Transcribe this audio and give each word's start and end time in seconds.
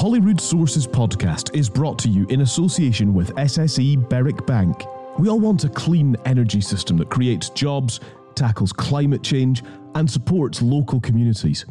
Holyrood 0.00 0.40
Sources 0.40 0.86
podcast 0.86 1.54
is 1.54 1.68
brought 1.68 1.98
to 1.98 2.08
you 2.08 2.26
in 2.28 2.40
association 2.40 3.12
with 3.12 3.34
SSE 3.34 4.08
Berwick 4.08 4.46
Bank. 4.46 4.86
We 5.18 5.28
all 5.28 5.38
want 5.38 5.64
a 5.64 5.68
clean 5.68 6.16
energy 6.24 6.62
system 6.62 6.96
that 6.96 7.10
creates 7.10 7.50
jobs, 7.50 8.00
tackles 8.34 8.72
climate 8.72 9.22
change, 9.22 9.62
and 9.94 10.10
supports 10.10 10.62
local 10.62 11.00
communities. 11.00 11.66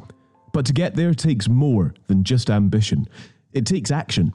But 0.54 0.68
to 0.68 0.74
get 0.74 0.96
there 0.96 1.16
takes 1.16 1.50
more 1.50 1.96
than 2.06 2.24
just 2.24 2.52
ambition. 2.52 3.08
It 3.54 3.66
takes 3.66 3.90
action. 3.90 4.32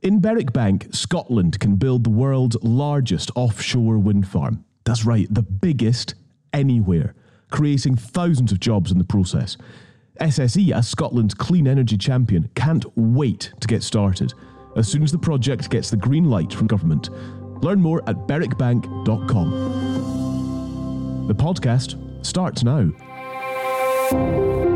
In 0.00 0.20
Berwick 0.20 0.54
Bank, 0.54 0.86
Scotland 0.92 1.60
can 1.60 1.76
build 1.76 2.04
the 2.04 2.10
world's 2.10 2.56
largest 2.62 3.30
offshore 3.34 3.98
wind 3.98 4.26
farm. 4.26 4.64
That's 4.84 5.04
right, 5.04 5.26
the 5.30 5.42
biggest 5.42 6.14
anywhere, 6.54 7.14
creating 7.50 7.96
thousands 7.96 8.52
of 8.52 8.60
jobs 8.60 8.90
in 8.90 8.96
the 8.96 9.04
process. 9.04 9.58
SSE, 10.18 10.72
as 10.72 10.88
Scotland's 10.88 11.34
clean 11.34 11.66
energy 11.66 11.96
champion, 11.96 12.48
can't 12.54 12.84
wait 12.96 13.52
to 13.60 13.68
get 13.68 13.82
started 13.82 14.32
as 14.76 14.86
soon 14.88 15.02
as 15.02 15.12
the 15.12 15.18
project 15.18 15.70
gets 15.70 15.90
the 15.90 15.96
green 15.96 16.24
light 16.24 16.52
from 16.52 16.66
government. 16.66 17.10
Learn 17.62 17.80
more 17.80 18.02
at 18.08 18.16
berwickbank.com. 18.28 21.26
The 21.28 21.34
podcast 21.34 22.24
starts 22.24 22.64
now. 22.64 24.67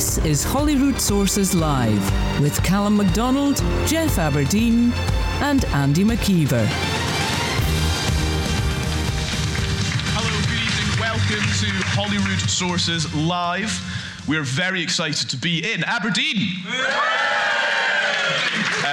This 0.00 0.16
is 0.24 0.42
Holyrood 0.42 0.98
Sources 0.98 1.54
Live 1.54 2.40
with 2.40 2.62
Calum 2.64 2.96
MacDonald, 2.96 3.56
Geoff 3.84 4.16
Aberdein, 4.16 4.92
and 5.42 5.62
Andy 5.66 6.04
McKeever. 6.04 6.64
Hello, 10.16 10.30
good 10.48 10.62
evening. 10.64 10.98
Welcome 10.98 11.44
to 11.60 11.68
Holyrood 11.92 12.40
Sources 12.48 13.14
Live. 13.14 13.78
We're 14.26 14.42
very 14.42 14.82
excited 14.82 15.28
to 15.28 15.36
be 15.36 15.70
in 15.70 15.84
Aberdeen. 15.84 16.48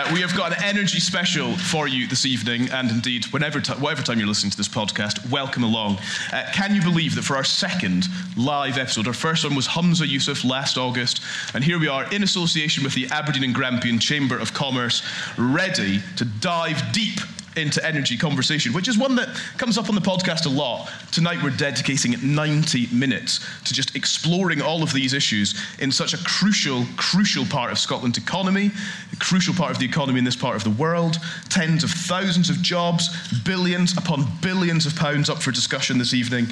Uh, 0.07 0.13
we 0.13 0.21
have 0.21 0.35
got 0.35 0.51
an 0.51 0.63
energy 0.63 0.99
special 0.99 1.55
for 1.57 1.87
you 1.87 2.07
this 2.07 2.25
evening, 2.25 2.69
and 2.71 2.89
indeed, 2.91 3.25
whenever 3.25 3.59
t- 3.59 3.73
whatever 3.73 4.01
time 4.01 4.19
you're 4.19 4.27
listening 4.27 4.51
to 4.51 4.57
this 4.57 4.67
podcast, 4.67 5.29
welcome 5.29 5.63
along. 5.63 5.97
Uh, 6.31 6.43
can 6.53 6.75
you 6.75 6.81
believe 6.81 7.15
that 7.15 7.23
for 7.23 7.35
our 7.35 7.43
second 7.43 8.05
live 8.35 8.77
episode, 8.77 9.07
our 9.07 9.13
first 9.13 9.43
one 9.43 9.55
was 9.55 9.67
Humza 9.67 10.07
Yousaf 10.07 10.45
last 10.45 10.77
August, 10.77 11.21
and 11.53 11.63
here 11.63 11.79
we 11.79 11.87
are 11.87 12.11
in 12.13 12.23
association 12.23 12.83
with 12.83 12.93
the 12.93 13.07
Aberdeen 13.07 13.43
and 13.43 13.55
Grampian 13.55 13.99
Chamber 13.99 14.37
of 14.37 14.53
Commerce, 14.53 15.03
ready 15.37 16.01
to 16.17 16.25
dive 16.25 16.91
deep 16.91 17.19
into 17.57 17.83
energy 17.85 18.17
conversation, 18.17 18.73
which 18.73 18.87
is 18.87 18.97
one 18.97 19.15
that 19.15 19.29
comes 19.57 19.77
up 19.77 19.89
on 19.89 19.95
the 19.95 20.01
podcast 20.01 20.45
a 20.45 20.49
lot. 20.49 20.89
Tonight, 21.11 21.41
we're 21.43 21.49
dedicating 21.49 22.15
90 22.35 22.87
minutes 22.93 23.39
to 23.65 23.73
just 23.73 23.95
exploring 23.95 24.61
all 24.61 24.83
of 24.83 24.93
these 24.93 25.13
issues 25.13 25.59
in 25.79 25.91
such 25.91 26.13
a 26.13 26.17
crucial, 26.23 26.85
crucial 26.95 27.45
part 27.45 27.71
of 27.71 27.79
Scotland's 27.79 28.17
economy, 28.17 28.71
a 29.11 29.15
crucial 29.17 29.53
part 29.53 29.71
of 29.71 29.79
the 29.79 29.85
economy 29.85 30.19
in 30.19 30.25
this 30.25 30.35
part 30.35 30.55
of 30.55 30.63
the 30.63 30.69
world. 30.69 31.17
Tens 31.49 31.83
of 31.83 31.89
thousands 31.89 32.49
of 32.49 32.61
jobs, 32.61 33.09
billions 33.43 33.97
upon 33.97 34.25
billions 34.41 34.85
of 34.85 34.95
pounds 34.95 35.29
up 35.29 35.41
for 35.41 35.51
discussion 35.51 35.97
this 35.97 36.13
evening. 36.13 36.47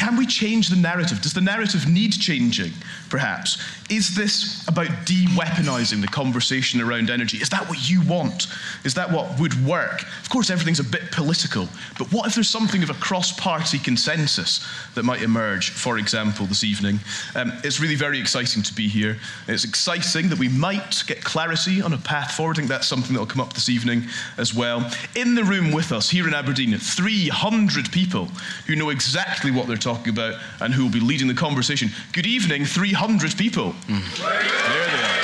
Can 0.00 0.16
we 0.16 0.24
change 0.24 0.70
the 0.70 0.76
narrative? 0.76 1.20
Does 1.20 1.34
the 1.34 1.42
narrative 1.42 1.86
need 1.86 2.12
changing, 2.12 2.72
perhaps? 3.10 3.62
Is 3.90 4.16
this 4.16 4.66
about 4.66 4.88
de 5.04 5.26
weaponizing 5.36 6.00
the 6.00 6.08
conversation 6.08 6.80
around 6.80 7.10
energy? 7.10 7.36
Is 7.36 7.50
that 7.50 7.68
what 7.68 7.90
you 7.90 8.00
want? 8.08 8.46
Is 8.82 8.94
that 8.94 9.12
what 9.12 9.38
would 9.38 9.52
work? 9.66 10.00
Of 10.22 10.30
course, 10.30 10.48
everything's 10.48 10.80
a 10.80 10.84
bit 10.84 11.12
political, 11.12 11.68
but 11.98 12.10
what 12.14 12.26
if 12.26 12.34
there's 12.34 12.48
something 12.48 12.82
of 12.82 12.88
a 12.88 12.94
cross 12.94 13.38
party 13.38 13.78
consensus 13.78 14.66
that 14.94 15.02
might 15.02 15.20
emerge, 15.20 15.68
for 15.68 15.98
example, 15.98 16.46
this 16.46 16.64
evening? 16.64 16.98
Um, 17.34 17.52
it's 17.62 17.78
really 17.78 17.94
very 17.94 18.18
exciting 18.18 18.62
to 18.62 18.72
be 18.72 18.88
here. 18.88 19.18
It's 19.48 19.64
exciting 19.64 20.30
that 20.30 20.38
we 20.38 20.48
might 20.48 21.04
get 21.08 21.22
clarity 21.22 21.82
on 21.82 21.92
a 21.92 21.98
path 21.98 22.32
forward. 22.32 22.56
I 22.56 22.60
think 22.60 22.70
that's 22.70 22.88
something 22.88 23.12
that 23.12 23.18
will 23.18 23.26
come 23.26 23.42
up 23.42 23.52
this 23.52 23.68
evening 23.68 24.04
as 24.38 24.54
well. 24.54 24.90
In 25.14 25.34
the 25.34 25.44
room 25.44 25.72
with 25.72 25.92
us 25.92 26.08
here 26.08 26.26
in 26.26 26.32
Aberdeen, 26.32 26.74
300 26.78 27.92
people 27.92 28.30
who 28.66 28.76
know 28.76 28.88
exactly 28.88 29.50
what 29.50 29.66
they're 29.66 29.76
talking 29.76 29.89
about 29.98 30.34
and 30.60 30.72
who 30.74 30.84
will 30.84 30.92
be 30.92 31.00
leading 31.00 31.28
the 31.28 31.34
conversation. 31.34 31.90
Good 32.12 32.26
evening, 32.26 32.64
300 32.64 33.36
people. 33.36 33.74
There 33.88 33.98
they 33.98 35.02
are. 35.02 35.20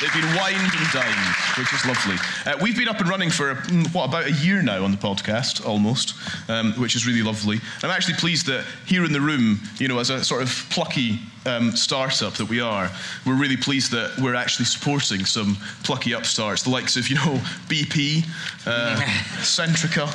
They've 0.00 0.12
been 0.12 0.36
wined 0.36 0.56
and 0.56 0.92
dined, 0.92 1.34
which 1.58 1.72
is 1.72 1.84
lovely. 1.84 2.16
Uh, 2.46 2.56
we've 2.62 2.76
been 2.76 2.86
up 2.88 3.00
and 3.00 3.08
running 3.08 3.30
for, 3.30 3.54
mm, 3.56 3.92
what, 3.92 4.04
about 4.04 4.26
a 4.26 4.32
year 4.32 4.62
now 4.62 4.84
on 4.84 4.92
the 4.92 4.96
podcast, 4.96 5.66
almost, 5.66 6.14
um, 6.48 6.72
which 6.74 6.94
is 6.94 7.04
really 7.04 7.22
lovely. 7.22 7.60
I'm 7.82 7.90
actually 7.90 8.14
pleased 8.14 8.46
that 8.46 8.64
here 8.86 9.04
in 9.04 9.12
the 9.12 9.20
room, 9.20 9.58
you 9.78 9.88
know, 9.88 9.98
as 9.98 10.10
a 10.10 10.24
sort 10.24 10.42
of 10.42 10.66
plucky 10.70 11.18
um, 11.48 11.74
startup 11.74 12.34
that 12.34 12.48
we 12.48 12.60
are, 12.60 12.90
we're 13.26 13.34
really 13.34 13.56
pleased 13.56 13.90
that 13.92 14.16
we're 14.20 14.34
actually 14.34 14.66
supporting 14.66 15.24
some 15.24 15.56
plucky 15.82 16.12
upstarts, 16.12 16.62
the 16.62 16.70
likes 16.70 16.96
of, 16.96 17.08
you 17.08 17.16
know, 17.16 17.40
BP, 17.68 18.24
uh, 18.66 18.96
Centrica, 19.40 20.06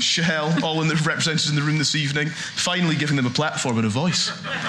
Shell, 0.00 0.64
all 0.64 0.82
in 0.82 0.88
the, 0.88 0.94
represented 0.96 1.48
in 1.48 1.56
the 1.56 1.62
room 1.62 1.78
this 1.78 1.94
evening, 1.94 2.28
finally 2.28 2.96
giving 2.96 3.16
them 3.16 3.26
a 3.26 3.30
platform 3.30 3.78
and 3.78 3.86
a 3.86 3.90
voice. 3.90 4.30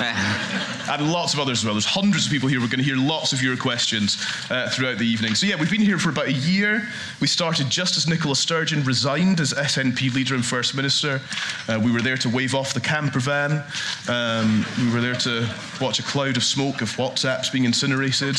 and 0.90 1.12
lots 1.12 1.34
of 1.34 1.40
others 1.40 1.60
as 1.60 1.66
well. 1.66 1.74
There's 1.74 1.86
hundreds 1.86 2.26
of 2.26 2.32
people 2.32 2.48
here. 2.48 2.60
We're 2.60 2.68
going 2.68 2.80
to 2.80 2.86
hear 2.86 2.98
lots 2.98 3.34
of 3.34 3.42
your 3.42 3.58
questions 3.58 4.18
uh, 4.50 4.70
throughout 4.70 4.98
the 4.98 5.06
evening. 5.06 5.36
So, 5.36 5.46
yeah, 5.46 5.56
we've 5.60 5.72
been 5.72 5.82
here 5.82 5.98
for 5.98 6.10
about 6.10 6.28
a 6.28 6.34
year. 6.34 6.88
We 7.20 7.28
started 7.28 7.70
just 7.70 7.98
as 7.98 8.08
Nicola 8.08 8.36
Sturgeon 8.36 8.84
resigned 8.84 9.40
as 9.40 9.54
SNP 9.54 10.14
leader 10.14 10.36
and 10.36 10.46
First 10.46 10.76
Minister. 10.76 11.22
Uh, 11.68 11.80
we 11.84 11.92
were 11.92 12.02
there 12.02 12.18
to 12.18 12.30
wave 12.30 12.56
off 12.56 12.74
the 12.74 12.82
camper 12.82 13.20
van. 13.20 13.64
Um, 14.08 14.66
we 14.80 14.94
were 14.94 15.02
there 15.02 15.16
to 15.16 15.50
watch 15.82 16.00
a 16.00 16.04
cloud 16.06 16.38
of 16.38 16.44
smoke 16.44 16.82
of 16.82 16.90
WhatsApps 16.92 17.52
being 17.52 17.66
incinerated, 17.66 18.38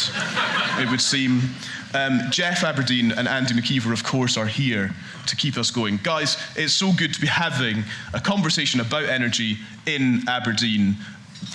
it 0.78 0.90
would 0.90 1.00
seem. 1.00 1.42
Um, 1.94 2.20
Geoff 2.30 2.60
Aberdein 2.60 3.16
and 3.16 3.26
Andy 3.26 3.54
McKeever, 3.54 3.92
of 3.92 4.04
course, 4.04 4.36
are 4.36 4.46
here 4.46 4.94
to 5.26 5.36
keep 5.36 5.56
us 5.56 5.70
going. 5.70 5.98
Guys, 6.02 6.36
it's 6.54 6.74
so 6.74 6.92
good 6.92 7.14
to 7.14 7.20
be 7.20 7.26
having 7.26 7.84
a 8.12 8.20
conversation 8.20 8.80
about 8.80 9.04
energy 9.04 9.56
in 9.86 10.22
Aberdeen. 10.28 10.96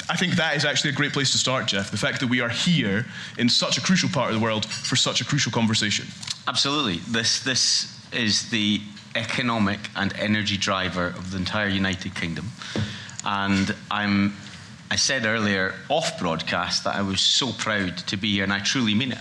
I 0.09 0.15
think 0.15 0.33
that 0.35 0.55
is 0.55 0.65
actually 0.65 0.91
a 0.91 0.93
great 0.93 1.13
place 1.13 1.31
to 1.31 1.37
start, 1.37 1.67
Geoff. 1.67 1.91
The 1.91 1.97
fact 1.97 2.19
that 2.21 2.27
we 2.27 2.41
are 2.41 2.49
here 2.49 3.05
in 3.37 3.49
such 3.49 3.77
a 3.77 3.81
crucial 3.81 4.09
part 4.09 4.29
of 4.29 4.39
the 4.39 4.43
world 4.43 4.65
for 4.65 4.95
such 4.95 5.21
a 5.21 5.25
crucial 5.25 5.51
conversation. 5.51 6.07
Absolutely. 6.47 6.97
This, 7.09 7.43
this 7.43 7.99
is 8.11 8.49
the 8.49 8.81
economic 9.15 9.79
and 9.95 10.13
energy 10.17 10.57
driver 10.57 11.07
of 11.07 11.31
the 11.31 11.37
entire 11.37 11.67
United 11.67 12.15
Kingdom. 12.15 12.49
And 13.25 13.75
I'm, 13.89 14.33
I 14.91 14.97
said 14.97 15.25
earlier 15.25 15.73
off 15.87 16.19
broadcast 16.19 16.83
that 16.83 16.97
I 16.97 17.01
was 17.01 17.21
so 17.21 17.53
proud 17.53 17.97
to 17.99 18.17
be 18.17 18.33
here, 18.33 18.43
and 18.43 18.51
I 18.51 18.59
truly 18.59 18.93
mean 18.93 19.13
it, 19.13 19.19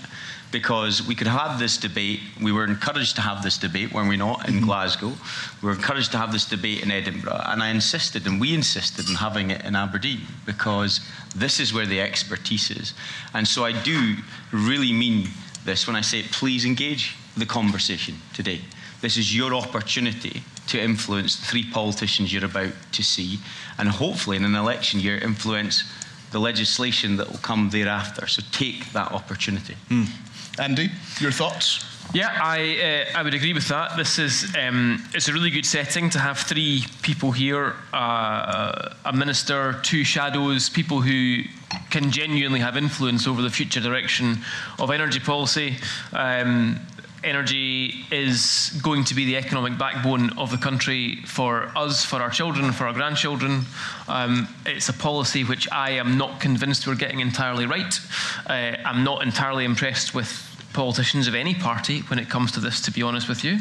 because 0.50 1.06
we 1.06 1.14
could 1.14 1.28
have 1.28 1.60
this 1.60 1.76
debate. 1.76 2.18
We 2.42 2.50
were 2.50 2.64
encouraged 2.64 3.14
to 3.16 3.22
have 3.22 3.44
this 3.44 3.56
debate, 3.56 3.92
were 3.92 4.04
we 4.04 4.16
not, 4.16 4.48
in 4.48 4.56
mm-hmm. 4.56 4.64
Glasgow? 4.64 5.12
We 5.62 5.68
were 5.68 5.74
encouraged 5.74 6.10
to 6.10 6.18
have 6.18 6.32
this 6.32 6.44
debate 6.44 6.82
in 6.82 6.90
Edinburgh, 6.90 7.42
and 7.46 7.62
I 7.62 7.70
insisted, 7.70 8.26
and 8.26 8.40
we 8.40 8.52
insisted 8.52 9.08
in 9.08 9.14
having 9.14 9.52
it 9.52 9.64
in 9.64 9.76
Aberdeen 9.76 10.22
because 10.44 11.08
this 11.36 11.60
is 11.60 11.72
where 11.72 11.86
the 11.86 12.00
expertise 12.00 12.72
is. 12.72 12.92
And 13.32 13.46
so 13.46 13.64
I 13.64 13.70
do 13.70 14.16
really 14.50 14.92
mean 14.92 15.28
this 15.64 15.86
when 15.86 15.94
I 15.94 16.00
say, 16.00 16.24
please 16.32 16.64
engage 16.64 17.14
the 17.36 17.46
conversation 17.46 18.16
today. 18.34 18.60
This 19.00 19.16
is 19.16 19.34
your 19.34 19.54
opportunity 19.54 20.42
to 20.68 20.80
influence 20.80 21.36
the 21.36 21.46
three 21.46 21.64
politicians 21.70 22.32
you're 22.32 22.44
about 22.44 22.72
to 22.92 23.02
see, 23.02 23.38
and 23.78 23.88
hopefully 23.88 24.36
in 24.36 24.44
an 24.44 24.54
election 24.54 25.00
year, 25.00 25.18
influence 25.18 25.84
the 26.32 26.38
legislation 26.38 27.16
that 27.16 27.28
will 27.28 27.38
come 27.38 27.70
thereafter. 27.70 28.26
So 28.26 28.42
take 28.52 28.92
that 28.92 29.12
opportunity. 29.12 29.76
Mm. 29.88 30.08
Andy, 30.58 30.90
your 31.20 31.32
thoughts? 31.32 31.84
Yeah, 32.12 32.36
I 32.42 33.06
uh, 33.14 33.18
I 33.18 33.22
would 33.22 33.34
agree 33.34 33.52
with 33.52 33.68
that. 33.68 33.96
This 33.96 34.18
is 34.18 34.52
um, 34.56 35.02
it's 35.14 35.28
a 35.28 35.32
really 35.32 35.50
good 35.50 35.64
setting 35.64 36.10
to 36.10 36.18
have 36.18 36.38
three 36.38 36.84
people 37.02 37.30
here: 37.30 37.76
uh, 37.92 38.94
a 39.04 39.12
minister, 39.12 39.74
two 39.82 40.02
shadows, 40.02 40.68
people 40.68 41.00
who 41.00 41.42
can 41.90 42.10
genuinely 42.10 42.58
have 42.60 42.76
influence 42.76 43.28
over 43.28 43.42
the 43.42 43.50
future 43.50 43.80
direction 43.80 44.38
of 44.80 44.90
energy 44.90 45.20
policy. 45.20 45.76
Um, 46.12 46.80
energy 47.22 48.04
is 48.10 48.78
going 48.82 49.04
to 49.04 49.14
be 49.14 49.24
the 49.24 49.36
economic 49.36 49.78
backbone 49.78 50.36
of 50.38 50.50
the 50.50 50.56
country 50.56 51.16
for 51.24 51.70
us, 51.76 52.04
for 52.04 52.16
our 52.16 52.30
children, 52.30 52.72
for 52.72 52.86
our 52.86 52.92
grandchildren. 52.92 53.62
Um, 54.08 54.48
it's 54.66 54.88
a 54.88 54.92
policy 54.92 55.44
which 55.44 55.70
I 55.70 55.90
am 55.90 56.18
not 56.18 56.40
convinced 56.40 56.86
we're 56.86 56.94
getting 56.94 57.20
entirely 57.20 57.66
right. 57.66 57.98
Uh, 58.46 58.76
I'm 58.84 59.04
not 59.04 59.22
entirely 59.22 59.64
impressed 59.64 60.14
with 60.14 60.49
politicians 60.72 61.26
of 61.26 61.34
any 61.34 61.54
party 61.54 62.00
when 62.02 62.18
it 62.18 62.28
comes 62.28 62.52
to 62.52 62.60
this, 62.60 62.80
to 62.82 62.92
be 62.92 63.02
honest 63.02 63.28
with 63.28 63.44
you. 63.44 63.58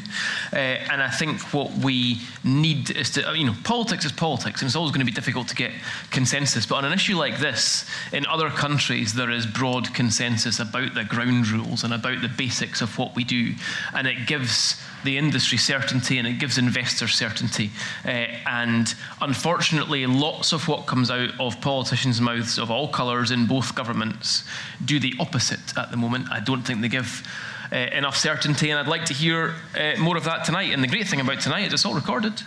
Uh, 0.54 0.58
and 0.58 1.02
I 1.02 1.10
think 1.10 1.42
what 1.54 1.72
we 1.72 2.22
need 2.44 2.92
is 2.92 3.10
to, 3.12 3.34
you 3.36 3.46
know, 3.46 3.56
politics 3.64 4.06
is 4.06 4.12
politics, 4.12 4.62
and 4.62 4.68
it's 4.68 4.76
always 4.76 4.92
going 4.92 5.06
to 5.06 5.12
be 5.12 5.12
difficult 5.12 5.48
to 5.50 5.56
get 5.56 5.72
consensus. 6.12 6.66
But 6.66 6.76
on 6.76 6.86
an 6.86 6.94
issue 6.94 7.18
like 7.18 7.40
this, 7.40 7.86
in 8.14 8.26
other 8.26 8.50
countries, 8.50 9.14
there 9.14 9.32
is 9.32 9.46
broad 9.46 9.94
consensus 9.94 10.60
about 10.60 10.94
the 10.94 11.04
ground 11.04 11.50
rules 11.50 11.84
and 11.84 11.94
about 11.94 12.22
the 12.22 12.30
basics 12.30 12.82
of 12.82 12.98
what 12.98 13.16
we 13.16 13.24
do. 13.24 13.54
And 13.94 14.08
it 14.08 14.28
gives 14.28 14.80
the 15.04 15.18
industry 15.18 15.58
certainty 15.58 16.18
and 16.18 16.28
it 16.28 16.40
gives 16.40 16.58
investors 16.58 17.14
certainty. 17.14 17.72
Uh, 18.06 18.10
and 18.46 18.94
unfortunately, 19.22 20.06
lots 20.06 20.54
of 20.54 20.68
what 20.68 20.86
comes 20.86 21.10
out 21.12 21.32
of 21.40 21.60
politicians' 21.62 22.22
mouths 22.22 22.58
of 22.58 22.72
all 22.72 22.88
colours 22.88 23.32
in 23.32 23.46
both 23.46 23.76
governments 23.76 24.44
do 24.84 25.00
the 25.00 25.14
opposite 25.20 25.78
at 25.78 25.92
the 25.92 25.98
moment. 25.98 26.28
I 26.32 26.40
don't 26.40 26.64
think 26.64 26.82
they 26.82 26.90
give. 26.90 27.28
Uh, 27.72 27.88
enough 27.94 28.18
certainty, 28.18 28.72
and 28.72 28.80
I'd 28.80 28.88
like 28.88 29.06
to 29.06 29.14
hear 29.14 29.54
uh, 29.80 29.92
more 30.00 30.18
of 30.18 30.24
that 30.24 30.44
tonight. 30.44 30.74
And 30.74 30.82
the 30.84 30.88
great 30.88 31.08
thing 31.08 31.22
about 31.22 31.40
tonight 31.40 31.68
is 31.68 31.74
it's 31.74 31.86
all 31.86 31.94
recorded. 31.94 32.42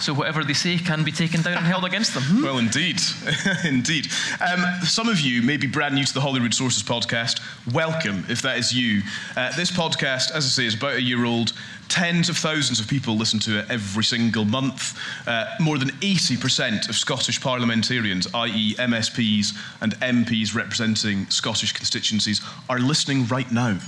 So 0.00 0.12
whatever 0.12 0.44
they 0.44 0.54
say 0.54 0.76
can 0.76 1.04
be 1.04 1.12
taken 1.12 1.40
down 1.42 1.56
and 1.56 1.66
held 1.66 1.84
against 1.84 2.14
them. 2.14 2.22
Hmm? 2.24 2.42
Well, 2.42 2.58
indeed. 2.58 3.00
indeed. 3.64 4.08
Um, 4.40 4.64
some 4.82 5.08
of 5.08 5.20
you 5.20 5.40
may 5.40 5.56
be 5.56 5.66
brand 5.66 5.94
new 5.94 6.04
to 6.04 6.12
the 6.12 6.20
Holyrood 6.20 6.52
Sources 6.52 6.82
podcast. 6.82 7.40
Welcome, 7.72 8.24
if 8.28 8.42
that 8.42 8.58
is 8.58 8.72
you. 8.72 9.02
Uh, 9.36 9.54
this 9.56 9.70
podcast, 9.70 10.32
as 10.32 10.44
I 10.44 10.48
say, 10.48 10.66
is 10.66 10.74
about 10.74 10.94
a 10.94 11.02
year 11.02 11.24
old. 11.24 11.52
Tens 11.88 12.28
of 12.28 12.36
thousands 12.36 12.80
of 12.80 12.88
people 12.88 13.16
listen 13.16 13.38
to 13.40 13.60
it 13.60 13.70
every 13.70 14.04
single 14.04 14.44
month. 14.44 14.98
Uh, 15.26 15.46
more 15.60 15.78
than 15.78 15.90
80% 15.90 16.88
of 16.88 16.96
Scottish 16.96 17.40
parliamentarians, 17.40 18.26
i.e., 18.34 18.74
MSPs 18.74 19.56
and 19.80 19.94
MPs 20.00 20.54
representing 20.54 21.26
Scottish 21.30 21.72
constituencies, 21.72 22.40
are 22.68 22.78
listening 22.78 23.26
right 23.26 23.50
now 23.52 23.78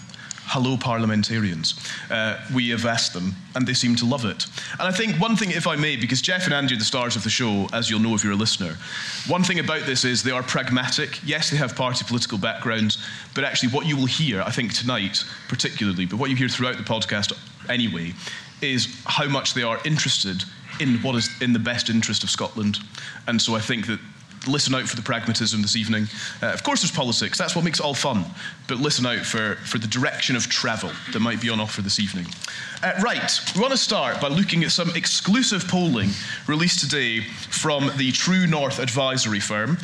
hello 0.46 0.76
parliamentarians. 0.76 1.74
Uh, 2.10 2.40
we 2.54 2.68
have 2.70 2.86
asked 2.86 3.12
them, 3.12 3.34
and 3.54 3.66
they 3.66 3.74
seem 3.74 3.96
to 3.96 4.06
love 4.06 4.24
it. 4.24 4.46
And 4.72 4.82
I 4.82 4.92
think 4.92 5.20
one 5.20 5.36
thing, 5.36 5.50
if 5.50 5.66
I 5.66 5.76
may, 5.76 5.96
because 5.96 6.22
Geoff 6.22 6.44
and 6.44 6.54
Andrew, 6.54 6.76
are 6.76 6.78
the 6.78 6.84
stars 6.84 7.16
of 7.16 7.24
the 7.24 7.30
show, 7.30 7.68
as 7.72 7.90
you'll 7.90 8.00
know 8.00 8.14
if 8.14 8.22
you're 8.22 8.32
a 8.32 8.36
listener, 8.36 8.76
one 9.26 9.42
thing 9.42 9.58
about 9.58 9.86
this 9.86 10.04
is 10.04 10.22
they 10.22 10.30
are 10.30 10.42
pragmatic. 10.42 11.20
Yes, 11.24 11.50
they 11.50 11.56
have 11.56 11.74
party 11.74 12.04
political 12.06 12.38
backgrounds, 12.38 12.98
but 13.34 13.44
actually, 13.44 13.70
what 13.70 13.86
you 13.86 13.96
will 13.96 14.06
hear, 14.06 14.40
I 14.42 14.50
think 14.50 14.72
tonight 14.72 15.24
particularly, 15.48 16.06
but 16.06 16.18
what 16.18 16.30
you 16.30 16.36
hear 16.36 16.48
throughout 16.48 16.76
the 16.76 16.84
podcast 16.84 17.32
anyway, 17.68 18.14
is 18.62 19.02
how 19.04 19.28
much 19.28 19.54
they 19.54 19.62
are 19.62 19.78
interested 19.84 20.44
in 20.80 20.96
what 20.98 21.16
is 21.16 21.30
in 21.40 21.52
the 21.52 21.58
best 21.58 21.90
interest 21.90 22.22
of 22.22 22.30
Scotland. 22.30 22.78
And 23.26 23.40
so 23.40 23.54
I 23.54 23.60
think 23.60 23.86
that 23.86 23.98
listen 24.46 24.74
out 24.74 24.88
for 24.88 24.96
the 24.96 25.02
pragmatism 25.02 25.62
this 25.62 25.76
evening. 25.76 26.06
Uh, 26.42 26.46
of 26.46 26.62
course, 26.62 26.82
there's 26.82 26.90
politics, 26.90 27.38
that's 27.38 27.54
what 27.54 27.64
makes 27.64 27.80
it 27.80 27.84
all 27.84 27.94
fun, 27.94 28.24
but 28.68 28.78
listen 28.78 29.06
out 29.06 29.24
for, 29.24 29.56
for 29.56 29.78
the 29.78 29.86
direction 29.86 30.36
of 30.36 30.48
travel 30.48 30.90
that 31.12 31.20
might 31.20 31.40
be 31.40 31.50
on 31.50 31.60
offer 31.60 31.82
this 31.82 31.98
evening. 31.98 32.26
Uh, 32.82 32.92
right, 33.02 33.40
we 33.54 33.60
want 33.60 33.72
to 33.72 33.78
start 33.78 34.20
by 34.20 34.28
looking 34.28 34.64
at 34.64 34.70
some 34.70 34.90
exclusive 34.94 35.66
polling 35.68 36.10
released 36.46 36.80
today 36.80 37.20
from 37.20 37.90
the 37.96 38.12
True 38.12 38.46
North 38.46 38.78
advisory 38.78 39.40
firm. 39.40 39.78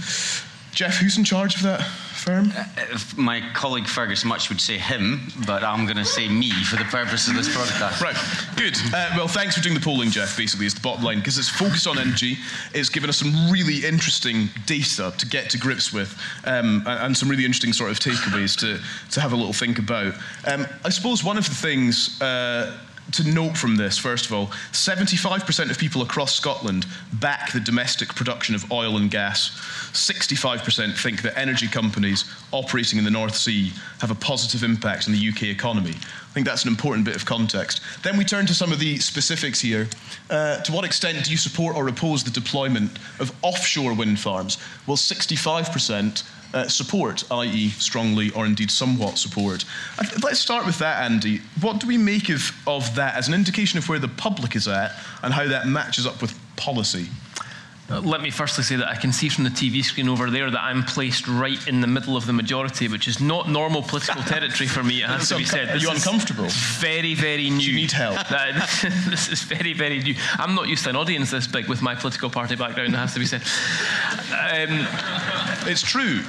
Geoff, 0.72 0.94
who's 0.96 1.18
in 1.18 1.24
charge 1.24 1.56
of 1.56 1.62
that? 1.62 1.80
Firm? 2.22 2.52
Uh, 2.56 2.98
my 3.16 3.42
colleague 3.52 3.86
Fergus 3.86 4.24
Mutch 4.24 4.48
would 4.48 4.60
say 4.60 4.78
him, 4.78 5.20
but 5.44 5.64
I'm 5.64 5.86
going 5.86 5.96
to 5.96 6.04
say 6.04 6.28
me 6.28 6.50
for 6.64 6.76
the 6.76 6.84
purpose 6.84 7.26
of 7.26 7.34
this 7.34 7.48
podcast. 7.48 8.00
Right, 8.00 8.16
good. 8.56 8.76
Uh, 8.94 9.10
well, 9.16 9.26
thanks 9.26 9.56
for 9.56 9.62
doing 9.62 9.74
the 9.74 9.80
polling, 9.80 10.10
Geoff, 10.10 10.36
basically, 10.36 10.66
is 10.66 10.74
the 10.74 10.80
bottom 10.80 11.02
line, 11.04 11.18
because 11.18 11.36
it's 11.36 11.48
focused 11.48 11.88
on 11.88 11.98
energy. 11.98 12.36
It's 12.74 12.88
given 12.88 13.10
us 13.10 13.18
some 13.18 13.50
really 13.50 13.84
interesting 13.84 14.48
data 14.66 15.12
to 15.18 15.26
get 15.26 15.50
to 15.50 15.58
grips 15.58 15.92
with 15.92 16.16
um, 16.44 16.84
and 16.86 17.16
some 17.16 17.28
really 17.28 17.44
interesting 17.44 17.72
sort 17.72 17.90
of 17.90 17.98
takeaways 17.98 18.56
to, 18.60 18.80
to 19.10 19.20
have 19.20 19.32
a 19.32 19.36
little 19.36 19.52
think 19.52 19.80
about. 19.80 20.14
Um, 20.46 20.66
I 20.84 20.90
suppose 20.90 21.24
one 21.24 21.36
of 21.36 21.48
the 21.48 21.54
things. 21.54 22.20
Uh, 22.22 22.78
to 23.12 23.28
note 23.28 23.56
from 23.56 23.76
this, 23.76 23.98
first 23.98 24.26
of 24.26 24.32
all, 24.32 24.46
75% 24.72 25.70
of 25.70 25.78
people 25.78 26.02
across 26.02 26.34
Scotland 26.34 26.86
back 27.14 27.52
the 27.52 27.60
domestic 27.60 28.14
production 28.14 28.54
of 28.54 28.70
oil 28.72 28.96
and 28.96 29.10
gas. 29.10 29.50
65% 29.92 30.98
think 30.98 31.22
that 31.22 31.36
energy 31.36 31.66
companies 31.66 32.24
operating 32.52 32.98
in 32.98 33.04
the 33.04 33.10
North 33.10 33.36
Sea 33.36 33.72
have 33.98 34.10
a 34.10 34.14
positive 34.14 34.62
impact 34.62 35.06
on 35.06 35.12
the 35.12 35.28
UK 35.28 35.44
economy. 35.44 35.94
I 35.94 36.34
think 36.34 36.46
that's 36.46 36.62
an 36.62 36.70
important 36.70 37.04
bit 37.04 37.14
of 37.14 37.26
context. 37.26 37.82
Then 38.02 38.16
we 38.16 38.24
turn 38.24 38.46
to 38.46 38.54
some 38.54 38.72
of 38.72 38.78
the 38.78 38.98
specifics 38.98 39.60
here. 39.60 39.88
Uh, 40.30 40.62
to 40.62 40.72
what 40.72 40.84
extent 40.84 41.24
do 41.24 41.30
you 41.30 41.36
support 41.36 41.76
or 41.76 41.88
oppose 41.88 42.24
the 42.24 42.30
deployment 42.30 42.98
of 43.20 43.34
offshore 43.42 43.94
wind 43.94 44.18
farms? 44.18 44.56
Well, 44.86 44.96
65% 44.96 46.22
uh, 46.54 46.68
support, 46.68 47.24
i.e., 47.30 47.70
strongly 47.70 48.30
or 48.30 48.46
indeed 48.46 48.70
somewhat 48.70 49.18
support. 49.18 49.64
Let's 50.22 50.40
start 50.40 50.66
with 50.66 50.78
that, 50.78 51.10
Andy. 51.10 51.40
What 51.60 51.80
do 51.80 51.86
we 51.86 51.98
make 51.98 52.28
of, 52.28 52.50
of 52.66 52.94
that 52.96 53.16
as 53.16 53.28
an 53.28 53.34
indication 53.34 53.78
of 53.78 53.88
where 53.88 53.98
the 53.98 54.08
public 54.08 54.56
is 54.56 54.68
at 54.68 54.92
and 55.22 55.32
how 55.32 55.46
that 55.48 55.66
matches 55.66 56.06
up 56.06 56.20
with 56.20 56.38
policy? 56.56 57.08
Uh, 57.90 58.00
let 58.00 58.22
me 58.22 58.30
firstly 58.30 58.62
say 58.62 58.76
that 58.76 58.88
I 58.88 58.94
can 58.94 59.12
see 59.12 59.28
from 59.28 59.44
the 59.44 59.50
TV 59.50 59.84
screen 59.84 60.08
over 60.08 60.30
there 60.30 60.50
that 60.50 60.62
I'm 60.62 60.84
placed 60.84 61.26
right 61.26 61.66
in 61.66 61.80
the 61.80 61.86
middle 61.86 62.16
of 62.16 62.26
the 62.26 62.32
majority, 62.32 62.88
which 62.88 63.08
is 63.08 63.20
not 63.20 63.48
normal 63.48 63.82
political 63.82 64.22
territory 64.22 64.68
for 64.68 64.82
me, 64.82 65.02
it 65.02 65.08
has 65.08 65.28
to 65.28 65.36
be 65.36 65.44
said. 65.44 65.68
Are 65.70 65.76
you 65.76 65.90
uncomfortable? 65.90 66.46
Very, 66.78 67.14
very 67.14 67.50
new. 67.50 67.58
Do 67.58 67.70
you 67.70 67.76
need 67.76 67.92
help? 67.92 68.16
this 69.10 69.28
is 69.28 69.42
very, 69.42 69.72
very 69.72 69.98
new. 69.98 70.14
I'm 70.38 70.54
not 70.54 70.68
used 70.68 70.84
to 70.84 70.90
an 70.90 70.96
audience 70.96 71.30
this 71.30 71.46
big 71.46 71.68
with 71.68 71.82
my 71.82 71.94
political 71.94 72.30
party 72.30 72.54
background, 72.54 72.94
it 72.94 72.96
has 72.96 73.14
to 73.14 73.18
be 73.18 73.26
said. 73.26 73.42
Um, 74.32 74.86
it's 75.68 75.82
true. 75.82 76.20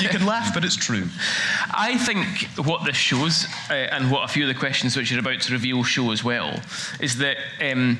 You 0.00 0.08
can 0.08 0.26
laugh, 0.26 0.52
but 0.52 0.64
it's 0.64 0.76
true. 0.76 1.06
I 1.74 1.96
think 1.96 2.48
what 2.66 2.84
this 2.84 2.96
shows, 2.96 3.46
uh, 3.70 3.74
and 3.74 4.10
what 4.10 4.24
a 4.24 4.32
few 4.32 4.48
of 4.48 4.54
the 4.54 4.58
questions 4.58 4.96
which 4.96 5.10
you're 5.10 5.20
about 5.20 5.40
to 5.42 5.52
reveal 5.52 5.84
show 5.84 6.10
as 6.10 6.24
well, 6.24 6.60
is 7.00 7.18
that. 7.18 7.36
Um, 7.60 7.98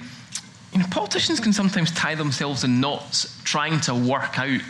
you 0.73 0.79
know, 0.79 0.87
politicians 0.91 1.39
can 1.39 1.53
sometimes 1.53 1.91
tie 1.93 2.15
themselves 2.15 2.65
in 2.65 2.81
knots 2.81 3.39
trying 3.45 3.81
to 3.81 3.95
work 3.95 4.39
out 4.39 4.61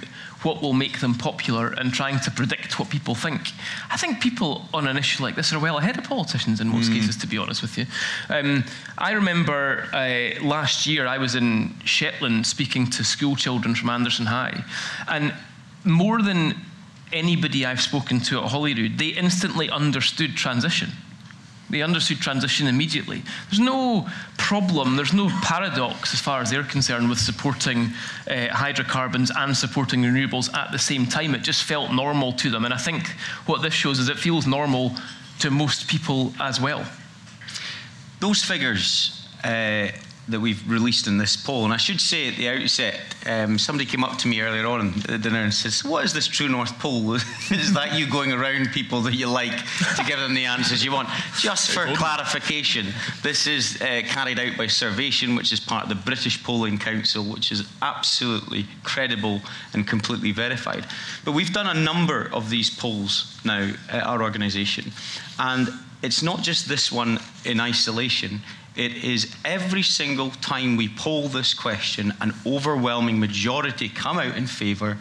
what 0.42 0.60
will 0.60 0.72
make 0.72 1.00
them 1.00 1.14
popular 1.14 1.68
and 1.68 1.92
trying 1.92 2.18
to 2.18 2.30
predict 2.30 2.78
what 2.78 2.90
people 2.90 3.14
think. 3.14 3.52
I 3.90 3.96
think 3.96 4.20
people 4.20 4.62
on 4.74 4.88
an 4.88 4.96
issue 4.96 5.22
like 5.22 5.36
this 5.36 5.52
are 5.52 5.60
well 5.60 5.78
ahead 5.78 5.96
of 5.98 6.04
politicians 6.04 6.60
in 6.60 6.68
most 6.68 6.90
mm. 6.90 6.94
cases, 6.94 7.16
to 7.18 7.26
be 7.26 7.38
honest 7.38 7.62
with 7.62 7.78
you. 7.78 7.86
Um, 8.28 8.64
I 8.98 9.12
remember 9.12 9.88
uh, 9.92 10.44
last 10.44 10.86
year 10.86 11.06
I 11.06 11.18
was 11.18 11.36
in 11.36 11.74
Shetland 11.84 12.46
speaking 12.46 12.90
to 12.90 13.04
school 13.04 13.36
children 13.36 13.74
from 13.74 13.90
Anderson 13.90 14.26
High, 14.26 14.64
and 15.08 15.32
more 15.84 16.20
than 16.22 16.54
anybody 17.12 17.64
I've 17.66 17.80
spoken 17.80 18.20
to 18.20 18.38
at 18.38 18.50
Holyrood, 18.50 18.98
they 18.98 19.08
instantly 19.08 19.70
understood 19.70 20.36
transition. 20.36 20.90
They 21.70 21.82
understood 21.82 22.18
transition 22.18 22.66
immediately. 22.66 23.22
There's 23.50 23.60
no 23.60 24.06
problem, 24.36 24.96
there's 24.96 25.14
no 25.14 25.30
paradox 25.42 26.12
as 26.12 26.20
far 26.20 26.40
as 26.40 26.50
they're 26.50 26.64
concerned 26.64 27.08
with 27.08 27.18
supporting 27.18 27.90
uh, 28.30 28.48
hydrocarbons 28.48 29.30
and 29.34 29.56
supporting 29.56 30.02
renewables 30.02 30.52
at 30.54 30.70
the 30.70 30.78
same 30.78 31.06
time. 31.06 31.34
It 31.34 31.42
just 31.42 31.62
felt 31.62 31.92
normal 31.92 32.32
to 32.34 32.50
them. 32.50 32.64
And 32.64 32.74
I 32.74 32.76
think 32.76 33.08
what 33.46 33.62
this 33.62 33.72
shows 33.72 33.98
is 33.98 34.08
it 34.08 34.18
feels 34.18 34.46
normal 34.46 34.92
to 35.38 35.50
most 35.50 35.88
people 35.88 36.34
as 36.40 36.60
well. 36.60 36.84
Those 38.20 38.42
figures 38.42 39.26
uh, 39.42 39.88
that 40.28 40.40
we've 40.40 40.68
released 40.70 41.06
in 41.08 41.18
this 41.18 41.36
poll. 41.36 41.64
And 41.64 41.72
I 41.72 41.76
should 41.76 42.00
say 42.00 42.28
at 42.28 42.36
the 42.36 42.48
outset, 42.48 43.00
um, 43.26 43.58
somebody 43.58 43.88
came 43.88 44.04
up 44.04 44.18
to 44.18 44.28
me 44.28 44.40
earlier 44.40 44.66
on 44.66 44.94
at 45.08 45.22
dinner 45.22 45.40
and 45.40 45.52
says, 45.52 45.84
What 45.84 46.04
is 46.04 46.12
this 46.12 46.28
True 46.28 46.48
North 46.48 46.78
poll? 46.78 47.14
is 47.50 47.74
that 47.74 47.98
you 47.98 48.08
going 48.08 48.32
around 48.32 48.70
people 48.70 49.00
that 49.02 49.14
you 49.14 49.28
like 49.28 49.56
to 49.96 50.04
give 50.06 50.18
them 50.18 50.34
the 50.34 50.44
answers 50.44 50.84
you 50.84 50.92
want? 50.92 51.08
Just 51.38 51.72
for 51.72 51.86
clarification, 51.96 52.86
this 53.22 53.46
is 53.46 53.82
uh, 53.82 54.02
carried 54.06 54.38
out 54.38 54.56
by 54.56 54.68
Survation, 54.68 55.34
which 55.34 55.52
is 55.52 55.58
part 55.58 55.84
of 55.84 55.88
the 55.88 55.94
British 55.96 56.42
Polling 56.42 56.78
Council, 56.78 57.24
which 57.24 57.50
is 57.50 57.68
absolutely 57.82 58.66
credible 58.84 59.40
and 59.74 59.88
completely 59.88 60.30
verified. 60.30 60.86
But 61.24 61.32
we've 61.32 61.52
done 61.52 61.76
a 61.76 61.80
number 61.80 62.30
of 62.32 62.48
these 62.48 62.70
polls 62.70 63.40
now 63.44 63.72
at 63.88 64.04
our 64.04 64.22
organisation. 64.22 64.92
And 65.38 65.68
it's 66.02 66.22
not 66.22 66.42
just 66.42 66.68
this 66.68 66.92
one 66.92 67.18
in 67.44 67.60
isolation 67.60 68.40
it 68.74 69.04
is 69.04 69.34
every 69.44 69.82
single 69.82 70.30
time 70.30 70.76
we 70.76 70.88
poll 70.88 71.28
this 71.28 71.52
question, 71.52 72.12
an 72.20 72.32
overwhelming 72.46 73.20
majority 73.20 73.88
come 73.88 74.18
out 74.18 74.36
in 74.36 74.46
favour 74.46 74.96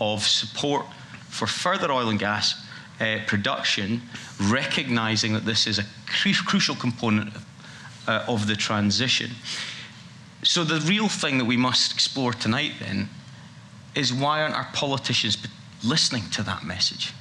of 0.00 0.22
support 0.22 0.86
for 1.28 1.46
further 1.46 1.90
oil 1.90 2.08
and 2.08 2.18
gas 2.18 2.64
uh, 3.00 3.18
production, 3.26 4.02
recognising 4.40 5.32
that 5.32 5.44
this 5.44 5.66
is 5.66 5.78
a 5.78 5.84
cru- 6.06 6.32
crucial 6.32 6.74
component 6.74 7.32
uh, 8.06 8.24
of 8.28 8.46
the 8.46 8.56
transition. 8.56 9.30
So, 10.42 10.62
the 10.64 10.80
real 10.86 11.08
thing 11.08 11.38
that 11.38 11.44
we 11.44 11.56
must 11.56 11.92
explore 11.92 12.32
tonight 12.32 12.74
then 12.78 13.08
is 13.94 14.12
why 14.12 14.42
aren't 14.42 14.54
our 14.54 14.68
politicians 14.72 15.36
listening 15.82 16.30
to 16.30 16.42
that 16.44 16.64
message? 16.64 17.12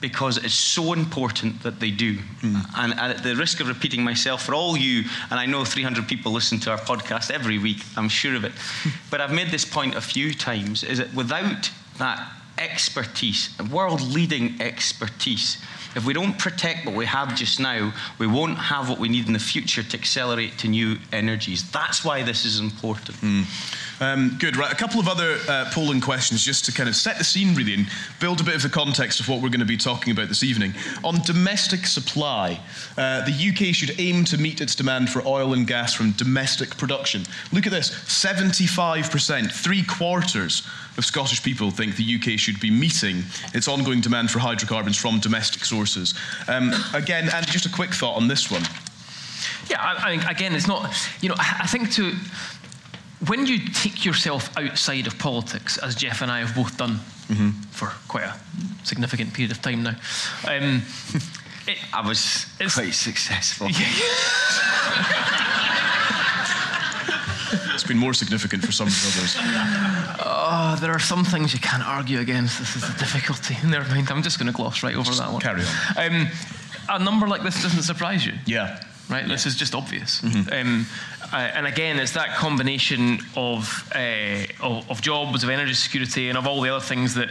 Because 0.00 0.38
it's 0.38 0.54
so 0.54 0.92
important 0.92 1.62
that 1.62 1.80
they 1.80 1.90
do. 1.90 2.16
Mm. 2.16 2.64
And, 2.76 2.92
and, 2.92 3.12
at 3.12 3.22
the 3.22 3.36
risk 3.36 3.60
of 3.60 3.68
repeating 3.68 4.02
myself, 4.02 4.42
for 4.44 4.54
all 4.54 4.76
you, 4.76 5.04
and 5.30 5.38
I 5.38 5.46
know 5.46 5.64
300 5.64 6.08
people 6.08 6.32
listen 6.32 6.58
to 6.60 6.70
our 6.70 6.78
podcast 6.78 7.30
every 7.30 7.58
week, 7.58 7.82
I'm 7.96 8.08
sure 8.08 8.34
of 8.34 8.44
it, 8.44 8.52
but 9.10 9.20
I've 9.20 9.32
made 9.32 9.50
this 9.50 9.64
point 9.64 9.94
a 9.94 10.00
few 10.00 10.32
times, 10.32 10.82
is 10.82 10.98
that 10.98 11.12
without 11.14 11.70
that 11.98 12.32
expertise, 12.58 13.50
world 13.70 14.00
leading 14.00 14.60
expertise, 14.60 15.62
if 15.96 16.06
we 16.06 16.12
don't 16.12 16.38
protect 16.38 16.86
what 16.86 16.94
we 16.94 17.06
have 17.06 17.34
just 17.34 17.58
now, 17.58 17.92
we 18.18 18.26
won't 18.26 18.58
have 18.58 18.88
what 18.88 18.98
we 19.00 19.08
need 19.08 19.26
in 19.26 19.32
the 19.32 19.40
future 19.40 19.82
to 19.82 19.98
accelerate 19.98 20.56
to 20.58 20.68
new 20.68 20.98
energies. 21.12 21.68
That's 21.70 22.04
why 22.04 22.22
this 22.22 22.44
is 22.44 22.60
important. 22.60 23.16
Mm. 23.18 23.44
Um, 24.00 24.36
good, 24.38 24.56
right. 24.56 24.72
A 24.72 24.76
couple 24.76 24.98
of 24.98 25.08
other 25.08 25.36
uh, 25.46 25.70
polling 25.72 26.00
questions 26.00 26.42
just 26.42 26.64
to 26.64 26.72
kind 26.72 26.88
of 26.88 26.96
set 26.96 27.18
the 27.18 27.24
scene, 27.24 27.54
really, 27.54 27.74
and 27.74 27.86
build 28.18 28.40
a 28.40 28.44
bit 28.44 28.54
of 28.54 28.62
the 28.62 28.70
context 28.70 29.20
of 29.20 29.28
what 29.28 29.42
we're 29.42 29.50
going 29.50 29.60
to 29.60 29.66
be 29.66 29.76
talking 29.76 30.10
about 30.10 30.28
this 30.28 30.42
evening. 30.42 30.72
On 31.04 31.20
domestic 31.22 31.86
supply, 31.86 32.58
uh, 32.96 33.24
the 33.26 33.32
UK 33.50 33.74
should 33.74 34.00
aim 34.00 34.24
to 34.24 34.38
meet 34.38 34.62
its 34.62 34.74
demand 34.74 35.10
for 35.10 35.26
oil 35.26 35.52
and 35.52 35.66
gas 35.66 35.92
from 35.92 36.12
domestic 36.12 36.78
production. 36.78 37.24
Look 37.52 37.66
at 37.66 37.72
this 37.72 37.90
75%, 37.90 39.52
three 39.52 39.82
quarters 39.82 40.66
of 40.96 41.04
Scottish 41.04 41.42
people 41.42 41.70
think 41.70 41.96
the 41.96 42.16
UK 42.16 42.38
should 42.38 42.58
be 42.58 42.70
meeting 42.70 43.24
its 43.52 43.68
ongoing 43.68 44.00
demand 44.00 44.30
for 44.30 44.38
hydrocarbons 44.38 44.96
from 44.96 45.20
domestic 45.20 45.64
sources. 45.64 46.14
Um, 46.48 46.72
again, 46.94 47.28
and 47.32 47.46
just 47.46 47.66
a 47.66 47.70
quick 47.70 47.90
thought 47.90 48.16
on 48.16 48.28
this 48.28 48.50
one. 48.50 48.62
Yeah, 49.68 49.80
I, 49.80 50.10
I, 50.10 50.30
again, 50.30 50.54
it's 50.54 50.66
not, 50.66 50.94
you 51.20 51.28
know, 51.28 51.36
I 51.38 51.66
think 51.66 51.92
to 51.92 52.14
when 53.26 53.46
you 53.46 53.58
take 53.68 54.04
yourself 54.04 54.56
outside 54.56 55.06
of 55.06 55.18
politics, 55.18 55.76
as 55.78 55.94
Geoff 55.94 56.22
and 56.22 56.30
I 56.30 56.40
have 56.40 56.54
both 56.54 56.76
done 56.76 57.00
mm-hmm. 57.28 57.50
for 57.70 57.86
quite 58.08 58.24
a 58.24 58.36
significant 58.82 59.34
period 59.34 59.52
of 59.52 59.60
time 59.60 59.82
now, 59.82 59.96
um, 60.48 60.82
it, 61.66 61.78
I 61.92 62.00
was 62.06 62.46
quite 62.72 62.94
successful. 62.94 63.68
Yeah. 67.52 67.74
it's 67.74 67.84
been 67.84 67.98
more 67.98 68.14
significant 68.14 68.64
for 68.64 68.72
some 68.72 68.86
others. 68.86 69.36
Oh, 70.20 70.78
there 70.80 70.92
are 70.92 71.00
some 71.00 71.24
things 71.24 71.52
you 71.52 71.58
can't 71.58 71.82
argue 71.82 72.20
against. 72.20 72.58
This 72.58 72.76
is 72.76 72.82
the 72.82 72.98
difficulty. 72.98 73.56
Never 73.66 73.88
mind. 73.92 74.10
I'm 74.10 74.22
just 74.22 74.38
going 74.38 74.46
to 74.46 74.52
gloss 74.52 74.82
right 74.82 74.94
over 74.94 75.04
just 75.04 75.18
that 75.18 75.32
one. 75.32 75.40
Carry 75.40 75.62
on. 75.62 76.12
Um, 76.12 76.28
a 76.88 76.98
number 76.98 77.26
like 77.26 77.42
this 77.42 77.62
doesn't 77.62 77.82
surprise 77.82 78.24
you. 78.24 78.34
Yeah. 78.46 78.80
Right. 79.10 79.22
Yeah. 79.22 79.28
This 79.28 79.46
is 79.46 79.56
just 79.56 79.74
obvious. 79.74 80.20
Mm-hmm. 80.20 80.52
Um, 80.52 80.86
uh, 81.32 81.36
and 81.36 81.66
again, 81.66 81.98
it's 81.98 82.12
that 82.12 82.36
combination 82.36 83.18
of, 83.36 83.90
uh, 83.94 84.44
of, 84.60 84.90
of, 84.90 85.00
jobs, 85.00 85.42
of 85.42 85.50
energy 85.50 85.74
security, 85.74 86.28
and 86.28 86.38
of 86.38 86.46
all 86.46 86.60
the 86.60 86.74
other 86.74 86.84
things 86.84 87.14
that 87.14 87.30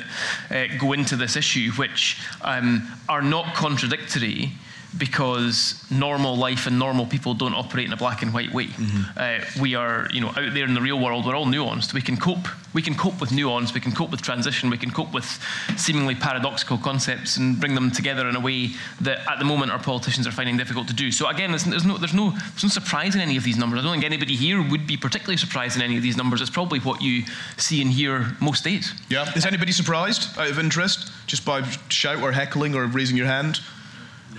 uh, 0.51 0.77
go 0.77 0.93
into 0.93 1.15
this 1.15 1.35
issue, 1.35 1.71
which 1.71 2.17
um, 2.41 2.87
are 3.07 3.21
not 3.21 3.55
contradictory 3.55 4.51
because 4.97 5.85
normal 5.91 6.35
life 6.35 6.65
and 6.65 6.79
normal 6.79 7.05
people 7.05 7.33
don't 7.33 7.53
operate 7.53 7.85
in 7.85 7.93
a 7.93 7.97
black 7.97 8.21
and 8.21 8.33
white 8.33 8.51
way. 8.51 8.65
Mm-hmm. 8.65 9.01
Uh, 9.15 9.61
we 9.61 9.75
are, 9.75 10.07
you 10.11 10.19
know, 10.19 10.29
out 10.29 10.53
there 10.53 10.65
in 10.65 10.73
the 10.73 10.81
real 10.81 10.99
world. 10.99 11.25
We're 11.25 11.35
all 11.35 11.45
nuanced. 11.45 11.93
We 11.93 12.01
can 12.01 12.17
cope. 12.17 12.47
We 12.73 12.81
can 12.81 12.95
cope 12.95 13.21
with 13.21 13.31
nuance. 13.31 13.73
We 13.73 13.79
can 13.79 13.91
cope 13.91 14.09
with 14.11 14.21
transition. 14.21 14.69
We 14.69 14.77
can 14.77 14.91
cope 14.91 15.13
with 15.13 15.25
seemingly 15.77 16.15
paradoxical 16.15 16.77
concepts 16.77 17.37
and 17.37 17.59
bring 17.59 17.75
them 17.75 17.91
together 17.91 18.27
in 18.27 18.35
a 18.35 18.39
way 18.39 18.71
that, 19.01 19.19
at 19.29 19.39
the 19.39 19.45
moment, 19.45 19.71
our 19.71 19.79
politicians 19.79 20.25
are 20.27 20.31
finding 20.31 20.57
difficult 20.57 20.87
to 20.87 20.93
do. 20.93 21.11
So 21.11 21.27
again, 21.29 21.51
there's, 21.51 21.65
there's 21.65 21.85
no, 21.85 21.97
there's 21.97 22.13
no, 22.13 22.31
there's 22.31 22.63
no 22.63 22.69
surprise 22.69 23.15
in 23.15 23.21
any 23.21 23.37
of 23.37 23.43
these 23.43 23.57
numbers. 23.57 23.79
I 23.79 23.83
don't 23.83 23.93
think 23.93 24.05
anybody 24.05 24.35
here 24.35 24.67
would 24.67 24.87
be 24.87 24.97
particularly 24.97 25.37
surprised 25.37 25.75
in 25.75 25.81
any 25.81 25.97
of 25.97 26.03
these 26.03 26.17
numbers. 26.17 26.41
It's 26.41 26.49
probably 26.49 26.79
what 26.79 27.01
you 27.01 27.23
see 27.57 27.81
and 27.81 27.91
hear 27.91 28.35
most 28.41 28.63
days. 28.63 28.93
Yeah. 29.09 29.31
Is 29.35 29.45
anybody 29.45 29.71
surprised 29.71 30.37
out 30.37 30.49
of 30.49 30.59
interest, 30.59 31.11
just 31.27 31.45
by 31.45 31.61
shout 31.89 32.21
or 32.21 32.31
heckling 32.31 32.75
or 32.75 32.85
raising 32.87 33.17
your 33.17 33.27
hand? 33.27 33.61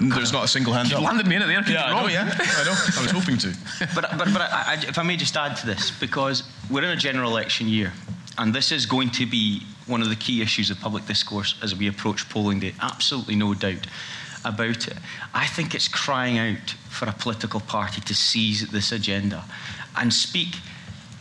There's 0.00 0.32
not 0.32 0.44
a 0.44 0.48
single 0.48 0.72
hand 0.72 0.90
you 0.90 0.96
up. 0.96 1.02
landed 1.02 1.26
me 1.26 1.36
in 1.36 1.42
at 1.42 1.48
the 1.48 1.54
end. 1.54 1.68
Yeah, 1.68 1.84
I 1.84 2.00
know, 2.00 2.08
yeah. 2.08 2.22
I 2.22 2.64
know. 2.64 2.72
I 2.98 3.02
was 3.02 3.10
hoping 3.10 3.36
to. 3.38 3.48
but 3.94 4.10
but, 4.16 4.32
but 4.32 4.42
I, 4.42 4.64
I, 4.66 4.84
if 4.88 4.98
I 4.98 5.02
may 5.02 5.16
just 5.16 5.36
add 5.36 5.56
to 5.58 5.66
this, 5.66 5.90
because 5.90 6.42
we're 6.70 6.84
in 6.84 6.90
a 6.90 6.96
general 6.96 7.30
election 7.30 7.68
year, 7.68 7.92
and 8.38 8.54
this 8.54 8.72
is 8.72 8.86
going 8.86 9.10
to 9.10 9.26
be 9.26 9.62
one 9.86 10.00
of 10.00 10.08
the 10.08 10.16
key 10.16 10.40
issues 10.40 10.70
of 10.70 10.80
public 10.80 11.06
discourse 11.06 11.54
as 11.62 11.76
we 11.76 11.86
approach 11.88 12.28
polling 12.30 12.60
day. 12.60 12.74
Absolutely 12.80 13.36
no 13.36 13.54
doubt 13.54 13.86
about 14.44 14.88
it. 14.88 14.96
I 15.34 15.46
think 15.46 15.74
it's 15.74 15.88
crying 15.88 16.38
out 16.38 16.70
for 16.88 17.06
a 17.06 17.12
political 17.12 17.60
party 17.60 18.00
to 18.00 18.14
seize 18.14 18.70
this 18.70 18.92
agenda 18.92 19.44
and 19.96 20.12
speak 20.12 20.56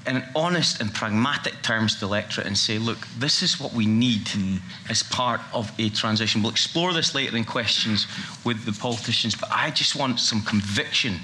in 0.09 0.23
honest 0.35 0.81
and 0.81 0.93
pragmatic 0.93 1.61
terms 1.61 1.95
to 1.95 2.01
the 2.01 2.05
electorate 2.07 2.47
and 2.47 2.57
say, 2.57 2.77
look, 2.77 3.07
this 3.17 3.41
is 3.41 3.59
what 3.59 3.73
we 3.73 3.85
need 3.85 4.25
mm. 4.25 4.59
as 4.89 5.03
part 5.03 5.41
of 5.53 5.71
a 5.79 5.89
transition. 5.89 6.41
We'll 6.41 6.51
explore 6.51 6.93
this 6.93 7.13
later 7.13 7.37
in 7.37 7.43
questions 7.43 8.07
with 8.43 8.65
the 8.65 8.73
politicians, 8.73 9.35
but 9.35 9.49
I 9.51 9.71
just 9.71 9.95
want 9.95 10.19
some 10.19 10.41
conviction 10.41 11.19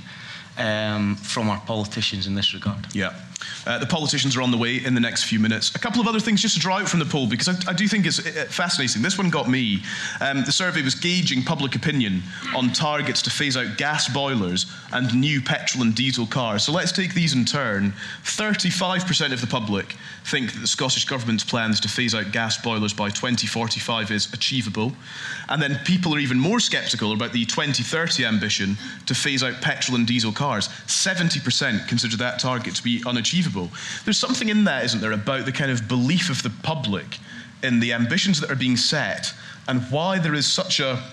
um, 0.57 1.15
from 1.15 1.49
our 1.49 1.61
politicians 1.65 2.27
in 2.27 2.35
this 2.35 2.53
regard. 2.53 2.93
Yeah. 2.93 3.13
Uh, 3.65 3.79
the 3.79 3.85
politicians 3.85 4.35
are 4.35 4.41
on 4.41 4.51
the 4.51 4.57
way 4.57 4.83
in 4.83 4.93
the 4.93 5.01
next 5.01 5.23
few 5.23 5.39
minutes. 5.39 5.73
A 5.75 5.79
couple 5.79 6.01
of 6.01 6.07
other 6.07 6.19
things 6.19 6.41
just 6.41 6.55
to 6.55 6.59
draw 6.59 6.79
out 6.79 6.89
from 6.89 6.99
the 6.99 7.05
poll, 7.05 7.27
because 7.27 7.47
I, 7.47 7.71
I 7.71 7.73
do 7.73 7.87
think 7.87 8.05
it's 8.05 8.19
uh, 8.19 8.45
fascinating. 8.49 9.01
This 9.01 9.17
one 9.17 9.29
got 9.29 9.49
me. 9.49 9.81
Um, 10.21 10.43
the 10.45 10.51
survey 10.51 10.81
was 10.81 10.95
gauging 10.95 11.43
public 11.43 11.75
opinion 11.75 12.21
on 12.55 12.71
targets 12.71 13.21
to 13.23 13.29
phase 13.29 13.57
out 13.57 13.77
gas 13.77 14.07
boilers 14.07 14.65
and 14.93 15.13
new 15.19 15.41
petrol 15.41 15.83
and 15.83 15.95
diesel 15.95 16.25
cars. 16.25 16.63
So 16.63 16.71
let's 16.71 16.91
take 16.91 17.13
these 17.13 17.33
in 17.33 17.45
turn. 17.45 17.93
35% 18.23 19.33
of 19.33 19.41
the 19.41 19.47
public 19.47 19.95
think 20.25 20.53
that 20.53 20.59
the 20.59 20.67
Scottish 20.67 21.05
Government's 21.05 21.43
plans 21.43 21.79
to 21.81 21.87
phase 21.87 22.15
out 22.15 22.31
gas 22.31 22.57
boilers 22.57 22.93
by 22.93 23.09
2045 23.09 24.11
is 24.11 24.33
achievable. 24.33 24.91
And 25.49 25.61
then 25.61 25.79
people 25.85 26.15
are 26.15 26.19
even 26.19 26.39
more 26.39 26.59
sceptical 26.59 27.13
about 27.13 27.31
the 27.31 27.45
2030 27.45 28.25
ambition 28.25 28.77
to 29.05 29.13
phase 29.13 29.43
out 29.43 29.61
petrol 29.61 29.97
and 29.97 30.07
diesel 30.07 30.31
cars. 30.31 30.67
70% 30.87 31.87
consider 31.87 32.17
that 32.17 32.39
target 32.39 32.75
to 32.75 32.83
be 32.83 33.03
unachievable. 33.05 33.34
There's 34.03 34.17
something 34.17 34.49
in 34.49 34.63
that, 34.65 34.85
isn't 34.85 35.01
there, 35.01 35.11
about 35.11 35.45
the 35.45 35.51
kind 35.51 35.71
of 35.71 35.87
belief 35.87 36.29
of 36.29 36.43
the 36.43 36.51
public 36.63 37.19
in 37.63 37.79
the 37.79 37.93
ambitions 37.93 38.39
that 38.41 38.51
are 38.51 38.55
being 38.55 38.77
set 38.77 39.33
and 39.67 39.81
why 39.91 40.19
there 40.19 40.33
is 40.33 40.47
such 40.47 40.79
a 40.79 41.03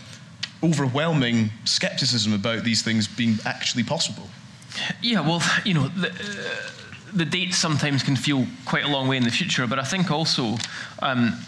overwhelming 0.63 1.51
skepticism 1.65 2.33
about 2.33 2.63
these 2.65 2.83
things 2.83 3.09
being 3.09 3.37
actually 3.45 3.83
possible. 3.83 4.29
Yeah, 5.01 5.21
well, 5.21 5.43
you 5.65 5.75
know, 5.75 5.89
the, 5.89 6.11
uh, 6.11 6.71
the 7.13 7.25
dates 7.25 7.57
sometimes 7.57 8.03
can 8.03 8.17
feel 8.17 8.47
quite 8.65 8.85
a 8.85 8.89
long 8.89 9.09
way 9.09 9.17
in 9.17 9.25
the 9.25 9.31
future, 9.31 9.67
but 9.67 9.79
I 9.79 9.85
think 9.85 10.11
also 10.11 10.57
um, 11.01 11.39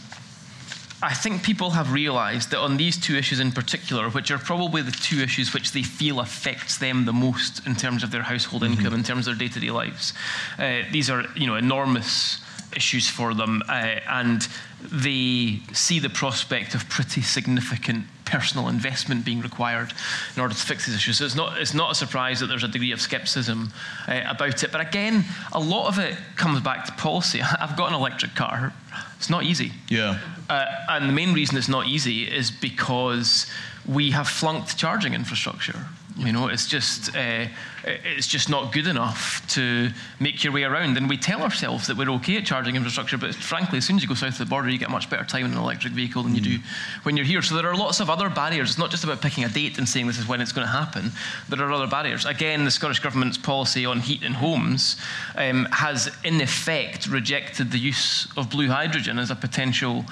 I 1.04 1.12
think 1.12 1.42
people 1.42 1.70
have 1.70 1.92
realised 1.92 2.50
that 2.50 2.60
on 2.60 2.78
these 2.78 2.96
two 2.96 3.14
issues 3.14 3.38
in 3.38 3.52
particular, 3.52 4.08
which 4.08 4.30
are 4.30 4.38
probably 4.38 4.80
the 4.80 4.90
two 4.90 5.20
issues 5.20 5.52
which 5.52 5.72
they 5.72 5.82
feel 5.82 6.18
affects 6.18 6.78
them 6.78 7.04
the 7.04 7.12
most 7.12 7.66
in 7.66 7.74
terms 7.74 8.02
of 8.02 8.10
their 8.10 8.22
household 8.22 8.62
mm-hmm. 8.62 8.72
income, 8.72 8.94
in 8.94 9.02
terms 9.02 9.28
of 9.28 9.38
their 9.38 9.46
day-to-day 9.46 9.70
lives, 9.70 10.14
uh, 10.58 10.80
these 10.92 11.10
are 11.10 11.24
you 11.36 11.46
know 11.46 11.56
enormous 11.56 12.40
issues 12.74 13.06
for 13.06 13.34
them, 13.34 13.62
uh, 13.68 14.00
and 14.08 14.48
they 14.80 15.60
see 15.74 15.98
the 15.98 16.08
prospect 16.08 16.74
of 16.74 16.88
pretty 16.88 17.20
significant 17.20 18.06
personal 18.24 18.68
investment 18.68 19.24
being 19.24 19.40
required 19.40 19.92
in 20.34 20.42
order 20.42 20.54
to 20.54 20.60
fix 20.60 20.86
these 20.86 20.96
issues. 20.96 21.18
So 21.18 21.24
it's 21.24 21.34
not, 21.34 21.60
it's 21.60 21.74
not 21.74 21.92
a 21.92 21.94
surprise 21.94 22.40
that 22.40 22.46
there's 22.46 22.64
a 22.64 22.68
degree 22.68 22.92
of 22.92 23.00
skepticism 23.00 23.72
uh, 24.08 24.22
about 24.28 24.62
it. 24.62 24.72
But 24.72 24.80
again, 24.80 25.24
a 25.52 25.60
lot 25.60 25.88
of 25.88 25.98
it 25.98 26.16
comes 26.36 26.60
back 26.60 26.86
to 26.86 26.92
policy. 26.92 27.40
I've 27.60 27.76
got 27.76 27.88
an 27.88 27.94
electric 27.94 28.34
car. 28.34 28.72
It's 29.16 29.30
not 29.30 29.44
easy. 29.44 29.72
Yeah. 29.88 30.18
Uh, 30.48 30.66
and 30.88 31.08
the 31.08 31.12
main 31.12 31.32
reason 31.32 31.56
it's 31.56 31.68
not 31.68 31.86
easy 31.86 32.24
is 32.24 32.50
because 32.50 33.46
we 33.86 34.10
have 34.12 34.28
flunked 34.28 34.76
charging 34.76 35.14
infrastructure. 35.14 35.86
You 36.16 36.30
know, 36.30 36.46
it's 36.46 36.68
just 36.68 37.14
uh, 37.16 37.46
it's 37.84 38.28
just 38.28 38.48
not 38.48 38.72
good 38.72 38.86
enough 38.86 39.44
to 39.48 39.90
make 40.20 40.44
your 40.44 40.52
way 40.52 40.62
around. 40.62 40.96
And 40.96 41.08
we 41.08 41.16
tell 41.16 41.42
ourselves 41.42 41.88
that 41.88 41.96
we're 41.96 42.10
okay 42.12 42.36
at 42.36 42.46
charging 42.46 42.76
infrastructure, 42.76 43.18
but 43.18 43.34
frankly, 43.34 43.78
as 43.78 43.86
soon 43.86 43.96
as 43.96 44.02
you 44.02 44.08
go 44.08 44.14
south 44.14 44.34
of 44.34 44.38
the 44.38 44.46
border, 44.46 44.68
you 44.68 44.78
get 44.78 44.90
much 44.90 45.10
better 45.10 45.24
time 45.24 45.46
in 45.46 45.52
an 45.52 45.58
electric 45.58 45.92
vehicle 45.92 46.22
than 46.22 46.36
you 46.36 46.40
do 46.40 46.58
when 47.02 47.16
you're 47.16 47.26
here. 47.26 47.42
So 47.42 47.56
there 47.56 47.68
are 47.68 47.76
lots 47.76 47.98
of 47.98 48.10
other 48.10 48.30
barriers. 48.30 48.70
It's 48.70 48.78
not 48.78 48.92
just 48.92 49.02
about 49.02 49.22
picking 49.22 49.42
a 49.42 49.48
date 49.48 49.76
and 49.76 49.88
saying 49.88 50.06
this 50.06 50.18
is 50.18 50.28
when 50.28 50.40
it's 50.40 50.52
going 50.52 50.66
to 50.66 50.72
happen. 50.72 51.10
There 51.48 51.60
are 51.60 51.72
other 51.72 51.88
barriers. 51.88 52.26
Again, 52.26 52.64
the 52.64 52.70
Scottish 52.70 53.00
government's 53.00 53.36
policy 53.36 53.84
on 53.84 53.98
heat 53.98 54.22
in 54.22 54.34
homes 54.34 54.96
um, 55.34 55.66
has, 55.72 56.16
in 56.22 56.40
effect, 56.40 57.08
rejected 57.08 57.72
the 57.72 57.78
use 57.78 58.28
of 58.36 58.50
blue 58.50 58.68
hydrogen 58.68 59.18
as 59.18 59.32
a 59.32 59.36
potential 59.36 60.04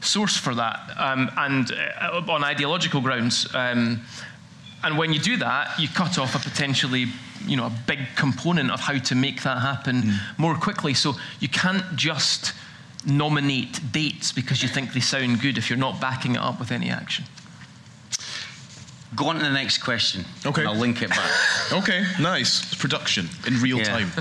source 0.00 0.36
for 0.36 0.54
that, 0.54 0.78
um, 0.96 1.28
and 1.36 1.72
uh, 1.72 2.22
on 2.28 2.44
ideological 2.44 3.00
grounds. 3.00 3.52
Um, 3.52 4.02
and 4.84 4.96
when 4.96 5.12
you 5.12 5.18
do 5.18 5.36
that, 5.38 5.78
you 5.78 5.88
cut 5.88 6.18
off 6.18 6.34
a 6.34 6.38
potentially, 6.38 7.06
you 7.46 7.56
know, 7.56 7.66
a 7.66 7.72
big 7.86 8.00
component 8.16 8.70
of 8.70 8.80
how 8.80 8.98
to 8.98 9.14
make 9.14 9.42
that 9.42 9.58
happen 9.58 10.02
mm. 10.02 10.38
more 10.38 10.54
quickly. 10.54 10.94
So 10.94 11.14
you 11.40 11.48
can't 11.48 11.96
just 11.96 12.52
nominate 13.04 13.92
dates 13.92 14.32
because 14.32 14.62
you 14.62 14.68
think 14.68 14.92
they 14.92 15.00
sound 15.00 15.40
good 15.40 15.58
if 15.58 15.68
you're 15.68 15.78
not 15.78 16.00
backing 16.00 16.34
it 16.34 16.40
up 16.40 16.60
with 16.60 16.70
any 16.70 16.90
action. 16.90 17.24
Go 19.16 19.28
on 19.28 19.36
to 19.36 19.42
the 19.42 19.50
next 19.50 19.78
question. 19.78 20.24
Okay. 20.44 20.66
I'll 20.66 20.76
link 20.76 21.00
it 21.00 21.08
back. 21.08 21.30
okay, 21.72 22.04
nice. 22.20 22.62
It's 22.62 22.74
production 22.74 23.28
in 23.46 23.58
real 23.60 23.78
yeah. 23.78 23.84
time. 23.84 24.12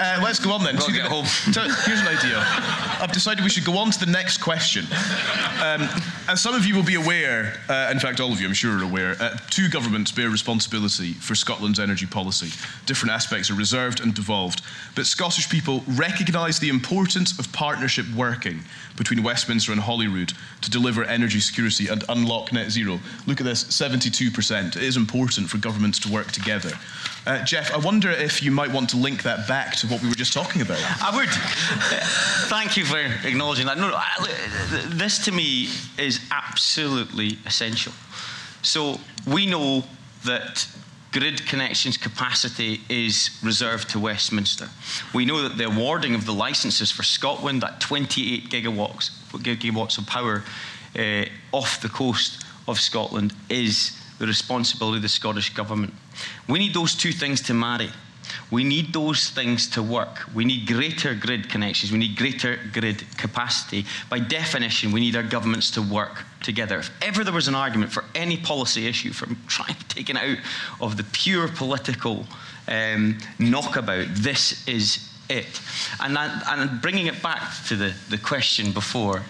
Uh, 0.00 0.20
let's 0.24 0.40
go 0.40 0.52
on 0.52 0.64
then. 0.64 0.78
So 0.80 0.90
get 0.90 1.06
home. 1.06 1.26
here's 1.44 2.00
an 2.00 2.08
idea. 2.08 2.42
I've 3.00 3.12
decided 3.12 3.44
we 3.44 3.50
should 3.50 3.66
go 3.66 3.76
on 3.76 3.90
to 3.90 4.00
the 4.04 4.10
next 4.10 4.38
question. 4.38 4.86
Um, 5.62 5.88
and 6.30 6.38
some 6.38 6.54
of 6.54 6.64
you 6.64 6.76
will 6.76 6.84
be 6.84 6.94
aware, 6.94 7.54
uh, 7.68 7.88
in 7.90 7.98
fact, 7.98 8.20
all 8.20 8.32
of 8.32 8.40
you, 8.40 8.46
I'm 8.46 8.54
sure, 8.54 8.78
are 8.78 8.84
aware, 8.84 9.16
uh, 9.18 9.36
two 9.50 9.68
governments 9.68 10.12
bear 10.12 10.30
responsibility 10.30 11.14
for 11.14 11.34
Scotland's 11.34 11.80
energy 11.80 12.06
policy. 12.06 12.56
Different 12.86 13.12
aspects 13.12 13.50
are 13.50 13.54
reserved 13.54 13.98
and 13.98 14.14
devolved. 14.14 14.62
But 14.94 15.06
Scottish 15.06 15.50
people 15.50 15.82
recognise 15.88 16.60
the 16.60 16.68
importance 16.68 17.36
of 17.36 17.52
partnership 17.52 18.06
working 18.14 18.60
between 18.96 19.24
Westminster 19.24 19.72
and 19.72 19.80
Holyrood 19.80 20.32
to 20.60 20.70
deliver 20.70 21.02
energy 21.02 21.40
security 21.40 21.88
and 21.88 22.04
unlock 22.08 22.52
net 22.52 22.70
zero. 22.70 23.00
Look 23.26 23.40
at 23.40 23.46
this 23.46 23.64
72%. 23.64 24.76
It 24.76 24.82
is 24.84 24.96
important 24.96 25.50
for 25.50 25.58
governments 25.58 25.98
to 26.00 26.12
work 26.12 26.30
together. 26.30 26.70
Uh, 27.26 27.44
Geoff, 27.44 27.72
I 27.72 27.76
wonder 27.76 28.10
if 28.10 28.42
you 28.42 28.50
might 28.50 28.70
want 28.70 28.90
to 28.90 28.96
link 28.96 29.22
that 29.24 29.46
back 29.46 29.76
to 29.76 29.86
what 29.88 30.02
we 30.02 30.08
were 30.08 30.14
just 30.14 30.32
talking 30.32 30.62
about. 30.62 30.78
I 31.02 31.14
would. 31.14 31.28
Thank 32.48 32.76
you 32.76 32.84
for 32.84 32.98
acknowledging 33.26 33.66
that. 33.66 33.76
No, 33.76 33.90
this 34.96 35.24
to 35.26 35.32
me 35.32 35.68
is 35.98 36.20
absolutely 36.30 37.38
essential. 37.44 37.92
So 38.62 39.00
we 39.26 39.44
know 39.44 39.84
that 40.24 40.66
grid 41.12 41.46
connections 41.46 41.96
capacity 41.96 42.80
is 42.88 43.38
reserved 43.42 43.90
to 43.90 43.98
Westminster. 43.98 44.68
We 45.12 45.26
know 45.26 45.42
that 45.42 45.58
the 45.58 45.64
awarding 45.64 46.14
of 46.14 46.24
the 46.24 46.32
licenses 46.32 46.90
for 46.90 47.02
Scotland 47.02 47.64
at 47.64 47.80
28 47.80 48.48
gigawatts, 48.48 49.10
gigawatts 49.32 49.98
of 49.98 50.06
power 50.06 50.42
uh, 50.96 51.24
off 51.52 51.82
the 51.82 51.88
coast 51.88 52.44
of 52.66 52.80
Scotland 52.80 53.34
is 53.48 53.99
the 54.20 54.26
responsibility 54.26 54.98
of 54.98 55.02
the 55.02 55.08
Scottish 55.08 55.52
Government. 55.54 55.94
We 56.46 56.58
need 56.58 56.74
those 56.74 56.94
two 56.94 57.10
things 57.10 57.40
to 57.42 57.54
marry. 57.54 57.88
We 58.50 58.64
need 58.64 58.92
those 58.92 59.30
things 59.30 59.66
to 59.70 59.82
work. 59.82 60.28
We 60.34 60.44
need 60.44 60.66
greater 60.66 61.14
grid 61.14 61.48
connections. 61.48 61.90
We 61.90 61.98
need 61.98 62.16
greater 62.16 62.58
grid 62.72 63.02
capacity. 63.16 63.86
By 64.10 64.18
definition, 64.18 64.92
we 64.92 65.00
need 65.00 65.16
our 65.16 65.22
governments 65.22 65.70
to 65.72 65.82
work 65.82 66.24
together. 66.42 66.80
If 66.80 66.90
ever 67.00 67.24
there 67.24 67.32
was 67.32 67.48
an 67.48 67.54
argument 67.54 67.92
for 67.92 68.04
any 68.14 68.36
policy 68.36 68.86
issue, 68.86 69.12
from 69.12 69.38
trying 69.48 69.74
to 69.74 69.88
take 69.88 70.10
it 70.10 70.16
out 70.16 70.38
of 70.80 70.98
the 70.98 71.04
pure 71.04 71.48
political 71.48 72.26
um, 72.68 73.18
knockabout, 73.38 74.08
this 74.10 74.68
is 74.68 75.08
it. 75.30 75.60
And, 75.98 76.14
that, 76.14 76.44
and 76.46 76.82
bringing 76.82 77.06
it 77.06 77.22
back 77.22 77.40
to 77.68 77.76
the, 77.76 77.94
the 78.10 78.18
question 78.18 78.72
before, 78.72 79.22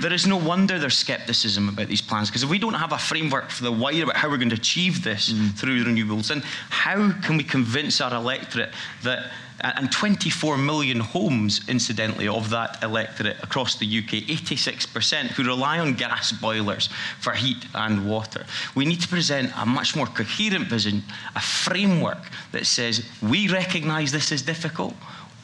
there 0.00 0.12
is 0.12 0.26
no 0.26 0.36
wonder 0.36 0.78
there's 0.78 0.96
skepticism 0.96 1.68
about 1.68 1.88
these 1.88 2.02
plans 2.02 2.28
because 2.28 2.42
if 2.42 2.50
we 2.50 2.58
don't 2.58 2.74
have 2.74 2.92
a 2.92 2.98
framework 2.98 3.50
for 3.50 3.64
the 3.64 3.72
why 3.72 3.92
about 3.92 4.16
how 4.16 4.28
we're 4.28 4.36
going 4.36 4.50
to 4.50 4.56
achieve 4.56 5.02
this 5.02 5.32
mm. 5.32 5.52
through 5.54 5.84
renewables, 5.84 6.28
then 6.28 6.42
how 6.70 7.12
can 7.22 7.36
we 7.36 7.44
convince 7.44 8.00
our 8.00 8.14
electorate 8.14 8.70
that 9.02 9.30
and 9.60 9.90
24 9.90 10.56
million 10.56 11.00
homes, 11.00 11.60
incidentally, 11.68 12.28
of 12.28 12.50
that 12.50 12.82
electorate 12.82 13.42
across 13.42 13.76
the 13.76 13.98
UK, 13.98 14.24
86%, 14.28 15.30
who 15.30 15.42
rely 15.42 15.80
on 15.80 15.94
gas 15.94 16.30
boilers 16.30 16.88
for 17.20 17.32
heat 17.32 17.66
and 17.74 18.08
water. 18.08 18.46
We 18.76 18.84
need 18.84 19.00
to 19.00 19.08
present 19.08 19.50
a 19.56 19.66
much 19.66 19.96
more 19.96 20.06
coherent 20.06 20.68
vision, 20.68 21.02
a 21.34 21.40
framework 21.40 22.30
that 22.52 22.66
says 22.66 23.04
we 23.20 23.48
recognise 23.48 24.12
this 24.12 24.30
is 24.30 24.42
difficult. 24.42 24.94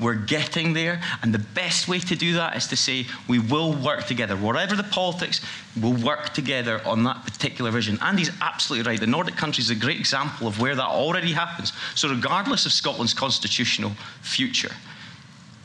We're 0.00 0.14
getting 0.14 0.72
there, 0.72 1.00
and 1.22 1.32
the 1.32 1.38
best 1.38 1.86
way 1.86 2.00
to 2.00 2.16
do 2.16 2.34
that 2.34 2.56
is 2.56 2.66
to 2.68 2.76
say 2.76 3.06
we 3.28 3.38
will 3.38 3.72
work 3.72 4.06
together. 4.06 4.36
Whatever 4.36 4.74
the 4.74 4.82
politics, 4.82 5.40
we'll 5.80 6.02
work 6.04 6.34
together 6.34 6.82
on 6.84 7.04
that 7.04 7.24
particular 7.24 7.70
vision. 7.70 7.98
Andy's 8.02 8.30
absolutely 8.40 8.90
right. 8.90 8.98
The 8.98 9.06
Nordic 9.06 9.36
countries 9.36 9.70
is 9.70 9.76
a 9.76 9.80
great 9.80 10.00
example 10.00 10.48
of 10.48 10.60
where 10.60 10.74
that 10.74 10.84
already 10.84 11.32
happens. 11.32 11.72
So, 11.94 12.08
regardless 12.08 12.66
of 12.66 12.72
Scotland's 12.72 13.14
constitutional 13.14 13.92
future, 14.20 14.72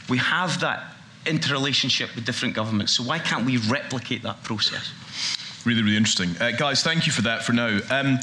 we 0.10 0.20
have 0.20 0.60
that 0.60 0.94
interrelationship 1.26 2.14
with 2.16 2.24
different 2.24 2.54
governments. 2.54 2.94
So, 2.94 3.04
why 3.04 3.18
can't 3.18 3.48
we 3.48 3.58
replicate 3.58 4.22
that 4.24 4.44
process? 4.44 4.92
Really, 5.66 5.82
really 5.82 5.98
interesting. 5.98 6.30
Uh, 6.40 6.52
guys, 6.52 6.84
thank 6.84 7.06
you 7.06 7.12
for 7.12 7.24
that 7.24 7.44
for 7.44 7.54
now. 7.54 7.80
Um, 7.90 8.20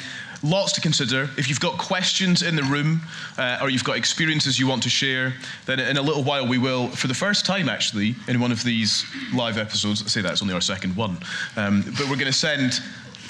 lots 0.50 0.72
to 0.72 0.80
consider. 0.80 1.28
If 1.37 1.48
you've 1.48 1.61
got 1.61 1.78
questions 1.78 2.42
in 2.42 2.56
the 2.56 2.62
room 2.62 3.00
uh, 3.38 3.59
or 3.61 3.70
you've 3.70 3.85
got 3.85 3.96
experiences 3.96 4.59
you 4.59 4.66
want 4.66 4.82
to 4.85 4.88
share, 4.88 5.35
then 5.66 5.80
in 5.80 5.96
a 5.96 6.02
little 6.02 6.22
while 6.22 6.46
we 6.46 6.59
will, 6.59 6.88
for 6.88 7.09
the 7.09 7.14
first 7.14 7.44
time 7.44 7.68
actually, 7.68 8.14
in 8.28 8.40
one 8.40 8.52
of 8.52 8.62
these 8.62 9.04
live 9.35 9.59
episodes, 9.59 10.02
I 10.02 10.06
say 10.06 10.20
that, 10.22 10.32
it's 10.32 10.42
only 10.42 10.54
our 10.54 10.61
second 10.61 10.96
one, 10.96 11.18
um, 11.56 11.82
but 11.98 12.09
we're 12.09 12.16
going 12.16 12.26
to 12.26 12.32
send 12.32 12.80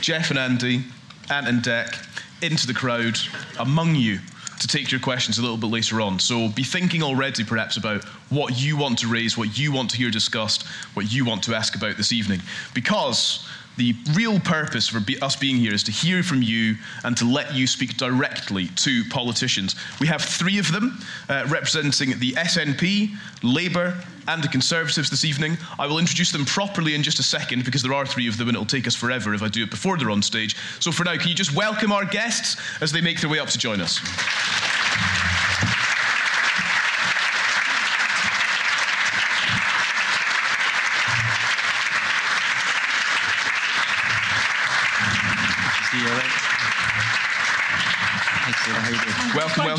Geoff 0.00 0.31
and 0.31 0.38
Andy, 0.38 0.85
Ant 1.31 1.48
and 1.48 1.62
Dec, 1.62 2.07
into 2.42 2.66
the 2.66 2.74
crowd 2.74 3.18
among 3.59 3.94
you 3.94 4.18
to 4.61 4.66
take 4.66 4.90
your 4.90 5.00
questions 5.00 5.38
a 5.38 5.42
little 5.42 5.57
bit 5.57 5.66
later 5.68 6.00
on. 6.00 6.18
So 6.18 6.48
be 6.48 6.62
thinking 6.62 7.02
already 7.02 7.44
perhaps 7.44 7.76
about 7.76 8.05
what 8.31 8.61
you 8.61 8.76
want 8.76 8.98
to 9.00 9.07
raise, 9.07 9.37
what 9.37 9.59
you 9.59 9.72
want 9.72 9.90
to 9.90 9.96
hear 9.96 10.11
discussed, 10.11 10.66
what 10.94 11.12
you 11.12 11.24
want 11.24 11.42
to 11.44 11.55
ask 11.55 11.76
about 11.76 11.96
this 11.96 12.12
evening. 12.12 12.40
Because 12.74 13.46
the 13.77 13.95
real 14.15 14.41
purpose 14.41 14.89
for 14.89 15.01
be, 15.01 15.19
us 15.21 15.37
being 15.37 15.57
here 15.57 15.75
is 15.75 15.83
to 15.85 15.93
hear 15.93 16.23
from 16.23 16.43
you 16.43 16.77
and 17.05 17.17
to 17.17 17.25
let 17.25 17.55
you 17.55 17.67
speak 17.67 17.97
directly 17.97 18.69
to 18.77 19.05
politicians. 19.11 19.77
We 20.01 20.07
have 20.07 20.23
three 20.23 20.59
of 20.59 20.73
them 20.73 20.99
uh, 21.29 21.47
representing 21.49 22.19
the 22.19 22.33
SNP, 22.33 23.15
Labour, 23.43 23.95
and 24.29 24.43
the 24.43 24.49
Conservatives 24.49 25.11
this 25.11 25.25
evening. 25.25 25.57
I 25.79 25.87
will 25.87 25.99
introduce 25.99 26.33
them 26.33 26.45
properly 26.45 26.95
in 26.95 27.03
just 27.03 27.19
a 27.19 27.23
second 27.23 27.65
because 27.65 27.83
there 27.83 27.95
are 27.95 28.07
three 28.07 28.29
of 28.29 28.39
them 28.39 28.49
and 28.49 28.57
it'll 28.57 28.67
take 28.67 28.87
us 28.87 28.95
forever 28.95 29.35
if 29.35 29.43
I 29.43 29.49
do 29.49 29.62
it 29.62 29.71
before 29.71 29.97
they're 29.99 30.11
on 30.11 30.23
stage. 30.23 30.57
So 30.81 30.91
for 30.91 31.05
now, 31.05 31.17
can 31.17 31.29
you 31.29 31.35
just 31.35 31.55
welcome 31.55 31.93
our 31.93 32.05
guests 32.05 32.61
as 32.81 32.93
they 32.93 33.01
make 33.01 33.21
their 33.21 33.31
way 33.31 33.39
up 33.39 33.49
to 33.49 33.59
join 33.59 33.81
us? 33.81 34.01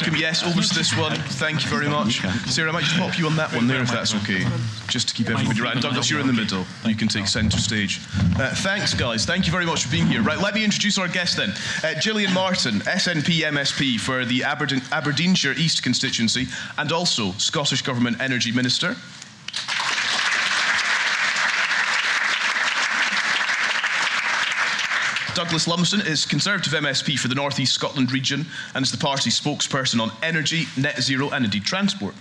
Welcome. 0.08 0.22
Yes, 0.22 0.42
over 0.42 0.62
to 0.62 0.74
this 0.74 0.98
one. 0.98 1.18
Thank 1.18 1.66
you 1.66 1.70
very 1.70 1.90
much. 1.90 2.22
Sarah, 2.50 2.70
I 2.70 2.72
might 2.72 2.86
just 2.86 2.96
pop 2.96 3.20
you 3.20 3.26
on 3.26 3.36
that 3.36 3.54
one 3.54 3.68
there 3.68 3.82
if 3.82 3.92
that's 3.92 4.16
okay. 4.16 4.46
Just 4.88 5.10
to 5.10 5.14
keep 5.14 5.30
everybody 5.30 5.60
right. 5.60 5.82
Douglas, 5.82 6.10
you're 6.10 6.22
in 6.22 6.28
the 6.28 6.34
middle. 6.34 6.66
You 6.86 6.96
can 6.96 7.10
take 7.10 7.28
centre 7.28 7.58
stage. 7.58 8.00
Uh, 8.40 8.56
thanks, 8.56 8.94
guys. 8.94 9.26
Thank 9.26 9.48
you 9.48 9.52
very 9.52 9.66
much 9.66 9.84
for 9.84 9.92
being 9.92 10.08
here. 10.08 10.22
Right, 10.22 10.40
let 10.40 10.56
me 10.56 10.64
introduce 10.64 10.98
our 10.98 11.10
guest 11.10 11.36
then. 11.36 11.52
Uh, 11.84 12.00
Gillian 12.00 12.34
Martin, 12.34 12.76
SNP 12.80 13.42
MSP 13.52 14.00
for 14.00 14.24
the 14.24 14.46
Aberdeen, 14.46 14.82
Aberdeenshire 14.94 15.56
East 15.58 15.84
constituency 15.84 16.48
and 16.78 16.94
also 16.94 17.34
Scottish 17.34 17.82
Government 17.82 18.22
Energy 18.22 18.54
Minister. 18.54 18.96
Douglas 25.38 25.68
Lumsden 25.68 26.02
is 26.02 26.26
Conservative 26.26 26.74
MSP 26.74 27.20
for 27.20 27.28
the 27.28 27.36
North 27.36 27.60
East 27.60 27.72
Scotland 27.76 28.12
region 28.12 28.44
and 28.74 28.84
is 28.84 28.92
the 28.92 28.98
party's 28.98 29.40
spokesperson 29.40 30.02
on 30.02 30.12
energy, 30.24 30.66
net 30.76 31.00
zero, 31.00 31.30
and 31.30 31.46
indeed 31.46 31.64
transport. 31.64 32.16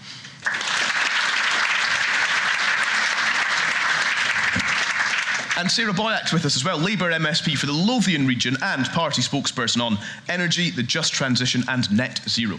And 5.57 5.71
Sarah 5.71 5.95
Boyack's 5.95 6.35
with 6.35 6.45
us 6.45 6.57
as 6.57 6.65
well, 6.67 6.77
Labour 6.77 7.11
MSP 7.11 7.57
for 7.57 7.65
the 7.65 7.73
Lothian 7.73 8.27
region 8.27 8.55
and 8.63 8.85
party 8.91 9.23
spokesperson 9.23 9.81
on 9.81 9.97
energy, 10.29 10.69
the 10.69 10.83
just 10.83 11.15
transition, 11.15 11.65
and 11.69 11.91
net 11.91 12.21
zero. 12.29 12.59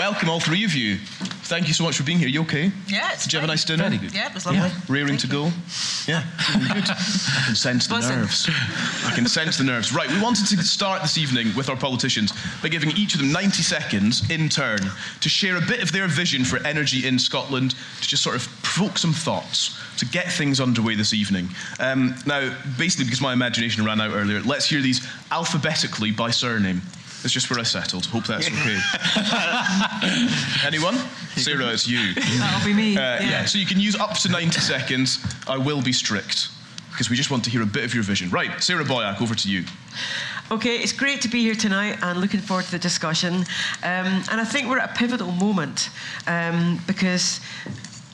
Welcome, 0.00 0.30
all 0.30 0.40
three 0.40 0.64
of 0.64 0.72
you. 0.72 0.96
Thank 0.96 1.68
you 1.68 1.74
so 1.74 1.84
much 1.84 1.98
for 1.98 2.04
being 2.04 2.18
here. 2.18 2.26
You 2.26 2.40
okay? 2.44 2.72
Yeah, 2.86 3.12
it's 3.12 3.24
Did 3.24 3.34
you 3.34 3.38
have 3.38 3.44
a 3.46 3.52
nice 3.52 3.66
dinner? 3.66 3.82
Very 3.82 3.98
good. 3.98 4.14
Yeah, 4.14 4.28
it 4.28 4.34
was 4.34 4.46
lovely. 4.46 4.60
Yeah. 4.60 4.72
Rearing 4.88 5.18
Thank 5.18 5.20
to 5.20 5.26
you. 5.26 5.32
go? 5.32 5.44
Yeah, 6.06 6.24
good. 6.72 6.88
I 6.88 7.42
can 7.44 7.54
sense 7.54 7.86
the 7.86 7.96
Buzzing. 7.96 8.16
nerves. 8.16 8.48
I 9.04 9.12
can 9.14 9.26
sense 9.26 9.58
the 9.58 9.64
nerves. 9.64 9.92
Right, 9.92 10.10
we 10.10 10.18
wanted 10.22 10.46
to 10.46 10.56
start 10.62 11.02
this 11.02 11.18
evening 11.18 11.48
with 11.54 11.68
our 11.68 11.76
politicians 11.76 12.32
by 12.62 12.70
giving 12.70 12.92
each 12.92 13.12
of 13.12 13.20
them 13.20 13.30
90 13.30 13.62
seconds 13.62 14.30
in 14.30 14.48
turn 14.48 14.78
to 15.20 15.28
share 15.28 15.58
a 15.58 15.60
bit 15.60 15.82
of 15.82 15.92
their 15.92 16.08
vision 16.08 16.46
for 16.46 16.66
energy 16.66 17.06
in 17.06 17.18
Scotland, 17.18 17.74
to 18.00 18.08
just 18.08 18.22
sort 18.22 18.36
of 18.36 18.48
provoke 18.62 18.96
some 18.96 19.12
thoughts, 19.12 19.78
to 19.98 20.06
get 20.06 20.32
things 20.32 20.60
underway 20.60 20.94
this 20.94 21.12
evening. 21.12 21.46
Um, 21.78 22.14
now, 22.26 22.56
basically, 22.78 23.04
because 23.04 23.20
my 23.20 23.34
imagination 23.34 23.84
ran 23.84 24.00
out 24.00 24.12
earlier, 24.14 24.40
let's 24.40 24.66
hear 24.66 24.80
these 24.80 25.06
alphabetically 25.30 26.10
by 26.10 26.30
surname. 26.30 26.80
It's 27.22 27.32
just 27.32 27.50
where 27.50 27.58
I 27.60 27.64
settled. 27.64 28.06
Hope 28.06 28.24
that's 28.24 28.46
okay. 28.46 28.78
Anyone? 30.66 30.96
Sarah, 31.36 31.68
it's 31.68 31.86
you. 31.86 32.14
That'll 32.14 32.66
be 32.66 32.72
me. 32.72 32.96
Uh, 32.96 33.00
yeah. 33.00 33.22
yeah. 33.22 33.44
so 33.44 33.58
you 33.58 33.66
can 33.66 33.78
use 33.78 33.94
up 33.94 34.14
to 34.20 34.30
90 34.30 34.58
seconds. 34.60 35.24
I 35.46 35.58
will 35.58 35.82
be 35.82 35.92
strict 35.92 36.48
because 36.90 37.10
we 37.10 37.16
just 37.16 37.30
want 37.30 37.44
to 37.44 37.50
hear 37.50 37.62
a 37.62 37.66
bit 37.66 37.84
of 37.84 37.94
your 37.94 38.02
vision. 38.02 38.30
Right, 38.30 38.62
Sarah 38.62 38.84
Boyack, 38.84 39.20
over 39.20 39.34
to 39.34 39.50
you. 39.50 39.64
Okay, 40.50 40.76
it's 40.76 40.92
great 40.92 41.20
to 41.22 41.28
be 41.28 41.42
here 41.42 41.54
tonight 41.54 41.98
and 42.02 42.20
looking 42.20 42.40
forward 42.40 42.64
to 42.64 42.70
the 42.72 42.78
discussion. 42.78 43.34
Um, 43.82 44.24
and 44.30 44.40
I 44.40 44.44
think 44.44 44.68
we're 44.68 44.78
at 44.78 44.90
a 44.90 44.94
pivotal 44.94 45.30
moment 45.30 45.90
um, 46.26 46.80
because, 46.86 47.40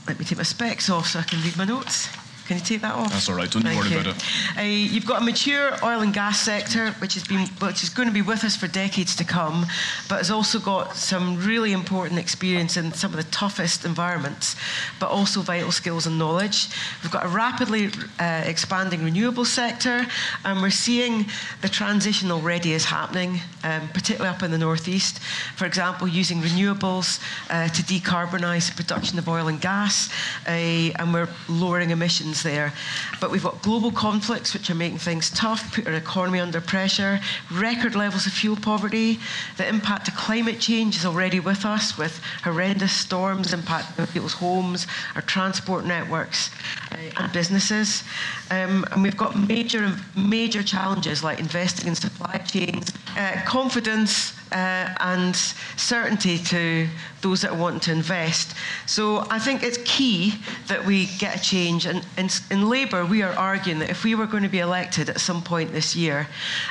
let 0.06 0.18
me 0.18 0.24
take 0.24 0.38
my 0.38 0.44
specs 0.44 0.90
off 0.90 1.06
so 1.06 1.20
I 1.20 1.22
can 1.22 1.42
read 1.42 1.56
my 1.56 1.64
notes. 1.64 2.08
Can 2.46 2.58
you 2.58 2.62
take 2.62 2.80
that 2.82 2.94
off? 2.94 3.10
That's 3.10 3.28
all 3.28 3.34
right, 3.34 3.50
don't 3.50 3.62
Thank 3.62 3.80
worry 3.80 3.90
you. 3.90 4.00
about 4.00 4.16
it. 4.16 4.24
Uh, 4.56 4.62
you've 4.62 5.04
got 5.04 5.20
a 5.20 5.24
mature 5.24 5.72
oil 5.82 6.00
and 6.00 6.14
gas 6.14 6.38
sector, 6.38 6.92
which 7.00 7.14
has 7.14 7.24
been, 7.24 7.48
which 7.58 7.82
is 7.82 7.88
going 7.88 8.06
to 8.06 8.14
be 8.14 8.22
with 8.22 8.44
us 8.44 8.56
for 8.56 8.68
decades 8.68 9.16
to 9.16 9.24
come, 9.24 9.66
but 10.08 10.18
has 10.18 10.30
also 10.30 10.60
got 10.60 10.94
some 10.94 11.44
really 11.44 11.72
important 11.72 12.20
experience 12.20 12.76
in 12.76 12.92
some 12.92 13.10
of 13.10 13.16
the 13.16 13.28
toughest 13.32 13.84
environments, 13.84 14.54
but 15.00 15.10
also 15.10 15.40
vital 15.40 15.72
skills 15.72 16.06
and 16.06 16.20
knowledge. 16.20 16.68
We've 17.02 17.10
got 17.10 17.24
a 17.24 17.28
rapidly 17.28 17.90
uh, 18.20 18.42
expanding 18.44 19.02
renewable 19.02 19.44
sector, 19.44 20.06
and 20.44 20.62
we're 20.62 20.70
seeing 20.70 21.26
the 21.62 21.68
transition 21.68 22.30
already 22.30 22.74
is 22.74 22.84
happening, 22.84 23.40
um, 23.64 23.88
particularly 23.88 24.32
up 24.32 24.44
in 24.44 24.52
the 24.52 24.58
northeast. 24.58 25.18
For 25.56 25.66
example, 25.66 26.06
using 26.06 26.42
renewables 26.42 27.20
uh, 27.50 27.66
to 27.68 27.82
decarbonise 27.82 28.70
the 28.70 28.76
production 28.76 29.18
of 29.18 29.28
oil 29.28 29.48
and 29.48 29.60
gas, 29.60 30.12
uh, 30.46 30.50
and 30.50 31.12
we're 31.12 31.28
lowering 31.48 31.90
emissions 31.90 32.35
there. 32.42 32.72
But 33.20 33.30
we've 33.30 33.42
got 33.42 33.62
global 33.62 33.90
conflicts 33.90 34.54
which 34.54 34.70
are 34.70 34.74
making 34.74 34.98
things 34.98 35.30
tough, 35.30 35.74
put 35.74 35.86
our 35.86 35.94
economy 35.94 36.40
under 36.40 36.60
pressure, 36.60 37.20
record 37.52 37.94
levels 37.94 38.26
of 38.26 38.32
fuel 38.32 38.56
poverty. 38.56 39.18
The 39.56 39.68
impact 39.68 40.08
of 40.08 40.14
climate 40.14 40.60
change 40.60 40.96
is 40.96 41.04
already 41.04 41.40
with 41.40 41.64
us, 41.64 41.96
with 41.98 42.20
horrendous 42.42 42.92
storms 42.92 43.52
impacting 43.52 44.12
people's 44.12 44.34
homes, 44.34 44.86
our 45.14 45.22
transport 45.22 45.84
networks, 45.84 46.50
uh, 46.92 46.96
and 47.18 47.32
businesses. 47.32 48.02
Um, 48.50 48.84
and 48.92 49.02
we've 49.02 49.16
got 49.16 49.38
major, 49.38 49.96
major 50.16 50.62
challenges 50.62 51.22
like 51.22 51.38
investing 51.38 51.88
in 51.88 51.94
supply 51.94 52.38
chains, 52.38 52.92
uh, 53.16 53.40
confidence, 53.44 54.32
uh, 54.52 54.94
and 55.00 55.34
certainty 55.76 56.38
to 56.38 56.88
those 57.22 57.42
that 57.42 57.56
wanting 57.56 57.80
to 57.80 57.92
invest. 57.92 58.54
So 58.86 59.26
I 59.30 59.38
think 59.38 59.62
it's 59.62 59.78
key 59.84 60.34
that 60.68 60.84
we 60.84 61.06
get 61.18 61.36
a 61.36 61.40
change. 61.42 61.86
And 61.86 62.06
in, 62.16 62.28
in 62.50 62.68
Labour, 62.68 63.04
we 63.04 63.22
are 63.22 63.32
arguing 63.32 63.80
that 63.80 63.90
if 63.90 64.04
we 64.04 64.14
were 64.14 64.26
going 64.26 64.44
to 64.44 64.48
be 64.48 64.60
elected 64.60 65.08
at 65.08 65.20
some 65.20 65.42
point 65.42 65.72
this 65.72 65.96
year, 65.96 66.28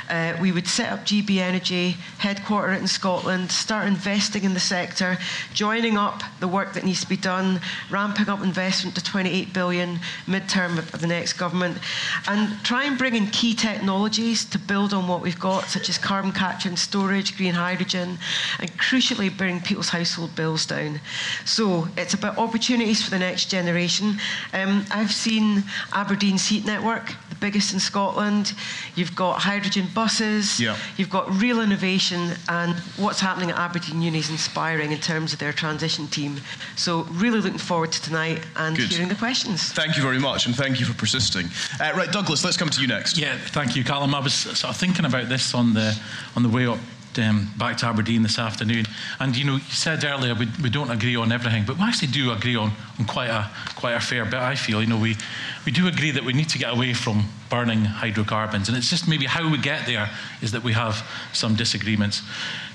uh, 0.08 0.34
we 0.40 0.52
would 0.52 0.66
set 0.66 0.92
up 0.92 1.00
GB 1.00 1.36
Energy, 1.36 1.96
headquarter 2.18 2.72
it 2.72 2.80
in 2.80 2.88
Scotland, 2.88 3.50
start 3.50 3.86
investing 3.86 4.44
in 4.44 4.54
the 4.54 4.60
sector, 4.60 5.18
joining 5.52 5.98
up 5.98 6.22
the 6.40 6.48
work 6.48 6.72
that 6.72 6.84
needs 6.84 7.02
to 7.02 7.08
be 7.08 7.16
done, 7.16 7.60
ramping 7.90 8.28
up 8.28 8.42
investment 8.42 8.96
to 8.96 9.04
28 9.04 9.52
billion 9.52 9.98
midterm 10.26 10.78
of 10.78 11.00
the 11.00 11.06
next 11.06 11.34
government, 11.34 11.78
and 12.28 12.64
try 12.64 12.84
and 12.84 12.96
bring 12.96 13.14
in 13.14 13.26
key 13.26 13.54
technologies 13.54 14.44
to 14.44 14.58
build 14.58 14.94
on 14.94 15.06
what 15.06 15.20
we've 15.20 15.38
got, 15.38 15.64
such 15.64 15.88
as 15.90 15.98
carbon 15.98 16.32
capture 16.32 16.68
and 16.68 16.78
storage, 16.78 17.36
green 17.36 17.52
hydrogen, 17.52 17.65
and 17.70 18.18
crucially 18.78 19.36
bring 19.36 19.60
people's 19.60 19.88
household 19.88 20.34
bills 20.34 20.66
down. 20.66 21.00
So 21.44 21.88
it's 21.96 22.14
about 22.14 22.38
opportunities 22.38 23.02
for 23.02 23.10
the 23.10 23.18
next 23.18 23.50
generation. 23.50 24.18
Um, 24.52 24.84
I've 24.90 25.12
seen 25.12 25.64
Aberdeen's 25.92 26.46
heat 26.46 26.64
network, 26.64 27.14
the 27.28 27.36
biggest 27.40 27.72
in 27.72 27.80
Scotland. 27.80 28.54
You've 28.94 29.14
got 29.14 29.40
hydrogen 29.40 29.88
buses. 29.94 30.60
Yeah. 30.60 30.76
You've 30.96 31.10
got 31.10 31.30
real 31.40 31.60
innovation, 31.60 32.32
and 32.48 32.74
what's 32.96 33.20
happening 33.20 33.50
at 33.50 33.56
Aberdeen 33.56 34.00
Uni 34.00 34.18
is 34.18 34.30
inspiring 34.30 34.92
in 34.92 34.98
terms 34.98 35.32
of 35.32 35.38
their 35.38 35.52
transition 35.52 36.06
team. 36.06 36.40
So 36.76 37.02
really 37.12 37.40
looking 37.40 37.58
forward 37.58 37.92
to 37.92 38.02
tonight 38.02 38.46
and 38.56 38.76
Good. 38.76 38.88
hearing 38.88 39.08
the 39.08 39.14
questions. 39.14 39.72
Thank 39.72 39.96
you 39.96 40.02
very 40.02 40.18
much, 40.18 40.46
and 40.46 40.54
thank 40.54 40.78
you 40.80 40.86
for 40.86 40.94
persisting. 40.94 41.46
Uh, 41.80 41.92
right, 41.96 42.10
Douglas, 42.10 42.44
let's 42.44 42.56
come 42.56 42.70
to 42.70 42.80
you 42.80 42.86
next. 42.86 43.18
Yeah, 43.18 43.36
thank 43.38 43.74
you, 43.76 43.84
Calum. 43.84 44.14
I 44.14 44.20
was 44.20 44.34
sort 44.34 44.64
of 44.64 44.76
thinking 44.76 45.04
about 45.04 45.28
this 45.28 45.54
on 45.54 45.74
the 45.74 45.98
on 46.36 46.42
the 46.42 46.48
way 46.48 46.66
up 46.66 46.78
um, 47.18 47.52
back 47.56 47.76
to 47.78 47.86
Aberdeen 47.86 48.22
this 48.22 48.38
afternoon, 48.38 48.84
and 49.20 49.36
you 49.36 49.44
know, 49.44 49.54
you 49.54 49.70
said 49.70 50.04
earlier 50.04 50.34
we, 50.34 50.48
we 50.62 50.70
don't 50.70 50.90
agree 50.90 51.16
on 51.16 51.32
everything, 51.32 51.64
but 51.66 51.76
we 51.76 51.82
actually 51.84 52.08
do 52.08 52.32
agree 52.32 52.56
on, 52.56 52.72
on 52.98 53.06
quite 53.06 53.30
a 53.30 53.50
quite 53.76 53.94
a 53.94 54.00
fair 54.00 54.24
bit. 54.24 54.34
I 54.34 54.54
feel, 54.54 54.80
you 54.80 54.88
know, 54.88 54.98
we 54.98 55.16
we 55.66 55.72
do 55.72 55.88
agree 55.88 56.12
that 56.12 56.24
we 56.24 56.32
need 56.32 56.48
to 56.50 56.58
get 56.58 56.72
away 56.72 56.94
from 56.94 57.24
burning 57.50 57.84
hydrocarbons, 57.84 58.68
and 58.68 58.78
it's 58.78 58.88
just 58.88 59.08
maybe 59.08 59.26
how 59.26 59.50
we 59.50 59.58
get 59.58 59.84
there 59.84 60.08
is 60.40 60.52
that 60.52 60.62
we 60.62 60.72
have 60.72 61.04
some 61.32 61.56
disagreements. 61.56 62.22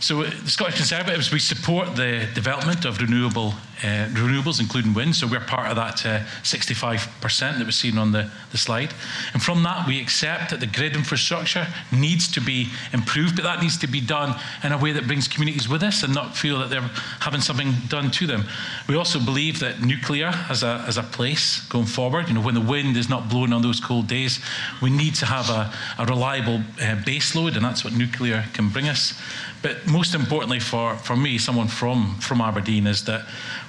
So, 0.01 0.21
uh, 0.21 0.29
the 0.43 0.49
Scottish 0.49 0.75
Conservatives 0.75 1.31
we 1.31 1.39
support 1.39 1.95
the 1.95 2.27
development 2.33 2.85
of 2.85 2.99
renewable 2.99 3.53
uh, 3.83 4.07
renewables, 4.09 4.59
including 4.59 4.93
wind. 4.93 5.15
So 5.15 5.25
we're 5.25 5.39
part 5.39 5.67
of 5.69 5.75
that 5.75 6.05
uh, 6.05 6.19
65% 6.43 7.57
that 7.57 7.65
was 7.65 7.75
seen 7.75 7.97
on 7.97 8.11
the, 8.11 8.29
the 8.51 8.57
slide. 8.57 8.93
And 9.33 9.41
from 9.41 9.63
that, 9.63 9.87
we 9.87 9.99
accept 9.99 10.51
that 10.51 10.59
the 10.59 10.67
grid 10.67 10.95
infrastructure 10.95 11.65
needs 11.91 12.31
to 12.33 12.41
be 12.41 12.67
improved, 12.93 13.35
but 13.35 13.43
that 13.43 13.61
needs 13.61 13.79
to 13.79 13.87
be 13.87 13.99
done 13.99 14.39
in 14.63 14.71
a 14.71 14.77
way 14.77 14.91
that 14.91 15.07
brings 15.07 15.27
communities 15.27 15.67
with 15.67 15.81
us 15.81 16.03
and 16.03 16.13
not 16.13 16.37
feel 16.37 16.59
that 16.59 16.69
they're 16.69 16.89
having 17.21 17.41
something 17.41 17.73
done 17.87 18.11
to 18.11 18.27
them. 18.27 18.43
We 18.87 18.95
also 18.95 19.19
believe 19.19 19.59
that 19.61 19.81
nuclear 19.81 20.29
has 20.29 20.61
a, 20.61 20.79
has 20.79 20.97
a 20.97 21.03
place 21.03 21.65
going 21.67 21.87
forward. 21.87 22.27
You 22.27 22.35
know, 22.35 22.41
when 22.41 22.55
the 22.55 22.61
wind 22.61 22.80
is 22.87 23.09
not 23.09 23.29
blowing 23.29 23.53
on 23.53 23.61
those 23.61 23.79
cold 23.79 24.07
days, 24.07 24.39
we 24.81 24.89
need 24.89 25.15
to 25.15 25.25
have 25.25 25.49
a, 25.49 25.71
a 25.97 26.05
reliable 26.05 26.61
uh, 26.81 26.95
base 27.03 27.35
load, 27.35 27.55
and 27.55 27.65
that's 27.65 27.83
what 27.83 27.93
nuclear 27.93 28.45
can 28.53 28.69
bring 28.69 28.87
us. 28.87 29.13
But 29.61 29.87
most 29.87 30.15
importantly 30.15 30.59
for, 30.59 30.95
for 30.97 31.15
me, 31.15 31.37
someone 31.37 31.67
from, 31.67 32.17
from 32.19 32.41
Aberdeen, 32.41 32.87
is 32.87 33.05
that 33.05 33.21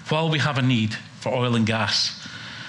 while 0.09 0.31
we 0.31 0.39
have 0.39 0.59
a 0.59 0.63
need 0.63 0.95
for 1.21 1.33
oil 1.33 1.55
and 1.55 1.67
gas, 1.67 2.27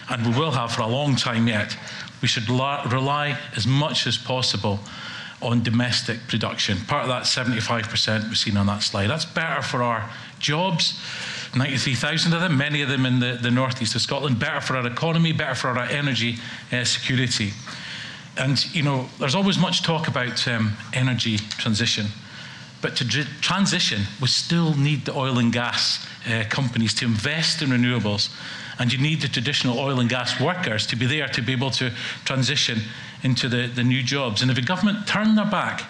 and 0.09 0.25
we 0.25 0.39
will 0.39 0.51
have 0.51 0.71
for 0.71 0.81
a 0.81 0.87
long 0.87 1.15
time 1.15 1.47
yet, 1.47 1.77
we 2.21 2.27
should 2.27 2.49
la- 2.49 2.83
rely 2.89 3.37
as 3.55 3.65
much 3.65 4.07
as 4.07 4.17
possible 4.17 4.79
on 5.41 5.61
domestic 5.61 6.19
production. 6.27 6.77
Part 6.87 7.03
of 7.03 7.09
that 7.09 7.23
75% 7.23 8.23
we've 8.23 8.37
seen 8.37 8.57
on 8.57 8.67
that 8.67 8.81
slide. 8.81 9.07
That's 9.07 9.25
better 9.25 9.61
for 9.61 9.83
our 9.83 10.09
jobs, 10.39 10.99
93,000 11.55 12.33
of 12.33 12.41
them, 12.41 12.57
many 12.57 12.81
of 12.81 12.89
them 12.89 13.05
in 13.05 13.19
the, 13.19 13.37
the 13.41 13.51
northeast 13.51 13.93
of 13.95 14.01
Scotland, 14.01 14.39
better 14.39 14.59
for 14.59 14.75
our 14.75 14.87
economy, 14.87 15.31
better 15.31 15.55
for 15.55 15.69
our 15.69 15.85
energy 15.85 16.37
uh, 16.71 16.83
security. 16.83 17.51
And, 18.37 18.63
you 18.73 18.81
know, 18.81 19.07
there's 19.19 19.35
always 19.35 19.59
much 19.59 19.83
talk 19.83 20.07
about 20.07 20.47
um, 20.47 20.73
energy 20.93 21.37
transition. 21.37 22.07
But 22.81 22.95
to 22.97 23.25
transition, 23.41 24.01
we 24.19 24.27
still 24.27 24.75
need 24.75 25.05
the 25.05 25.15
oil 25.15 25.37
and 25.37 25.53
gas 25.53 26.05
uh, 26.27 26.43
companies 26.49 26.93
to 26.95 27.05
invest 27.05 27.61
in 27.61 27.69
renewables. 27.69 28.33
And 28.79 28.91
you 28.91 28.99
need 28.99 29.21
the 29.21 29.27
traditional 29.27 29.79
oil 29.79 29.99
and 29.99 30.09
gas 30.09 30.41
workers 30.41 30.87
to 30.87 30.95
be 30.95 31.05
there 31.05 31.27
to 31.27 31.41
be 31.41 31.51
able 31.51 31.69
to 31.71 31.91
transition 32.25 32.79
into 33.21 33.47
the, 33.47 33.67
the 33.67 33.83
new 33.83 34.01
jobs. 34.01 34.41
And 34.41 34.49
if 34.49 34.55
the 34.55 34.63
government 34.63 35.07
turn 35.07 35.35
their 35.35 35.45
back 35.45 35.83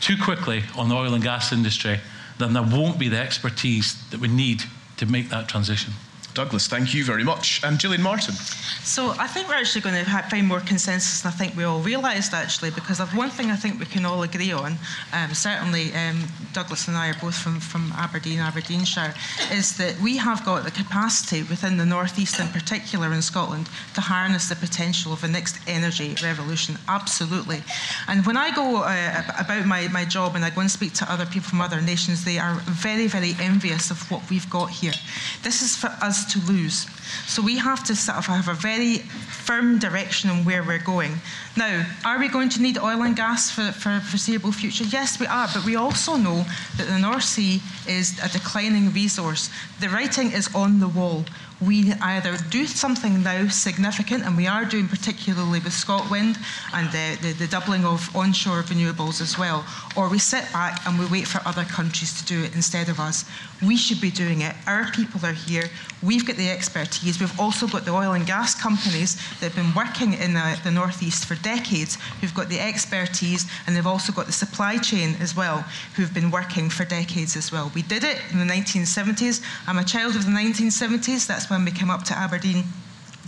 too 0.00 0.16
quickly 0.22 0.62
on 0.76 0.88
the 0.88 0.94
oil 0.94 1.14
and 1.14 1.24
gas 1.24 1.52
industry, 1.52 1.98
then 2.38 2.52
there 2.52 2.62
won't 2.62 2.98
be 2.98 3.08
the 3.08 3.18
expertise 3.18 3.94
that 4.10 4.20
we 4.20 4.28
need 4.28 4.62
to 5.00 5.06
make 5.06 5.30
that 5.30 5.48
transition. 5.48 5.94
Douglas, 6.34 6.68
thank 6.68 6.94
you 6.94 7.04
very 7.04 7.24
much. 7.24 7.60
And 7.64 7.78
Gillian 7.78 8.02
Martin. 8.02 8.34
So 8.82 9.10
I 9.18 9.26
think 9.26 9.48
we're 9.48 9.54
actually 9.54 9.82
going 9.82 10.04
to 10.04 10.10
find 10.30 10.46
more 10.46 10.60
consensus 10.60 11.22
than 11.22 11.32
I 11.32 11.36
think 11.36 11.56
we 11.56 11.64
all 11.64 11.80
realised 11.80 12.32
actually, 12.32 12.70
because 12.70 13.00
of 13.00 13.14
one 13.16 13.30
thing 13.30 13.50
I 13.50 13.56
think 13.56 13.78
we 13.78 13.86
can 13.86 14.04
all 14.04 14.22
agree 14.22 14.52
on, 14.52 14.78
um, 15.12 15.34
certainly 15.34 15.92
um, 15.94 16.24
Douglas 16.52 16.88
and 16.88 16.96
I 16.96 17.10
are 17.10 17.16
both 17.20 17.36
from, 17.36 17.60
from 17.60 17.92
Aberdeen, 17.96 18.38
Aberdeenshire, 18.38 19.14
is 19.52 19.76
that 19.76 19.98
we 20.00 20.16
have 20.16 20.44
got 20.44 20.64
the 20.64 20.70
capacity 20.70 21.42
within 21.42 21.76
the 21.76 21.86
northeast 21.86 22.40
in 22.40 22.48
particular 22.48 23.12
in 23.12 23.22
Scotland 23.22 23.68
to 23.94 24.00
harness 24.00 24.48
the 24.48 24.56
potential 24.56 25.12
of 25.12 25.20
the 25.20 25.28
next 25.28 25.58
energy 25.66 26.16
revolution, 26.22 26.78
absolutely. 26.88 27.62
And 28.08 28.24
when 28.24 28.36
I 28.36 28.54
go 28.54 28.82
uh, 28.82 29.22
about 29.38 29.66
my, 29.66 29.88
my 29.88 30.04
job 30.04 30.36
and 30.36 30.44
I 30.44 30.50
go 30.50 30.60
and 30.60 30.70
speak 30.70 30.92
to 30.94 31.12
other 31.12 31.26
people 31.26 31.48
from 31.50 31.60
other 31.60 31.80
nations, 31.80 32.24
they 32.24 32.38
are 32.38 32.54
very, 32.66 33.06
very 33.08 33.34
envious 33.40 33.90
of 33.90 34.10
what 34.10 34.28
we've 34.30 34.48
got 34.48 34.70
here. 34.70 34.94
This 35.42 35.62
is 35.62 35.76
for 35.76 35.88
us 36.00 36.19
us 36.20 36.32
to 36.32 36.52
lose. 36.52 36.86
So 37.26 37.42
we 37.42 37.58
have 37.58 37.84
to 37.84 37.96
sort 37.96 38.18
of 38.18 38.26
have 38.26 38.48
a 38.48 38.54
very 38.54 38.98
firm 38.98 39.78
direction 39.78 40.30
on 40.30 40.44
where 40.44 40.62
we're 40.62 40.78
going. 40.78 41.12
Now, 41.56 41.86
are 42.04 42.18
we 42.18 42.28
going 42.28 42.48
to 42.50 42.62
need 42.62 42.78
oil 42.78 43.02
and 43.02 43.16
gas 43.16 43.50
for, 43.50 43.72
for 43.72 43.96
a 43.96 44.00
foreseeable 44.00 44.52
future? 44.52 44.84
Yes, 44.84 45.18
we 45.18 45.26
are, 45.26 45.48
but 45.52 45.64
we 45.64 45.76
also 45.76 46.16
know 46.16 46.44
that 46.76 46.86
the 46.88 46.98
North 46.98 47.24
Sea 47.24 47.60
is 47.88 48.18
a 48.22 48.28
declining 48.28 48.92
resource. 48.92 49.50
The 49.80 49.88
writing 49.88 50.32
is 50.32 50.54
on 50.54 50.80
the 50.80 50.88
wall 50.88 51.24
we 51.60 51.92
either 51.92 52.36
do 52.48 52.66
something 52.66 53.22
now 53.22 53.48
significant, 53.48 54.24
and 54.24 54.36
we 54.36 54.46
are 54.46 54.64
doing 54.64 54.88
particularly 54.88 55.60
with 55.60 55.72
ScotWind 55.72 56.38
and 56.72 56.90
the, 56.90 57.18
the, 57.20 57.32
the, 57.34 57.46
doubling 57.46 57.84
of 57.84 58.14
onshore 58.16 58.62
renewables 58.62 59.20
as 59.20 59.36
well, 59.36 59.64
or 59.96 60.08
we 60.08 60.18
sit 60.18 60.50
back 60.52 60.80
and 60.86 60.98
we 60.98 61.06
wait 61.06 61.26
for 61.26 61.46
other 61.46 61.64
countries 61.64 62.18
to 62.18 62.24
do 62.24 62.42
it 62.42 62.54
instead 62.54 62.88
of 62.88 62.98
us. 62.98 63.24
We 63.62 63.76
should 63.76 64.00
be 64.00 64.10
doing 64.10 64.40
it. 64.40 64.54
Our 64.66 64.90
people 64.92 65.24
are 65.24 65.34
here. 65.34 65.68
We've 66.02 66.26
got 66.26 66.36
the 66.36 66.50
expertise. 66.50 67.20
We've 67.20 67.38
also 67.38 67.66
got 67.66 67.84
the 67.84 67.92
oil 67.92 68.12
and 68.12 68.26
gas 68.26 68.54
companies 68.54 69.16
that 69.40 69.52
have 69.52 69.56
been 69.56 69.74
working 69.74 70.14
in 70.14 70.32
the, 70.32 70.58
the 70.64 70.70
northeast 70.70 71.26
for 71.26 71.34
decades, 71.36 71.96
who've 72.20 72.34
got 72.34 72.48
the 72.48 72.58
expertise, 72.58 73.46
and 73.66 73.76
they've 73.76 73.86
also 73.86 74.12
got 74.12 74.26
the 74.26 74.32
supply 74.32 74.78
chain 74.78 75.14
as 75.20 75.36
well, 75.36 75.58
who've 75.96 76.14
been 76.14 76.30
working 76.30 76.70
for 76.70 76.86
decades 76.86 77.36
as 77.36 77.52
well. 77.52 77.70
We 77.74 77.82
did 77.82 78.02
it 78.02 78.18
in 78.32 78.38
the 78.38 78.46
1970s. 78.46 79.44
I'm 79.66 79.78
a 79.78 79.84
child 79.84 80.16
of 80.16 80.24
the 80.24 80.30
1970s. 80.30 81.26
That's 81.26 81.50
when 81.50 81.66
we 81.66 81.70
came 81.70 81.90
up 81.90 82.04
to 82.04 82.16
Aberdeen. 82.16 82.64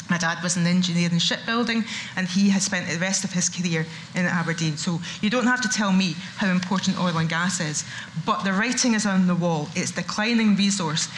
My 0.09 0.19
dad 0.19 0.43
was 0.43 0.57
an 0.57 0.67
engineer 0.67 1.11
in 1.11 1.19
shipbuilding, 1.19 1.85
and 2.17 2.27
he 2.27 2.51
has 2.51 2.65
spent 2.65 2.89
the 2.89 2.99
rest 2.99 3.25
of 3.25 3.33
his 3.33 3.49
career 3.49 3.87
in 4.15 4.27
Aberdeen. 4.27 4.77
So 4.77 5.01
you 5.21 5.31
don't 5.31 5.47
have 5.47 5.61
to 5.63 5.69
tell 5.69 5.93
me 5.93 6.17
how 6.37 6.49
important 6.51 6.99
oil 6.99 7.17
and 7.19 7.29
gas 7.29 7.61
is, 7.61 7.85
but 8.27 8.45
the 8.45 8.53
writing 8.53 8.95
is 8.95 9.07
on 9.07 9.27
the 9.27 9.35
wall. 9.35 9.69
It's 9.75 9.91
declining 9.91 10.57
resource. 10.57 11.09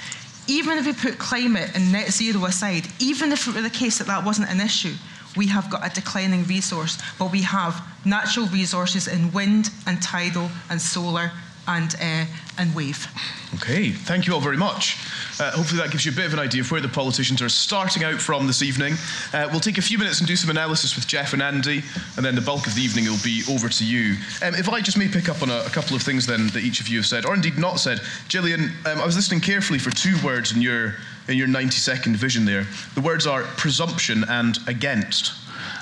Even 0.46 0.78
if 0.78 0.86
we 0.86 0.92
put 0.92 1.18
climate 1.18 1.70
and 1.74 1.90
net 1.92 2.10
zero 2.10 2.44
aside, 2.44 2.86
even 2.98 3.32
if 3.32 3.48
it 3.48 3.54
were 3.54 3.62
the 3.62 3.70
case 3.70 3.98
that 3.98 4.06
that 4.06 4.24
wasn't 4.24 4.50
an 4.50 4.60
issue, 4.60 4.94
we 5.36 5.46
have 5.48 5.70
got 5.70 5.84
a 5.84 5.92
declining 5.94 6.44
resource, 6.44 6.98
but 7.18 7.32
we 7.32 7.42
have 7.42 7.82
natural 8.04 8.46
resources 8.46 9.08
in 9.08 9.32
wind 9.32 9.70
and 9.86 10.00
tidal 10.02 10.48
and 10.70 10.80
solar 10.80 11.32
and, 11.66 11.94
uh, 12.00 12.24
and 12.58 12.74
wave. 12.74 13.08
Okay, 13.54 13.90
thank 13.90 14.26
you 14.26 14.34
all 14.34 14.40
very 14.40 14.56
much. 14.56 14.98
Uh, 15.40 15.50
hopefully, 15.50 15.80
that 15.80 15.90
gives 15.90 16.06
you 16.06 16.12
a 16.12 16.14
bit 16.14 16.26
of 16.26 16.32
an 16.32 16.38
idea 16.38 16.60
of 16.60 16.70
where 16.70 16.80
the 16.80 16.88
politicians 16.88 17.42
are 17.42 17.48
starting 17.48 18.04
out 18.04 18.20
from 18.20 18.46
this 18.46 18.62
evening. 18.62 18.94
Uh, 19.32 19.48
we'll 19.50 19.60
take 19.60 19.78
a 19.78 19.82
few 19.82 19.98
minutes 19.98 20.20
and 20.20 20.28
do 20.28 20.36
some 20.36 20.50
analysis 20.50 20.94
with 20.94 21.06
Geoff 21.06 21.32
and 21.32 21.42
Andy, 21.42 21.82
and 22.16 22.24
then 22.24 22.34
the 22.34 22.40
bulk 22.40 22.66
of 22.66 22.74
the 22.74 22.82
evening 22.82 23.06
will 23.06 23.22
be 23.24 23.42
over 23.50 23.68
to 23.68 23.84
you. 23.84 24.16
Um, 24.42 24.54
if 24.54 24.68
I 24.68 24.80
just 24.80 24.96
may 24.96 25.08
pick 25.08 25.28
up 25.28 25.42
on 25.42 25.50
a, 25.50 25.58
a, 25.66 25.70
couple 25.70 25.96
of 25.96 26.02
things 26.02 26.26
then 26.26 26.46
that 26.48 26.62
each 26.62 26.80
of 26.80 26.88
you 26.88 26.98
have 26.98 27.06
said, 27.06 27.26
or 27.26 27.34
indeed 27.34 27.58
not 27.58 27.80
said. 27.80 28.00
Gillian, 28.28 28.70
um, 28.86 29.00
I 29.00 29.06
was 29.06 29.16
listening 29.16 29.40
carefully 29.40 29.78
for 29.78 29.90
two 29.90 30.16
words 30.24 30.54
in 30.54 30.62
your, 30.62 30.94
in 31.28 31.36
your 31.36 31.48
90 31.48 31.72
second 31.72 32.16
vision 32.16 32.44
there. 32.44 32.66
The 32.94 33.00
words 33.00 33.26
are 33.26 33.42
presumption 33.42 34.24
and 34.28 34.58
against, 34.68 35.32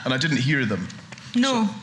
and 0.04 0.14
I 0.14 0.16
didn't 0.16 0.38
hear 0.38 0.64
them. 0.64 0.88
No. 1.34 1.66
So, 1.66 1.74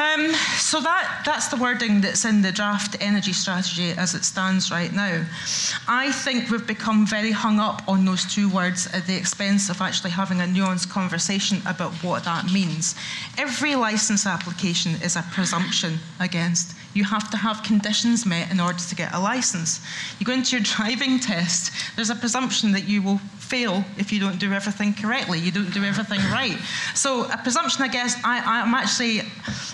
um, 0.00 0.32
so 0.56 0.80
that, 0.80 1.22
that's 1.26 1.48
the 1.48 1.56
wording 1.56 2.00
that's 2.00 2.24
in 2.24 2.40
the 2.40 2.50
draft 2.50 2.96
energy 3.00 3.32
strategy 3.32 3.90
as 3.90 4.14
it 4.14 4.24
stands 4.24 4.70
right 4.70 4.92
now. 4.92 5.26
I 5.86 6.10
think 6.10 6.50
we've 6.50 6.66
become 6.66 7.06
very 7.06 7.32
hung 7.32 7.58
up 7.58 7.82
on 7.86 8.04
those 8.04 8.24
two 8.24 8.48
words 8.48 8.86
at 8.94 9.06
the 9.06 9.14
expense 9.14 9.68
of 9.68 9.80
actually 9.82 10.10
having 10.10 10.40
a 10.40 10.44
nuanced 10.44 10.88
conversation 10.88 11.60
about 11.66 11.92
what 12.02 12.24
that 12.24 12.50
means. 12.50 12.94
Every 13.36 13.76
license 13.76 14.26
application 14.26 14.92
is 15.02 15.16
a 15.16 15.24
presumption 15.32 15.98
against. 16.18 16.74
You 16.94 17.04
have 17.04 17.30
to 17.30 17.36
have 17.36 17.62
conditions 17.62 18.26
met 18.26 18.50
in 18.50 18.58
order 18.58 18.78
to 18.78 18.94
get 18.94 19.14
a 19.14 19.20
license. 19.20 19.80
You 20.18 20.26
go 20.26 20.32
into 20.32 20.56
your 20.56 20.64
driving 20.64 21.18
test, 21.30 21.72
there's 21.96 22.10
a 22.10 22.14
presumption 22.14 22.72
that 22.72 22.88
you 22.88 23.02
will 23.02 23.18
fail 23.50 23.84
if 23.98 24.12
you 24.12 24.20
don't 24.20 24.38
do 24.38 24.52
everything 24.52 24.94
correctly. 24.94 25.38
You 25.38 25.50
don't 25.50 25.72
do 25.74 25.82
everything 25.84 26.20
right. 26.30 26.56
So 26.94 27.24
a 27.24 27.36
presumption, 27.36 27.82
I 27.82 27.88
guess, 27.88 28.16
I, 28.24 28.38
I'm 28.38 28.74
actually, 28.74 29.22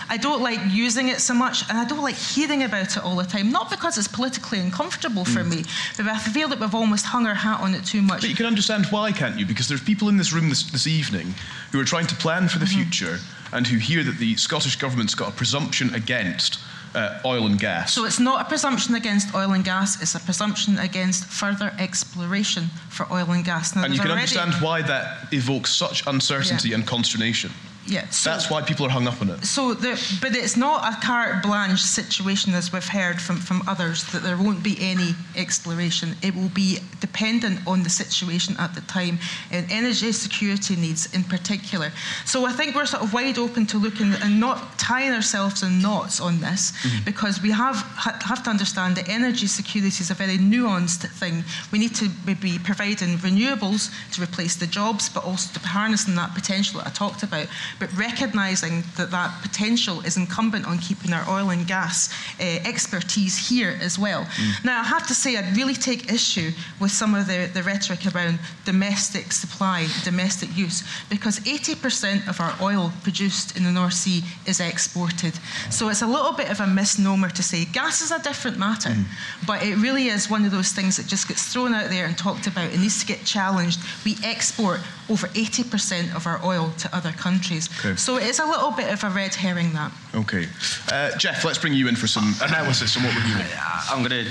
I 0.08 0.15
don't 0.16 0.42
like 0.42 0.60
using 0.68 1.08
it 1.08 1.20
so 1.20 1.34
much, 1.34 1.68
and 1.68 1.78
I 1.78 1.84
don't 1.84 2.02
like 2.02 2.14
hearing 2.14 2.62
about 2.62 2.96
it 2.96 3.02
all 3.02 3.16
the 3.16 3.24
time. 3.24 3.50
Not 3.50 3.70
because 3.70 3.98
it's 3.98 4.08
politically 4.08 4.58
uncomfortable 4.58 5.24
for 5.24 5.40
mm. 5.40 5.50
me, 5.50 5.64
but 5.96 6.06
I 6.06 6.18
feel 6.18 6.48
that 6.48 6.60
we've 6.60 6.74
almost 6.74 7.06
hung 7.06 7.26
our 7.26 7.34
hat 7.34 7.60
on 7.60 7.74
it 7.74 7.84
too 7.84 8.02
much. 8.02 8.22
But 8.22 8.30
you 8.30 8.36
can 8.36 8.46
understand 8.46 8.86
why, 8.86 9.12
can't 9.12 9.38
you? 9.38 9.46
Because 9.46 9.68
there's 9.68 9.82
people 9.82 10.08
in 10.08 10.16
this 10.16 10.32
room 10.32 10.48
this, 10.48 10.62
this 10.70 10.86
evening 10.86 11.34
who 11.72 11.80
are 11.80 11.84
trying 11.84 12.06
to 12.08 12.14
plan 12.16 12.48
for 12.48 12.58
the 12.58 12.66
mm-hmm. 12.66 12.82
future 12.82 13.18
and 13.52 13.66
who 13.66 13.78
hear 13.78 14.02
that 14.02 14.18
the 14.18 14.36
Scottish 14.36 14.76
government's 14.76 15.14
got 15.14 15.32
a 15.32 15.36
presumption 15.36 15.94
against 15.94 16.58
uh, 16.94 17.20
oil 17.24 17.46
and 17.46 17.60
gas. 17.60 17.92
So 17.92 18.04
it's 18.04 18.18
not 18.18 18.40
a 18.40 18.48
presumption 18.48 18.94
against 18.94 19.34
oil 19.34 19.52
and 19.52 19.64
gas, 19.64 20.00
it's 20.00 20.14
a 20.14 20.20
presumption 20.20 20.78
against 20.78 21.24
further 21.26 21.72
exploration 21.78 22.64
for 22.88 23.06
oil 23.12 23.30
and 23.30 23.44
gas. 23.44 23.76
Now, 23.76 23.84
and 23.84 23.94
you 23.94 24.00
can 24.00 24.10
already... 24.10 24.22
understand 24.22 24.54
why 24.62 24.82
that 24.82 25.32
evokes 25.32 25.74
such 25.74 26.06
uncertainty 26.06 26.70
yeah. 26.70 26.76
and 26.76 26.86
consternation. 26.86 27.50
Yeah, 27.88 28.08
so, 28.10 28.30
that's 28.30 28.50
why 28.50 28.62
people 28.62 28.86
are 28.86 28.90
hung 28.90 29.06
up 29.06 29.20
on 29.22 29.30
it. 29.30 29.44
So, 29.44 29.74
the, 29.74 30.00
but 30.20 30.34
it's 30.34 30.56
not 30.56 30.92
a 30.92 31.00
carte 31.04 31.42
blanche 31.42 31.80
situation, 31.80 32.52
as 32.54 32.72
we've 32.72 32.86
heard 32.86 33.20
from, 33.20 33.36
from 33.36 33.62
others, 33.68 34.04
that 34.12 34.22
there 34.22 34.36
won't 34.36 34.62
be 34.62 34.76
any 34.80 35.14
exploration. 35.36 36.16
It 36.22 36.34
will 36.34 36.48
be 36.48 36.78
dependent 37.00 37.60
on 37.66 37.82
the 37.82 37.90
situation 37.90 38.56
at 38.58 38.74
the 38.74 38.80
time 38.82 39.18
and 39.52 39.70
energy 39.70 40.12
security 40.12 40.74
needs 40.76 41.14
in 41.14 41.22
particular. 41.24 41.92
So, 42.24 42.44
I 42.44 42.52
think 42.52 42.74
we're 42.74 42.86
sort 42.86 43.02
of 43.04 43.12
wide 43.12 43.38
open 43.38 43.66
to 43.66 43.78
looking 43.78 44.12
and 44.22 44.40
not 44.40 44.78
tying 44.78 45.12
ourselves 45.12 45.62
in 45.62 45.80
knots 45.80 46.20
on 46.20 46.40
this 46.40 46.72
mm-hmm. 46.72 47.04
because 47.04 47.40
we 47.40 47.50
have 47.50 47.76
have 47.96 48.42
to 48.42 48.50
understand 48.50 48.96
that 48.96 49.08
energy 49.08 49.46
security 49.46 49.88
is 49.88 50.10
a 50.10 50.14
very 50.14 50.38
nuanced 50.38 51.08
thing. 51.10 51.44
We 51.70 51.78
need 51.78 51.94
to 51.96 52.08
be 52.08 52.58
providing 52.58 53.18
renewables 53.18 53.90
to 54.12 54.22
replace 54.22 54.56
the 54.56 54.66
jobs, 54.66 55.08
but 55.08 55.24
also 55.24 55.58
to 55.58 55.66
harnessing 55.66 56.14
that 56.16 56.34
potential 56.34 56.80
that 56.80 56.88
I 56.88 56.90
talked 56.90 57.22
about 57.22 57.46
but 57.78 57.92
recognising 57.96 58.82
that 58.96 59.10
that 59.10 59.42
potential 59.42 60.00
is 60.00 60.16
incumbent 60.16 60.66
on 60.66 60.78
keeping 60.78 61.12
our 61.12 61.28
oil 61.28 61.50
and 61.50 61.66
gas 61.66 62.12
uh, 62.40 62.42
expertise 62.64 63.48
here 63.48 63.78
as 63.80 63.98
well. 63.98 64.24
Mm. 64.24 64.64
Now, 64.64 64.80
I 64.80 64.84
have 64.84 65.06
to 65.08 65.14
say, 65.14 65.36
I'd 65.36 65.56
really 65.56 65.74
take 65.74 66.12
issue 66.12 66.50
with 66.80 66.90
some 66.90 67.14
of 67.14 67.26
the, 67.26 67.50
the 67.52 67.62
rhetoric 67.62 68.06
around 68.14 68.38
domestic 68.64 69.32
supply, 69.32 69.86
domestic 70.04 70.56
use, 70.56 70.82
because 71.10 71.40
80% 71.40 72.28
of 72.28 72.40
our 72.40 72.54
oil 72.60 72.92
produced 73.02 73.56
in 73.56 73.64
the 73.64 73.72
North 73.72 73.94
Sea 73.94 74.22
is 74.46 74.60
exported. 74.60 75.34
So 75.70 75.88
it's 75.88 76.02
a 76.02 76.06
little 76.06 76.32
bit 76.32 76.50
of 76.50 76.60
a 76.60 76.66
misnomer 76.66 77.30
to 77.30 77.42
say 77.42 77.64
gas 77.64 78.00
is 78.00 78.10
a 78.10 78.22
different 78.22 78.58
matter, 78.58 78.90
mm. 78.90 79.04
but 79.46 79.62
it 79.62 79.76
really 79.76 80.08
is 80.08 80.30
one 80.30 80.44
of 80.44 80.52
those 80.52 80.72
things 80.72 80.96
that 80.96 81.06
just 81.06 81.28
gets 81.28 81.52
thrown 81.52 81.74
out 81.74 81.90
there 81.90 82.06
and 82.06 82.16
talked 82.16 82.46
about. 82.46 82.72
It 82.72 82.80
needs 82.80 83.00
to 83.00 83.06
get 83.06 83.24
challenged. 83.24 83.80
We 84.04 84.16
export 84.24 84.80
over 85.08 85.28
80% 85.28 86.14
of 86.14 86.26
our 86.26 86.44
oil 86.44 86.72
to 86.78 86.96
other 86.96 87.12
countries. 87.12 87.68
Okay. 87.78 87.96
So 87.96 88.16
it's 88.16 88.38
a 88.38 88.44
little 88.44 88.70
bit 88.70 88.92
of 88.92 89.04
a 89.04 89.10
red 89.10 89.34
herring, 89.34 89.72
that. 89.72 89.92
Okay. 90.14 90.46
Uh, 90.90 91.16
Geoff, 91.16 91.44
let's 91.44 91.58
bring 91.58 91.74
you 91.74 91.88
in 91.88 91.96
for 91.96 92.06
some 92.06 92.34
analysis 92.42 92.96
on 92.96 93.04
what 93.04 93.14
we're 93.14 93.34
doing. 93.34 93.46
I'm 93.90 93.98
going 94.06 94.24
to. 94.24 94.30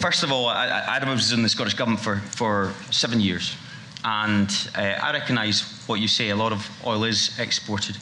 First 0.00 0.22
of 0.22 0.32
all, 0.32 0.48
I, 0.48 0.66
Adam 0.66 1.10
was 1.10 1.32
in 1.32 1.42
the 1.42 1.48
Scottish 1.48 1.74
Government 1.74 2.00
for, 2.00 2.18
for 2.18 2.72
seven 2.90 3.20
years. 3.20 3.56
And 4.02 4.50
uh, 4.76 4.80
I 4.80 5.12
recognise 5.12 5.82
what 5.86 6.00
you 6.00 6.08
say, 6.08 6.30
a 6.30 6.36
lot 6.36 6.52
of 6.52 6.68
oil 6.86 7.04
is 7.04 7.38
exported. 7.38 7.96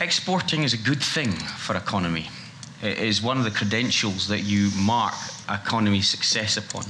Exporting 0.00 0.64
is 0.64 0.72
a 0.72 0.76
good 0.76 1.02
thing 1.02 1.30
for 1.30 1.76
economy. 1.76 2.28
It 2.82 2.98
is 2.98 3.22
one 3.22 3.38
of 3.38 3.44
the 3.44 3.50
credentials 3.50 4.28
that 4.28 4.40
you 4.40 4.70
mark 4.76 5.14
economy 5.48 6.02
success 6.02 6.56
upon. 6.56 6.84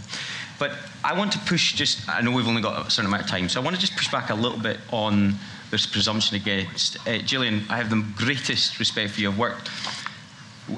But 0.58 0.72
I 1.02 1.16
want 1.18 1.32
to 1.32 1.38
push 1.40 1.74
just, 1.74 2.08
I 2.08 2.20
know 2.20 2.30
we've 2.32 2.46
only 2.46 2.62
got 2.62 2.86
a 2.86 2.90
certain 2.90 3.08
amount 3.08 3.24
of 3.24 3.28
time, 3.28 3.48
so 3.48 3.60
I 3.60 3.64
want 3.64 3.76
to 3.76 3.80
just 3.80 3.96
push 3.96 4.10
back 4.10 4.30
a 4.30 4.34
little 4.34 4.58
bit 4.58 4.78
on 4.92 5.34
this 5.70 5.86
presumption 5.86 6.36
against. 6.36 6.96
Uh, 7.08 7.18
Gillian, 7.18 7.64
I 7.68 7.76
have 7.76 7.90
the 7.90 8.04
greatest 8.16 8.78
respect 8.78 9.12
for 9.12 9.20
your 9.20 9.32
work. 9.32 9.68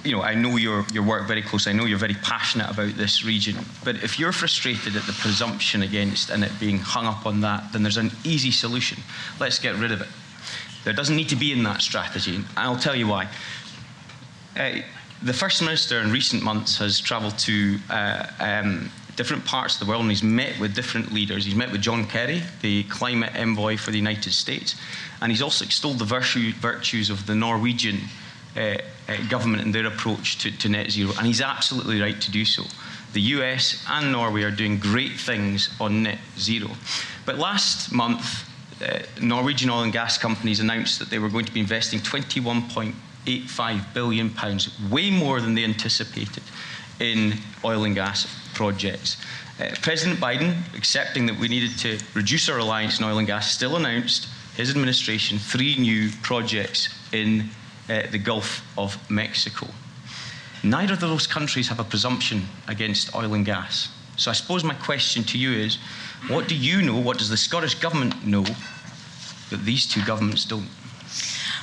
You 0.03 0.13
know, 0.13 0.23
I 0.23 0.35
know 0.35 0.57
your, 0.57 0.85
your 0.93 1.05
work 1.05 1.29
very 1.29 1.43
closely. 1.43 1.73
I 1.73 1.77
know 1.77 1.85
you're 1.85 1.99
very 1.99 2.15
passionate 2.15 2.71
about 2.71 2.95
this 2.95 3.25
region. 3.25 3.57
But 3.85 3.97
if 4.03 4.19
you're 4.19 4.33
frustrated 4.33 4.97
at 4.97 5.05
the 5.05 5.13
presumption 5.13 5.83
against 5.83 6.31
and 6.31 6.43
it 6.43 6.51
being 6.59 6.79
hung 6.79 7.07
up 7.07 7.27
on 7.27 7.41
that, 7.43 7.73
then 7.73 7.83
there's 7.83 7.99
an 7.99 8.11
easy 8.25 8.51
solution. 8.51 8.99
Let's 9.39 9.59
get 9.59 9.77
rid 9.77 9.93
of 9.93 10.01
it. 10.01 10.09
There 10.85 10.95
doesn't 10.95 11.15
need 11.15 11.29
to 11.29 11.37
be 11.37 11.53
in 11.53 11.63
that 11.65 11.83
strategy. 11.83 12.43
I'll 12.57 12.79
tell 12.79 12.97
you 12.97 13.07
why. 13.09 13.29
Uh, 14.57 14.81
the 15.23 15.33
First 15.33 15.63
Minister 15.63 16.01
in 16.01 16.11
recent 16.11 16.43
months 16.43 16.79
has 16.79 16.99
travelled 16.99 17.39
to 17.41 17.79
uh, 17.91 18.27
um, 18.41 18.91
different 19.17 19.45
parts 19.45 19.75
of 19.75 19.81
the 19.81 19.91
world 19.91 20.03
and 20.03 20.11
he's 20.11 20.23
met 20.23 20.59
with 20.61 20.75
different 20.75 21.13
leaders. 21.13 21.45
He's 21.45 21.55
met 21.55 21.73
with 21.73 21.81
John 21.81 22.07
Kerry, 22.07 22.43
the 22.61 22.85
climate 22.85 23.35
envoy 23.35 23.77
for 23.77 23.91
the 23.91 23.99
United 23.99 24.33
States, 24.33 24.77
and 25.21 25.33
he's 25.33 25.43
also 25.43 25.65
extolled 25.65 25.99
the 25.99 26.05
virtue, 26.05 26.53
virtues 26.53 27.11
of 27.11 27.27
the 27.27 27.35
Norwegian 27.35 27.99
uh, 28.57 28.77
uh, 29.09 29.17
government 29.29 29.63
and 29.63 29.75
their 29.75 29.87
approach 29.87 30.39
to, 30.39 30.51
to 30.51 30.69
net 30.69 30.91
zero, 30.91 31.13
and 31.19 31.27
he's 31.27 31.41
absolutely 31.41 32.01
right 32.01 32.21
to 32.21 32.31
do 32.31 32.45
so. 32.45 32.63
The 33.13 33.21
US 33.21 33.85
and 33.89 34.13
Norway 34.13 34.43
are 34.43 34.51
doing 34.51 34.79
great 34.79 35.13
things 35.13 35.71
on 35.81 36.03
net 36.03 36.19
zero. 36.39 36.71
But 37.25 37.39
last 37.39 37.91
month, 37.93 38.49
uh, 38.83 38.99
Norwegian 39.23 39.71
oil 39.71 39.83
and 39.83 39.93
gas 39.93 40.19
companies 40.19 40.61
announced 40.61 40.99
that 40.99 41.09
they 41.09 41.19
were 41.19 41.31
going 41.31 41.47
to 41.47 41.53
be 41.53 41.61
investing 41.61 42.01
21.85 42.01 43.95
billion 43.95 44.29
pounds, 44.31 44.69
way 44.91 45.11
more 45.11 45.41
than 45.41 45.55
they 45.55 45.65
anticipated, 45.65 46.43
in 47.01 47.35
oil 47.65 47.85
and 47.85 47.95
gas 47.95 48.27
projects. 48.57 49.19
Uh, 49.61 49.69
President 49.83 50.19
Biden, 50.19 50.57
accepting 50.75 51.27
that 51.27 51.39
we 51.39 51.47
needed 51.47 51.79
to 51.79 51.99
reduce 52.15 52.49
our 52.49 52.57
reliance 52.57 53.01
on 53.01 53.09
oil 53.09 53.19
and 53.19 53.27
gas, 53.27 53.53
still 53.53 53.77
announced 53.77 54.29
his 54.57 54.71
administration 54.71 55.39
three 55.39 55.77
new 55.77 56.11
projects 56.23 56.89
in 57.13 57.51
uh, 57.91 58.03
the 58.11 58.19
Gulf 58.19 58.65
of 58.79 58.99
Mexico. 59.11 59.67
Neither 60.65 60.95
of 60.95 61.01
those 61.01 61.27
countries 61.27 61.69
have 61.69 61.79
a 61.79 61.85
presumption 61.85 62.49
against 62.67 63.15
oil 63.15 63.35
and 63.35 63.45
gas. 63.45 63.91
So 64.17 64.31
I 64.31 64.35
suppose 64.35 64.65
my 64.65 64.75
question 64.75 65.23
to 65.25 65.39
you 65.39 65.53
is 65.53 65.79
what 66.29 66.49
do 66.49 66.57
you 66.57 66.81
know, 66.81 66.99
what 66.99 67.19
does 67.19 67.29
the 67.29 67.37
Scottish 67.37 67.75
Government 67.75 68.27
know 68.27 68.45
that 69.51 69.65
these 69.65 69.87
two 69.87 70.03
governments 70.05 70.47
don't? 70.47 70.69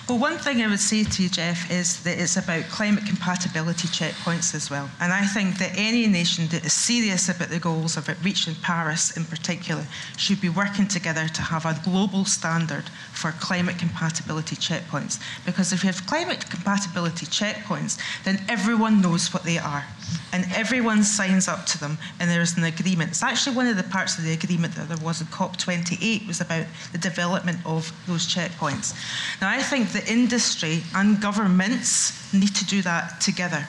Well, 0.09 0.19
one 0.19 0.37
thing 0.37 0.61
I 0.61 0.67
would 0.67 0.81
say 0.81 1.05
to 1.05 1.23
you, 1.23 1.29
Geoff, 1.29 1.71
is 1.71 2.03
that 2.03 2.19
it's 2.19 2.35
about 2.35 2.63
climate 2.65 3.05
compatibility 3.05 3.87
checkpoints 3.87 4.53
as 4.53 4.69
well. 4.69 4.89
And 4.99 5.13
I 5.13 5.25
think 5.25 5.59
that 5.59 5.71
any 5.77 6.07
nation 6.07 6.47
that 6.47 6.65
is 6.65 6.73
serious 6.73 7.29
about 7.29 7.47
the 7.47 7.57
goals 7.57 7.95
of 7.95 8.09
reaching 8.21 8.53
Paris 8.55 9.15
in 9.15 9.23
particular 9.23 9.85
should 10.17 10.41
be 10.41 10.49
working 10.49 10.89
together 10.89 11.29
to 11.29 11.41
have 11.41 11.65
a 11.65 11.79
global 11.85 12.25
standard 12.25 12.89
for 13.13 13.31
climate 13.31 13.79
compatibility 13.79 14.57
checkpoints. 14.57 15.21
Because 15.45 15.71
if 15.71 15.83
you 15.83 15.87
have 15.87 16.05
climate 16.05 16.49
compatibility 16.49 17.25
checkpoints, 17.25 17.97
then 18.25 18.43
everyone 18.49 19.01
knows 19.01 19.33
what 19.33 19.43
they 19.43 19.57
are. 19.57 19.85
And 20.31 20.45
everyone 20.53 21.03
signs 21.03 21.47
up 21.47 21.65
to 21.67 21.79
them, 21.79 21.97
and 22.19 22.29
there 22.29 22.41
is 22.41 22.57
an 22.57 22.63
agreement. 22.63 23.11
It's 23.11 23.23
actually 23.23 23.55
one 23.55 23.67
of 23.67 23.77
the 23.77 23.83
parts 23.83 24.17
of 24.17 24.23
the 24.23 24.33
agreement 24.33 24.75
that 24.75 24.87
there 24.89 24.97
was 24.97 25.21
in 25.21 25.27
COP28 25.27 26.27
was 26.27 26.41
about 26.41 26.65
the 26.91 26.97
development 26.97 27.59
of 27.65 27.91
those 28.07 28.27
checkpoints. 28.27 28.95
Now, 29.41 29.49
I 29.49 29.61
think 29.61 29.89
the 29.89 30.05
industry 30.11 30.83
and 30.95 31.21
governments 31.21 32.33
need 32.33 32.55
to 32.55 32.65
do 32.65 32.81
that 32.81 33.21
together 33.21 33.67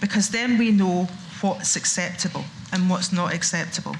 because 0.00 0.30
then 0.30 0.58
we 0.58 0.70
know 0.70 1.08
what's 1.40 1.76
acceptable 1.76 2.44
and 2.74 2.90
what's 2.90 3.12
not 3.12 3.32
acceptable. 3.32 3.96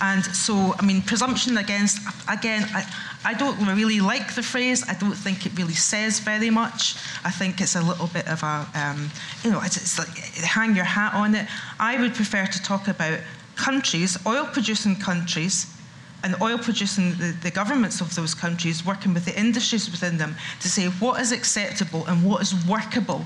And 0.00 0.24
so, 0.24 0.74
I 0.78 0.84
mean, 0.84 1.00
presumption 1.02 1.56
against, 1.56 1.98
again, 2.28 2.68
I, 2.74 2.84
I 3.24 3.34
don't 3.34 3.58
really 3.66 4.00
like 4.00 4.34
the 4.34 4.42
phrase. 4.42 4.84
I 4.86 4.94
don't 4.94 5.16
think 5.16 5.46
it 5.46 5.58
really 5.58 5.74
says 5.74 6.20
very 6.20 6.50
much. 6.50 6.96
I 7.24 7.30
think 7.30 7.60
it's 7.60 7.74
a 7.74 7.82
little 7.82 8.06
bit 8.08 8.28
of 8.28 8.42
a, 8.42 8.66
um, 8.74 9.10
you 9.42 9.50
know, 9.50 9.60
it's, 9.64 9.76
it's 9.78 9.98
like 9.98 10.14
hang 10.44 10.76
your 10.76 10.84
hat 10.84 11.14
on 11.14 11.34
it. 11.34 11.46
I 11.80 11.98
would 12.00 12.14
prefer 12.14 12.44
to 12.46 12.62
talk 12.62 12.86
about 12.86 13.18
countries, 13.56 14.18
oil 14.26 14.46
producing 14.52 14.94
countries, 14.94 15.74
and 16.22 16.34
oil 16.42 16.58
producing, 16.58 17.12
the, 17.12 17.34
the, 17.42 17.50
governments 17.50 18.00
of 18.00 18.14
those 18.14 18.34
countries 18.34 18.84
working 18.84 19.14
with 19.14 19.24
the 19.24 19.38
industries 19.38 19.88
within 19.88 20.18
them 20.18 20.34
to 20.60 20.68
say 20.68 20.86
what 21.00 21.20
is 21.20 21.30
acceptable 21.32 22.04
and 22.06 22.24
what 22.24 22.42
is 22.42 22.52
workable 22.66 23.24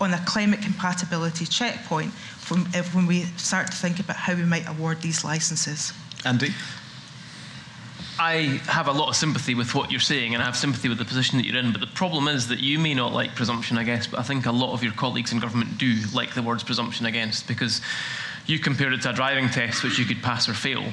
on 0.00 0.12
a 0.12 0.18
climate 0.26 0.62
compatibility 0.62 1.46
checkpoint 1.46 2.12
from, 2.12 2.64
when 2.92 3.06
we 3.06 3.22
start 3.36 3.68
to 3.68 3.76
think 3.76 3.98
about 4.00 4.16
how 4.16 4.34
we 4.34 4.44
might 4.44 4.68
award 4.68 5.00
these 5.00 5.24
licenses. 5.24 5.92
Andy? 6.24 6.50
I 8.18 8.60
have 8.66 8.88
a 8.88 8.92
lot 8.92 9.10
of 9.10 9.16
sympathy 9.16 9.54
with 9.54 9.74
what 9.74 9.90
you're 9.90 10.00
saying, 10.00 10.32
and 10.32 10.42
I 10.42 10.46
have 10.46 10.56
sympathy 10.56 10.88
with 10.88 10.96
the 10.96 11.04
position 11.04 11.36
that 11.38 11.44
you're 11.44 11.58
in. 11.58 11.72
But 11.72 11.82
the 11.82 11.86
problem 11.86 12.28
is 12.28 12.48
that 12.48 12.60
you 12.60 12.78
may 12.78 12.94
not 12.94 13.12
like 13.12 13.34
presumption, 13.34 13.76
I 13.76 13.84
guess, 13.84 14.06
but 14.06 14.18
I 14.20 14.22
think 14.22 14.46
a 14.46 14.52
lot 14.52 14.72
of 14.72 14.82
your 14.82 14.92
colleagues 14.92 15.32
in 15.32 15.38
government 15.38 15.76
do 15.76 15.96
like 16.14 16.34
the 16.34 16.42
words 16.42 16.62
presumption 16.62 17.04
against 17.04 17.46
because 17.46 17.82
you 18.46 18.58
compare 18.58 18.92
it 18.92 19.02
to 19.02 19.10
a 19.10 19.12
driving 19.12 19.50
test 19.50 19.84
which 19.84 19.98
you 19.98 20.06
could 20.06 20.22
pass 20.22 20.48
or 20.48 20.54
fail. 20.54 20.84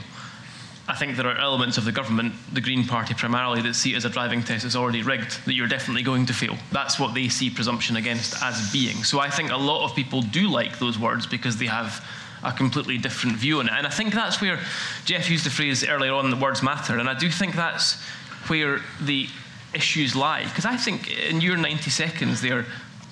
I 0.88 0.96
think 0.96 1.16
there 1.16 1.28
are 1.28 1.38
elements 1.38 1.78
of 1.78 1.86
the 1.86 1.94
government, 1.94 2.34
the 2.52 2.60
Green 2.60 2.86
Party 2.86 3.14
primarily, 3.14 3.62
that 3.62 3.74
see 3.74 3.94
it 3.94 3.98
as 3.98 4.06
a 4.06 4.10
driving 4.10 4.44
test 4.44 4.64
that's 4.64 4.76
already 4.76 5.02
rigged, 5.02 5.46
that 5.46 5.54
you're 5.54 5.68
definitely 5.68 6.04
going 6.04 6.26
to 6.26 6.34
fail. 6.34 6.58
That's 6.74 7.00
what 7.00 7.14
they 7.14 7.30
see 7.30 7.50
presumption 7.50 7.96
against 7.96 8.42
as 8.44 8.72
being. 8.74 9.04
So 9.06 9.20
I 9.20 9.30
think 9.30 9.52
a 9.52 9.58
lot 9.58 9.86
of 9.86 9.96
people 9.96 10.22
do 10.22 10.50
like 10.50 10.80
those 10.80 11.00
words 11.00 11.26
because 11.26 11.56
they 11.56 11.68
have 11.68 12.06
a 12.44 12.52
completely 12.52 12.98
different 12.98 13.38
view 13.38 13.60
on 13.60 13.68
it. 13.68 13.74
And 13.74 13.88
I 13.88 13.90
think 13.90 14.14
that's 14.14 14.42
where 14.42 14.60
Geoff 15.06 15.30
used 15.30 15.46
the 15.46 15.50
phrase 15.50 15.88
earlier 15.88 16.14
on, 16.14 16.30
the 16.30 16.36
words 16.36 16.62
matter. 16.62 16.98
And 16.98 17.10
I 17.10 17.14
do 17.14 17.30
think 17.30 17.56
that's 17.56 18.02
where 18.48 18.82
the 19.02 19.30
issues 19.74 20.18
lie. 20.18 20.44
Because 20.44 20.66
I 20.66 20.76
think 20.76 21.10
in 21.10 21.40
your 21.40 21.56
90 21.56 21.90
seconds 21.90 22.42
there, 22.42 22.66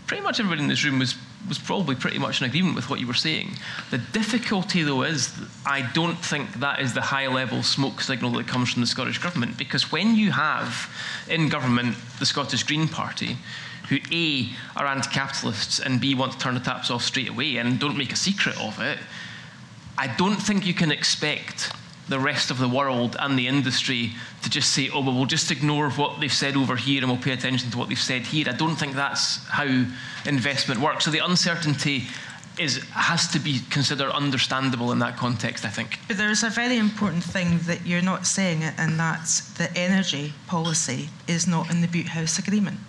pretty 0.07 0.23
much 0.23 0.41
everybody 0.41 0.61
in 0.61 0.67
this 0.67 0.83
room 0.83 0.99
was 0.99 1.15
was 1.47 1.57
probably 1.59 1.95
pretty 1.95 2.19
much 2.19 2.41
in 2.41 2.47
agreement 2.47 2.75
with 2.75 2.89
what 2.89 2.99
you 2.99 3.07
were 3.07 3.13
saying. 3.13 3.51
The 3.89 3.97
difficulty, 3.97 4.83
though, 4.83 5.03
is 5.03 5.33
I 5.65 5.89
don't 5.93 6.17
think 6.17 6.53
that 6.55 6.79
is 6.79 6.93
the 6.93 7.01
high 7.01 7.27
level 7.27 7.63
smoke 7.63 8.01
signal 8.01 8.31
that 8.33 8.47
comes 8.47 8.71
from 8.71 8.81
the 8.81 8.87
Scottish 8.87 9.17
Government. 9.17 9.57
Because 9.57 9.91
when 9.91 10.15
you 10.15 10.31
have 10.31 10.89
in 11.29 11.49
government 11.49 11.95
the 12.19 12.25
Scottish 12.25 12.63
Green 12.63 12.87
Party, 12.87 13.37
who 13.89 13.97
A, 14.11 14.49
are 14.75 14.85
anti 14.85 15.09
capitalists 15.09 15.79
and 15.79 15.99
B, 15.99 16.15
want 16.15 16.33
to 16.33 16.37
turn 16.39 16.53
the 16.53 16.59
taps 16.59 16.89
off 16.91 17.03
straight 17.03 17.29
away 17.29 17.57
and 17.57 17.79
don't 17.79 17.97
make 17.97 18.13
a 18.13 18.15
secret 18.15 18.59
of 18.61 18.79
it, 18.79 18.99
I 19.97 20.07
don't 20.15 20.37
think 20.37 20.65
you 20.65 20.73
can 20.73 20.91
expect 20.91 21.71
the 22.09 22.19
rest 22.19 22.51
of 22.51 22.57
the 22.57 22.67
world 22.67 23.15
and 23.19 23.37
the 23.37 23.47
industry 23.47 24.11
to 24.43 24.49
just 24.49 24.73
say, 24.73 24.89
oh, 24.93 25.01
well, 25.01 25.15
we'll 25.15 25.25
just 25.25 25.51
ignore 25.51 25.89
what 25.91 26.19
they've 26.19 26.33
said 26.33 26.55
over 26.55 26.75
here 26.75 27.01
and 27.01 27.11
we'll 27.11 27.21
pay 27.21 27.31
attention 27.31 27.71
to 27.71 27.77
what 27.77 27.89
they've 27.89 27.97
said 27.97 28.23
here. 28.23 28.45
I 28.49 28.53
don't 28.53 28.75
think 28.75 28.95
that's 28.95 29.45
how 29.47 29.85
investment 30.25 30.81
works. 30.81 31.05
So 31.05 31.11
the 31.11 31.23
uncertainty 31.23 32.03
is, 32.59 32.83
has 32.91 33.27
to 33.29 33.39
be 33.39 33.59
considered 33.69 34.11
understandable 34.11 34.91
in 34.91 34.99
that 34.99 35.15
context, 35.17 35.65
I 35.65 35.69
think. 35.69 35.99
But 36.07 36.17
there's 36.17 36.43
a 36.43 36.49
very 36.49 36.77
important 36.77 37.23
thing 37.23 37.59
that 37.63 37.85
you're 37.85 38.01
not 38.01 38.27
saying, 38.27 38.63
and 38.63 38.99
that's 38.99 39.53
that 39.53 39.71
energy 39.75 40.33
policy 40.47 41.09
is 41.27 41.47
not 41.47 41.71
in 41.71 41.81
the 41.81 41.87
Bute 41.87 42.09
House 42.09 42.37
Agreement. 42.39 42.79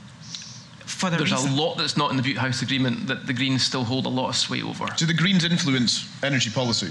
For 0.85 1.11
the 1.11 1.17
There's 1.17 1.33
reason. 1.33 1.53
a 1.53 1.55
lot 1.55 1.79
that's 1.79 1.97
not 1.97 2.11
in 2.11 2.17
the 2.17 2.23
Bute 2.23 2.39
House 2.39 2.63
Agreement 2.63 3.07
that 3.09 3.27
the 3.27 3.33
Greens 3.33 3.65
still 3.65 3.85
hold 3.85 4.07
a 4.07 4.09
lot 4.09 4.29
of 4.29 4.37
sway 4.37 4.63
over. 4.63 4.87
Do 4.97 5.07
the 5.07 5.15
Greens 5.15 5.45
influence 5.45 6.09
energy 6.23 6.51
policy? 6.51 6.89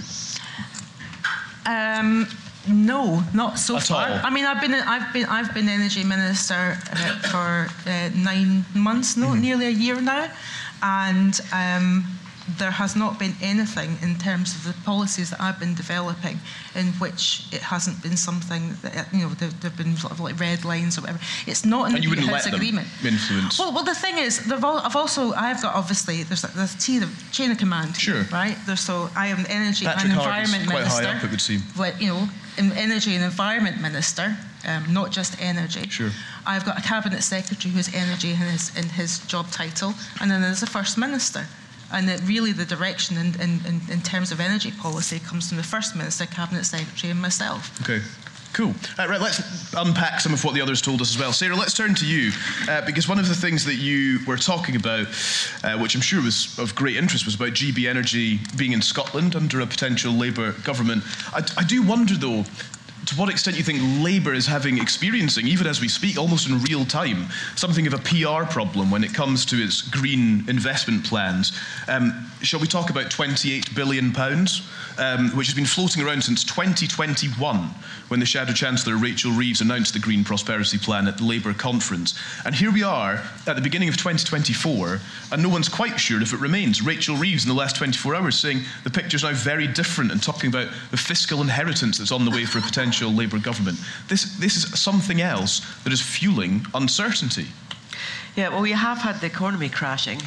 Um, 1.65 2.27
no, 2.67 3.23
not 3.33 3.57
so 3.59 3.77
At 3.77 3.83
far. 3.83 4.07
all? 4.09 4.19
I 4.23 4.29
mean, 4.29 4.45
I've 4.45 4.61
been 4.61 4.73
I've 4.73 5.11
been 5.13 5.25
I've 5.25 5.53
been 5.53 5.67
energy 5.69 6.03
minister 6.03 6.77
uh, 6.93 7.15
for 7.31 7.67
uh, 7.89 8.09
nine 8.15 8.65
months, 8.75 9.17
no, 9.17 9.27
Mm-hmm. 9.27 9.41
nearly 9.41 9.65
a 9.67 9.71
year 9.71 9.99
now, 10.01 10.27
and 10.83 11.39
um, 11.51 12.05
there 12.57 12.71
has 12.71 12.95
not 12.95 13.19
been 13.19 13.35
anything 13.41 13.97
in 14.01 14.17
terms 14.17 14.55
of 14.55 14.63
the 14.63 14.73
policies 14.83 15.29
that 15.29 15.39
I've 15.41 15.59
been 15.59 15.75
developing 15.75 16.39
in 16.75 16.87
which 16.93 17.45
it 17.51 17.61
hasn't 17.61 18.01
been 18.01 18.17
something 18.17 18.75
that 18.81 19.07
you 19.13 19.21
know 19.21 19.29
there 19.29 19.49
have 19.63 19.77
been 19.77 19.95
sort 19.95 20.13
of 20.13 20.19
like 20.19 20.39
red 20.39 20.65
lines 20.65 20.97
or 20.97 21.01
whatever. 21.01 21.19
It's 21.45 21.65
not 21.65 21.89
in 21.89 21.95
And 21.95 21.97
the 21.97 22.01
you 22.03 22.09
wouldn't 22.09 22.27
House 22.27 22.47
agreement. 22.47 22.87
influence? 23.03 23.59
Well, 23.59 23.73
well, 23.73 23.83
the 23.83 23.95
thing 23.95 24.17
is, 24.17 24.45
there've 24.45 24.63
I've 24.63 24.95
also 24.95 25.33
I've 25.33 25.61
got 25.61 25.75
obviously 25.75 26.23
there's 26.23 26.43
a 26.43 26.77
chain 26.79 27.03
of, 27.03 27.31
chain 27.31 27.51
of 27.51 27.57
command. 27.57 27.95
Sure. 27.95 28.23
Right. 28.31 28.57
There's 28.65 28.81
so 28.81 29.09
I 29.15 29.27
am 29.27 29.43
the 29.43 29.51
energy 29.51 29.85
Patrick 29.85 30.05
and 30.05 30.13
Hart 30.13 30.43
is 30.43 30.53
environment 30.53 30.69
quite 30.69 30.87
high 30.87 31.01
minister 31.01 31.17
up, 31.17 31.23
it 31.23 31.31
would 31.31 31.41
seem. 31.41 31.61
like, 31.77 31.99
you 32.01 32.07
know, 32.07 32.27
energy 32.57 33.15
and 33.15 33.23
environment 33.23 33.81
minister, 33.81 34.35
um, 34.67 34.85
not 34.91 35.11
just 35.11 35.41
energy. 35.41 35.87
Sure. 35.89 36.11
I've 36.45 36.65
got 36.65 36.77
a 36.77 36.81
cabinet 36.81 37.23
secretary 37.23 37.73
who's 37.73 37.93
energy 37.93 38.31
in 38.31 38.37
his, 38.37 38.75
in 38.77 38.89
his 38.89 39.19
job 39.27 39.49
title, 39.51 39.93
and 40.19 40.29
then 40.29 40.41
there's 40.41 40.63
a 40.63 40.67
first 40.67 40.97
minister. 40.97 41.45
And 41.93 42.07
that 42.07 42.21
really 42.27 42.51
the 42.51 42.65
direction 42.65 43.17
in, 43.17 43.39
in, 43.41 43.81
in, 43.89 44.01
terms 44.01 44.31
of 44.31 44.39
energy 44.39 44.71
policy 44.71 45.19
comes 45.19 45.49
from 45.49 45.57
the 45.57 45.63
first 45.63 45.95
minister, 45.95 46.25
cabinet 46.25 46.65
secretary, 46.65 47.11
and 47.11 47.21
myself. 47.21 47.79
Okay. 47.81 48.01
Cool. 48.53 48.73
Uh, 48.99 49.07
right, 49.07 49.21
let's 49.21 49.73
unpack 49.73 50.19
some 50.19 50.33
of 50.33 50.43
what 50.43 50.53
the 50.53 50.61
others 50.61 50.81
told 50.81 50.99
us 50.99 51.15
as 51.15 51.19
well. 51.19 51.31
Sarah, 51.31 51.55
let's 51.55 51.73
turn 51.73 51.95
to 51.95 52.05
you, 52.05 52.31
uh, 52.69 52.85
because 52.85 53.07
one 53.07 53.17
of 53.17 53.29
the 53.29 53.35
things 53.35 53.63
that 53.63 53.75
you 53.75 54.19
were 54.27 54.35
talking 54.35 54.75
about, 54.75 55.07
uh, 55.63 55.77
which 55.77 55.95
I'm 55.95 56.01
sure 56.01 56.21
was 56.21 56.59
of 56.59 56.75
great 56.75 56.97
interest, 56.97 57.25
was 57.25 57.35
about 57.35 57.49
GB 57.49 57.87
Energy 57.87 58.39
being 58.57 58.73
in 58.73 58.81
Scotland 58.81 59.37
under 59.37 59.61
a 59.61 59.65
potential 59.65 60.11
Labour 60.11 60.51
government. 60.63 61.03
I, 61.33 61.45
I 61.57 61.63
do 61.63 61.81
wonder, 61.81 62.15
though, 62.15 62.43
to 63.07 63.15
what 63.15 63.29
extent 63.29 63.57
you 63.57 63.63
think 63.63 63.79
Labour 64.03 64.33
is 64.33 64.45
having 64.45 64.77
experiencing, 64.77 65.47
even 65.47 65.65
as 65.65 65.81
we 65.81 65.87
speak, 65.87 66.17
almost 66.17 66.47
in 66.47 66.61
real 66.61 66.85
time, 66.85 67.27
something 67.55 67.87
of 67.87 67.93
a 67.93 67.97
PR 67.97 68.45
problem 68.51 68.91
when 68.91 69.03
it 69.03 69.13
comes 69.13 69.45
to 69.47 69.55
its 69.55 69.81
green 69.81 70.47
investment 70.47 71.03
plans. 71.03 71.57
Um, 71.87 72.29
shall 72.41 72.59
we 72.59 72.67
talk 72.67 72.89
about 72.89 73.09
28 73.09 73.73
billion 73.73 74.11
pounds, 74.11 74.67
um, 74.99 75.29
which 75.31 75.47
has 75.47 75.55
been 75.55 75.65
floating 75.65 76.03
around 76.03 76.23
since 76.23 76.43
2021, 76.43 77.57
when 78.09 78.19
the 78.19 78.25
Shadow 78.25 78.53
Chancellor 78.53 78.97
Rachel 78.97 79.31
Reeves 79.31 79.61
announced 79.61 79.93
the 79.93 79.99
Green 79.99 80.23
Prosperity 80.23 80.77
Plan 80.77 81.07
at 81.07 81.17
the 81.17 81.23
Labour 81.23 81.53
conference. 81.53 82.19
And 82.45 82.53
here 82.53 82.71
we 82.71 82.83
are 82.83 83.23
at 83.47 83.55
the 83.55 83.61
beginning 83.61 83.89
of 83.89 83.97
2024, 83.97 84.99
and 85.31 85.41
no 85.41 85.49
one's 85.49 85.69
quite 85.69 85.99
sure 85.99 86.21
if 86.21 86.33
it 86.33 86.39
remains. 86.39 86.83
Rachel 86.83 87.15
Reeves 87.15 87.45
in 87.45 87.49
the 87.49 87.55
last 87.55 87.77
24 87.77 88.15
hours 88.15 88.39
saying 88.39 88.61
the 88.83 88.89
picture's 88.91 89.23
now 89.23 89.33
very 89.33 89.65
different 89.65 90.11
and 90.11 90.21
talking 90.21 90.49
about 90.49 90.67
the 90.91 90.97
fiscal 90.97 91.41
inheritance 91.41 91.97
that's 91.97 92.11
on 92.11 92.25
the 92.25 92.31
way 92.31 92.45
for 92.45 92.59
a 92.59 92.61
potential 92.61 92.90
Labour 92.99 93.39
government. 93.39 93.77
This, 94.07 94.37
this 94.37 94.55
is 94.55 94.79
something 94.79 95.21
else 95.21 95.61
that 95.83 95.93
is 95.93 96.01
fueling 96.01 96.65
uncertainty. 96.73 97.47
Yeah, 98.35 98.49
well, 98.49 98.61
we 98.61 98.71
have 98.71 98.99
had 98.99 99.19
the 99.19 99.27
economy 99.27 99.69
crashing 99.69 100.19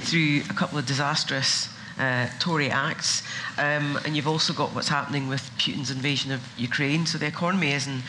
through 0.00 0.42
a 0.48 0.54
couple 0.54 0.78
of 0.78 0.86
disastrous 0.86 1.68
uh, 1.98 2.28
Tory 2.38 2.70
acts, 2.70 3.22
um, 3.58 3.98
and 4.04 4.14
you've 4.14 4.28
also 4.28 4.52
got 4.52 4.74
what's 4.74 4.88
happening 4.88 5.28
with 5.28 5.50
Putin's 5.58 5.90
invasion 5.90 6.30
of 6.30 6.40
Ukraine. 6.56 7.06
So 7.06 7.18
the 7.18 7.26
economy 7.26 7.72
is 7.72 7.86
in 7.86 8.02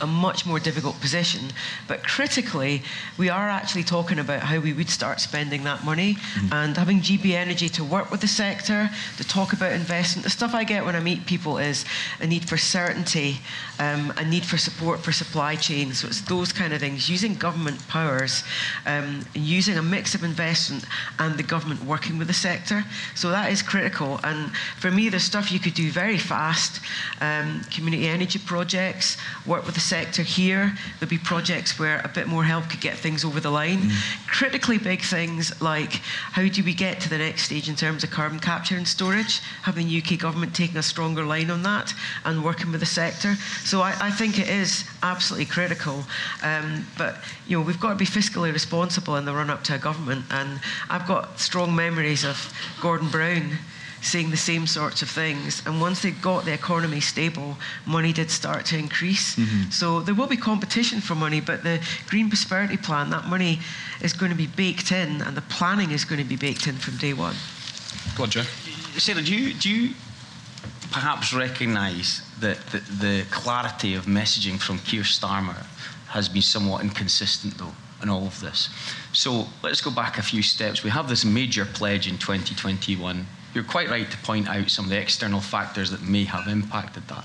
a 0.00 0.06
much 0.06 0.46
more 0.46 0.60
difficult 0.60 1.00
position. 1.00 1.50
But 1.86 2.02
critically, 2.02 2.82
we 3.16 3.28
are 3.28 3.48
actually 3.48 3.84
talking 3.84 4.18
about 4.18 4.40
how 4.40 4.60
we 4.60 4.72
would 4.72 4.90
start 4.90 5.20
spending 5.20 5.64
that 5.64 5.84
money 5.84 6.14
mm-hmm. 6.14 6.52
and 6.52 6.76
having 6.76 7.00
GB 7.00 7.32
Energy 7.32 7.68
to 7.68 7.84
work 7.84 8.10
with 8.10 8.20
the 8.20 8.28
sector, 8.28 8.90
to 9.16 9.24
talk 9.28 9.52
about 9.52 9.72
investment. 9.72 10.24
The 10.24 10.30
stuff 10.30 10.54
I 10.54 10.64
get 10.64 10.84
when 10.84 10.96
I 10.96 11.00
meet 11.00 11.26
people 11.26 11.58
is 11.58 11.84
a 12.20 12.26
need 12.26 12.48
for 12.48 12.56
certainty, 12.56 13.38
um, 13.78 14.12
a 14.16 14.24
need 14.24 14.44
for 14.44 14.58
support 14.58 15.00
for 15.00 15.12
supply 15.12 15.56
chains. 15.56 16.00
So 16.00 16.08
it's 16.08 16.20
those 16.22 16.52
kind 16.52 16.72
of 16.72 16.80
things, 16.80 17.08
using 17.08 17.34
government 17.34 17.86
powers, 17.88 18.44
um, 18.86 19.24
using 19.34 19.78
a 19.78 19.82
mix 19.82 20.14
of 20.14 20.24
investment 20.24 20.84
and 21.18 21.36
the 21.36 21.42
government 21.42 21.84
working 21.84 22.18
with 22.18 22.28
the 22.28 22.34
sector. 22.34 22.84
So 23.14 23.30
that 23.30 23.50
is 23.52 23.62
critical. 23.62 24.20
And 24.24 24.52
for 24.78 24.90
me, 24.90 25.08
there's 25.08 25.24
stuff 25.24 25.52
you 25.52 25.60
could 25.60 25.74
do 25.74 25.90
very 25.90 26.18
fast. 26.18 26.80
Um, 27.20 27.62
community 27.70 28.08
energy 28.08 28.38
projects, 28.38 29.16
work 29.46 29.64
with 29.66 29.74
the 29.74 29.80
sector 29.88 30.22
here. 30.22 30.74
There'll 30.98 31.10
be 31.10 31.18
projects 31.18 31.78
where 31.78 32.00
a 32.04 32.08
bit 32.08 32.26
more 32.26 32.44
help 32.44 32.68
could 32.68 32.80
get 32.80 32.96
things 32.96 33.24
over 33.24 33.40
the 33.40 33.50
line. 33.50 33.78
Mm. 33.78 34.26
Critically 34.26 34.78
big 34.78 35.00
things 35.00 35.60
like 35.62 35.92
how 36.32 36.46
do 36.46 36.62
we 36.62 36.74
get 36.74 37.00
to 37.00 37.08
the 37.08 37.18
next 37.18 37.44
stage 37.44 37.68
in 37.68 37.74
terms 37.74 38.04
of 38.04 38.10
carbon 38.10 38.38
capture 38.38 38.76
and 38.76 38.86
storage, 38.86 39.40
having 39.62 39.88
the 39.88 39.98
UK 39.98 40.18
government 40.18 40.54
taking 40.54 40.76
a 40.76 40.82
stronger 40.82 41.24
line 41.24 41.50
on 41.50 41.62
that 41.62 41.94
and 42.24 42.44
working 42.44 42.70
with 42.70 42.80
the 42.80 42.86
sector. 42.86 43.34
So 43.64 43.80
I, 43.80 43.94
I 44.00 44.10
think 44.10 44.38
it 44.38 44.48
is 44.48 44.84
absolutely 45.02 45.46
critical. 45.46 46.04
Um, 46.42 46.86
but 46.98 47.16
you 47.46 47.58
know, 47.58 47.64
we've 47.64 47.80
got 47.80 47.90
to 47.90 47.96
be 47.96 48.04
fiscally 48.04 48.52
responsible 48.52 49.16
in 49.16 49.24
the 49.24 49.32
run 49.32 49.50
up 49.50 49.64
to 49.64 49.74
a 49.74 49.78
government. 49.78 50.26
And 50.30 50.60
I've 50.90 51.06
got 51.06 51.40
strong 51.40 51.74
memories 51.74 52.24
of 52.24 52.52
Gordon 52.80 53.08
Brown 53.08 53.58
saying 54.02 54.30
the 54.30 54.36
same 54.36 54.66
sorts 54.66 55.02
of 55.02 55.08
things. 55.08 55.62
And 55.66 55.80
once 55.80 56.02
they 56.02 56.10
got 56.10 56.44
the 56.44 56.52
economy 56.52 57.00
stable, 57.00 57.56
money 57.86 58.12
did 58.12 58.30
start 58.30 58.66
to 58.66 58.78
increase. 58.78 59.36
Mm-hmm. 59.36 59.70
So 59.70 60.00
there 60.00 60.14
will 60.14 60.26
be 60.26 60.36
competition 60.36 61.00
for 61.00 61.14
money, 61.14 61.40
but 61.40 61.62
the 61.62 61.80
Green 62.06 62.28
Prosperity 62.28 62.76
Plan, 62.76 63.10
that 63.10 63.26
money 63.26 63.60
is 64.00 64.12
going 64.12 64.30
to 64.30 64.38
be 64.38 64.46
baked 64.46 64.92
in, 64.92 65.22
and 65.22 65.36
the 65.36 65.42
planning 65.42 65.90
is 65.90 66.04
going 66.04 66.22
to 66.22 66.28
be 66.28 66.36
baked 66.36 66.66
in 66.66 66.76
from 66.76 66.96
day 66.96 67.12
one. 67.12 67.34
Go 68.16 68.24
on, 68.24 68.30
Joe. 68.30 68.42
Sarah, 68.96 69.22
do 69.22 69.34
you, 69.34 69.54
do 69.54 69.70
you 69.70 69.94
perhaps 70.90 71.32
recognise 71.32 72.22
that 72.40 72.58
the, 72.66 72.78
the 72.78 73.26
clarity 73.30 73.94
of 73.94 74.06
messaging 74.06 74.58
from 74.58 74.78
Keir 74.78 75.02
Starmer 75.02 75.66
has 76.08 76.28
been 76.28 76.42
somewhat 76.42 76.82
inconsistent, 76.82 77.58
though? 77.58 77.72
in 78.02 78.08
all 78.08 78.26
of 78.26 78.40
this. 78.40 78.68
So 79.12 79.46
let's 79.62 79.80
go 79.80 79.90
back 79.90 80.18
a 80.18 80.22
few 80.22 80.42
steps. 80.42 80.84
We 80.84 80.90
have 80.90 81.08
this 81.08 81.24
major 81.24 81.64
pledge 81.64 82.06
in 82.06 82.18
2021 82.18 83.26
you're 83.58 83.66
quite 83.66 83.90
right 83.90 84.08
to 84.08 84.16
point 84.18 84.48
out 84.48 84.70
some 84.70 84.84
of 84.84 84.90
the 84.90 84.96
external 84.96 85.40
factors 85.40 85.90
that 85.90 86.00
may 86.02 86.22
have 86.22 86.46
impacted 86.46 87.02
that. 87.08 87.24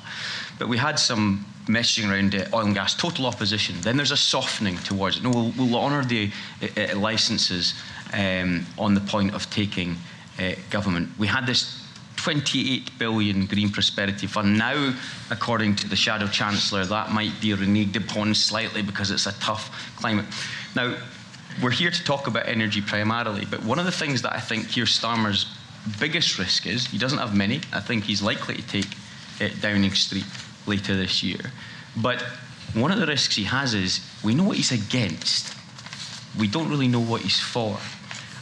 But 0.58 0.68
we 0.68 0.78
had 0.78 0.98
some 0.98 1.46
messaging 1.66 2.10
around 2.10 2.34
uh, 2.34 2.48
oil 2.52 2.66
and 2.66 2.74
gas, 2.74 2.96
total 2.96 3.28
opposition. 3.28 3.80
Then 3.82 3.98
there's 3.98 4.10
a 4.10 4.18
softening 4.18 4.78
towards 4.78 5.18
it. 5.18 5.24
No, 5.24 5.30
we'll, 5.30 5.54
we'll 5.56 5.76
honour 5.76 6.04
the 6.04 6.32
uh, 6.60 6.68
uh, 6.76 6.98
licences 6.98 7.76
um, 8.14 8.66
on 8.80 8.96
the 8.96 9.02
point 9.02 9.36
of 9.36 9.48
taking 9.52 9.96
uh, 10.40 10.54
government. 10.72 11.10
We 11.20 11.28
had 11.28 11.46
this 11.46 11.86
28 12.16 12.98
billion 12.98 13.46
Green 13.46 13.70
Prosperity 13.70 14.26
Fund. 14.26 14.58
Now, 14.58 14.96
according 15.30 15.76
to 15.78 15.88
the 15.88 15.96
Shadow 15.96 16.26
Chancellor, 16.26 16.84
that 16.84 17.12
might 17.12 17.40
be 17.42 17.50
reneged 17.50 17.96
upon 17.96 18.34
slightly 18.34 18.82
because 18.82 19.12
it's 19.12 19.28
a 19.28 19.34
tough 19.34 19.94
climate. 19.98 20.26
Now, 20.76 20.98
we're 21.62 21.70
here 21.70 21.92
to 21.92 22.04
talk 22.04 22.26
about 22.26 22.48
energy 22.48 22.82
primarily, 22.82 23.46
but 23.46 23.64
one 23.64 23.78
of 23.78 23.86
the 23.86 23.92
things 23.92 24.24
that 24.24 24.34
I 24.34 24.40
think 24.40 24.70
Keir 24.70 24.86
Starmer's 24.86 25.46
biggest 26.00 26.38
risk 26.40 26.66
is 26.66 26.88
he 26.88 26.98
doesn't 26.98 27.20
have 27.20 27.36
many. 27.36 27.62
I 27.72 27.80
think 27.80 28.04
he's 28.04 28.22
likely 28.22 28.56
to 28.56 28.68
take 28.68 28.88
uh, 29.42 29.50
Downing 29.62 29.92
Street 29.92 30.26
later 30.66 30.96
this 30.96 31.24
year. 31.24 31.52
But 31.98 32.22
one 32.74 32.92
of 32.92 33.00
the 33.00 33.06
risks 33.06 33.36
he 33.36 33.44
has 33.44 33.74
is 33.74 34.00
we 34.24 34.34
know 34.34 34.44
what 34.44 34.58
he's 34.58 34.72
against, 34.72 35.54
we 36.40 36.48
don't 36.48 36.70
really 36.70 36.88
know 36.88 37.02
what 37.02 37.22
he's 37.22 37.40
for. 37.40 37.78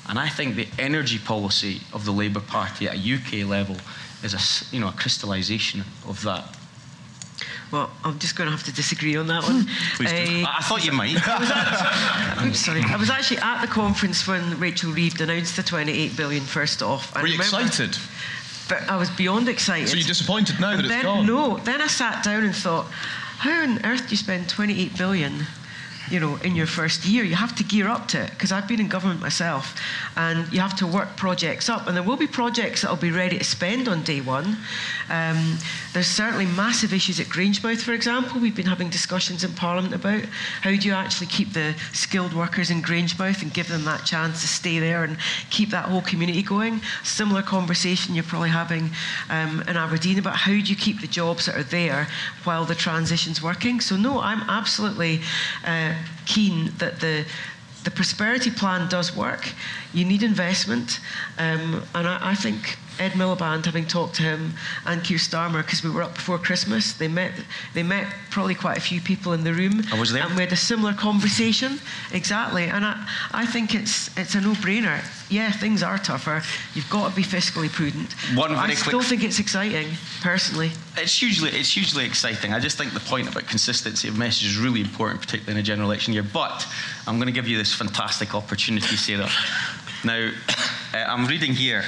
And 0.08 0.18
I 0.20 0.30
think 0.30 0.56
the 0.56 0.68
energy 0.80 1.20
policy 1.20 1.82
of 1.94 2.06
the 2.06 2.12
Labour 2.12 2.39
Party 2.39 2.88
at 2.88 2.96
a 2.96 2.98
UK 2.98 3.48
level 3.48 3.78
is 4.24 4.34
a, 4.34 4.76
you 4.76 4.82
know, 4.82 4.89
a 4.89 4.94
crystallisation 4.94 5.82
of 6.08 6.22
that. 6.24 6.58
Well, 7.72 7.89
I'm 8.03 8.19
just 8.19 8.36
going 8.36 8.47
to 8.47 8.51
have 8.51 8.65
to 8.65 8.74
disagree 8.74 9.15
on 9.15 9.28
that 9.28 9.43
one. 9.43 9.61
uh, 9.99 10.47
I 10.47 10.61
thought 10.63 10.86
you 10.86 10.91
might. 10.91 11.15
I'm 11.26 12.53
sorry. 12.53 12.84
I 12.84 12.97
was 12.97 13.09
actually 13.09 13.38
at 13.38 13.61
the 13.61 13.67
conference 13.67 14.28
when 14.28 14.59
Rachel 14.59 14.91
Reeves 14.91 15.22
announced 15.22 15.55
the 15.55 15.63
28 15.63 16.17
billion 16.17 16.43
first 16.43 16.82
off. 16.82 17.15
Were 17.15 17.28
you 17.28 17.36
excited? 17.36 17.97
But 18.67 18.89
I 18.89 18.97
was 18.97 19.09
beyond 19.09 19.47
excited. 19.49 19.89
So 19.89 19.95
you're 19.95 20.07
disappointed 20.07 20.59
now 20.59 20.72
and 20.72 20.84
that 20.84 20.88
then, 20.88 20.97
it's 20.99 21.05
gone? 21.05 21.26
No. 21.26 21.57
Then 21.57 21.82
I 21.82 21.88
sat 21.88 22.24
down 22.24 22.43
and 22.43 22.55
thought, 22.55 22.86
how 22.88 23.63
on 23.63 23.86
earth 23.86 24.03
do 24.03 24.11
you 24.11 24.17
spend 24.17 24.49
28 24.49 24.97
billion 24.97 25.45
you 26.12 26.20
know, 26.20 26.36
in 26.43 26.55
your 26.55 26.68
first 26.68 27.05
year. 27.05 27.24
You 27.24 27.36
have 27.36 27.55
to 27.55 27.64
gear 27.64 27.88
up 27.88 28.07
to 28.09 28.22
it 28.22 28.32
because 28.32 28.51
I've 28.51 28.68
been 28.68 28.80
in 28.80 28.89
government 28.89 29.22
myself, 29.22 29.80
and 30.18 30.51
you 30.51 30.59
have 30.59 30.76
to 30.78 30.88
work 30.88 31.16
projects 31.16 31.70
up. 31.70 31.88
And 31.88 31.95
there 31.95 32.03
will 32.03 32.18
be 32.18 32.28
projects 32.28 32.82
that 32.82 32.89
will 32.89 32.97
be 32.97 33.12
ready 33.12 33.38
to 33.38 33.43
spend 33.43 33.88
on 33.88 34.03
day 34.03 34.20
one. 34.20 34.57
Um, 35.09 35.57
there's 35.93 36.07
certainly 36.07 36.45
massive 36.45 36.93
issues 36.93 37.20
at 37.20 37.28
Grangemouth, 37.28 37.82
for 37.82 37.93
example. 37.93 38.39
We've 38.39 38.55
been 38.55 38.66
having 38.66 38.89
discussions 38.89 39.43
in 39.43 39.53
Parliament 39.53 39.93
about 39.93 40.24
how 40.62 40.72
do 40.72 40.88
you 40.88 40.93
actually 40.93 41.28
keep 41.28 41.53
the 41.53 41.76
skilled 41.93 42.34
workers 42.34 42.70
in 42.70 42.82
Grangemouth 42.82 43.41
and 43.41 43.53
give 43.53 43.70
them 43.70 43.86
that 43.86 44.05
chance 44.05 44.41
to 44.41 44.47
stay 44.47 44.80
there 44.80 45.03
and 45.03 45.18
keep 45.49 45.70
that 45.70 45.86
whole 45.86 46.01
community 46.01 46.43
going. 46.43 46.82
Similar 47.03 47.41
conversation 47.41 48.16
you're 48.16 48.24
probably 48.24 48.49
having 48.49 48.89
um, 49.30 49.62
in 49.68 49.78
Aberdeen 49.78 50.20
about 50.20 50.36
how 50.36 50.51
do 50.51 50.57
you 50.57 50.76
keep 50.76 50.99
the 50.99 51.07
jobs 51.07 51.45
that 51.45 51.55
are 51.55 51.64
there 51.64 52.07
while 52.43 52.66
the 52.66 52.76
transition's 52.76 53.41
working. 53.41 53.80
So 53.80 53.95
no, 53.95 54.20
I'm 54.20 54.41
absolutely. 54.49 55.22
Uh, 55.66 55.93
keen 56.26 56.72
that 56.78 56.99
the 56.99 57.26
the 57.84 57.91
prosperity 57.91 58.52
plan 58.52 58.88
does 58.89 59.16
work. 59.16 59.49
You 59.93 60.06
need 60.06 60.22
investment, 60.24 60.99
um, 61.39 61.84
and 61.95 62.08
I, 62.08 62.32
I, 62.32 62.36
think 62.36 62.78
Ed 63.00 63.12
Miliband, 63.12 63.66
having 63.66 63.86
talked 63.86 64.16
to 64.16 64.24
him, 64.24 64.54
and 64.86 65.04
Keir 65.04 65.18
Starmer, 65.18 65.64
because 65.64 65.84
we 65.84 65.89
were 65.89 66.04
up 66.04 66.16
before 66.16 66.38
Christmas, 66.38 66.94
they 66.94 67.08
met. 67.08 67.32
They 67.74 67.84
met 67.84 68.06
probably 68.30 68.56
quite 68.56 68.78
a 68.78 68.82
few 68.82 69.02
people 69.02 69.34
in 69.34 69.44
the 69.44 69.54
room. 69.54 69.84
I 69.92 70.00
was 70.00 70.12
there. 70.12 70.24
And 70.24 70.36
we 70.36 70.42
had 70.42 70.52
a 70.52 70.58
similar 70.58 70.94
conversation. 70.94 71.80
Exactly, 72.14 72.66
and 72.66 72.86
I, 72.86 73.08
I 73.32 73.46
think 73.46 73.74
it's 73.74 74.16
it's 74.18 74.36
a 74.36 74.42
no-brainer. 74.42 75.02
Yeah, 75.30 75.52
things 75.52 75.82
are 75.82 75.98
tougher. 75.98 76.42
You've 76.74 76.89
got 76.89 77.10
to 77.10 77.16
be 77.16 77.24
fiscally 77.24 77.70
prudent. 77.70 78.14
One 78.36 78.50
very 78.50 78.72
I 78.72 78.74
still 78.74 79.02
think 79.02 79.24
it's 79.24 79.39
exciting, 79.39 79.88
personally. 80.22 80.72
It's 80.98 81.18
hugely 81.18 81.50
it's 81.52 81.72
hugely 81.74 82.06
exciting. 82.06 82.54
I 82.54 82.60
just 82.60 82.78
think 82.78 82.94
the 82.94 83.00
point 83.00 83.30
about 83.30 83.48
consistency 83.48 84.08
of 84.08 84.18
message 84.18 84.48
is 84.48 84.58
really 84.58 84.82
important, 84.82 85.22
particularly 85.22 85.54
in 85.54 85.64
a 85.64 85.64
general 85.64 85.89
election 85.89 86.14
year. 86.14 86.24
But 86.24 86.68
I'm 87.08 87.16
going 87.16 87.28
to 87.28 87.34
give 87.34 87.48
you 87.48 87.58
this 87.58 87.74
fantastic 87.74 88.36
opportunity, 88.36 88.96
Sarah. 88.96 89.30
Now, 90.04 90.32
uh, 90.94 90.98
I'm 90.98 91.28
reading 91.28 91.54
here 91.54 91.84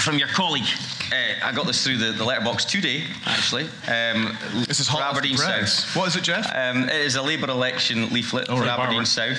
from 0.00 0.18
your 0.18 0.28
colleague. 0.28 0.66
Uh, 1.12 1.44
I 1.44 1.52
got 1.52 1.66
this 1.66 1.84
through 1.84 1.96
the, 1.96 2.12
the 2.12 2.24
letterbox 2.24 2.64
today, 2.64 3.04
actually. 3.26 3.64
Um, 3.88 4.36
this 4.66 4.78
is 4.80 4.86
hot 4.86 5.02
Aberdeen 5.02 5.36
South. 5.36 5.96
What 5.96 6.08
is 6.08 6.16
it, 6.16 6.22
Geoff? 6.22 6.46
Um, 6.54 6.88
it 6.88 7.00
is 7.00 7.16
a 7.16 7.22
Labour 7.22 7.50
election 7.50 8.08
leaflet 8.10 8.46
oh, 8.48 8.56
for 8.56 8.62
right, 8.62 8.78
Aberdeen 8.78 9.04
South. 9.04 9.38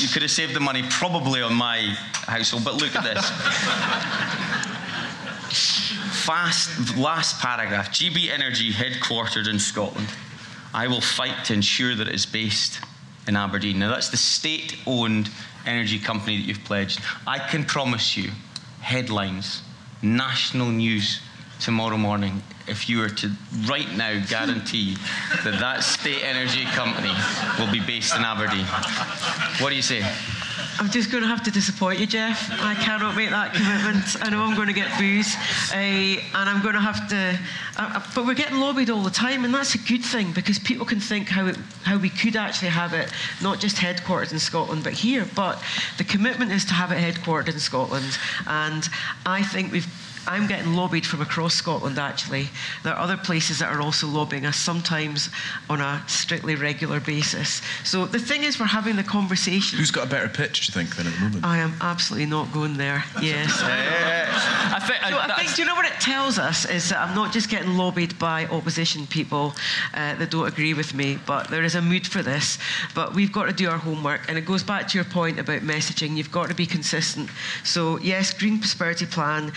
You 0.00 0.08
could 0.08 0.22
have 0.22 0.30
saved 0.30 0.54
the 0.54 0.60
money 0.60 0.82
probably 0.90 1.40
on 1.40 1.54
my 1.54 1.96
household, 2.26 2.64
but 2.64 2.74
look 2.74 2.94
at 2.94 3.02
this. 3.02 3.30
Fast, 6.24 6.96
last 6.98 7.40
paragraph. 7.40 7.90
GB 7.90 8.28
Energy 8.28 8.70
headquartered 8.70 9.48
in 9.48 9.58
Scotland. 9.58 10.08
I 10.74 10.86
will 10.86 11.00
fight 11.00 11.44
to 11.46 11.54
ensure 11.54 11.94
that 11.94 12.08
it 12.08 12.14
is 12.14 12.26
based 12.26 12.80
in 13.26 13.36
Aberdeen. 13.36 13.78
Now, 13.78 13.88
that's 13.90 14.10
the 14.10 14.16
state 14.16 14.76
owned 14.86 15.30
energy 15.66 15.98
company 15.98 16.36
that 16.36 16.42
you've 16.46 16.64
pledged. 16.64 17.00
I 17.26 17.38
can 17.38 17.64
promise 17.64 18.16
you 18.16 18.30
headlines, 18.80 19.62
national 20.02 20.68
news 20.68 21.20
tomorrow 21.60 21.96
morning 21.96 22.42
if 22.66 22.88
you 22.88 22.98
were 22.98 23.08
to 23.08 23.30
right 23.66 23.90
now 23.96 24.22
guarantee 24.28 24.96
that 25.44 25.58
that 25.60 25.82
state 25.82 26.22
energy 26.24 26.64
company 26.64 27.12
will 27.58 27.70
be 27.70 27.80
based 27.80 28.14
in 28.16 28.22
Aberdeen. 28.22 28.64
What 29.60 29.70
do 29.70 29.76
you 29.76 29.82
say? 29.82 30.02
I'm 30.80 30.88
just 30.88 31.12
going 31.12 31.22
to 31.22 31.28
have 31.28 31.42
to 31.42 31.50
disappoint 31.50 32.00
you, 32.00 32.06
Geoff. 32.06 32.50
I 32.52 32.74
cannot 32.74 33.14
make 33.14 33.28
that 33.28 33.52
commitment. 33.52 34.16
I 34.22 34.30
know 34.30 34.42
I'm 34.42 34.56
going 34.56 34.68
to 34.68 34.72
get 34.72 34.88
booze, 34.98 35.36
uh, 35.74 35.76
and 35.76 36.48
I'm 36.48 36.62
going 36.62 36.72
to 36.72 36.80
have 36.80 37.06
to. 37.10 37.38
Uh, 37.76 37.96
uh, 37.96 38.02
but 38.14 38.24
we're 38.24 38.32
getting 38.32 38.60
lobbied 38.60 38.88
all 38.88 39.02
the 39.02 39.10
time, 39.10 39.44
and 39.44 39.52
that's 39.52 39.74
a 39.74 39.78
good 39.78 40.02
thing 40.02 40.32
because 40.32 40.58
people 40.58 40.86
can 40.86 40.98
think 40.98 41.28
how 41.28 41.48
it, 41.48 41.56
how 41.82 41.98
we 41.98 42.08
could 42.08 42.34
actually 42.34 42.70
have 42.70 42.94
it 42.94 43.12
not 43.42 43.60
just 43.60 43.76
headquartered 43.76 44.32
in 44.32 44.38
Scotland, 44.38 44.82
but 44.82 44.94
here. 44.94 45.26
But 45.36 45.62
the 45.98 46.04
commitment 46.04 46.50
is 46.50 46.64
to 46.64 46.72
have 46.72 46.92
it 46.92 46.96
headquartered 46.96 47.52
in 47.52 47.60
Scotland, 47.60 48.18
and 48.46 48.88
I 49.26 49.42
think 49.42 49.72
we've 49.72 50.09
I'm 50.30 50.46
getting 50.46 50.74
lobbied 50.74 51.04
from 51.04 51.22
across 51.22 51.54
Scotland, 51.54 51.98
actually. 51.98 52.50
There 52.84 52.94
are 52.94 53.00
other 53.00 53.16
places 53.16 53.58
that 53.58 53.74
are 53.74 53.80
also 53.80 54.06
lobbying 54.06 54.46
us, 54.46 54.56
sometimes 54.56 55.28
on 55.68 55.80
a 55.80 56.04
strictly 56.06 56.54
regular 56.54 57.00
basis. 57.00 57.60
So 57.82 58.06
the 58.06 58.20
thing 58.20 58.44
is, 58.44 58.60
we're 58.60 58.66
having 58.66 58.94
the 58.94 59.02
conversation. 59.02 59.80
Who's 59.80 59.90
got 59.90 60.06
a 60.06 60.10
better 60.10 60.28
pitch, 60.28 60.68
do 60.68 60.70
you 60.70 60.84
think, 60.84 60.94
than 60.94 61.08
at 61.08 61.14
the 61.14 61.20
moment? 61.20 61.44
I 61.44 61.58
am 61.58 61.74
absolutely 61.80 62.26
not 62.26 62.52
going 62.52 62.76
there. 62.76 63.02
Yes. 63.20 63.50
I 63.60 64.78
think, 64.78 65.02
So 65.02 65.18
I 65.18 65.36
think, 65.36 65.56
do 65.56 65.62
you 65.62 65.66
know 65.66 65.74
what 65.74 65.86
it 65.86 66.00
tells 66.00 66.38
us 66.38 66.64
is 66.64 66.90
that 66.90 67.00
I'm 67.00 67.14
not 67.14 67.32
just 67.32 67.50
getting 67.50 67.76
lobbied 67.76 68.16
by 68.20 68.46
opposition 68.46 69.08
people 69.08 69.52
uh, 69.94 70.14
that 70.14 70.30
don't 70.30 70.46
agree 70.46 70.74
with 70.74 70.94
me, 70.94 71.18
but 71.26 71.48
there 71.48 71.64
is 71.64 71.74
a 71.74 71.82
mood 71.82 72.06
for 72.06 72.22
this. 72.22 72.56
But 72.94 73.16
we've 73.16 73.32
got 73.32 73.46
to 73.46 73.52
do 73.52 73.68
our 73.68 73.78
homework, 73.78 74.28
and 74.28 74.38
it 74.38 74.46
goes 74.46 74.62
back 74.62 74.86
to 74.88 74.96
your 74.96 75.06
point 75.06 75.40
about 75.40 75.62
messaging. 75.62 76.16
You've 76.16 76.30
got 76.30 76.48
to 76.50 76.54
be 76.54 76.66
consistent. 76.66 77.30
So 77.64 77.98
yes, 77.98 78.32
Green 78.32 78.60
Prosperity 78.60 79.06
Plan, 79.06 79.52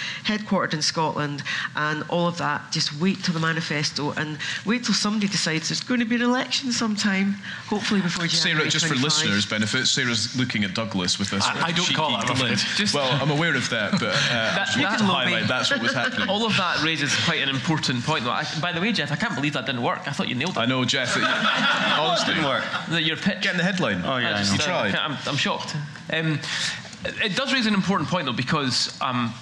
headquartered 0.64 0.74
in 0.74 0.82
Scotland, 0.82 1.43
and 1.76 2.03
all 2.09 2.28
of 2.28 2.38
that. 2.38 2.72
Just 2.72 2.99
wait 2.99 3.24
till 3.24 3.34
the 3.34 3.39
manifesto, 3.39 4.11
and 4.14 4.38
wait 4.66 4.84
till 4.84 4.93
somebody 4.93 5.28
decides 5.28 5.70
there's 5.70 5.82
going 5.82 5.99
to 5.99 6.05
be 6.05 6.16
an 6.16 6.22
election 6.22 6.72
sometime. 6.72 7.34
Hopefully 7.68 8.01
before 8.01 8.28
Sarah, 8.28 8.51
January 8.53 8.70
just 8.70 8.86
for 8.86 8.95
listeners' 8.95 9.45
benefit, 9.45 9.86
Sarah's 9.88 10.38
looking 10.38 10.64
at 10.64 10.74
Douglas 10.74 11.20
with 11.20 11.30
this. 11.30 11.43
I- 11.45 11.64
I 11.68 11.72
don't 11.72 11.93
call 11.93 12.18
it 12.20 12.24
a 12.24 12.28
comment. 12.28 12.64
lid. 12.80 12.89
Well, 12.93 13.09
I'm 13.22 13.32
aware 13.32 13.55
of 13.55 13.70
that, 13.70 13.91
but 13.93 14.03
uh, 14.03 14.11
That- 14.11 14.70
I 14.70 14.82
just 14.82 14.99
that- 14.99 15.01
highlight 15.01 15.47
that's 15.47 15.72
what 15.72 15.82
was 15.82 15.93
happening. 15.93 16.30
All 16.34 16.45
of 16.45 16.55
that 16.57 16.84
raises 16.84 17.14
quite 17.26 17.41
an 17.41 17.49
important 17.49 18.03
point. 18.03 18.24
Though. 18.24 18.32
I, 18.32 18.45
by 18.61 18.72
the 18.72 18.82
way, 18.82 18.91
Geoff, 18.91 19.11
I 19.11 19.16
can't 19.16 19.36
believe 19.36 19.53
that 19.53 19.66
didn't 19.66 19.82
work. 19.84 20.07
I 20.07 20.11
thought 20.11 20.28
you 20.28 20.36
nailed 20.36 20.51
it. 20.57 20.59
I 20.59 20.66
know, 20.66 20.84
Geoff. 20.86 21.16
It, 21.18 21.24
honestly, 21.24 22.34
Didn't 22.36 22.47
work. 22.49 22.64
That 22.89 23.03
your 23.03 23.18
pitch. 23.18 23.41
Getting 23.41 23.57
the 23.57 23.64
headline. 23.64 24.01
Oh, 24.05 24.18
yeah, 24.18 24.36
I 24.36 24.38
just, 24.39 24.51
You 24.53 24.57
know. 24.59 24.64
tried. 24.66 24.95
I'm, 24.95 25.18
I'm 25.26 25.36
shocked. 25.38 25.76
Um, 26.11 26.39
it 27.05 27.36
does 27.36 27.51
raise 27.53 27.66
an 27.66 27.74
important 27.74 28.09
point, 28.09 28.26
though, 28.26 28.32
because 28.34 28.97
um, 29.01 29.34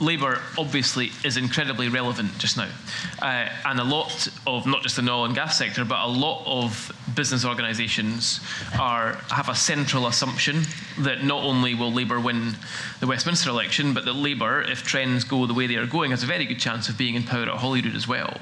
Labour 0.00 0.40
obviously 0.56 1.12
is 1.24 1.36
incredibly 1.36 1.88
relevant 1.88 2.36
just 2.38 2.56
now. 2.56 2.68
Uh, 3.20 3.48
and 3.66 3.78
a 3.78 3.84
lot 3.84 4.28
of, 4.46 4.66
not 4.66 4.82
just 4.82 4.96
the 4.96 5.02
oil 5.10 5.26
and 5.26 5.34
gas 5.34 5.58
sector, 5.58 5.84
but 5.84 6.02
a 6.02 6.08
lot 6.08 6.42
of 6.46 6.90
business 7.14 7.44
organisations 7.44 8.40
are 8.78 9.14
have 9.28 9.48
a 9.48 9.54
central 9.54 10.06
assumption 10.06 10.62
that 10.98 11.22
not 11.22 11.44
only 11.44 11.74
will 11.74 11.92
Labour 11.92 12.18
win 12.18 12.54
the 13.00 13.06
Westminster 13.06 13.50
election, 13.50 13.92
but 13.92 14.04
that 14.06 14.14
Labour, 14.14 14.62
if 14.62 14.82
trends 14.82 15.24
go 15.24 15.46
the 15.46 15.54
way 15.54 15.66
they 15.66 15.76
are 15.76 15.86
going, 15.86 16.12
has 16.12 16.22
a 16.22 16.26
very 16.26 16.46
good 16.46 16.58
chance 16.58 16.88
of 16.88 16.96
being 16.96 17.14
in 17.14 17.22
power 17.22 17.42
at 17.42 17.48
Holyrood 17.48 17.94
as 17.94 18.08
well. 18.08 18.38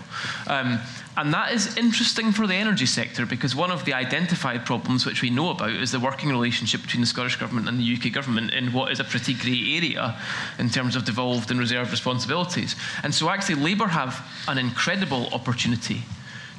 Um, 0.46 0.80
and 1.18 1.34
that 1.34 1.52
is 1.52 1.76
interesting 1.76 2.30
for 2.30 2.46
the 2.46 2.54
energy 2.54 2.86
sector 2.86 3.26
because 3.26 3.56
one 3.56 3.72
of 3.72 3.84
the 3.84 3.92
identified 3.92 4.64
problems 4.64 5.04
which 5.04 5.20
we 5.20 5.30
know 5.30 5.50
about 5.50 5.70
is 5.70 5.90
the 5.90 5.98
working 5.98 6.28
relationship 6.28 6.80
between 6.80 7.00
the 7.00 7.08
Scottish 7.08 7.34
Government 7.34 7.68
and 7.68 7.80
the 7.80 7.96
UK 7.96 8.12
Government 8.12 8.52
in 8.52 8.72
what 8.72 8.92
is 8.92 9.00
a 9.00 9.04
pretty 9.04 9.34
grey 9.34 9.76
area 9.76 10.16
in 10.60 10.70
terms 10.70 10.94
of 10.94 11.04
devolved 11.04 11.50
and 11.50 11.58
reserved 11.58 11.90
responsibilities. 11.90 12.76
And 13.02 13.12
so, 13.12 13.28
actually, 13.28 13.56
Labour 13.56 13.88
have 13.88 14.24
an 14.46 14.58
incredible 14.58 15.26
opportunity 15.32 16.02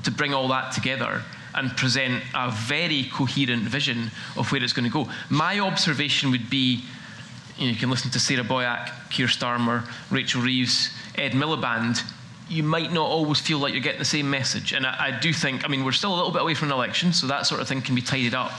to 0.03 0.11
bring 0.11 0.33
all 0.33 0.49
that 0.49 0.73
together 0.73 1.23
and 1.55 1.75
present 1.77 2.21
a 2.35 2.51
very 2.51 3.05
coherent 3.13 3.63
vision 3.63 4.11
of 4.35 4.51
where 4.51 4.61
it's 4.61 4.73
going 4.73 4.91
to 4.91 4.91
go. 4.91 5.09
My 5.29 5.61
observation 5.61 6.31
would 6.31 6.49
be 6.49 6.83
you, 7.57 7.65
know, 7.65 7.71
you 7.71 7.77
can 7.77 7.89
listen 7.89 8.11
to 8.11 8.19
Sarah 8.19 8.43
Boyack, 8.43 9.09
Keir 9.09 9.27
Starmer, 9.27 9.89
Rachel 10.11 10.41
Reeves, 10.41 10.89
Ed 11.15 11.31
Miliband. 11.31 12.03
You 12.49 12.63
might 12.63 12.91
not 12.91 13.07
always 13.07 13.39
feel 13.39 13.59
like 13.59 13.73
you're 13.73 13.81
getting 13.81 13.99
the 13.99 14.05
same 14.05 14.29
message. 14.29 14.73
And 14.73 14.85
I, 14.85 15.07
I 15.07 15.19
do 15.19 15.31
think, 15.31 15.63
I 15.63 15.67
mean, 15.67 15.85
we're 15.85 15.91
still 15.91 16.13
a 16.13 16.17
little 16.17 16.31
bit 16.31 16.41
away 16.41 16.55
from 16.55 16.69
an 16.69 16.73
election, 16.73 17.13
so 17.13 17.27
that 17.27 17.45
sort 17.45 17.61
of 17.61 17.67
thing 17.67 17.81
can 17.81 17.95
be 17.95 18.01
tidied 18.01 18.33
up. 18.33 18.51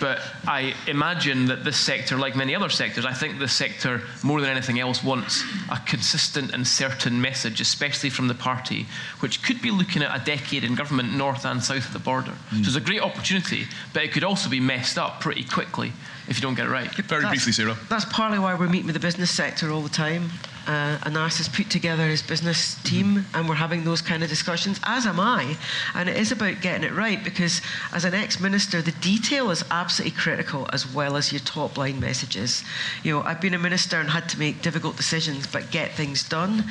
But 0.00 0.20
I 0.46 0.74
imagine 0.86 1.46
that 1.46 1.64
this 1.64 1.76
sector, 1.76 2.16
like 2.16 2.36
many 2.36 2.54
other 2.54 2.68
sectors, 2.68 3.04
I 3.04 3.12
think 3.12 3.38
this 3.38 3.52
sector, 3.52 4.02
more 4.22 4.40
than 4.40 4.50
anything 4.50 4.80
else, 4.80 5.02
wants 5.02 5.44
a 5.70 5.78
consistent 5.78 6.52
and 6.52 6.66
certain 6.66 7.20
message, 7.20 7.60
especially 7.60 8.10
from 8.10 8.28
the 8.28 8.34
party, 8.34 8.86
which 9.20 9.42
could 9.42 9.60
be 9.60 9.70
looking 9.70 10.02
at 10.02 10.20
a 10.20 10.24
decade 10.24 10.64
in 10.64 10.74
government 10.74 11.12
north 11.14 11.44
and 11.44 11.62
south 11.62 11.86
of 11.86 11.92
the 11.92 11.98
border. 11.98 12.32
So 12.50 12.56
hmm. 12.56 12.62
it's 12.64 12.76
a 12.76 12.80
great 12.80 13.02
opportunity, 13.02 13.66
but 13.92 14.02
it 14.02 14.12
could 14.12 14.24
also 14.24 14.48
be 14.48 14.60
messed 14.60 14.98
up 14.98 15.20
pretty 15.20 15.44
quickly 15.44 15.92
if 16.28 16.36
you 16.36 16.42
don't 16.42 16.54
get 16.54 16.66
it 16.66 16.70
right. 16.70 16.90
Very 16.94 17.22
That's- 17.22 17.30
briefly, 17.30 17.52
Sarah. 17.52 17.76
That's 17.88 18.04
partly 18.06 18.38
why 18.38 18.54
we're 18.54 18.68
meeting 18.68 18.86
with 18.86 18.94
the 18.94 19.00
business 19.00 19.30
sector 19.30 19.70
all 19.70 19.82
the 19.82 19.88
time. 19.88 20.30
Uh, 20.66 20.98
Anas 21.04 21.38
has 21.38 21.48
put 21.48 21.70
together 21.70 22.06
his 22.06 22.22
business 22.22 22.80
team, 22.82 23.26
and 23.34 23.48
we're 23.48 23.54
having 23.54 23.84
those 23.84 24.00
kind 24.00 24.22
of 24.22 24.28
discussions, 24.28 24.80
as 24.84 25.06
am 25.06 25.18
I. 25.18 25.56
And 25.94 26.08
it 26.08 26.16
is 26.16 26.32
about 26.32 26.60
getting 26.60 26.84
it 26.84 26.92
right 26.92 27.22
because, 27.22 27.60
as 27.92 28.04
an 28.04 28.14
ex 28.14 28.40
minister, 28.40 28.80
the 28.80 28.92
detail 28.92 29.50
is 29.50 29.64
absolutely 29.70 30.16
critical 30.16 30.68
as 30.72 30.86
well 30.92 31.16
as 31.16 31.32
your 31.32 31.40
top 31.40 31.76
line 31.76 32.00
messages. 32.00 32.64
You 33.02 33.12
know, 33.12 33.22
I've 33.22 33.40
been 33.40 33.54
a 33.54 33.58
minister 33.58 33.98
and 33.98 34.10
had 34.10 34.28
to 34.30 34.38
make 34.38 34.62
difficult 34.62 34.96
decisions, 34.96 35.46
but 35.46 35.70
get 35.70 35.92
things 35.92 36.28
done. 36.28 36.64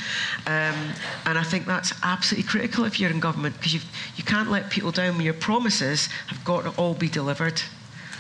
Um, 0.47 0.93
and 1.25 1.37
I 1.37 1.43
think 1.43 1.65
that's 1.65 1.93
absolutely 2.03 2.49
critical 2.49 2.85
if 2.85 2.99
you're 2.99 3.11
in 3.11 3.19
government 3.19 3.55
because 3.57 3.73
you 3.73 4.23
can't 4.23 4.49
let 4.49 4.69
people 4.69 4.91
down 4.91 5.15
when 5.17 5.25
your 5.25 5.33
promises 5.33 6.07
have 6.27 6.43
got 6.45 6.63
to 6.63 6.69
all 6.81 6.93
be 6.93 7.09
delivered 7.09 7.61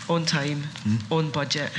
on 0.09 0.25
time, 0.25 0.63
on 1.09 1.29
budget. 1.31 1.71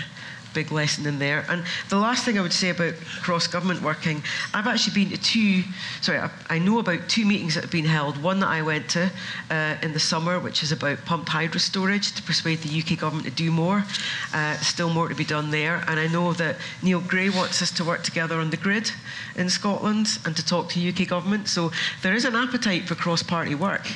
Big 0.55 0.71
lesson 0.73 1.07
in 1.07 1.19
there. 1.19 1.45
And 1.49 1.65
the 1.89 1.99
last 1.99 2.25
thing 2.25 2.39
I 2.39 2.43
would 2.43 2.53
say 2.53 2.71
about 2.71 2.95
cross 3.23 3.47
government 3.47 3.83
working, 3.83 4.23
I've 4.53 4.67
actually 4.67 5.05
been 5.05 5.17
to 5.17 5.23
two, 5.23 5.63
sorry, 6.01 6.19
I, 6.19 6.31
I 6.49 6.59
know 6.59 6.79
about 6.79 7.09
two 7.09 7.25
meetings 7.25 7.55
that 7.55 7.63
have 7.63 7.71
been 7.71 7.85
held. 7.85 8.23
One 8.23 8.41
that 8.41 8.49
I 8.49 8.63
went 8.63 8.89
to 8.91 9.11
uh, 9.51 9.77
in 9.83 9.93
the 9.93 10.01
summer, 10.01 10.39
which 10.39 10.63
is 10.63 10.73
about 10.73 11.05
pumped 11.05 11.29
hydro 11.29 11.59
storage 11.59 12.13
to 12.13 12.23
persuade 12.23 12.59
the 12.59 12.81
UK 12.81 12.99
government 12.99 13.27
to 13.27 13.33
do 13.33 13.51
more. 13.51 13.85
Uh, 14.33 14.57
still 14.59 14.91
more 14.91 15.09
to 15.09 15.15
be 15.15 15.25
done 15.25 15.51
there. 15.51 15.85
And 15.87 15.99
I 15.99 16.07
know 16.09 16.33
that 16.35 16.57
Neil 16.83 17.01
Gray 17.01 17.31
wants 17.31 17.63
us 17.63 17.71
to 17.73 17.85
work 17.85 18.03
together 18.03 18.39
on 18.39 18.51
the 18.51 18.57
grid 18.57 18.91
in 19.37 19.49
Scotland 19.49 20.19
and 20.25 20.37
to 20.37 20.45
talk 20.45 20.69
to 20.71 20.89
UK 20.89 21.09
government. 21.09 21.49
So 21.49 21.71
there 22.03 22.15
is 22.15 22.25
an 22.25 22.35
appetite 22.35 22.89
for 22.89 22.95
cross 22.95 23.23
party 23.23 23.55
work. 23.55 23.87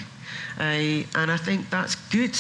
Uh, 0.59 1.05
and 1.15 1.31
I 1.31 1.37
think 1.37 1.69
that's 1.71 1.95
good. 2.11 2.37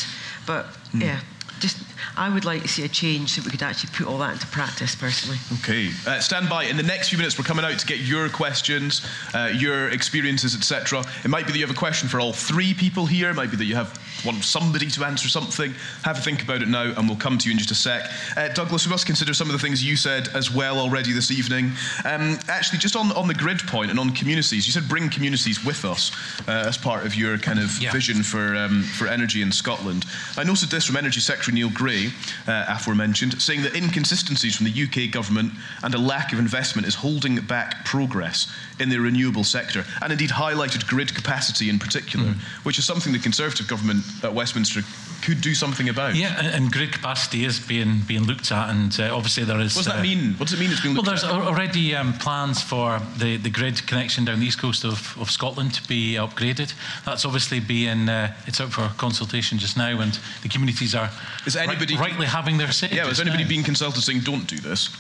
But 0.46 0.66
yeah, 0.94 1.20
just 1.60 1.78
I 2.16 2.28
would 2.28 2.44
like 2.44 2.62
to 2.62 2.68
see 2.68 2.84
a 2.84 2.88
change 2.88 3.30
so 3.30 3.42
we 3.44 3.50
could 3.50 3.62
actually 3.62 3.90
put 3.94 4.06
all 4.06 4.18
that 4.18 4.34
into 4.34 4.46
practice 4.46 4.94
personally. 4.94 5.38
Okay, 5.60 5.90
uh, 6.06 6.20
stand 6.20 6.48
by. 6.48 6.64
In 6.64 6.76
the 6.76 6.82
next 6.82 7.10
few 7.10 7.18
minutes, 7.18 7.38
we're 7.38 7.44
coming 7.44 7.64
out 7.64 7.78
to 7.78 7.86
get 7.86 7.98
your 7.98 8.28
questions, 8.28 9.06
uh, 9.34 9.52
your 9.54 9.90
experiences, 9.90 10.54
etc. 10.54 11.04
It 11.24 11.28
might 11.28 11.46
be 11.46 11.52
that 11.52 11.58
you 11.58 11.66
have 11.66 11.74
a 11.74 11.78
question 11.78 12.08
for 12.08 12.20
all 12.20 12.32
three 12.32 12.74
people 12.74 13.06
here. 13.06 13.30
It 13.30 13.34
might 13.34 13.50
be 13.50 13.56
that 13.56 13.64
you 13.64 13.74
have 13.74 13.98
want 14.26 14.44
somebody 14.44 14.88
to 14.90 15.04
answer 15.04 15.28
something. 15.28 15.72
Have 16.02 16.18
a 16.18 16.20
think 16.20 16.42
about 16.42 16.60
it 16.62 16.68
now, 16.68 16.92
and 16.96 17.08
we'll 17.08 17.16
come 17.16 17.38
to 17.38 17.46
you 17.46 17.52
in 17.52 17.58
just 17.58 17.70
a 17.70 17.74
sec. 17.74 18.02
Uh, 18.36 18.48
Douglas, 18.48 18.86
we 18.86 18.90
must 18.90 19.06
consider 19.06 19.32
some 19.32 19.48
of 19.48 19.52
the 19.52 19.58
things 19.58 19.82
you 19.84 19.96
said 19.96 20.28
as 20.34 20.50
well 20.50 20.78
already 20.78 21.12
this 21.12 21.30
evening. 21.30 21.66
Um, 22.04 22.38
actually, 22.48 22.78
just 22.80 22.96
on, 22.96 23.12
on 23.12 23.28
the 23.28 23.34
grid 23.34 23.60
point 23.60 23.90
and 23.90 24.00
on 24.00 24.10
communities, 24.10 24.66
you 24.66 24.72
said 24.72 24.88
bring 24.88 25.08
communities 25.08 25.64
with 25.64 25.84
us 25.84 26.10
uh, 26.48 26.64
as 26.66 26.76
part 26.76 27.06
of 27.06 27.14
your 27.14 27.38
kind 27.38 27.58
of 27.58 27.80
Yeah. 27.80 27.92
vision 27.92 28.22
for 28.22 28.56
um, 28.56 28.82
for 28.82 29.06
energy 29.06 29.42
in 29.42 29.52
Scotland. 29.52 30.04
I 30.36 30.42
noted 30.44 30.70
this 30.70 30.84
from 30.86 30.96
Energy 30.96 31.20
Secretary 31.20 31.54
Neil 31.54 31.70
Gray, 31.70 32.08
uh, 32.48 32.64
aforementioned, 32.68 33.40
saying 33.40 33.62
that 33.62 33.76
inconsistencies 33.76 34.56
from 34.56 34.66
the 34.66 34.82
UK 34.84 35.10
government 35.12 35.52
and 35.84 35.94
a 35.94 35.98
lack 35.98 36.32
of 36.32 36.38
investment 36.38 36.86
is 36.88 36.94
holding 36.96 37.36
back 37.46 37.84
progress 37.84 38.48
in 38.80 38.88
the 38.88 38.98
renewable 38.98 39.44
sector, 39.44 39.84
and 40.02 40.12
indeed 40.12 40.30
highlighted 40.30 40.86
grid 40.86 41.14
capacity 41.14 41.68
in 41.70 41.78
particular, 41.78 42.34
which 42.64 42.78
is 42.78 42.84
something 42.84 43.12
the 43.12 43.18
Conservative 43.18 43.68
government 43.68 44.02
at 44.22 44.32
Westminster 44.34 44.82
could 45.22 45.40
do 45.40 45.54
something 45.54 45.88
about. 45.88 46.14
Yeah, 46.14 46.36
and, 46.38 46.46
and 46.48 46.72
grid 46.72 46.92
capacity 46.92 47.44
is 47.44 47.58
being 47.58 48.00
being 48.06 48.24
looked 48.24 48.52
at, 48.52 48.70
and 48.70 48.98
uh, 49.00 49.14
obviously 49.16 49.44
there 49.44 49.58
is. 49.60 49.74
What 49.74 49.84
does 49.84 49.92
that 49.92 50.00
uh, 50.00 50.02
mean? 50.02 50.34
What 50.34 50.48
does 50.48 50.58
it 50.58 50.60
mean 50.60 50.70
it's 50.70 50.80
being 50.82 50.94
looked 50.94 51.08
at? 51.08 51.22
Well, 51.22 51.32
there's 51.32 51.46
at? 51.46 51.48
already 51.52 51.94
um, 51.94 52.12
plans 52.14 52.62
for 52.62 53.00
the, 53.18 53.36
the 53.38 53.50
grid 53.50 53.86
connection 53.86 54.24
down 54.24 54.40
the 54.40 54.46
east 54.46 54.60
coast 54.60 54.84
of, 54.84 55.16
of 55.18 55.30
Scotland 55.30 55.74
to 55.74 55.88
be 55.88 56.14
upgraded. 56.14 56.74
That's 57.04 57.24
obviously 57.24 57.60
being 57.60 58.08
uh, 58.08 58.34
it's 58.46 58.60
out 58.60 58.72
for 58.72 58.88
consultation 58.98 59.58
just 59.58 59.76
now, 59.76 60.00
and 60.00 60.18
the 60.42 60.48
communities 60.48 60.94
are 60.94 61.10
Is 61.46 61.56
anybody- 61.56 61.94
right- 61.96 62.10
rightly 62.10 62.26
having 62.26 62.58
their 62.58 62.70
say. 62.72 62.88
Yeah, 62.92 63.06
has 63.06 63.20
anybody 63.20 63.42
now. 63.44 63.48
being 63.48 63.64
consulted 63.64 64.02
saying 64.02 64.20
don't 64.20 64.46
do 64.46 64.58
this? 64.58 64.90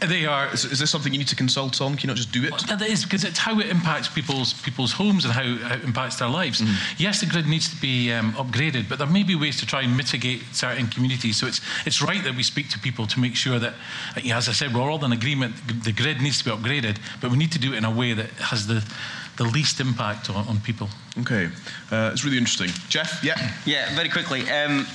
They 0.00 0.24
are. 0.24 0.52
Is, 0.52 0.64
is 0.64 0.78
this 0.78 0.90
something 0.90 1.12
you 1.12 1.18
need 1.18 1.28
to 1.28 1.36
consult 1.36 1.80
on? 1.80 1.94
Can 1.94 2.02
you 2.02 2.08
not 2.08 2.16
just 2.16 2.32
do 2.32 2.42
it? 2.44 2.54
Yeah, 2.68 2.76
that 2.76 2.88
is 2.88 3.04
because 3.04 3.24
it's 3.24 3.38
how 3.38 3.60
it 3.60 3.66
impacts 3.66 4.08
people's 4.08 4.54
people's 4.54 4.92
homes 4.92 5.24
and 5.24 5.34
how, 5.34 5.68
how 5.68 5.74
it 5.74 5.84
impacts 5.84 6.16
their 6.16 6.28
lives. 6.28 6.60
Mm-hmm. 6.60 6.94
Yes, 6.98 7.20
the 7.20 7.26
grid 7.26 7.46
needs 7.46 7.68
to 7.68 7.80
be 7.80 8.10
um, 8.12 8.32
upgraded, 8.32 8.88
but 8.88 8.98
there 8.98 9.06
may 9.06 9.22
be 9.22 9.34
ways 9.34 9.58
to 9.60 9.66
try 9.66 9.82
and 9.82 9.94
mitigate 9.96 10.42
certain 10.52 10.86
communities. 10.86 11.36
So 11.36 11.46
it's 11.46 11.60
it's 11.84 12.00
right 12.00 12.22
that 12.24 12.34
we 12.34 12.42
speak 12.42 12.70
to 12.70 12.78
people 12.78 13.06
to 13.08 13.20
make 13.20 13.36
sure 13.36 13.58
that, 13.58 13.74
uh, 14.16 14.34
as 14.34 14.48
I 14.48 14.52
said, 14.52 14.74
we're 14.74 14.90
all 14.90 15.04
in 15.04 15.12
agreement. 15.12 15.54
The 15.84 15.92
grid 15.92 16.22
needs 16.22 16.38
to 16.38 16.44
be 16.44 16.50
upgraded, 16.50 16.98
but 17.20 17.30
we 17.30 17.36
need 17.36 17.52
to 17.52 17.58
do 17.58 17.74
it 17.74 17.76
in 17.76 17.84
a 17.84 17.90
way 17.90 18.14
that 18.14 18.30
has 18.38 18.66
the 18.66 18.82
the 19.36 19.44
least 19.44 19.80
impact 19.80 20.30
on, 20.30 20.46
on 20.48 20.60
people. 20.60 20.88
Okay, 21.20 21.48
uh, 21.90 22.10
it's 22.12 22.24
really 22.24 22.38
interesting. 22.38 22.70
Geoff, 22.88 23.22
yeah. 23.24 23.52
Yeah, 23.64 23.94
very 23.94 24.08
quickly. 24.08 24.48
Um, 24.50 24.86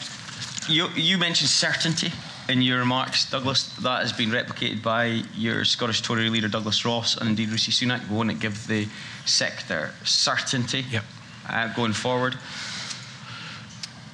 you, 0.68 0.88
you 0.96 1.18
mentioned 1.18 1.50
certainty 1.50 2.12
in 2.50 2.62
your 2.62 2.80
remarks, 2.80 3.30
Douglas. 3.30 3.76
That 3.78 4.02
has 4.02 4.14
been 4.14 4.30
replicated 4.30 4.84
by 4.84 5.24
your 5.36 5.66
Scottish 5.66 6.02
Tory 6.02 6.30
leader, 6.30 6.48
Douglas 6.48 6.86
Ross, 6.86 7.18
and 7.18 7.30
indeed 7.30 7.50
Rishi 7.50 7.72
Sunak. 7.72 8.08
Want 8.10 8.30
to 8.30 8.36
give 8.36 8.68
the 8.68 8.88
sector 9.26 9.92
certainty 10.04 10.86
Yep. 10.92 11.04
uh, 11.50 11.74
going 11.74 11.94
forward. 11.94 12.38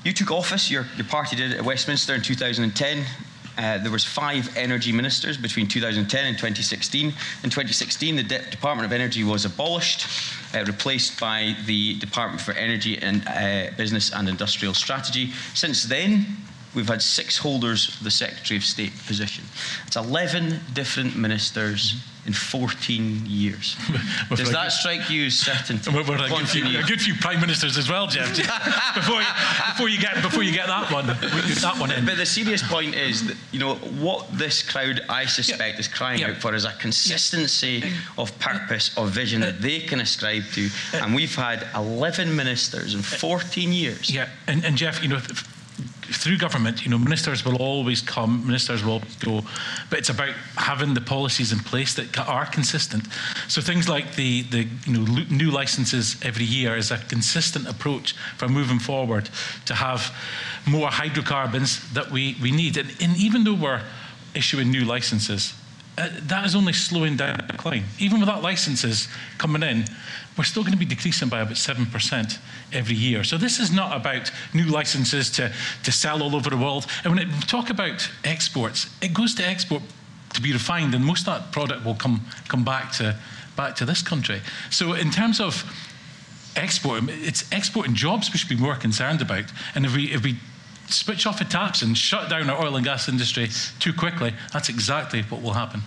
You 0.04 0.14
took 0.14 0.32
office, 0.32 0.72
your, 0.72 0.88
your 0.96 1.06
party 1.06 1.36
did 1.36 1.52
it 1.52 1.58
at 1.58 1.66
Westminster 1.66 2.16
in 2.16 2.22
2010. 2.22 3.06
uh, 3.58 3.78
there 3.80 3.92
was 3.92 4.04
five 4.04 4.50
energy 4.58 4.92
ministers 4.92 5.38
between 5.38 5.68
2010 5.68 6.26
and 6.26 6.38
2016. 6.38 7.08
In 7.08 7.14
2016, 7.50 8.16
the 8.16 8.24
De- 8.24 8.50
Department 8.50 8.86
of 8.86 8.94
Energy 8.94 9.24
was 9.24 9.46
abolished, 9.46 10.08
uh, 10.56 10.64
replaced 10.66 11.20
by 11.20 11.56
the 11.66 12.00
Department 12.00 12.42
for 12.42 12.54
Energy 12.54 12.98
and 12.98 13.28
uh, 13.28 13.76
Business 13.78 14.12
and 14.14 14.28
Industrial 14.28 14.74
Strategy. 14.74 15.32
Since 15.54 15.84
then, 15.84 16.26
we've 16.76 16.88
had 16.88 17.02
six 17.02 17.38
holders 17.38 17.90
of 17.90 18.04
the 18.04 18.12
Secretary 18.12 18.58
of 18.58 18.64
State 18.64 18.94
position. 19.08 19.44
It's 19.88 19.96
11 19.96 20.60
different 20.74 21.16
ministers 21.16 22.02
in 22.26 22.34
14 22.34 23.26
years. 23.26 23.76
Does 24.30 24.52
that 24.52 24.72
strike 24.72 25.10
you 25.10 25.26
as 25.26 25.38
certainty? 25.38 25.90
We're, 25.94 26.04
we're 26.04 26.24
a, 26.24 26.30
good 26.30 26.48
few, 26.48 26.64
a 26.80 26.84
good 26.84 27.02
few 27.02 27.16
prime 27.16 27.42
ministers 27.42 27.78
as 27.78 27.90
well, 27.90 28.06
Geoff. 28.06 28.30
before, 28.96 29.22
you, 29.22 29.28
before 29.72 29.90
you 29.90 30.00
get 30.00 30.22
before 30.22 30.44
you 30.44 30.54
get 30.54 30.68
that 30.68 30.92
one, 30.92 31.08
that 31.08 31.76
one 31.80 31.92
in. 31.92 32.06
But 32.06 32.18
the 32.18 32.26
serious 32.26 32.62
point 32.62 32.96
is 32.96 33.28
that 33.28 33.38
you 33.52 33.60
know 33.60 33.76
what 33.76 34.28
this 34.38 34.62
crowd, 34.62 35.02
I 35.10 35.26
suspect, 35.26 35.80
is 35.80 35.88
crying 35.88 36.24
out 36.24 36.38
for 36.38 36.54
is 36.54 36.66
a 36.66 36.74
consistency 36.74 37.84
of 38.18 38.38
purpose, 38.40 38.96
of 38.98 39.10
vision 39.10 39.42
that 39.42 39.62
they 39.62 39.80
can 39.80 40.00
ascribe 40.00 40.44
to. 40.54 40.70
And 40.94 41.16
we've 41.16 41.34
had 41.34 41.68
11 41.76 42.36
ministers 42.36 42.94
in 42.94 43.02
14 43.02 43.74
years. 43.74 44.14
Yeah, 44.14 44.30
and, 44.48 44.64
and 44.64 44.78
Geoff, 44.78 45.02
you 45.02 45.10
know 45.10 45.20
through 46.12 46.38
government, 46.38 46.84
you 46.84 46.92
know, 46.92 46.98
ministers 46.98 47.46
will 47.46 47.58
always 47.58 48.02
come, 48.02 48.46
ministers 48.46 48.84
will 48.84 49.02
go, 49.20 49.42
but 49.90 50.00
it's 50.00 50.10
about 50.10 50.34
having 50.56 50.94
the 50.94 51.02
policies 51.02 51.52
in 51.52 51.60
place 51.60 51.94
that 51.96 52.18
are 52.20 52.46
consistent. 52.46 53.08
So 53.48 53.62
things 53.62 53.88
like 53.90 54.16
the, 54.16 54.44
the 54.44 54.68
you 54.86 54.94
know, 54.94 55.24
new 55.30 55.52
licenses 55.52 56.18
every 56.24 56.46
year 56.46 56.76
is 56.76 56.92
a 56.92 56.98
consistent 56.98 57.68
approach 57.68 58.14
for 58.38 58.48
moving 58.48 58.80
forward 58.80 59.30
to 59.66 59.76
have 59.76 60.14
more 60.68 60.90
hydrocarbons 60.90 61.92
that 61.94 62.12
we, 62.12 62.36
we 62.42 62.52
need. 62.52 62.78
And, 62.78 62.96
and 63.02 63.18
even 63.18 63.44
though 63.44 63.56
we're 63.56 63.82
issuing 64.36 64.72
new 64.72 64.86
licenses, 64.86 65.54
uh, 65.98 66.10
that 66.24 66.46
is 66.46 66.56
only 66.56 66.74
slowing 66.74 67.18
down 67.18 67.38
the 67.38 67.44
decline. 67.44 67.84
Even 68.00 68.20
without 68.20 68.42
licenses 68.42 69.08
coming 69.38 69.62
in, 69.62 69.86
we're 70.38 70.44
still 70.46 70.64
going 70.64 70.74
to 70.74 70.80
be 70.80 70.86
decreasing 70.86 71.30
by 71.30 71.42
about 71.42 71.56
7% 71.56 72.38
every 72.72 72.96
year. 72.96 73.24
So 73.24 73.38
this 73.38 73.60
is 73.60 73.72
not 73.72 73.96
about 73.96 74.32
new 74.54 74.66
licenses 74.66 75.30
to, 75.32 75.52
to 75.84 75.92
sell 75.92 76.24
all 76.24 76.36
over 76.36 76.50
the 76.50 76.58
world. 76.58 76.86
And 77.04 77.16
when 77.16 77.28
we 77.28 77.40
talk 77.42 77.70
about 77.70 78.10
exports, 78.24 78.90
it 79.02 79.14
goes 79.14 79.36
to 79.36 79.48
export 79.48 79.84
to 80.34 80.42
be 80.42 80.54
refined, 80.54 80.96
and 80.96 81.04
most 81.04 81.28
of 81.28 81.34
that 81.34 81.52
product 81.52 81.86
will 81.86 81.96
come, 81.96 82.26
come 82.48 82.64
back, 82.64 82.94
to, 82.94 83.18
back 83.58 83.76
to 83.76 83.86
this 83.86 84.02
country. 84.02 84.42
So 84.70 84.94
in 84.94 85.12
terms 85.12 85.42
of 85.42 85.66
export, 86.56 87.04
it's 87.10 87.50
exporting 87.52 87.94
jobs 87.94 88.32
we 88.32 88.38
should 88.38 88.50
be 88.50 88.56
more 88.56 88.76
concerned 88.76 89.22
about. 89.22 89.46
And 89.76 89.86
if 89.86 89.96
we, 89.96 90.12
if 90.12 90.24
we 90.24 90.38
switch 90.88 91.26
off 91.26 91.40
the 91.40 91.46
taps 91.46 91.82
and 91.82 91.98
shut 91.98 92.30
down 92.30 92.50
our 92.50 92.64
oil 92.64 92.76
and 92.76 92.86
gas 92.86 93.10
industry 93.10 93.50
too 93.80 93.94
quickly, 93.94 94.34
that's 94.54 94.70
exactly 94.70 95.24
what 95.24 95.42
will 95.42 95.54
happen. 95.54 95.82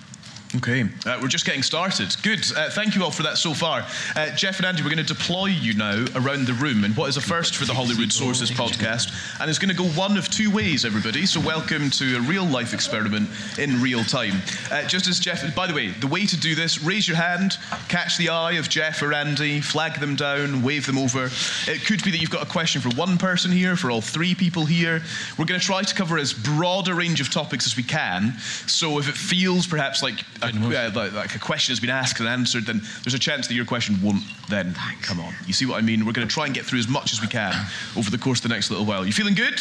Okay, 0.58 0.84
uh, 1.04 1.18
we're 1.20 1.26
just 1.26 1.44
getting 1.44 1.64
started. 1.64 2.14
Good. 2.22 2.46
Uh, 2.56 2.70
thank 2.70 2.94
you 2.94 3.02
all 3.02 3.10
for 3.10 3.24
that 3.24 3.38
so 3.38 3.52
far. 3.52 3.84
Uh, 4.14 4.30
Geoff 4.36 4.58
and 4.58 4.66
Andy, 4.66 4.82
we're 4.82 4.94
going 4.94 5.04
to 5.04 5.14
deploy 5.14 5.46
you 5.46 5.74
now 5.74 6.04
around 6.14 6.46
the 6.46 6.52
room 6.52 6.84
in 6.84 6.92
what 6.92 7.08
is 7.08 7.16
a 7.16 7.20
first 7.20 7.56
for 7.56 7.64
the 7.64 7.74
Holyrood 7.74 8.12
Sources 8.12 8.52
podcast. 8.52 9.12
And 9.40 9.50
it's 9.50 9.58
going 9.58 9.74
to 9.74 9.82
go 9.82 9.88
one 9.98 10.16
of 10.16 10.30
two 10.30 10.52
ways, 10.52 10.84
everybody. 10.84 11.26
So, 11.26 11.40
welcome 11.40 11.90
to 11.90 12.18
a 12.18 12.20
real 12.20 12.44
life 12.44 12.72
experiment 12.72 13.30
in 13.58 13.82
real 13.82 14.04
time. 14.04 14.34
Uh, 14.70 14.86
just 14.86 15.08
as 15.08 15.18
Geoff, 15.18 15.42
by 15.56 15.66
the 15.66 15.74
way, 15.74 15.88
the 15.88 16.06
way 16.06 16.24
to 16.24 16.36
do 16.36 16.54
this 16.54 16.84
raise 16.84 17.08
your 17.08 17.16
hand, 17.16 17.58
catch 17.88 18.16
the 18.16 18.28
eye 18.28 18.52
of 18.52 18.68
Geoff 18.68 19.02
or 19.02 19.12
Andy, 19.12 19.60
flag 19.60 19.98
them 19.98 20.14
down, 20.14 20.62
wave 20.62 20.86
them 20.86 20.98
over. 20.98 21.30
It 21.66 21.84
could 21.84 22.04
be 22.04 22.12
that 22.12 22.18
you've 22.18 22.30
got 22.30 22.46
a 22.46 22.50
question 22.50 22.80
for 22.80 22.90
one 22.90 23.18
person 23.18 23.50
here, 23.50 23.74
for 23.74 23.90
all 23.90 24.00
three 24.00 24.36
people 24.36 24.66
here. 24.66 25.02
We're 25.36 25.46
going 25.46 25.58
to 25.58 25.66
try 25.66 25.82
to 25.82 25.94
cover 25.96 26.16
as 26.16 26.32
broad 26.32 26.86
a 26.86 26.94
range 26.94 27.20
of 27.20 27.28
topics 27.32 27.66
as 27.66 27.76
we 27.76 27.82
can. 27.82 28.38
So, 28.68 29.00
if 29.00 29.08
it 29.08 29.16
feels 29.16 29.66
perhaps 29.66 30.00
like 30.00 30.20
a, 30.52 30.86
uh, 30.86 30.90
like, 30.94 31.12
like, 31.12 31.34
a 31.34 31.38
question 31.38 31.72
has 31.72 31.80
been 31.80 31.90
asked 31.90 32.20
and 32.20 32.28
answered, 32.28 32.66
then 32.66 32.82
there's 33.02 33.14
a 33.14 33.18
chance 33.18 33.46
that 33.46 33.54
your 33.54 33.64
question 33.64 33.96
won't 34.02 34.22
then 34.48 34.74
Thanks. 34.74 35.08
come 35.08 35.20
on. 35.20 35.32
You 35.46 35.52
see 35.52 35.66
what 35.66 35.78
I 35.78 35.80
mean? 35.80 36.04
We're 36.04 36.12
going 36.12 36.26
to 36.26 36.34
try 36.34 36.46
and 36.46 36.54
get 36.54 36.64
through 36.64 36.80
as 36.80 36.88
much 36.88 37.12
as 37.12 37.20
we 37.20 37.28
can 37.28 37.54
over 37.96 38.10
the 38.10 38.18
course 38.18 38.40
of 38.40 38.48
the 38.48 38.54
next 38.54 38.70
little 38.70 38.84
while. 38.84 39.06
You 39.06 39.12
feeling 39.12 39.34
good? 39.34 39.60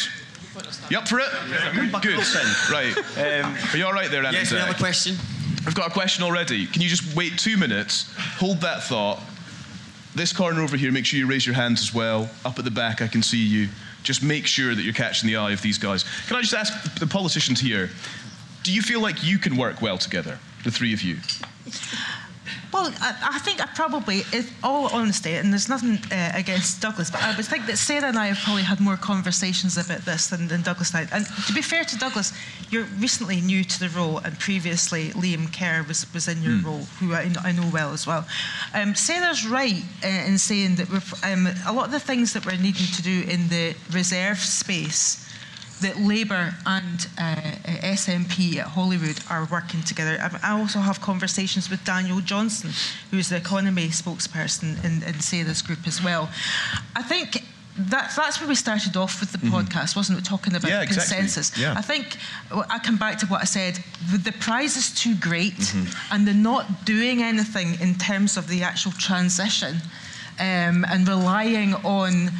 You 0.90 0.98
up 0.98 1.08
for 1.08 1.18
it? 1.20 1.28
Yeah. 1.50 2.00
Good. 2.00 2.24
Right. 2.70 2.94
Um, 3.18 3.56
Are 3.72 3.76
you 3.76 3.86
all 3.86 3.92
right 3.92 4.10
there, 4.10 4.24
Andy? 4.24 4.38
Yes, 4.38 4.52
we 4.52 4.58
have 4.58 4.70
a 4.70 4.78
question. 4.78 5.16
I've 5.66 5.74
got 5.74 5.88
a 5.88 5.92
question 5.92 6.22
already. 6.22 6.66
Can 6.66 6.82
you 6.82 6.88
just 6.88 7.16
wait 7.16 7.38
two 7.38 7.56
minutes, 7.56 8.12
hold 8.16 8.60
that 8.60 8.84
thought? 8.84 9.20
This 10.14 10.32
corner 10.32 10.60
over 10.60 10.76
here, 10.76 10.92
make 10.92 11.06
sure 11.06 11.18
you 11.18 11.26
raise 11.26 11.44
your 11.44 11.56
hands 11.56 11.80
as 11.80 11.92
well. 11.92 12.30
Up 12.44 12.58
at 12.58 12.64
the 12.64 12.70
back, 12.70 13.02
I 13.02 13.08
can 13.08 13.22
see 13.22 13.44
you. 13.44 13.68
Just 14.04 14.22
make 14.22 14.46
sure 14.46 14.74
that 14.74 14.82
you're 14.82 14.92
catching 14.94 15.26
the 15.26 15.36
eye 15.36 15.52
of 15.52 15.62
these 15.62 15.78
guys. 15.78 16.04
Can 16.28 16.36
I 16.36 16.42
just 16.42 16.54
ask 16.54 16.98
the 17.00 17.06
politicians 17.06 17.58
here, 17.58 17.90
do 18.62 18.72
you 18.72 18.82
feel 18.82 19.00
like 19.00 19.24
you 19.24 19.38
can 19.38 19.56
work 19.56 19.82
well 19.82 19.98
together? 19.98 20.38
The 20.64 20.70
three 20.70 20.92
of 20.92 21.02
you? 21.02 21.18
Well, 22.74 22.92
I, 23.00 23.30
I, 23.34 23.38
think 23.38 23.62
I 23.62 23.66
probably, 23.66 24.22
in 24.32 24.44
all 24.64 24.88
honesty, 24.88 25.34
and 25.34 25.52
there's 25.52 25.68
nothing 25.68 25.96
uh, 26.10 26.32
against 26.34 26.82
Douglas, 26.82 27.08
but 27.08 27.22
I 27.22 27.36
would 27.36 27.46
think 27.46 27.66
that 27.66 27.78
Sarah 27.78 28.08
and 28.08 28.18
I 28.18 28.26
have 28.26 28.38
probably 28.38 28.64
had 28.64 28.80
more 28.80 28.96
conversations 28.96 29.76
about 29.76 30.00
this 30.00 30.26
than, 30.26 30.48
than 30.48 30.62
Douglas 30.62 30.92
and 30.92 31.08
I. 31.08 31.16
And 31.16 31.26
to 31.46 31.52
be 31.52 31.62
fair 31.62 31.84
to 31.84 31.96
Douglas, 31.96 32.32
you're 32.70 32.86
recently 32.98 33.40
new 33.40 33.62
to 33.62 33.78
the 33.78 33.88
role, 33.90 34.18
and 34.18 34.36
previously 34.40 35.10
Liam 35.10 35.56
Kerr 35.56 35.84
was, 35.86 36.12
was 36.12 36.26
in 36.26 36.42
your 36.42 36.54
mm. 36.54 36.64
role, 36.64 36.82
who 36.98 37.14
I, 37.14 37.32
I, 37.44 37.52
know 37.52 37.70
well 37.72 37.92
as 37.92 38.08
well. 38.08 38.26
Um, 38.74 38.96
Sarah's 38.96 39.46
right 39.46 39.84
uh, 40.02 40.08
in 40.08 40.36
saying 40.36 40.74
that 40.74 40.88
um, 41.22 41.46
a 41.68 41.72
lot 41.72 41.86
of 41.86 41.92
the 41.92 42.00
things 42.00 42.32
that 42.32 42.44
we're 42.44 42.56
needing 42.56 42.86
to 42.86 43.02
do 43.02 43.22
in 43.28 43.48
the 43.50 43.76
reserve 43.92 44.38
space 44.38 45.23
that 45.84 45.98
Labour 45.98 46.54
and 46.66 47.06
uh, 47.18 47.36
SNP 47.96 48.56
at 48.56 48.68
Holyrood 48.68 49.20
are 49.30 49.46
working 49.50 49.82
together. 49.82 50.18
I 50.42 50.58
also 50.58 50.78
have 50.78 51.00
conversations 51.00 51.70
with 51.70 51.84
Daniel 51.84 52.20
Johnson, 52.20 52.70
who's 53.10 53.28
the 53.28 53.36
economy 53.36 53.88
spokesperson 53.88 54.82
in, 54.82 55.02
in 55.02 55.20
Sarah's 55.20 55.62
group 55.62 55.86
as 55.86 56.02
well. 56.02 56.30
I 56.96 57.02
think 57.02 57.44
that's 57.76 58.16
that's 58.16 58.40
where 58.40 58.48
we 58.48 58.54
started 58.54 58.96
off 58.96 59.20
with 59.20 59.32
the 59.32 59.38
mm-hmm. 59.38 59.56
podcast, 59.56 59.96
wasn't 59.96 60.18
it? 60.18 60.24
Talking 60.24 60.54
about 60.54 60.70
yeah, 60.70 60.86
consensus. 60.86 61.50
Exactly. 61.50 61.64
Yeah. 61.64 61.74
I 61.76 61.82
think 61.82 62.16
I 62.70 62.78
come 62.78 62.96
back 62.96 63.18
to 63.18 63.26
what 63.26 63.42
I 63.42 63.44
said. 63.44 63.78
The, 64.10 64.18
the 64.18 64.32
prize 64.32 64.76
is 64.76 64.94
too 64.94 65.14
great, 65.16 65.54
mm-hmm. 65.54 66.14
and 66.14 66.26
they're 66.26 66.34
not 66.34 66.84
doing 66.84 67.22
anything 67.22 67.78
in 67.80 67.94
terms 67.96 68.36
of 68.36 68.48
the 68.48 68.62
actual 68.62 68.92
transition, 68.92 69.76
um, 70.38 70.86
and 70.88 71.06
relying 71.06 71.74
on 71.74 72.30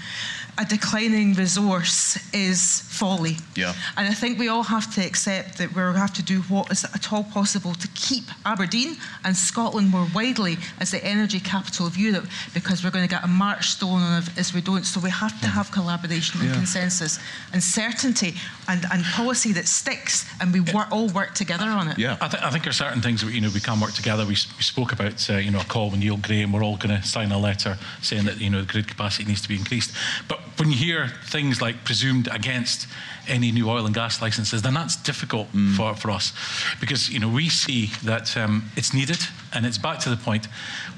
a 0.57 0.64
declining 0.64 1.34
resource 1.34 2.16
is 2.32 2.80
folly. 2.82 3.36
Yeah. 3.57 3.74
And 3.96 4.07
I 4.07 4.14
think 4.14 4.38
we 4.38 4.48
all 4.48 4.62
have 4.62 4.92
to 4.94 5.05
accept 5.05 5.59
that 5.59 5.74
we 5.74 5.80
have 5.80 6.12
to 6.14 6.22
do 6.22 6.42
what 6.42 6.70
is 6.70 6.84
at 6.84 7.12
all 7.12 7.24
possible 7.24 7.74
to 7.74 7.88
keep 7.94 8.24
Aberdeen 8.44 8.96
and 9.24 9.36
Scotland 9.36 9.90
more 9.90 10.07
widely 10.14 10.57
as 10.78 10.92
the 10.92 11.05
energy 11.05 11.40
capital 11.40 11.86
of 11.86 11.96
Europe 11.96 12.26
because 12.52 12.84
we're 12.84 12.92
going 12.92 13.07
to 13.07 13.12
get 13.12 13.24
a 13.24 13.28
march 13.28 13.70
stone 13.70 14.00
on 14.00 14.22
it 14.22 14.38
as 14.38 14.55
we 14.55 14.61
don't. 14.61 14.84
So 14.84 15.00
we 15.00 15.11
have 15.11 15.40
to 15.40 15.48
have 15.48 15.72
collaboration 15.72 16.40
and 16.40 16.50
yeah. 16.50 16.55
consensus 16.55 17.18
and 17.52 17.62
certainty 17.62 18.34
and, 18.68 18.86
and 18.92 19.05
policy 19.05 19.52
that 19.52 19.66
sticks 19.66 20.24
and 20.40 20.52
we 20.52 20.61
work, 20.61 20.90
all 20.92 21.09
work 21.09 21.34
together 21.34 21.66
on 21.66 21.88
it. 21.88 21.98
Yeah. 21.98 22.16
I, 22.20 22.28
th- 22.28 22.42
I 22.42 22.50
think 22.50 22.62
there 22.62 22.70
are 22.70 22.74
certain 22.74 23.02
things 23.02 23.22
that 23.22 23.32
you 23.32 23.40
know 23.40 23.50
we 23.52 23.61
can 23.61 23.80
work 23.80 23.92
together. 23.92 24.22
We, 24.22 24.30
we 24.30 24.62
spoke 24.62 24.92
about 24.92 25.28
uh, 25.28 25.34
you 25.38 25.50
know 25.50 25.61
a 25.61 25.64
call 25.64 25.90
with 25.90 25.98
Neil 25.98 26.16
Gray 26.16 26.42
and 26.42 26.55
we're 26.55 26.62
all 26.62 26.76
going 26.76 27.00
to 27.00 27.07
sign 27.07 27.32
a 27.32 27.38
letter 27.38 27.76
saying 28.02 28.26
that 28.26 28.40
you 28.40 28.50
know 28.50 28.61
the 28.61 28.72
grid 28.72 28.86
capacity 28.86 29.24
needs 29.24 29.42
to 29.42 29.48
be 29.48 29.57
increased. 29.57 29.92
But 30.28 30.40
when 30.57 30.70
you 30.70 30.76
hear 30.76 31.09
things 31.26 31.61
like 31.61 31.84
presumed 31.84 32.28
against 32.32 32.86
any 33.28 33.51
new 33.53 33.68
oil 33.68 33.86
and 33.86 33.95
gas 33.95 34.20
licenses, 34.20 34.62
then 34.62 34.74
that's 34.74 34.97
difficult 34.97 35.51
mm. 35.53 35.74
for, 35.76 35.95
for 35.95 36.11
us 36.11 36.32
because 36.80 37.11
you 37.11 37.18
know 37.18 37.28
we 37.28 37.49
see 37.49 37.86
that 38.05 38.36
um, 38.36 38.70
it's 38.76 38.92
needed, 38.92 39.18
and 39.53 39.66
it's 39.66 39.78
back 39.78 39.99
to 40.01 40.11
the 40.11 40.16
point. 40.16 40.47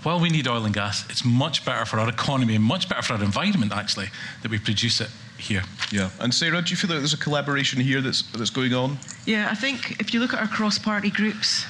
While 0.03 0.21
we 0.21 0.29
need 0.29 0.49
oil 0.49 0.65
and 0.65 0.75
gas, 0.75 1.05
it's 1.09 1.25
much 1.25 1.65
better 1.65 1.85
for 1.85 1.99
our 1.99 2.09
economy 2.09 2.55
and 2.55 2.65
much 2.65 2.89
better 2.89 3.03
for 3.03 3.15
our 3.15 3.23
environment 3.23 3.73
actually 3.73 4.09
that 4.43 4.51
we 4.51 4.59
produce 4.59 5.01
it 5.01 5.11
here. 5.39 5.63
Yeah, 5.93 6.11
and 6.21 6.33
Sarah, 6.35 6.63
do 6.63 6.71
you 6.71 6.77
feel 6.77 6.89
that 6.89 6.99
there's 6.99 7.15
a 7.15 7.19
collaboration 7.19 7.81
here 7.81 8.01
that's 8.01 8.23
that's 8.33 8.51
going 8.51 8.75
on? 8.75 8.99
Yeah, 9.25 9.49
I 9.51 9.55
think 9.55 10.01
if 10.01 10.13
you 10.13 10.21
look 10.21 10.33
at 10.35 10.41
our 10.41 10.49
cross-party 10.49 11.11
groups, 11.11 11.67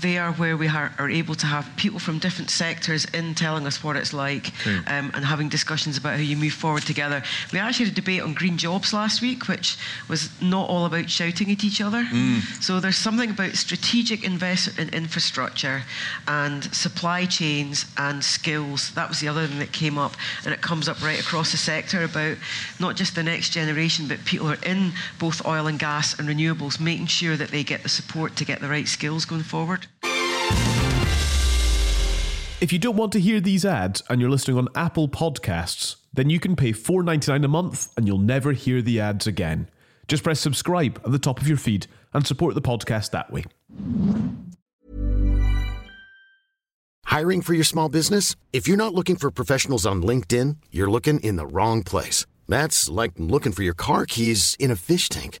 they 0.00 0.18
are 0.18 0.32
where 0.32 0.56
we 0.56 0.68
are, 0.68 0.92
are, 0.98 1.10
able 1.10 1.34
to 1.34 1.46
have 1.46 1.68
people 1.76 1.98
from 1.98 2.18
different 2.18 2.50
sectors 2.50 3.04
in 3.06 3.34
telling 3.34 3.66
us 3.66 3.82
what 3.82 3.96
it's 3.96 4.12
like 4.12 4.48
okay. 4.60 4.76
um, 4.86 5.10
and 5.14 5.24
having 5.24 5.48
discussions 5.48 5.98
about 5.98 6.14
how 6.14 6.22
you 6.22 6.36
move 6.36 6.52
forward 6.52 6.82
together. 6.82 7.22
We 7.52 7.58
actually 7.58 7.86
had 7.86 7.92
a 7.92 8.00
debate 8.00 8.22
on 8.22 8.34
green 8.34 8.56
jobs 8.56 8.92
last 8.92 9.20
week, 9.20 9.48
which 9.48 9.76
was 10.08 10.30
not 10.40 10.68
all 10.68 10.86
about 10.86 11.10
shouting 11.10 11.50
at 11.50 11.64
each 11.64 11.80
other. 11.80 12.04
Mm. 12.04 12.40
So 12.62 12.80
there's 12.80 12.96
something 12.96 13.30
about 13.30 13.54
strategic 13.54 14.24
investment 14.24 14.78
in 14.78 14.94
infrastructure 14.94 15.82
and 16.28 16.64
supply 16.74 17.26
chains 17.26 17.86
and 17.96 18.24
skills. 18.24 18.92
That 18.94 19.08
was 19.08 19.20
the 19.20 19.28
other 19.28 19.46
thing 19.46 19.58
that 19.58 19.72
came 19.72 19.98
up, 19.98 20.14
and 20.44 20.54
it 20.54 20.60
comes 20.60 20.88
up 20.88 21.02
right 21.02 21.20
across 21.20 21.50
the 21.52 21.58
sector 21.58 22.04
about 22.04 22.36
not 22.78 22.96
just 22.96 23.14
the 23.14 23.22
next 23.22 23.50
generation, 23.50 24.06
but 24.08 24.24
people 24.24 24.46
who 24.46 24.54
are 24.54 24.70
in 24.70 24.92
both 25.18 25.44
oil 25.46 25.66
and 25.66 25.78
gas 25.78 26.18
and 26.18 26.28
renewables, 26.28 26.80
making 26.80 27.06
sure 27.06 27.36
that 27.36 27.48
they 27.50 27.64
get 27.64 27.82
the 27.82 27.88
support 27.88 28.36
to 28.36 28.44
get 28.44 28.60
the 28.60 28.68
right 28.68 28.88
skills 28.88 29.24
going 29.24 29.42
forward. 29.42 29.86
If 32.60 32.74
you 32.74 32.78
don't 32.78 32.96
want 32.96 33.12
to 33.12 33.20
hear 33.20 33.40
these 33.40 33.64
ads 33.64 34.02
and 34.10 34.20
you're 34.20 34.28
listening 34.28 34.58
on 34.58 34.68
Apple 34.74 35.08
Podcasts, 35.08 35.96
then 36.12 36.28
you 36.28 36.38
can 36.38 36.56
pay 36.56 36.72
$4.99 36.72 37.44
a 37.44 37.48
month 37.48 37.90
and 37.96 38.06
you'll 38.06 38.18
never 38.18 38.52
hear 38.52 38.82
the 38.82 39.00
ads 39.00 39.26
again. 39.26 39.70
Just 40.08 40.22
press 40.22 40.40
subscribe 40.40 41.00
at 41.04 41.10
the 41.10 41.18
top 41.18 41.40
of 41.40 41.48
your 41.48 41.56
feed 41.56 41.86
and 42.12 42.26
support 42.26 42.54
the 42.54 42.60
podcast 42.60 43.12
that 43.12 43.32
way. 43.32 43.44
Hiring 47.06 47.40
for 47.40 47.54
your 47.54 47.64
small 47.64 47.88
business? 47.88 48.36
If 48.52 48.68
you're 48.68 48.76
not 48.76 48.94
looking 48.94 49.16
for 49.16 49.30
professionals 49.30 49.86
on 49.86 50.02
LinkedIn, 50.02 50.56
you're 50.70 50.90
looking 50.90 51.18
in 51.20 51.36
the 51.36 51.46
wrong 51.46 51.82
place. 51.82 52.26
That's 52.46 52.88
like 52.88 53.12
looking 53.16 53.52
for 53.52 53.62
your 53.62 53.74
car 53.74 54.04
keys 54.04 54.56
in 54.58 54.70
a 54.70 54.76
fish 54.76 55.08
tank. 55.08 55.40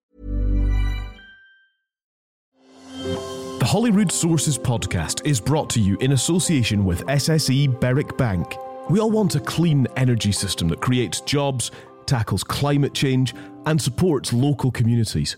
The 3.61 3.67
Holyrood 3.67 4.11
Sources 4.11 4.57
podcast 4.57 5.23
is 5.23 5.39
brought 5.39 5.69
to 5.69 5.79
you 5.79 5.95
in 5.99 6.13
association 6.13 6.83
with 6.83 7.05
SSE 7.05 7.79
Berwick 7.79 8.17
Bank. 8.17 8.57
We 8.89 8.99
all 8.99 9.11
want 9.11 9.35
a 9.35 9.39
clean 9.39 9.85
energy 9.95 10.31
system 10.31 10.67
that 10.69 10.81
creates 10.81 11.21
jobs, 11.21 11.69
tackles 12.07 12.43
climate 12.43 12.95
change, 12.95 13.35
and 13.67 13.79
supports 13.79 14.33
local 14.33 14.71
communities. 14.71 15.37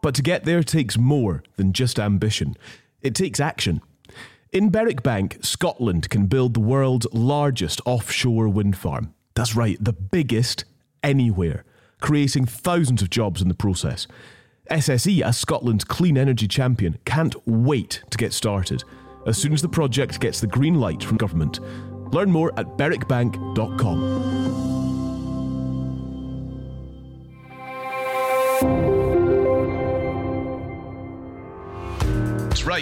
But 0.00 0.14
to 0.14 0.22
get 0.22 0.46
there 0.46 0.62
takes 0.62 0.96
more 0.96 1.42
than 1.56 1.74
just 1.74 2.00
ambition. 2.00 2.56
It 3.02 3.14
takes 3.14 3.38
action. 3.38 3.82
In 4.50 4.70
Berwick 4.70 5.02
Bank, 5.02 5.36
Scotland 5.42 6.08
can 6.08 6.24
build 6.24 6.54
the 6.54 6.60
world's 6.60 7.06
largest 7.12 7.82
offshore 7.84 8.48
wind 8.48 8.78
farm. 8.78 9.12
That's 9.34 9.54
right, 9.54 9.76
the 9.78 9.92
biggest 9.92 10.64
anywhere, 11.02 11.66
creating 12.00 12.46
thousands 12.46 13.02
of 13.02 13.10
jobs 13.10 13.42
in 13.42 13.48
the 13.48 13.54
process. 13.54 14.06
SSE, 14.70 15.22
as 15.22 15.38
Scotland's 15.38 15.84
clean 15.84 16.18
energy 16.18 16.46
champion, 16.46 16.98
can't 17.04 17.34
wait 17.46 18.02
to 18.10 18.18
get 18.18 18.32
started 18.32 18.84
as 19.26 19.36
soon 19.36 19.52
as 19.52 19.62
the 19.62 19.68
project 19.68 20.20
gets 20.20 20.40
the 20.40 20.46
green 20.46 20.76
light 20.80 21.02
from 21.02 21.16
government. 21.16 21.60
Learn 22.12 22.30
more 22.30 22.52
at 22.58 22.66
berwickbank.com. 22.78 24.37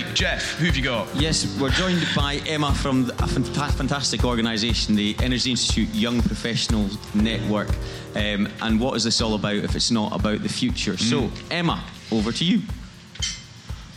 right, 0.03 0.15
Geoff, 0.15 0.59
who 0.59 0.67
have 0.67 0.77
you 0.77 0.83
got? 0.83 1.09
Yes, 1.17 1.59
we're 1.59 1.71
joined 1.71 2.07
by 2.15 2.35
Emma 2.47 2.75
from 2.75 3.11
a 3.19 3.27
fantastic 3.27 4.25
organisation, 4.25 4.95
the 4.95 5.17
Energy 5.21 5.53
Institute 5.53 5.89
Young 5.95 6.21
Professionals 6.21 6.99
Network. 7.15 7.71
Um, 8.15 8.47
and 8.61 8.79
what 8.79 8.95
is 8.97 9.05
this 9.05 9.23
all 9.23 9.35
about 9.35 9.57
if 9.57 9.75
it's 9.75 9.91
not 9.91 10.15
about 10.15 10.43
the 10.43 10.51
future? 10.51 10.99
So, 10.99 11.31
Emma, 11.51 11.83
over 12.13 12.31
to 12.31 12.45
you. 12.45 12.61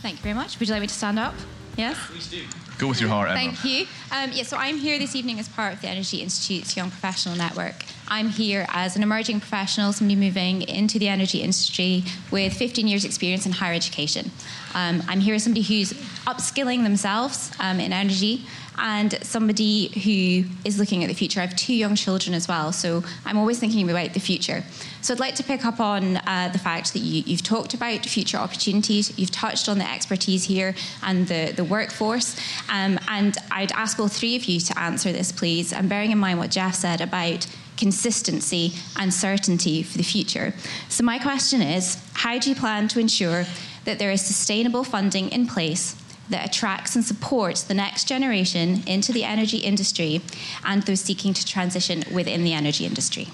Thank 0.00 0.16
you 0.16 0.22
very 0.22 0.34
much. 0.34 0.58
Would 0.58 0.68
you 0.68 0.74
like 0.74 0.80
me 0.80 0.86
to 0.86 0.94
stand 0.94 1.18
up? 1.18 1.34
Yes? 1.76 1.98
Please 2.06 2.28
do. 2.28 2.44
Go 2.78 2.88
with 2.88 3.00
your 3.00 3.10
heart, 3.10 3.28
Emma. 3.28 3.38
Thank 3.38 3.64
you. 3.64 3.86
Um, 4.10 4.30
yeah, 4.32 4.44
so 4.44 4.56
I'm 4.56 4.78
here 4.78 4.98
this 4.98 5.14
evening 5.14 5.38
as 5.38 5.50
part 5.50 5.74
of 5.74 5.82
the 5.82 5.88
Energy 5.88 6.22
Institute's 6.22 6.76
Young 6.78 6.90
Professional 6.90 7.36
Network. 7.36 7.84
I'm 8.10 8.28
here 8.28 8.66
as 8.70 8.96
an 8.96 9.04
emerging 9.04 9.38
professional, 9.38 9.92
somebody 9.92 10.18
moving 10.18 10.62
into 10.62 10.98
the 10.98 11.06
energy 11.06 11.42
industry 11.42 12.02
with 12.32 12.52
15 12.52 12.88
years' 12.88 13.04
experience 13.04 13.46
in 13.46 13.52
higher 13.52 13.72
education. 13.72 14.32
Um, 14.74 15.02
I'm 15.06 15.20
here 15.20 15.36
as 15.36 15.44
somebody 15.44 15.62
who's 15.62 15.92
upskilling 16.26 16.82
themselves 16.82 17.52
um, 17.60 17.78
in 17.78 17.92
energy 17.92 18.44
and 18.78 19.12
somebody 19.22 19.88
who 19.88 20.48
is 20.64 20.78
looking 20.78 21.04
at 21.04 21.08
the 21.08 21.14
future. 21.14 21.40
I 21.40 21.46
have 21.46 21.54
two 21.54 21.74
young 21.74 21.94
children 21.94 22.34
as 22.34 22.48
well, 22.48 22.72
so 22.72 23.04
I'm 23.24 23.38
always 23.38 23.60
thinking 23.60 23.88
about 23.88 24.14
the 24.14 24.20
future. 24.20 24.64
So 25.02 25.14
I'd 25.14 25.20
like 25.20 25.36
to 25.36 25.44
pick 25.44 25.64
up 25.64 25.78
on 25.78 26.16
uh, 26.16 26.50
the 26.52 26.58
fact 26.58 26.92
that 26.94 27.00
you, 27.00 27.22
you've 27.26 27.42
talked 27.42 27.74
about 27.74 28.04
future 28.06 28.38
opportunities, 28.38 29.16
you've 29.18 29.30
touched 29.30 29.68
on 29.68 29.78
the 29.78 29.88
expertise 29.88 30.44
here 30.44 30.74
and 31.04 31.28
the, 31.28 31.52
the 31.54 31.64
workforce, 31.64 32.36
um, 32.68 32.98
and 33.06 33.36
I'd 33.52 33.72
ask 33.72 34.00
all 34.00 34.08
three 34.08 34.34
of 34.34 34.44
you 34.46 34.58
to 34.60 34.78
answer 34.78 35.12
this, 35.12 35.30
please, 35.30 35.72
and 35.72 35.88
bearing 35.88 36.10
in 36.10 36.18
mind 36.18 36.38
what 36.38 36.50
Geoff 36.50 36.74
said 36.74 37.00
about 37.00 37.46
consistency 37.80 38.74
and 38.96 39.12
certainty 39.12 39.82
for 39.82 39.98
the 39.98 40.04
future. 40.04 40.54
So 40.88 41.02
my 41.02 41.18
question 41.18 41.62
is, 41.62 42.00
how 42.12 42.38
do 42.38 42.50
you 42.50 42.54
plan 42.54 42.86
to 42.88 43.00
ensure 43.00 43.44
that 43.84 43.98
there 43.98 44.12
is 44.12 44.22
sustainable 44.22 44.84
funding 44.84 45.30
in 45.30 45.46
place 45.48 45.96
that 46.28 46.46
attracts 46.46 46.94
and 46.94 47.04
supports 47.04 47.64
the 47.64 47.74
next 47.74 48.06
generation 48.06 48.82
into 48.86 49.12
the 49.12 49.24
energy 49.24 49.56
industry 49.56 50.20
and 50.64 50.82
those 50.84 51.00
seeking 51.00 51.34
to 51.34 51.44
transition 51.44 52.04
within 52.12 52.44
the 52.44 52.52
energy 52.52 52.84
industry. 52.86 53.26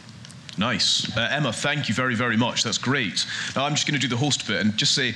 Nice. 0.57 1.15
Uh, 1.15 1.29
Emma, 1.31 1.53
thank 1.53 1.89
you 1.89 1.95
very, 1.95 2.15
very 2.15 2.37
much. 2.39 2.63
That's 2.63 2.79
great. 2.79 3.27
Now, 3.55 3.67
I'm 3.67 3.75
just 3.75 3.87
going 3.87 4.01
to 4.01 4.07
do 4.09 4.09
the 4.09 4.17
host 4.17 4.47
bit 4.47 4.63
and 4.63 4.75
just 4.77 4.95
say, 4.95 5.15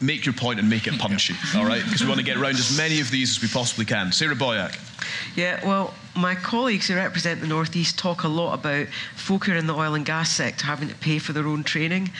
make 0.00 0.26
your 0.26 0.34
point 0.34 0.58
and 0.58 0.68
make 0.68 0.86
it 0.86 0.98
punchy, 0.98 1.34
all 1.56 1.64
right? 1.64 1.82
Because 1.82 2.02
we 2.02 2.08
want 2.08 2.18
to 2.18 2.26
get 2.26 2.36
around 2.36 2.56
as 2.56 2.76
many 2.76 3.00
of 3.00 3.10
these 3.10 3.30
as 3.30 3.42
we 3.42 3.48
possibly 3.48 3.86
can. 3.86 4.12
Sarah 4.12 4.34
Boyack. 4.34 4.76
Yeah, 5.36 5.64
well, 5.66 5.94
my 6.16 6.34
colleagues 6.34 6.88
who 6.88 6.94
represent 6.94 7.40
the 7.40 7.46
Northeast 7.46 7.98
talk 7.98 8.22
a 8.22 8.28
lot 8.28 8.54
about 8.54 8.86
folk 9.16 9.46
who 9.46 9.52
are 9.52 9.56
in 9.56 9.66
the 9.66 9.74
oil 9.74 9.94
and 9.94 10.06
gas 10.06 10.30
sector 10.30 10.64
having 10.64 10.88
to 10.88 10.94
pay 10.96 11.18
for 11.18 11.32
their 11.32 11.46
own 11.46 11.64
training 11.64 12.10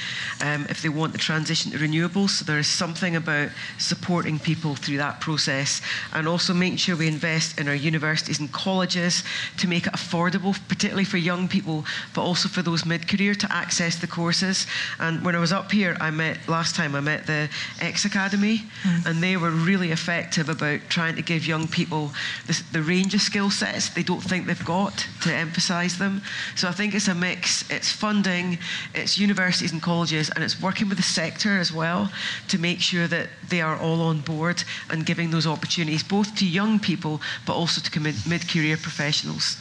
um, 0.43 0.67
if 0.69 0.83
they 0.83 0.89
want 0.89 1.13
the 1.13 1.19
transition 1.19 1.71
to 1.71 1.79
renewables. 1.79 2.31
So 2.31 2.45
there 2.45 2.59
is 2.59 2.67
something 2.67 3.15
about 3.15 3.51
supporting 3.79 4.39
people 4.39 4.75
through 4.75 4.97
that 4.97 5.21
process 5.21 5.81
and 6.13 6.27
also 6.27 6.53
making 6.53 6.79
sure 6.79 6.97
we 6.97 7.07
invest 7.07 7.61
in 7.61 7.69
our 7.69 7.75
universities 7.75 8.41
and 8.41 8.51
colleges 8.53 9.23
to 9.59 9.69
make 9.69 9.87
it 9.87 9.93
affordable, 9.93 10.57
particularly 10.69 11.05
for 11.05 11.19
young 11.19 11.47
people, 11.47 11.85
but 12.15 12.23
also 12.23 12.49
for 12.49 12.63
those 12.63 12.85
mid-career 12.85 13.35
to 13.35 13.53
access 13.53 13.97
the 13.97 14.07
courses. 14.07 14.67
And 14.99 15.25
when 15.25 15.37
I 15.37 15.39
was 15.39 15.53
up 15.53 15.71
here, 15.71 15.97
I 16.01 16.11
met 16.11 16.49
last 16.49 16.75
time 16.75 16.97
I 16.97 17.01
met 17.01 17.27
the 17.27 17.49
X 17.81 18.05
Academy, 18.05 18.63
and 19.07 19.23
they 19.23 19.37
were 19.37 19.51
really 19.51 19.93
effective 19.93 20.49
about 20.49 20.81
trying 20.89 21.15
to 21.17 21.23
give 21.23 21.47
young 21.47 21.69
people 21.69 22.11
the, 22.47 22.61
the 22.73 22.83
range 22.83 23.15
of 23.15 23.21
skill 23.21 23.51
sets 23.51 23.84
they 23.91 24.03
don't 24.03 24.23
think 24.23 24.47
they've 24.47 24.65
got 24.65 25.07
to 25.23 25.35
emphasise 25.35 25.97
them. 25.97 26.23
So 26.57 26.69
I 26.69 26.73
think 26.73 26.95
it's 26.95 27.09
a 27.09 27.15
mix. 27.15 27.69
It's 27.71 27.91
funding, 27.91 28.59
it's 28.95 29.19
universities 29.19 29.73
and 29.73 29.83
colleges, 29.83 30.31
and 30.31 30.45
it's 30.45 30.61
working 30.61 30.89
with 30.89 30.99
the 30.99 31.05
sector 31.05 31.59
as 31.59 31.73
well 31.73 32.11
to 32.49 32.59
make 32.59 32.81
sure 32.81 33.07
that 33.09 33.29
they 33.49 33.61
are 33.61 33.77
all 33.77 34.03
on 34.03 34.21
board 34.21 34.63
and 34.91 35.07
giving 35.07 35.31
those 35.31 35.47
opportunities 35.47 36.03
both 36.03 36.35
to 36.37 36.47
young 36.47 36.79
people 36.79 37.21
but 37.47 37.55
also 37.55 37.81
to 37.81 38.01
mid-career 38.01 38.77
professionals. 38.77 39.57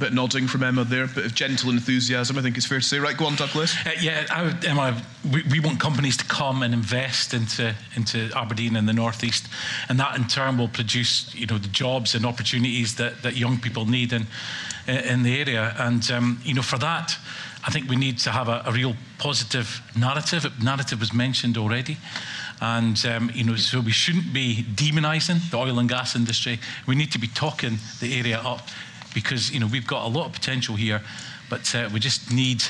Bit 0.00 0.12
nodding 0.12 0.46
from 0.46 0.62
Emma 0.62 0.84
there, 0.84 1.06
bit 1.08 1.24
of 1.24 1.34
gentle 1.34 1.70
enthusiasm, 1.70 2.38
I 2.38 2.42
think 2.42 2.56
it's 2.56 2.66
fair 2.66 2.78
to 2.78 2.84
say. 2.84 2.98
Right, 2.98 3.16
go 3.16 3.26
on, 3.26 3.34
Douglas. 3.34 3.74
Uh, 3.84 3.90
yeah, 4.00 4.26
I 4.30 4.54
Emma, 4.64 5.02
we, 5.32 5.42
we 5.50 5.60
want 5.60 5.80
companies 5.80 6.16
to 6.18 6.24
come 6.24 6.62
and 6.62 6.72
invest 6.72 7.34
into, 7.34 7.74
into 7.96 8.30
Aberdeen 8.36 8.76
and 8.76 8.88
the 8.88 8.92
Northeast, 8.92 9.48
and 9.88 9.98
that 9.98 10.16
in 10.16 10.28
turn 10.28 10.56
will 10.56 10.68
produce 10.68 11.34
you 11.34 11.46
know, 11.46 11.58
the 11.58 11.68
jobs 11.68 12.14
and 12.14 12.24
opportunities 12.24 12.94
that, 12.96 13.22
that 13.22 13.36
young 13.36 13.58
people 13.58 13.86
need 13.86 14.12
in, 14.12 14.26
in 14.86 15.22
the 15.24 15.40
area. 15.40 15.74
And 15.78 16.08
um, 16.10 16.40
you 16.44 16.54
know, 16.54 16.62
for 16.62 16.78
that, 16.78 17.16
I 17.66 17.70
think 17.70 17.88
we 17.88 17.96
need 17.96 18.18
to 18.20 18.30
have 18.30 18.48
a, 18.48 18.62
a 18.66 18.72
real 18.72 18.94
positive 19.18 19.82
narrative. 19.96 20.46
Narrative 20.62 21.00
was 21.00 21.12
mentioned 21.12 21.58
already. 21.58 21.96
And 22.60 23.04
um, 23.06 23.30
you 23.34 23.44
know, 23.44 23.56
so 23.56 23.80
we 23.80 23.92
shouldn't 23.92 24.32
be 24.32 24.64
demonising 24.74 25.50
the 25.50 25.56
oil 25.56 25.78
and 25.78 25.88
gas 25.88 26.16
industry. 26.16 26.58
We 26.86 26.94
need 26.94 27.12
to 27.12 27.18
be 27.18 27.28
talking 27.28 27.78
the 28.00 28.18
area 28.18 28.40
up 28.40 28.68
because 29.14 29.50
you 29.50 29.60
know 29.60 29.66
we've 29.66 29.86
got 29.86 30.04
a 30.04 30.08
lot 30.08 30.26
of 30.26 30.32
potential 30.32 30.76
here, 30.76 31.02
but 31.50 31.74
uh, 31.74 31.88
we 31.92 32.00
just 32.00 32.32
need 32.32 32.62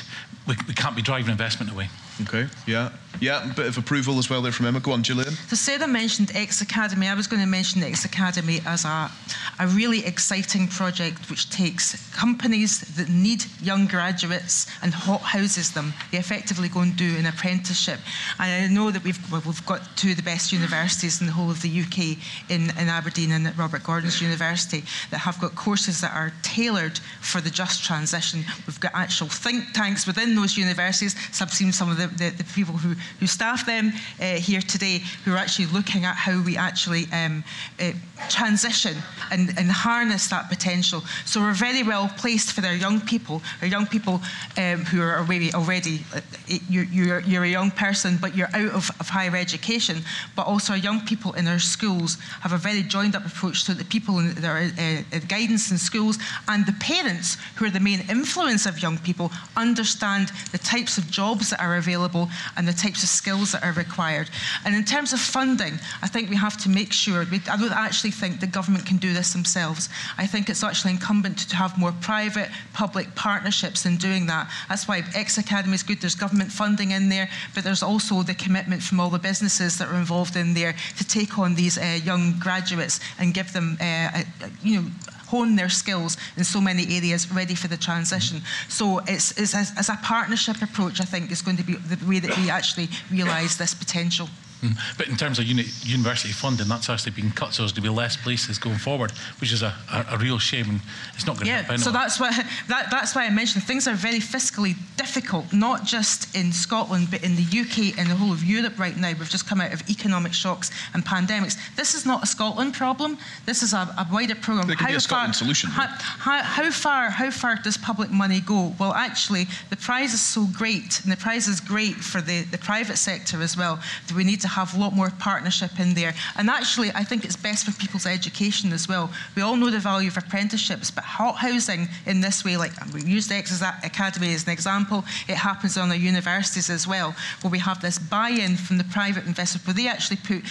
we, 0.47 0.55
we 0.67 0.73
can't 0.73 0.95
be 0.95 1.01
driving 1.01 1.31
investment 1.31 1.71
away. 1.71 1.89
Okay, 2.21 2.47
yeah. 2.65 2.91
Yeah, 3.21 3.51
a 3.51 3.53
bit 3.53 3.67
of 3.67 3.77
approval 3.77 4.17
as 4.17 4.29
well 4.29 4.41
there 4.41 4.53
from 4.53 4.65
Emma. 4.65 4.79
Go 4.79 4.91
on, 4.91 5.03
Gillian. 5.03 5.33
So 5.47 5.55
Sarah 5.57 5.87
mentioned 5.87 6.31
X 6.33 6.61
Academy. 6.61 7.07
I 7.07 7.13
was 7.15 7.27
going 7.27 7.41
to 7.41 7.47
mention 7.47 7.83
X 7.83 8.05
Academy 8.05 8.61
as 8.65 8.85
a, 8.85 9.11
a 9.59 9.67
really 9.67 10.05
exciting 10.05 10.67
project 10.67 11.29
which 11.29 11.49
takes 11.49 12.09
companies 12.15 12.79
that 12.95 13.09
need 13.09 13.43
young 13.61 13.87
graduates 13.87 14.67
and 14.81 14.93
hot 14.93 15.19
houses 15.21 15.73
them. 15.73 15.93
They 16.11 16.17
effectively 16.17 16.69
go 16.69 16.79
and 16.79 16.95
do 16.95 17.17
an 17.17 17.25
apprenticeship. 17.25 17.99
And 18.39 18.71
I 18.71 18.73
know 18.73 18.89
that 18.89 19.03
we've, 19.03 19.19
well, 19.31 19.43
we've 19.45 19.65
got 19.65 19.81
two 19.97 20.11
of 20.11 20.17
the 20.17 20.23
best 20.23 20.53
universities 20.53 21.19
in 21.19 21.27
the 21.27 21.33
whole 21.33 21.51
of 21.51 21.61
the 21.61 21.81
UK 21.81 22.17
in, 22.49 22.69
in 22.79 22.87
Aberdeen 22.87 23.31
and 23.31 23.47
at 23.47 23.57
Robert 23.57 23.83
Gordon's 23.83 24.21
University 24.21 24.83
that 25.11 25.17
have 25.17 25.41
got 25.41 25.55
courses 25.55 25.99
that 25.99 26.13
are 26.15 26.31
tailored 26.41 26.99
for 27.19 27.41
the 27.41 27.49
just 27.49 27.83
transition. 27.83 28.45
We've 28.65 28.79
got 28.79 28.91
actual 28.93 29.27
think 29.27 29.73
tanks 29.73 30.07
within 30.07 30.35
those 30.35 30.55
universities. 30.57 31.15
So 31.35 31.43
I've 31.43 31.53
seen 31.53 31.73
some 31.73 31.91
of 31.91 31.97
the, 31.97 32.07
the, 32.07 32.29
the 32.29 32.43
people 32.45 32.77
who 32.77 32.95
who 33.19 33.27
staff 33.27 33.65
them 33.65 33.91
uh, 34.19 34.35
here 34.35 34.61
today, 34.61 35.01
who 35.25 35.33
are 35.33 35.37
actually 35.37 35.67
looking 35.67 36.05
at 36.05 36.15
how 36.15 36.41
we 36.43 36.57
actually 36.57 37.05
um, 37.11 37.43
uh, 37.79 37.91
transition 38.29 38.95
and, 39.31 39.49
and, 39.57 39.71
harness 39.71 40.27
that 40.27 40.49
potential. 40.49 41.01
So 41.25 41.39
we're 41.39 41.53
very 41.53 41.83
well 41.83 42.09
placed 42.17 42.51
for 42.51 42.65
our 42.65 42.73
young 42.73 42.99
people, 42.99 43.41
our 43.61 43.67
young 43.67 43.85
people 43.85 44.21
um, 44.57 44.83
who 44.85 45.01
are 45.01 45.23
maybe 45.25 45.53
already, 45.53 46.03
uh, 46.13 46.21
you're, 46.69 47.19
you're, 47.19 47.43
a 47.43 47.47
young 47.47 47.71
person, 47.71 48.17
but 48.19 48.35
you're 48.35 48.49
out 48.53 48.73
of, 48.73 48.89
of, 48.99 49.09
higher 49.09 49.35
education, 49.35 50.03
but 50.35 50.47
also 50.47 50.73
young 50.73 51.05
people 51.05 51.33
in 51.33 51.47
our 51.47 51.59
schools 51.59 52.15
have 52.41 52.51
a 52.51 52.57
very 52.57 52.83
joined 52.83 53.15
up 53.15 53.25
approach 53.25 53.63
to 53.65 53.73
the 53.73 53.85
people 53.85 54.19
in 54.19 54.33
their 54.35 54.57
uh, 54.57 55.19
guidance 55.27 55.71
in 55.71 55.77
schools. 55.77 56.17
And 56.47 56.65
the 56.65 56.75
parents 56.79 57.37
who 57.55 57.65
are 57.65 57.69
the 57.69 57.79
main 57.79 58.01
influence 58.09 58.65
of 58.65 58.81
young 58.81 58.97
people 58.97 59.31
understand 59.55 60.31
the 60.51 60.57
types 60.57 60.97
of 60.97 61.09
jobs 61.09 61.51
that 61.51 61.61
are 61.61 61.77
available 61.77 62.29
and 62.57 62.67
the 62.67 62.73
types 62.73 62.88
of 62.97 63.09
skills 63.09 63.51
that 63.51 63.63
are 63.63 63.73
required. 63.73 64.29
And 64.65 64.75
in 64.75 64.83
terms 64.83 65.13
of 65.13 65.19
funding, 65.19 65.73
I 66.01 66.07
think 66.07 66.29
we 66.29 66.35
have 66.35 66.57
to 66.63 66.69
make 66.69 66.91
sure, 66.91 67.25
we, 67.31 67.41
I 67.49 67.57
don't 67.57 67.71
actually 67.71 68.11
think 68.11 68.39
the 68.39 68.47
government 68.47 68.85
can 68.85 68.97
do 68.97 69.13
this 69.13 69.33
themselves. 69.33 69.89
I 70.17 70.27
think 70.27 70.49
it's 70.49 70.63
actually 70.63 70.91
incumbent 70.91 71.37
to 71.49 71.55
have 71.55 71.77
more 71.77 71.93
private 72.01 72.49
public 72.73 73.13
partnerships 73.15 73.85
in 73.85 73.97
doing 73.97 74.25
that. 74.27 74.49
That's 74.67 74.87
why 74.87 75.03
X 75.13 75.37
Academy 75.37 75.75
is 75.75 75.83
good. 75.83 76.01
There's 76.01 76.15
government 76.15 76.51
funding 76.51 76.91
in 76.91 77.09
there, 77.09 77.29
but 77.53 77.63
there's 77.63 77.83
also 77.83 78.23
the 78.23 78.33
commitment 78.33 78.81
from 78.81 78.99
all 78.99 79.09
the 79.09 79.19
businesses 79.19 79.77
that 79.77 79.89
are 79.89 79.95
involved 79.95 80.35
in 80.35 80.53
there 80.53 80.75
to 80.97 81.03
take 81.07 81.37
on 81.37 81.55
these 81.55 81.77
uh, 81.77 81.99
young 82.03 82.39
graduates 82.39 82.99
and 83.19 83.33
give 83.33 83.53
them, 83.53 83.77
uh, 83.81 84.23
you 84.63 84.81
know, 84.81 84.87
hone 85.29 85.55
their 85.55 85.69
skills 85.69 86.17
in 86.37 86.43
so 86.43 86.59
many 86.59 86.83
areas 86.97 87.31
ready 87.31 87.55
for 87.55 87.67
the 87.67 87.77
transition. 87.77 88.41
So 88.67 88.99
it's, 89.07 89.37
it's 89.37 89.53
as, 89.55 89.71
as 89.77 89.89
a 89.89 89.97
partnership 90.03 90.61
approach, 90.61 90.99
I 90.99 91.05
think, 91.05 91.31
is 91.31 91.41
going 91.41 91.57
to 91.57 91.63
be 91.63 91.75
the 91.75 91.97
way 92.07 92.19
that 92.19 92.35
we 92.37 92.49
actually 92.49 92.89
realise 93.11 93.55
this 93.55 93.73
potential. 93.73 94.27
Mm. 94.61 94.77
But 94.97 95.07
in 95.07 95.15
terms 95.15 95.39
of 95.39 95.45
uni- 95.45 95.65
university 95.83 96.33
funding, 96.33 96.67
that's 96.67 96.89
actually 96.89 97.13
been 97.13 97.31
cut 97.31 97.53
so 97.53 97.63
as 97.63 97.71
to 97.73 97.81
be 97.81 97.89
less 97.89 98.17
places 98.17 98.57
going 98.57 98.77
forward, 98.77 99.11
which 99.39 99.53
is 99.53 99.61
a, 99.61 99.73
a, 99.91 100.05
a 100.11 100.17
real 100.17 100.37
shame, 100.37 100.69
and 100.69 100.81
it's 101.15 101.25
not 101.25 101.35
going 101.35 101.45
to 101.45 101.51
yeah, 101.51 101.61
help. 101.61 101.79
So 101.79 101.91
that's 101.91 102.19
why 102.19 102.31
that, 102.67 102.87
that's 102.91 103.15
why 103.15 103.25
I 103.25 103.29
mentioned 103.29 103.63
things 103.63 103.87
are 103.87 103.93
very 103.93 104.19
fiscally 104.19 104.75
difficult, 104.97 105.53
not 105.53 105.85
just 105.85 106.35
in 106.35 106.51
Scotland, 106.51 107.07
but 107.09 107.23
in 107.23 107.35
the 107.35 107.43
UK 107.43 107.97
and 107.97 108.09
the 108.09 108.15
whole 108.15 108.33
of 108.33 108.43
Europe 108.43 108.77
right 108.77 108.97
now. 108.97 109.13
We've 109.17 109.29
just 109.29 109.47
come 109.47 109.61
out 109.61 109.71
of 109.71 109.89
economic 109.89 110.33
shocks 110.33 110.71
and 110.93 111.05
pandemics. 111.05 111.57
This 111.75 111.95
is 111.95 112.05
not 112.05 112.23
a 112.23 112.27
Scotland 112.27 112.73
problem. 112.73 113.17
This 113.45 113.63
is 113.63 113.73
a, 113.73 113.77
a 113.97 114.07
wider 114.11 114.35
problem. 114.35 114.67
There 114.67 114.75
how 114.75 114.87
be 114.87 114.95
a 114.95 114.99
Scotland 114.99 115.35
far, 115.35 115.39
solution. 115.39 115.69
How, 115.69 115.87
how, 115.87 116.43
how, 116.43 116.71
far? 116.71 117.09
How 117.09 117.31
far 117.31 117.55
does 117.55 117.77
public 117.77 118.11
money 118.11 118.41
go? 118.41 118.73
Well, 118.77 118.93
actually, 118.93 119.47
the 119.69 119.77
prize 119.77 120.13
is 120.13 120.21
so 120.21 120.45
great, 120.51 121.01
and 121.03 121.11
the 121.11 121.17
prize 121.17 121.47
is 121.47 121.61
great 121.61 121.95
for 121.95 122.19
the, 122.19 122.43
the 122.43 122.57
private 122.57 122.97
sector 122.97 123.41
as 123.41 123.55
well. 123.55 123.79
That 124.07 124.15
we 124.15 124.25
need 124.25 124.41
to 124.41 124.48
have 124.49 124.75
a 124.75 124.79
lot 124.79 124.93
more 124.93 125.11
partnership 125.19 125.79
in 125.79 125.93
there. 125.93 126.13
And 126.37 126.49
actually, 126.49 126.91
I 126.95 127.03
think 127.03 127.25
it's 127.25 127.35
best 127.35 127.65
for 127.65 127.71
people's 127.79 128.05
education 128.05 128.73
as 128.73 128.87
well. 128.87 129.11
We 129.35 129.41
all 129.41 129.55
know 129.55 129.69
the 129.69 129.79
value 129.79 130.09
of 130.09 130.17
apprenticeships, 130.17 130.91
but 130.91 131.03
hot 131.03 131.35
housing 131.37 131.87
in 132.05 132.21
this 132.21 132.43
way, 132.43 132.57
like 132.57 132.71
we 132.93 133.03
used 133.03 133.29
the 133.29 133.39
Academy 133.83 134.33
as 134.33 134.43
an 134.45 134.51
example, 134.51 135.03
it 135.27 135.35
happens 135.35 135.77
on 135.77 135.89
our 135.89 135.95
universities 135.95 136.69
as 136.69 136.87
well, 136.87 137.15
where 137.41 137.51
we 137.51 137.59
have 137.59 137.81
this 137.81 137.99
buy-in 137.99 138.55
from 138.55 138.77
the 138.77 138.83
private 138.85 139.25
investors, 139.25 139.65
where 139.65 139.73
they 139.73 139.87
actually 139.87 140.17
put 140.17 140.43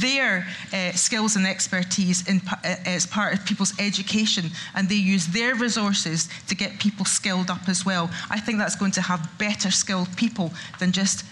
their 0.00 0.46
uh, 0.72 0.92
skills 0.92 1.36
and 1.36 1.46
expertise 1.46 2.26
in, 2.28 2.40
uh, 2.50 2.76
as 2.86 3.06
part 3.06 3.34
of 3.34 3.44
people's 3.44 3.78
education, 3.78 4.50
and 4.74 4.88
they 4.88 4.94
use 4.94 5.26
their 5.28 5.54
resources 5.54 6.28
to 6.48 6.54
get 6.54 6.78
people 6.78 7.04
skilled 7.04 7.50
up 7.50 7.68
as 7.68 7.84
well. 7.84 8.10
I 8.30 8.40
think 8.40 8.58
that's 8.58 8.76
going 8.76 8.92
to 8.92 9.02
have 9.02 9.28
better 9.38 9.70
skilled 9.70 10.14
people 10.16 10.52
than 10.78 10.92
just 10.92 11.24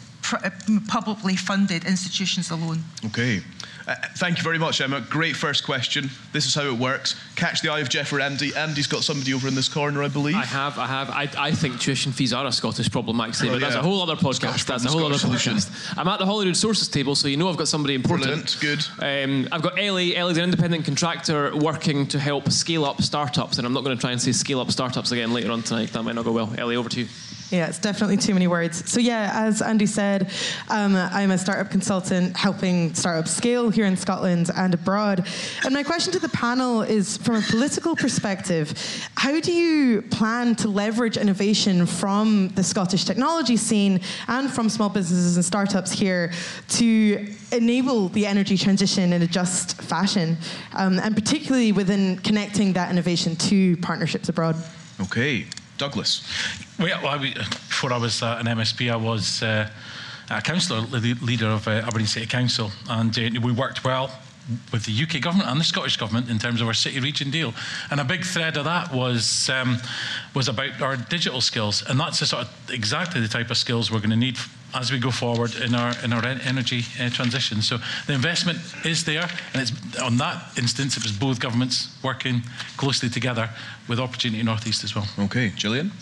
publicly 0.88 1.36
funded 1.36 1.84
institutions 1.84 2.50
alone. 2.50 2.84
Okay. 3.06 3.42
Uh, 3.88 3.94
thank 4.16 4.36
you 4.36 4.44
very 4.44 4.58
much, 4.58 4.82
Emma. 4.82 5.00
Great 5.00 5.34
first 5.34 5.64
question. 5.64 6.10
This 6.32 6.44
is 6.44 6.54
how 6.54 6.66
it 6.66 6.74
works. 6.78 7.18
Catch 7.36 7.62
the 7.62 7.72
eye 7.72 7.80
of 7.80 7.88
Geoff 7.88 8.12
or 8.12 8.20
Andy. 8.20 8.54
Andy's 8.54 8.86
got 8.86 9.02
somebody 9.02 9.32
over 9.32 9.48
in 9.48 9.54
this 9.54 9.66
corner, 9.66 10.02
I 10.02 10.08
believe. 10.08 10.34
I 10.34 10.44
have. 10.44 10.78
I 10.78 10.86
have. 10.86 11.08
I, 11.08 11.30
I 11.38 11.52
think 11.52 11.80
tuition 11.80 12.12
fees 12.12 12.34
are 12.34 12.44
a 12.44 12.52
Scottish 12.52 12.90
problem, 12.90 13.18
actually. 13.18 13.48
Oh, 13.48 13.52
but 13.52 13.62
yeah. 13.62 13.68
that's 13.68 13.80
a 13.80 13.82
whole 13.82 14.02
other 14.02 14.16
podcast. 14.16 14.66
that's 14.66 14.84
a 14.84 14.90
whole 14.90 15.00
Scottish 15.00 15.24
other 15.24 15.38
solution. 15.38 15.54
podcast. 15.54 15.98
I'm 15.98 16.06
at 16.06 16.18
the 16.18 16.26
Holyrood 16.26 16.56
Sources 16.56 16.88
table, 16.88 17.14
so 17.14 17.28
you 17.28 17.38
know 17.38 17.48
I've 17.48 17.56
got 17.56 17.68
somebody 17.68 17.94
important. 17.94 18.58
Brilliant. 18.60 18.88
Good. 18.98 19.24
Um, 19.24 19.48
I've 19.52 19.62
got 19.62 19.78
Ellie. 19.78 20.14
Ellie's 20.14 20.36
an 20.36 20.44
independent 20.44 20.84
contractor 20.84 21.56
working 21.56 22.06
to 22.08 22.18
help 22.18 22.50
scale 22.50 22.84
up 22.84 23.00
startups, 23.00 23.56
and 23.56 23.66
I'm 23.66 23.72
not 23.72 23.84
going 23.84 23.96
to 23.96 24.00
try 24.00 24.12
and 24.12 24.20
say 24.20 24.32
scale 24.32 24.60
up 24.60 24.70
startups 24.70 25.12
again 25.12 25.32
later 25.32 25.50
on 25.50 25.62
tonight. 25.62 25.94
That 25.94 26.02
might 26.02 26.14
not 26.14 26.26
go 26.26 26.32
well. 26.32 26.52
Ellie, 26.58 26.76
over 26.76 26.90
to 26.90 27.00
you. 27.00 27.08
Yeah, 27.50 27.66
it's 27.66 27.78
definitely 27.78 28.18
too 28.18 28.34
many 28.34 28.46
words. 28.46 28.90
So, 28.90 29.00
yeah, 29.00 29.30
as 29.32 29.62
Andy 29.62 29.86
said, 29.86 30.30
um, 30.68 30.94
I'm 30.94 31.30
a 31.30 31.38
startup 31.38 31.70
consultant 31.70 32.36
helping 32.36 32.92
startups 32.94 33.30
scale 33.30 33.70
here 33.70 33.86
in 33.86 33.96
Scotland 33.96 34.50
and 34.54 34.74
abroad. 34.74 35.26
And 35.64 35.72
my 35.72 35.82
question 35.82 36.12
to 36.12 36.18
the 36.18 36.28
panel 36.28 36.82
is 36.82 37.16
from 37.16 37.36
a 37.36 37.40
political 37.40 37.96
perspective, 37.96 38.74
how 39.16 39.40
do 39.40 39.52
you 39.52 40.02
plan 40.02 40.56
to 40.56 40.68
leverage 40.68 41.16
innovation 41.16 41.86
from 41.86 42.48
the 42.50 42.62
Scottish 42.62 43.04
technology 43.04 43.56
scene 43.56 44.00
and 44.26 44.50
from 44.50 44.68
small 44.68 44.90
businesses 44.90 45.36
and 45.36 45.44
startups 45.44 45.90
here 45.90 46.30
to 46.68 47.26
enable 47.52 48.10
the 48.10 48.26
energy 48.26 48.58
transition 48.58 49.14
in 49.14 49.22
a 49.22 49.26
just 49.26 49.80
fashion, 49.80 50.36
um, 50.74 50.98
and 50.98 51.14
particularly 51.14 51.72
within 51.72 52.18
connecting 52.18 52.74
that 52.74 52.90
innovation 52.90 53.36
to 53.36 53.78
partnerships 53.78 54.28
abroad? 54.28 54.54
Okay. 55.00 55.46
Douglas. 55.78 56.22
Well, 56.78 57.06
I, 57.06 57.18
before 57.18 57.92
I 57.92 57.98
was 57.98 58.22
uh, 58.22 58.36
an 58.40 58.46
MSP, 58.46 58.90
I 58.92 58.96
was 58.96 59.42
uh, 59.42 59.70
a 60.30 60.42
councillor, 60.42 60.80
leader 60.80 61.46
of 61.46 61.66
uh, 61.66 61.70
Aberdeen 61.86 62.06
City 62.06 62.26
Council, 62.26 62.70
and 62.90 63.16
uh, 63.18 63.40
we 63.42 63.52
worked 63.52 63.84
well 63.84 64.10
with 64.72 64.84
the 64.86 65.02
UK 65.02 65.20
government 65.22 65.48
and 65.48 65.60
the 65.60 65.64
Scottish 65.64 65.96
government 65.96 66.30
in 66.30 66.38
terms 66.38 66.60
of 66.60 66.66
our 66.66 66.74
city 66.74 67.00
region 67.00 67.30
deal. 67.30 67.52
And 67.90 68.00
a 68.00 68.04
big 68.04 68.24
thread 68.24 68.56
of 68.56 68.64
that 68.64 68.92
was 68.92 69.50
um, 69.50 69.78
was 70.34 70.48
about 70.48 70.80
our 70.80 70.96
digital 70.96 71.40
skills, 71.40 71.84
and 71.88 72.00
that's 72.00 72.20
the 72.20 72.26
sort 72.26 72.42
of 72.42 72.70
exactly 72.70 73.20
the 73.20 73.28
type 73.28 73.50
of 73.50 73.56
skills 73.56 73.90
we're 73.90 73.98
going 73.98 74.10
to 74.10 74.16
need 74.16 74.38
as 74.74 74.90
we 74.92 74.98
go 74.98 75.10
forward 75.10 75.54
in 75.56 75.74
our 75.74 75.94
in 76.04 76.12
our 76.12 76.24
energy 76.24 76.84
uh, 77.00 77.10
transition. 77.10 77.62
So 77.62 77.78
the 78.06 78.12
investment 78.12 78.58
is 78.84 79.04
there, 79.04 79.28
and 79.52 79.62
it's 79.62 79.72
on 80.00 80.16
that 80.18 80.58
instance 80.58 80.96
it 80.96 81.02
was 81.02 81.12
both 81.12 81.40
governments 81.40 81.88
working 82.02 82.42
closely 82.76 83.08
together 83.08 83.50
with 83.88 83.98
Opportunity 83.98 84.42
Northeast 84.42 84.84
as 84.84 84.94
well. 84.94 85.06
Okay, 85.18 85.50
Gillian. 85.56 85.92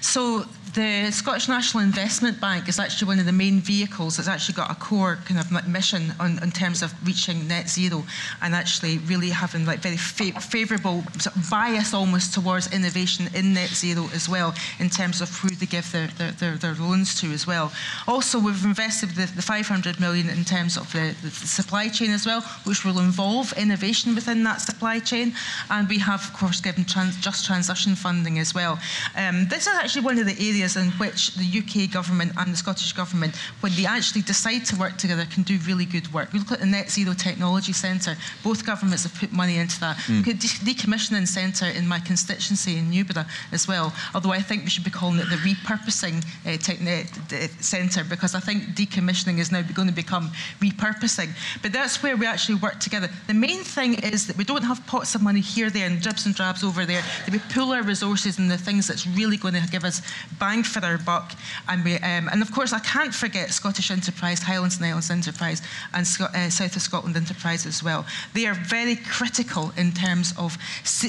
So 0.00 0.46
the 0.74 1.08
Scottish 1.12 1.48
National 1.48 1.84
Investment 1.84 2.40
Bank 2.40 2.68
is 2.68 2.80
actually 2.80 3.06
one 3.06 3.20
of 3.20 3.26
the 3.26 3.32
main 3.32 3.60
vehicles 3.60 4.16
that's 4.16 4.28
actually 4.28 4.56
got 4.56 4.72
a 4.72 4.74
core 4.74 5.18
kind 5.24 5.38
of 5.38 5.68
mission 5.68 6.12
on, 6.18 6.42
in 6.42 6.50
terms 6.50 6.82
of 6.82 6.92
reaching 7.06 7.46
net 7.46 7.68
zero 7.68 8.02
and 8.42 8.54
actually 8.56 8.98
really 8.98 9.30
having 9.30 9.64
like 9.64 9.78
very 9.78 9.96
fa- 9.96 10.40
favourable 10.40 11.04
sort 11.20 11.36
of 11.36 11.48
bias 11.48 11.94
almost 11.94 12.34
towards 12.34 12.72
innovation 12.72 13.28
in 13.34 13.54
net 13.54 13.68
zero 13.68 14.08
as 14.12 14.28
well 14.28 14.52
in 14.80 14.90
terms 14.90 15.20
of 15.20 15.30
who 15.38 15.48
they 15.50 15.66
give 15.66 15.90
their, 15.92 16.08
their, 16.18 16.32
their, 16.32 16.56
their 16.56 16.74
loans 16.74 17.20
to 17.20 17.30
as 17.30 17.46
well. 17.46 17.72
Also, 18.08 18.40
we've 18.40 18.64
invested 18.64 19.10
the, 19.10 19.26
the 19.36 19.42
500 19.42 20.00
million 20.00 20.28
in 20.28 20.44
terms 20.44 20.76
of 20.76 20.90
the, 20.92 21.14
the 21.22 21.30
supply 21.30 21.86
chain 21.86 22.10
as 22.10 22.26
well, 22.26 22.40
which 22.64 22.84
will 22.84 22.98
involve 22.98 23.52
innovation 23.52 24.12
within 24.16 24.42
that 24.42 24.60
supply 24.60 24.98
chain. 24.98 25.34
And 25.70 25.88
we 25.88 25.98
have, 25.98 26.24
of 26.24 26.32
course, 26.32 26.60
given 26.60 26.84
trans- 26.84 27.16
just 27.20 27.46
transition 27.46 27.94
funding 27.94 28.40
as 28.40 28.54
well. 28.54 28.80
Um, 29.16 29.46
this 29.48 29.68
is 29.68 29.74
actually 29.74 30.04
one 30.04 30.18
of 30.18 30.26
the 30.26 30.32
areas 30.32 30.63
areas 30.64 30.76
in 30.76 30.90
which 30.98 31.34
the 31.34 31.44
UK 31.44 31.90
government 31.92 32.32
and 32.38 32.52
the 32.52 32.56
Scottish 32.56 32.92
government, 32.92 33.36
when 33.60 33.72
they 33.76 33.86
actually 33.86 34.22
decide 34.22 34.64
to 34.66 34.76
work 34.76 34.96
together, 34.96 35.26
can 35.30 35.42
do 35.42 35.58
really 35.66 35.84
good 35.84 36.12
work. 36.12 36.32
We 36.32 36.38
look 36.38 36.52
at 36.52 36.60
the 36.60 36.66
Net 36.66 36.90
Zero 36.90 37.12
Technology 37.12 37.72
Centre. 37.72 38.16
Both 38.42 38.64
governments 38.64 39.02
have 39.02 39.14
put 39.14 39.32
money 39.32 39.58
into 39.58 39.78
that. 39.80 39.96
Mm. 39.96 40.18
Look 40.18 40.34
at 40.34 40.40
the 40.40 40.48
decommissioning 40.72 41.28
centre 41.28 41.66
in 41.66 41.86
my 41.86 42.00
constituency 42.00 42.78
in 42.78 42.90
Newburgh 42.90 43.26
as 43.52 43.68
well. 43.68 43.92
Although 44.14 44.32
I 44.32 44.40
think 44.40 44.64
we 44.64 44.70
should 44.70 44.84
be 44.84 44.90
calling 44.90 45.18
it 45.18 45.28
the 45.28 45.36
repurposing 45.36 46.24
uh, 46.46 46.56
uh 46.56 47.48
centre 47.60 48.04
because 48.04 48.34
I 48.34 48.40
think 48.40 48.74
decommissioning 48.74 49.38
is 49.38 49.52
now 49.52 49.62
going 49.62 49.88
to 49.88 49.94
become 49.94 50.30
repurposing. 50.60 51.30
But 51.62 51.72
that's 51.72 52.02
where 52.02 52.16
we 52.16 52.26
actually 52.26 52.56
work 52.56 52.80
together. 52.80 53.08
The 53.26 53.34
main 53.34 53.62
thing 53.64 53.94
is 53.94 54.26
that 54.26 54.36
we 54.36 54.44
don't 54.44 54.64
have 54.64 54.84
pots 54.86 55.14
of 55.14 55.22
money 55.22 55.40
here, 55.40 55.70
there, 55.70 55.86
and 55.86 56.00
dribs 56.00 56.26
and 56.26 56.34
drabs 56.34 56.64
over 56.64 56.86
there. 56.86 57.02
That 57.24 57.32
we 57.32 57.40
pool 57.52 57.72
our 57.72 57.82
resources 57.82 58.38
in 58.38 58.48
the 58.48 58.58
things 58.58 58.86
that's 58.86 59.06
really 59.06 59.36
going 59.36 59.54
to 59.54 59.68
give 59.70 59.84
us 59.84 60.00
bang 60.38 60.53
bang 60.54 60.62
for 60.62 60.84
our 60.84 60.98
buck. 60.98 61.32
And, 61.68 61.84
we, 61.84 61.94
um, 61.96 62.28
and 62.30 62.42
of 62.42 62.52
course, 62.52 62.72
I 62.72 62.78
can't 62.80 63.14
forget 63.14 63.50
Scottish 63.50 63.90
Enterprise, 63.90 64.40
Highlands 64.40 64.76
and 64.76 64.86
Islands 64.86 65.10
Enterprise, 65.10 65.62
and 65.92 66.06
uh, 66.20 66.50
South 66.50 66.76
of 66.76 66.82
Scotland 66.82 67.16
Enterprise 67.16 67.66
as 67.66 67.82
well. 67.82 68.06
They 68.34 68.46
are 68.46 68.54
very 68.54 68.96
critical 68.96 69.72
in 69.76 69.92
terms 69.92 70.34
of 70.38 70.56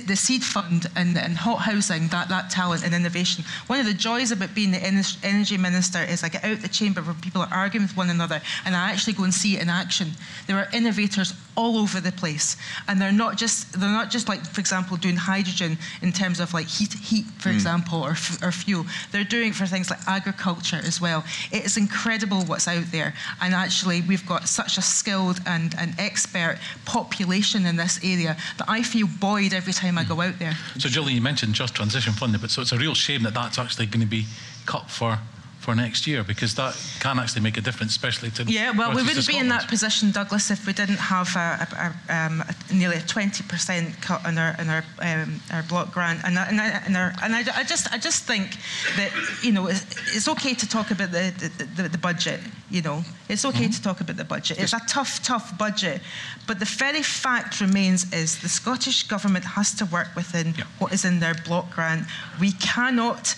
the 0.08 0.16
seed 0.16 0.43
fund 0.43 0.88
and, 0.96 1.18
and 1.18 1.38
hot 1.38 1.60
housing, 1.62 2.08
that, 2.10 2.30
that 2.30 2.50
talent 2.50 2.84
and 2.84 2.93
innovation. 2.93 3.43
One 3.68 3.80
of 3.80 3.86
the 3.86 3.93
joys 3.93 4.32
about 4.32 4.56
being 4.56 4.72
the 4.72 4.84
energy 5.24 5.58
minister 5.58 6.04
is 6.04 6.24
I 6.24 6.30
get 6.30 6.43
out 6.43 6.60
the 6.60 6.68
chamber 6.68 7.02
where 7.02 7.16
people 7.16 7.41
are 7.41 7.54
arguing 7.54 7.86
with 7.86 7.98
one 7.98 8.10
another 8.10 8.41
and 8.66 8.76
I 8.76 8.91
actually 8.91 9.14
go 9.14 9.24
and 9.24 9.34
see 9.34 9.58
it 9.58 9.62
in 9.62 9.70
action. 9.70 10.12
There 10.48 10.58
are 10.58 10.68
innovators 10.74 11.34
all 11.56 11.78
over 11.78 12.00
the 12.00 12.12
place, 12.12 12.58
and 12.88 13.02
they're 13.02 13.12
not 13.12 13.38
just 13.38 13.80
they're 13.80 13.89
not 13.89 14.10
just 14.10 14.28
like, 14.28 14.46
for 14.46 14.60
example, 14.60 14.98
doing 14.98 15.16
hydrogen 15.16 15.78
in 16.02 16.12
terms 16.12 16.39
of 16.39 16.54
like 16.54 16.68
heat, 16.68 16.93
heat 16.93 17.26
for 17.38 17.50
mm. 17.50 17.54
example, 17.54 18.02
or, 18.04 18.16
or 18.43 18.52
fuel. 18.52 18.86
They're 19.12 19.24
doing 19.36 19.54
for 19.54 19.66
things 19.66 19.90
like 19.90 20.00
agriculture 20.08 20.82
as 20.84 21.02
well. 21.02 21.24
It 21.52 21.66
is 21.66 21.78
incredible 21.78 22.42
what's 22.46 22.68
out 22.68 22.86
there, 22.92 23.14
and 23.42 23.54
actually 23.54 24.02
we've 24.02 24.26
got 24.26 24.48
such 24.48 24.78
a 24.78 24.82
skilled 24.82 25.40
and 25.46 25.76
an 25.78 25.94
expert 26.00 26.58
population 26.86 27.66
in 27.66 27.76
this 27.76 28.00
area 28.04 28.38
that 28.58 28.70
I 28.70 28.84
feel 28.84 29.08
buoyed 29.20 29.54
every 29.54 29.74
time 29.74 29.98
I 29.98 30.04
go 30.04 30.22
out 30.22 30.40
there. 30.40 30.56
So, 30.78 30.90
Julie, 30.90 31.14
you 31.14 31.22
mentioned 31.22 31.54
just 31.54 31.76
transition 31.76 32.14
funding, 32.14 32.42
but 32.42 32.50
so 32.50 32.62
it's 32.62 32.72
a 32.72 32.78
real 32.78 32.94
shame 32.94 33.24
that 33.24 33.34
that's 33.34 33.60
actually 33.60 33.88
going 33.88 34.02
to 34.02 34.08
be 34.08 34.26
cut 34.66 34.90
for 34.90 35.20
for 35.66 35.74
next 35.74 36.05
year 36.05 36.24
because 36.24 36.53
that 36.55 36.74
can 36.99 37.18
actually 37.18 37.41
make 37.41 37.57
a 37.57 37.61
difference, 37.61 37.91
especially 37.91 38.30
to 38.30 38.43
yeah. 38.43 38.72
Well, 38.72 38.91
we 38.95 39.01
wouldn't 39.01 39.28
be 39.28 39.38
in 39.38 39.49
that 39.49 39.68
position, 39.68 40.11
Douglas, 40.11 40.51
if 40.51 40.68
we 40.68 40.74
didn't 40.74 41.01
have 41.16 41.36
a, 41.36 41.49
a, 41.63 41.68
a, 41.86 42.16
um, 42.18 42.43
nearly 42.72 42.97
a 42.97 43.01
twenty 43.01 43.43
percent 43.43 43.99
cut 43.99 44.22
in 44.30 44.38
our 44.38 44.55
in 44.61 44.70
our 44.70 44.84
um, 44.99 45.41
our 45.51 45.63
block 45.63 45.91
grant, 45.91 46.20
and 46.24 46.38
and, 46.38 46.61
I, 46.61 46.68
and, 46.86 46.95
our, 46.95 47.11
and 47.24 47.36
I, 47.36 47.39
I, 47.61 47.63
just 47.63 47.91
I 47.91 47.97
just 47.97 48.24
think 48.26 48.57
that 48.97 49.11
you 49.41 49.51
know 49.51 49.66
it's, 49.68 49.84
it's 50.16 50.28
okay 50.28 50.53
to 50.53 50.70
talk 50.70 50.91
about 50.91 51.11
the, 51.11 51.34
the, 51.57 51.66
the, 51.82 51.89
the 51.89 51.97
budget. 51.97 52.39
You 52.70 52.82
know, 52.84 53.03
it's 53.28 53.45
okay 53.45 53.66
mm-hmm. 53.66 53.72
to 53.72 53.82
talk 53.82 54.01
about 54.01 54.18
the 54.18 54.24
budget. 54.36 54.59
It's 54.59 54.74
a 54.74 54.82
tough, 54.88 55.24
tough 55.24 55.57
budget, 55.57 56.01
but 56.47 56.59
the 56.59 56.66
very 56.66 57.01
fact 57.01 57.59
remains 57.59 58.13
is 58.13 58.39
the 58.39 58.49
Scottish 58.49 59.03
government 59.07 59.45
has 59.45 59.74
to 59.76 59.86
work 59.86 60.09
within 60.16 60.53
yeah. 60.57 60.66
what 60.80 60.93
is 60.93 61.05
in 61.05 61.20
their 61.20 61.36
block 61.47 61.72
grant. 61.74 62.05
We 62.39 62.51
cannot 62.51 63.36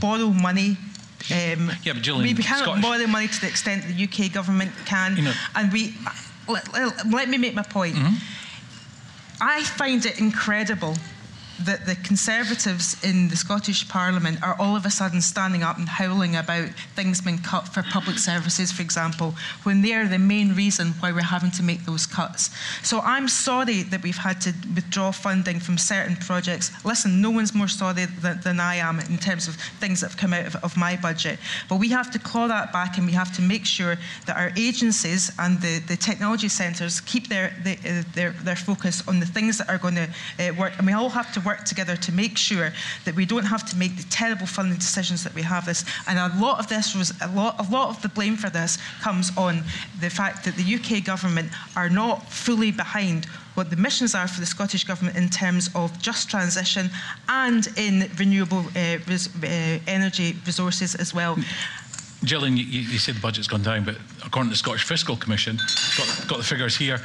borrow 0.00 0.28
money 0.28 0.76
um, 1.30 1.70
yeah, 1.82 1.92
but 1.92 2.02
Gillian, 2.02 2.36
we 2.36 2.42
cannot 2.42 2.64
Scottish... 2.64 2.82
borrow 2.82 3.06
money 3.06 3.28
to 3.28 3.40
the 3.40 3.46
extent 3.46 3.84
the 3.86 4.04
UK 4.04 4.32
government 4.32 4.72
can. 4.86 5.16
You 5.16 5.22
know, 5.24 5.32
and 5.54 5.72
we, 5.72 5.94
let, 6.48 6.72
let, 6.72 7.06
let, 7.08 7.28
me 7.28 7.38
make 7.38 7.54
my 7.54 7.62
point. 7.62 7.94
Mm-hmm. 7.94 8.14
I 9.40 9.62
find 9.62 10.04
it 10.06 10.20
incredible 10.20 10.96
that 11.64 11.86
the 11.86 11.96
Conservatives 11.96 13.02
in 13.04 13.28
the 13.28 13.36
Scottish 13.36 13.88
Parliament 13.88 14.42
are 14.42 14.56
all 14.58 14.76
of 14.76 14.86
a 14.86 14.90
sudden 14.90 15.20
standing 15.20 15.62
up 15.62 15.78
and 15.78 15.88
howling 15.88 16.36
about 16.36 16.68
things 16.94 17.20
being 17.20 17.38
cut 17.38 17.68
for 17.68 17.82
public 17.82 18.18
services, 18.18 18.72
for 18.72 18.82
example, 18.82 19.34
when 19.62 19.82
they're 19.82 20.08
the 20.08 20.18
main 20.18 20.54
reason 20.54 20.88
why 21.00 21.12
we're 21.12 21.22
having 21.22 21.50
to 21.52 21.62
make 21.62 21.84
those 21.84 22.06
cuts. 22.06 22.50
So 22.82 23.00
I'm 23.00 23.28
sorry 23.28 23.82
that 23.84 24.02
we've 24.02 24.16
had 24.16 24.40
to 24.42 24.54
withdraw 24.74 25.12
funding 25.12 25.60
from 25.60 25.78
certain 25.78 26.16
projects. 26.16 26.70
Listen, 26.84 27.20
no 27.20 27.30
one's 27.30 27.54
more 27.54 27.68
sorry 27.68 28.06
than, 28.06 28.40
than 28.40 28.60
I 28.60 28.76
am 28.76 29.00
in 29.00 29.18
terms 29.18 29.48
of 29.48 29.56
things 29.80 30.00
that 30.00 30.10
have 30.10 30.18
come 30.18 30.32
out 30.32 30.46
of, 30.46 30.56
of, 30.56 30.76
my 30.76 30.96
budget. 30.96 31.38
But 31.68 31.76
we 31.76 31.88
have 31.90 32.10
to 32.12 32.18
claw 32.18 32.46
that 32.48 32.72
back 32.72 32.96
and 32.96 33.06
we 33.06 33.12
have 33.12 33.34
to 33.36 33.42
make 33.42 33.66
sure 33.66 33.96
that 34.26 34.36
our 34.36 34.50
agencies 34.56 35.30
and 35.38 35.60
the, 35.60 35.80
the 35.80 35.96
technology 35.96 36.48
centres 36.48 37.00
keep 37.00 37.28
their, 37.28 37.52
the, 37.62 37.74
uh, 37.84 38.02
their, 38.14 38.30
their 38.30 38.56
focus 38.56 39.06
on 39.06 39.20
the 39.20 39.26
things 39.26 39.58
that 39.58 39.68
are 39.68 39.78
going 39.78 39.94
to 39.94 40.08
uh, 40.38 40.54
work. 40.58 40.72
And 40.78 40.86
we 40.86 40.92
all 40.92 41.10
have 41.10 41.32
to 41.34 41.40
work 41.40 41.51
work 41.52 41.64
together 41.64 41.96
to 41.96 42.12
make 42.12 42.38
sure 42.38 42.72
that 43.04 43.14
we 43.14 43.26
don't 43.26 43.48
have 43.54 43.64
to 43.70 43.76
make 43.76 43.94
the 43.96 44.08
terrible 44.20 44.46
funding 44.46 44.78
decisions 44.78 45.22
that 45.24 45.34
we 45.34 45.42
have 45.42 45.64
this. 45.66 45.84
And 46.08 46.18
a 46.18 46.30
lot 46.40 46.58
of 46.58 46.66
this 46.68 46.94
was 46.94 47.12
a 47.20 47.28
lot, 47.28 47.52
a 47.58 47.70
lot 47.70 47.88
of 47.90 48.00
the 48.00 48.08
blame 48.08 48.36
for 48.36 48.50
this 48.50 48.78
comes 49.02 49.26
on 49.36 49.54
the 50.00 50.10
fact 50.10 50.44
that 50.44 50.54
the 50.60 50.66
UK 50.76 51.04
government 51.04 51.48
are 51.76 51.90
not 51.90 52.16
fully 52.30 52.70
behind 52.72 53.26
what 53.56 53.68
the 53.68 53.76
missions 53.76 54.14
are 54.14 54.28
for 54.28 54.40
the 54.40 54.46
Scottish 54.46 54.84
Government 54.84 55.16
in 55.16 55.28
terms 55.28 55.68
of 55.74 55.86
just 56.00 56.30
transition 56.30 56.88
and 57.28 57.68
in 57.76 58.10
renewable 58.16 58.64
uh, 58.74 58.96
res- 59.06 59.28
uh, 59.44 59.78
energy 59.86 60.28
resources 60.46 60.94
as 60.94 61.12
well. 61.12 61.36
Gillian, 62.24 62.56
you, 62.56 62.64
you, 62.64 62.98
said 62.98 63.16
the 63.16 63.20
budget's 63.20 63.48
gone 63.48 63.62
down, 63.62 63.84
but 63.84 63.96
according 64.24 64.50
to 64.50 64.54
the 64.54 64.56
Scottish 64.56 64.84
Fiscal 64.84 65.16
Commission, 65.16 65.58
got, 65.98 66.28
got 66.28 66.38
the 66.38 66.44
figures 66.44 66.76
here, 66.76 66.98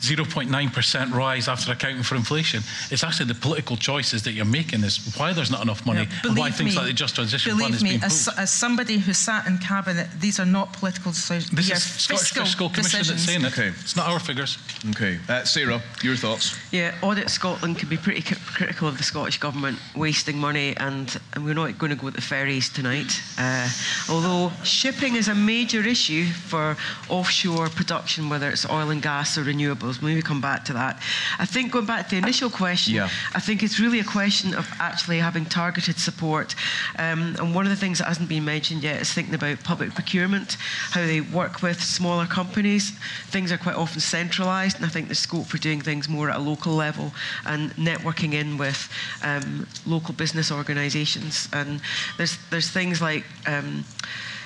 0.9% 0.00 1.12
rise 1.12 1.46
after 1.46 1.72
accounting 1.72 2.02
for 2.02 2.16
inflation. 2.16 2.62
It's 2.90 3.04
actually 3.04 3.26
the 3.26 3.34
political 3.34 3.76
choices 3.76 4.22
that 4.22 4.32
you're 4.32 4.44
making 4.46 4.82
is 4.82 5.14
why 5.16 5.34
there's 5.34 5.50
not 5.50 5.62
enough 5.62 5.84
money 5.84 6.08
and 6.24 6.36
why 6.36 6.50
things 6.50 6.74
me, 6.74 6.76
like 6.78 6.86
the 6.86 6.94
Just 6.94 7.16
Transition 7.16 7.58
Fund 7.58 7.74
is 7.74 7.82
me, 7.82 7.90
being 7.90 8.02
as, 8.02 8.28
as, 8.38 8.50
somebody 8.50 8.98
who 8.98 9.12
sat 9.12 9.46
in 9.46 9.58
cabinet, 9.58 10.08
these 10.20 10.40
are 10.40 10.46
not 10.46 10.72
political 10.72 11.12
decisions. 11.12 11.50
This 11.50 11.70
is 11.70 11.82
Scottish 11.82 12.30
fiscal, 12.30 12.44
Fiscal 12.44 12.68
Commission 12.70 12.98
decisions. 13.00 13.08
that's 13.08 13.24
saying 13.24 13.44
it. 13.44 13.52
Okay. 13.52 13.78
It's 13.80 13.96
not 13.96 14.08
our 14.08 14.18
figures. 14.18 14.56
Okay. 14.90 15.18
Uh, 15.28 15.44
Sarah, 15.44 15.82
your 16.02 16.16
thoughts? 16.16 16.58
Yeah, 16.72 16.94
Audit 17.02 17.28
Scotland 17.28 17.78
can 17.78 17.88
be 17.88 17.98
pretty 17.98 18.22
critical 18.22 18.88
of 18.88 18.96
the 18.96 19.04
Scottish 19.04 19.38
Government 19.38 19.78
wasting 19.94 20.38
money, 20.38 20.74
and, 20.78 21.20
and 21.34 21.44
we're 21.44 21.54
not 21.54 21.76
going 21.78 21.90
to 21.90 21.96
go 21.96 22.06
with 22.06 22.14
the 22.14 22.22
ferries 22.22 22.70
tonight. 22.70 23.20
Uh, 23.38 23.68
although 24.08 24.50
shipping 24.64 25.16
is 25.16 25.28
a 25.28 25.34
major 25.34 25.86
issue 25.86 26.26
for 26.26 26.76
offshore 27.08 27.68
production, 27.68 28.28
whether 28.28 28.48
it's 28.48 28.68
oil 28.68 28.90
and 28.90 29.02
gas 29.02 29.36
or 29.38 29.44
renewables. 29.44 30.02
Maybe 30.02 30.22
come 30.22 30.40
back 30.40 30.64
to 30.66 30.72
that. 30.74 31.00
I 31.38 31.46
think 31.46 31.72
going 31.72 31.86
back 31.86 32.08
to 32.08 32.10
the 32.16 32.18
initial 32.18 32.50
question, 32.50 32.94
yeah. 32.94 33.08
I 33.34 33.40
think 33.40 33.62
it's 33.62 33.78
really 33.78 34.00
a 34.00 34.04
question 34.04 34.54
of 34.54 34.68
actually 34.78 35.18
having 35.18 35.44
targeted 35.44 35.98
support. 35.98 36.54
Um, 36.98 37.36
and 37.38 37.54
one 37.54 37.66
of 37.66 37.70
the 37.70 37.76
things 37.76 37.98
that 37.98 38.08
hasn't 38.08 38.28
been 38.28 38.44
mentioned 38.44 38.82
yet 38.82 39.00
is 39.00 39.12
thinking 39.12 39.34
about 39.34 39.62
public 39.64 39.94
procurement, 39.94 40.56
how 40.90 41.04
they 41.06 41.20
work 41.20 41.62
with 41.62 41.82
smaller 41.82 42.26
companies. 42.26 42.90
Things 43.26 43.52
are 43.52 43.58
quite 43.58 43.76
often 43.76 44.00
centralised, 44.00 44.76
and 44.76 44.86
I 44.86 44.88
think 44.88 45.08
there's 45.08 45.18
scope 45.18 45.46
for 45.46 45.58
doing 45.58 45.80
things 45.80 46.08
more 46.08 46.30
at 46.30 46.36
a 46.36 46.40
local 46.40 46.72
level 46.74 47.12
and 47.46 47.70
networking 47.72 48.34
in 48.34 48.58
with 48.58 48.88
um, 49.22 49.66
local 49.86 50.14
business 50.14 50.50
organisations. 50.50 51.48
And 51.52 51.80
there's 52.16 52.38
there's 52.50 52.70
things 52.70 53.00
like 53.00 53.24
um, 53.46 53.84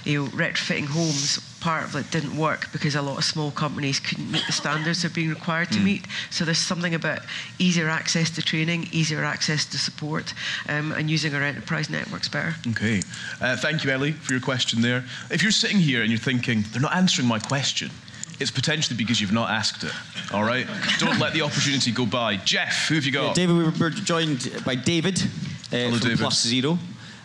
you 0.07 0.25
know, 0.25 0.31
retrofitting 0.31 0.87
homes, 0.87 1.41
part 1.61 1.85
of 1.85 1.97
it 1.97 2.11
didn't 2.13 2.37
work 2.37 2.71
because 2.73 2.95
a 2.95 3.03
lot 3.03 3.19
of 3.19 3.25
small 3.25 3.51
companies 3.51 3.99
couldn't 3.99 4.31
meet 4.31 4.45
the 4.47 4.53
standards 4.53 5.03
they're 5.03 5.11
being 5.11 5.31
required 5.31 5.71
to 5.73 5.79
mm. 5.79 5.85
meet. 5.85 6.07
So 6.31 6.45
there's 6.45 6.59
something 6.59 6.95
about 6.95 7.21
easier 7.59 7.89
access 7.89 8.31
to 8.31 8.43
training, 8.43 8.89
easier 8.93 9.25
access 9.25 9.67
to 9.67 9.79
support, 9.79 10.33
um, 10.69 10.93
and 10.93 11.11
using 11.11 11.35
our 11.35 11.43
enterprise 11.43 11.91
networks 11.91 12.29
better. 12.29 12.55
Okay. 12.69 13.03
Uh, 13.41 13.57
thank 13.57 13.85
you, 13.85 13.91
Ellie, 13.91 14.13
for 14.13 14.33
your 14.33 14.41
question 14.41 14.81
there. 14.81 15.05
If 15.31 15.43
you're 15.43 15.51
sitting 15.53 15.79
here 15.79 16.03
and 16.03 16.11
you're 16.11 16.21
thinking, 16.21 16.65
they're 16.71 16.81
not 16.81 16.95
answering 16.95 17.27
my 17.27 17.41
question, 17.41 17.91
it's 18.39 18.51
potentially 18.51 18.97
because 18.97 19.21
you've 19.21 19.33
not 19.33 19.51
asked 19.51 19.83
it. 19.83 19.93
All 20.33 20.45
right? 20.45 20.67
Don't 20.99 21.19
let 21.19 21.33
the 21.33 21.43
opportunity 21.43 21.91
go 21.91 22.07
by. 22.07 22.37
Geoff, 22.37 22.87
who 22.89 22.95
have 22.95 23.05
you 23.05 23.13
got? 23.13 23.29
Yeah, 23.29 23.47
David, 23.47 23.57
we 23.57 23.65
were 23.65 23.91
joined 23.91 24.63
by 24.65 24.75
David 24.75 25.21
uh, 25.21 25.27
Hello, 25.71 25.91
from 25.93 26.01
David. 26.01 26.19
Plus 26.19 26.47
Zero, 26.47 26.79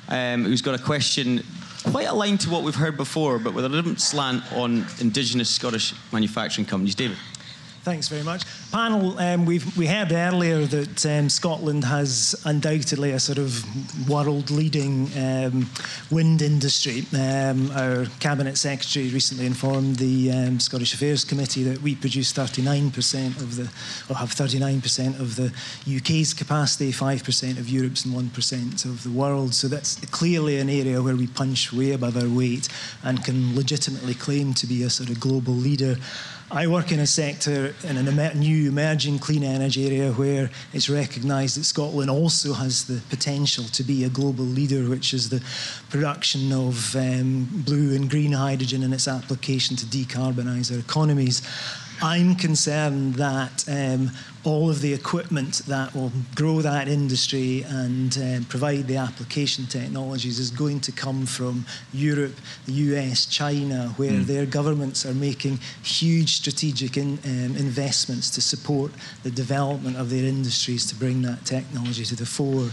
um, 0.10 0.46
who's 0.46 0.62
got 0.62 0.80
a 0.80 0.84
question 0.84 1.44
quite 1.84 2.08
aligned 2.08 2.42
to 2.42 2.50
what 2.50 2.64
we've 2.64 2.76
heard 2.76 2.98
before, 2.98 3.40
but 3.40 3.54
with 3.54 3.66
a 3.66 3.70
different 3.70 4.02
slant 4.02 4.44
on 4.54 4.86
Indigenous 5.00 5.50
Scottish 5.50 5.94
manufacturing 6.12 6.66
companies. 6.66 6.96
David. 6.96 7.18
Thanks 7.84 8.10
very 8.10 8.22
much. 8.22 8.44
Panel, 8.72 9.18
um, 9.18 9.48
we've, 9.48 9.76
we 9.76 9.88
heard 9.88 10.12
earlier 10.12 10.66
that 10.68 11.04
um, 11.04 11.30
Scotland 11.30 11.84
has 11.84 12.40
undoubtedly 12.46 13.10
a 13.10 13.20
sort 13.20 13.40
of 13.40 14.08
world 14.08 14.52
leading 14.52 15.10
um, 15.18 15.68
wind 16.12 16.44
industry. 16.44 17.06
Um, 17.20 17.72
our 17.72 18.06
Cabinet 18.20 18.60
Secretary 18.60 19.10
recently 19.10 19.48
informed 19.48 19.96
the 19.96 20.32
um, 20.32 20.60
Scottish 20.60 20.94
Affairs 20.94 21.24
Committee 21.24 21.64
that 21.64 21.82
we 21.82 21.96
produce 21.96 22.32
39% 22.32 23.42
of 23.42 23.56
the, 23.56 23.64
or 24.14 24.18
have 24.18 24.30
39% 24.30 25.20
of 25.20 25.36
the 25.36 25.52
UK's 25.98 26.36
capacity, 26.36 26.92
5% 26.92 27.58
of 27.58 27.68
Europe's, 27.68 28.06
and 28.06 28.14
1% 28.14 28.86
of 28.86 29.02
the 29.02 29.10
world. 29.10 29.56
So 29.56 29.68
that's 29.68 29.96
clearly 30.12 30.60
an 30.60 30.70
area 30.70 31.02
where 31.02 31.16
we 31.16 31.26
punch 31.26 31.74
way 31.74 31.94
above 31.94 32.16
our 32.16 32.30
weight 32.30 32.70
and 33.04 33.26
can 33.26 33.56
legitimately 33.56 34.14
claim 34.14 34.54
to 34.54 34.68
be 34.68 34.84
a 34.84 34.90
sort 34.92 35.10
of 35.10 35.20
global 35.20 35.56
leader. 35.56 35.98
I 36.54 36.68
work 36.68 36.92
in 36.92 37.00
a 37.00 37.08
sector 37.08 37.74
in 37.82 37.96
a 37.96 38.34
new 38.34 38.68
emerging 38.68 39.20
clean 39.20 39.42
energy 39.42 39.86
area 39.86 40.12
where 40.12 40.50
it's 40.74 40.90
recognised 40.90 41.58
that 41.58 41.64
Scotland 41.64 42.12
also 42.12 42.52
has 42.52 42.84
the 42.84 43.02
potential 43.10 43.64
to 43.72 43.84
be 43.84 44.04
a 44.04 44.10
global 44.10 44.44
leader, 44.44 44.90
which 44.90 45.14
is 45.14 45.30
the 45.30 45.42
production 45.90 46.52
of 46.52 46.94
um, 46.98 47.48
blue 47.66 47.96
and 47.96 48.10
green 48.10 48.34
hydrogen 48.34 48.84
and 48.84 48.94
its 48.94 49.08
application 49.08 49.78
to 49.78 49.86
decarbonise 49.86 50.74
our 50.74 50.80
economies. 50.80 51.42
I'm 52.02 52.36
concerned 52.36 53.16
that 53.16 53.64
um, 53.70 54.12
all 54.44 54.70
of 54.70 54.82
the 54.82 54.94
equipment 54.94 55.62
that 55.68 55.94
will 55.94 56.12
grow 56.36 56.62
that 56.62 56.88
industry 56.88 57.64
and 57.68 58.18
um, 58.18 58.44
provide 58.46 58.88
the 58.88 58.98
application 58.98 59.66
technologies 59.68 60.40
is 60.40 60.50
going 60.50 60.80
to 60.80 60.92
come 60.92 61.26
from 61.26 61.66
Europe, 61.94 62.34
the 62.66 62.74
US, 62.74 63.26
China, 63.26 63.94
where 63.98 64.12
mm. 64.12 64.26
their 64.26 64.46
governments 64.46 65.06
are 65.06 65.14
making 65.14 65.60
huge 65.84 66.38
strategic 66.38 66.98
in, 66.98 67.20
um, 67.24 67.56
investments 67.56 68.30
to 68.32 68.42
support 68.42 68.92
the 69.24 69.32
development 69.32 69.98
of 69.98 70.10
their 70.10 70.26
industries 70.26 70.86
to 70.88 70.96
bring 70.96 71.22
that 71.22 71.46
technology 71.46 72.04
to 72.06 72.16
the 72.16 72.26
fore. 72.26 72.70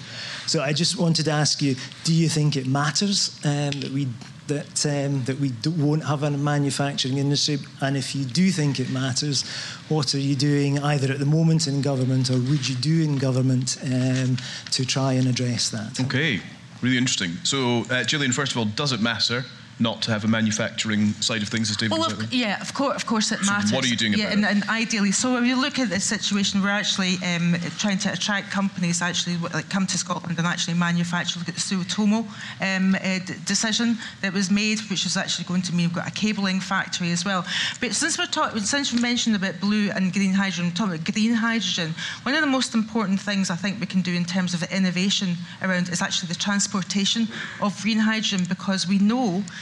So 0.46 0.62
I 0.62 0.72
just 0.72 0.98
wanted 0.98 1.26
to 1.26 1.32
ask 1.32 1.60
you 1.60 1.76
do 2.04 2.14
you 2.14 2.28
think 2.28 2.56
it 2.56 2.66
matters 2.66 3.38
um, 3.44 3.72
that 3.80 3.90
we 3.90 4.08
that 4.48 4.86
um, 4.86 5.24
that 5.24 5.38
we 5.38 5.52
won't 5.82 6.04
have 6.04 6.22
a 6.22 6.30
manufacturing 6.30 7.18
industry? 7.18 7.58
And 7.80 7.96
if 7.96 8.14
you 8.14 8.24
do 8.24 8.50
think 8.50 8.80
it 8.80 8.90
matters, 8.90 9.44
what 9.88 10.14
are 10.14 10.20
you 10.20 10.34
doing 10.34 10.78
either 10.80 11.12
at 11.12 11.18
the 11.18 11.26
moment 11.26 11.66
in 11.66 11.80
government 11.80 12.30
or 12.30 12.34
would 12.34 12.68
you 12.68 12.74
do 12.76 13.02
in 13.02 13.18
government 13.18 13.78
um, 13.84 14.36
to 14.72 14.84
try 14.84 15.12
and 15.14 15.28
address 15.28 15.70
that? 15.70 16.00
Okay, 16.00 16.40
really 16.82 16.98
interesting. 16.98 17.32
So, 17.44 17.84
uh, 17.90 18.04
Gillian, 18.04 18.32
first 18.32 18.52
of 18.52 18.58
all, 18.58 18.64
does 18.64 18.92
it 18.92 19.00
matter? 19.00 19.44
Not 19.80 20.02
to 20.02 20.10
have 20.10 20.24
a 20.24 20.28
manufacturing 20.28 21.12
side 21.14 21.42
of 21.42 21.48
things 21.48 21.70
as 21.70 21.76
David 21.76 21.98
well, 21.98 22.10
of, 22.10 22.32
yeah, 22.32 22.60
of 22.60 22.74
course, 22.74 22.96
of 22.96 23.06
course 23.06 23.30
it 23.32 23.38
so 23.40 23.52
matters. 23.52 23.72
What 23.72 23.84
are 23.84 23.88
you 23.88 23.96
doing 23.96 24.14
yeah, 24.14 24.32
and, 24.32 24.44
and, 24.44 24.64
ideally, 24.68 25.12
so 25.12 25.34
when 25.34 25.44
you 25.44 25.60
look 25.60 25.78
at 25.78 25.88
this 25.88 26.04
situation, 26.04 26.62
we're 26.62 26.70
actually 26.70 27.16
um, 27.24 27.54
trying 27.78 27.98
to 27.98 28.12
attract 28.12 28.50
companies 28.50 29.00
actually 29.02 29.36
like 29.36 29.68
come 29.70 29.86
to 29.86 29.98
Scotland 29.98 30.38
and 30.38 30.46
actually 30.46 30.74
manufacture. 30.74 31.38
Look 31.38 31.48
at 31.48 31.54
the 31.54 31.60
Sumitomo 31.60 32.26
um, 32.60 32.94
uh, 32.94 33.18
decision 33.44 33.98
that 34.22 34.32
was 34.32 34.50
made, 34.50 34.80
which 34.90 35.06
is 35.06 35.16
actually 35.16 35.44
going 35.44 35.62
to 35.62 35.74
mean 35.74 35.88
we've 35.88 35.96
got 35.96 36.08
a 36.08 36.12
cabling 36.12 36.60
factory 36.60 37.12
as 37.12 37.24
well. 37.24 37.44
But 37.80 37.94
since 37.94 38.18
we're 38.18 38.26
talking, 38.26 38.60
since 38.60 38.92
we 38.92 39.00
mentioned 39.00 39.36
about 39.36 39.60
blue 39.60 39.90
and 39.94 40.12
green 40.12 40.32
hydrogen, 40.32 40.72
talking 40.72 40.94
about 40.94 41.12
green 41.12 41.34
hydrogen, 41.34 41.94
one 42.22 42.34
of 42.34 42.40
the 42.40 42.46
most 42.46 42.74
important 42.74 43.20
things 43.20 43.50
I 43.50 43.56
think 43.56 43.80
we 43.80 43.86
can 43.86 44.02
do 44.02 44.14
in 44.14 44.24
terms 44.24 44.54
of 44.54 44.62
innovation 44.64 45.36
around 45.62 45.88
is 45.88 46.02
actually 46.02 46.28
the 46.28 46.34
transportation 46.34 47.28
of 47.60 47.80
green 47.82 47.98
hydrogen 47.98 48.44
because 48.48 48.88
we 48.88 48.98
know 48.98 49.44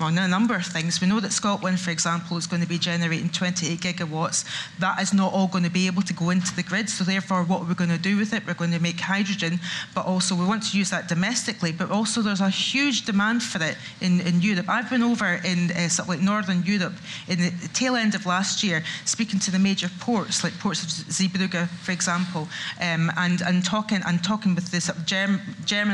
on 0.00 0.18
a 0.18 0.28
number 0.28 0.54
of 0.54 0.66
things. 0.66 1.00
We 1.00 1.06
know 1.06 1.20
that 1.20 1.32
Scotland, 1.32 1.80
for 1.80 1.90
example, 1.90 2.36
is 2.36 2.46
going 2.46 2.62
to 2.62 2.68
be 2.68 2.78
generating 2.78 3.28
28 3.28 3.80
gigawatts. 3.80 4.44
That 4.78 5.00
is 5.00 5.12
not 5.12 5.32
all 5.32 5.46
going 5.46 5.64
to 5.64 5.70
be 5.70 5.86
able 5.86 6.02
to 6.02 6.14
go 6.14 6.30
into 6.30 6.54
the 6.54 6.62
grid. 6.62 6.88
So, 6.88 7.04
therefore, 7.04 7.44
what 7.44 7.62
are 7.62 7.64
we 7.64 7.74
going 7.74 7.90
to 7.90 7.98
do 7.98 8.16
with 8.16 8.32
it? 8.32 8.46
We're 8.46 8.54
going 8.54 8.72
to 8.72 8.80
make 8.80 9.00
hydrogen, 9.00 9.60
but 9.94 10.06
also 10.06 10.34
we 10.34 10.44
want 10.46 10.62
to 10.70 10.78
use 10.78 10.90
that 10.90 11.08
domestically. 11.08 11.72
But 11.72 11.90
also, 11.90 12.22
there's 12.22 12.40
a 12.40 12.50
huge 12.50 13.04
demand 13.04 13.42
for 13.42 13.62
it 13.62 13.76
in, 14.00 14.20
in 14.20 14.40
Europe. 14.40 14.68
I've 14.68 14.88
been 14.88 15.02
over 15.02 15.40
in 15.44 15.70
uh, 15.72 15.88
sort 15.88 16.06
of 16.06 16.08
like 16.08 16.20
Northern 16.20 16.62
Europe 16.64 16.94
in 17.28 17.38
the 17.38 17.52
tail 17.72 17.96
end 17.96 18.14
of 18.14 18.26
last 18.26 18.62
year, 18.62 18.82
speaking 19.04 19.38
to 19.40 19.50
the 19.50 19.58
major 19.58 19.90
ports, 20.00 20.42
like 20.44 20.58
ports 20.58 20.82
of 20.82 20.88
Zeebrugge, 20.88 21.68
for 21.68 21.92
example, 21.92 22.48
um, 22.80 23.10
and, 23.16 23.42
and 23.42 23.64
talking 23.64 24.00
and 24.06 24.22
talking 24.22 24.54
with 24.54 24.70
this 24.70 24.90
German, 25.04 25.40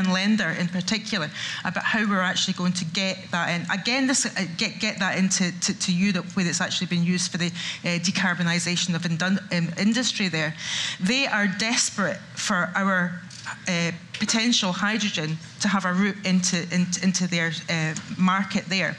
Länder 0.07 0.57
in 0.57 0.67
particular 0.67 1.29
about 1.65 1.83
how 1.83 2.07
we're 2.07 2.21
actually 2.21 2.53
going 2.53 2.73
to 2.73 2.85
get 2.85 3.17
that 3.31 3.49
in. 3.49 3.65
Again, 3.71 3.96
this, 4.05 4.25
uh, 4.25 4.29
get, 4.57 4.79
get 4.79 4.99
that 4.99 5.17
into 5.17 5.51
to, 5.61 5.79
to 5.79 5.91
Europe 5.91 6.25
where 6.35 6.47
it's 6.47 6.61
actually 6.61 6.87
been 6.87 7.03
used 7.03 7.31
for 7.31 7.37
the 7.37 7.47
uh, 7.47 7.97
decarbonisation 7.99 8.93
of 8.93 9.03
um, 9.05 9.69
industry 9.79 10.27
there. 10.27 10.53
They 10.99 11.25
are 11.25 11.47
desperate 11.47 12.17
for 12.35 12.69
our 12.75 13.21
uh, 13.67 13.91
potential 14.19 14.71
hydrogen 14.73 15.37
to 15.67 15.71
have 15.73 15.85
a 15.85 15.93
route 15.93 16.17
into, 16.25 16.63
into, 16.73 17.03
into 17.03 17.27
their 17.27 17.51
uh, 17.69 17.93
market 18.17 18.65
there. 18.65 18.95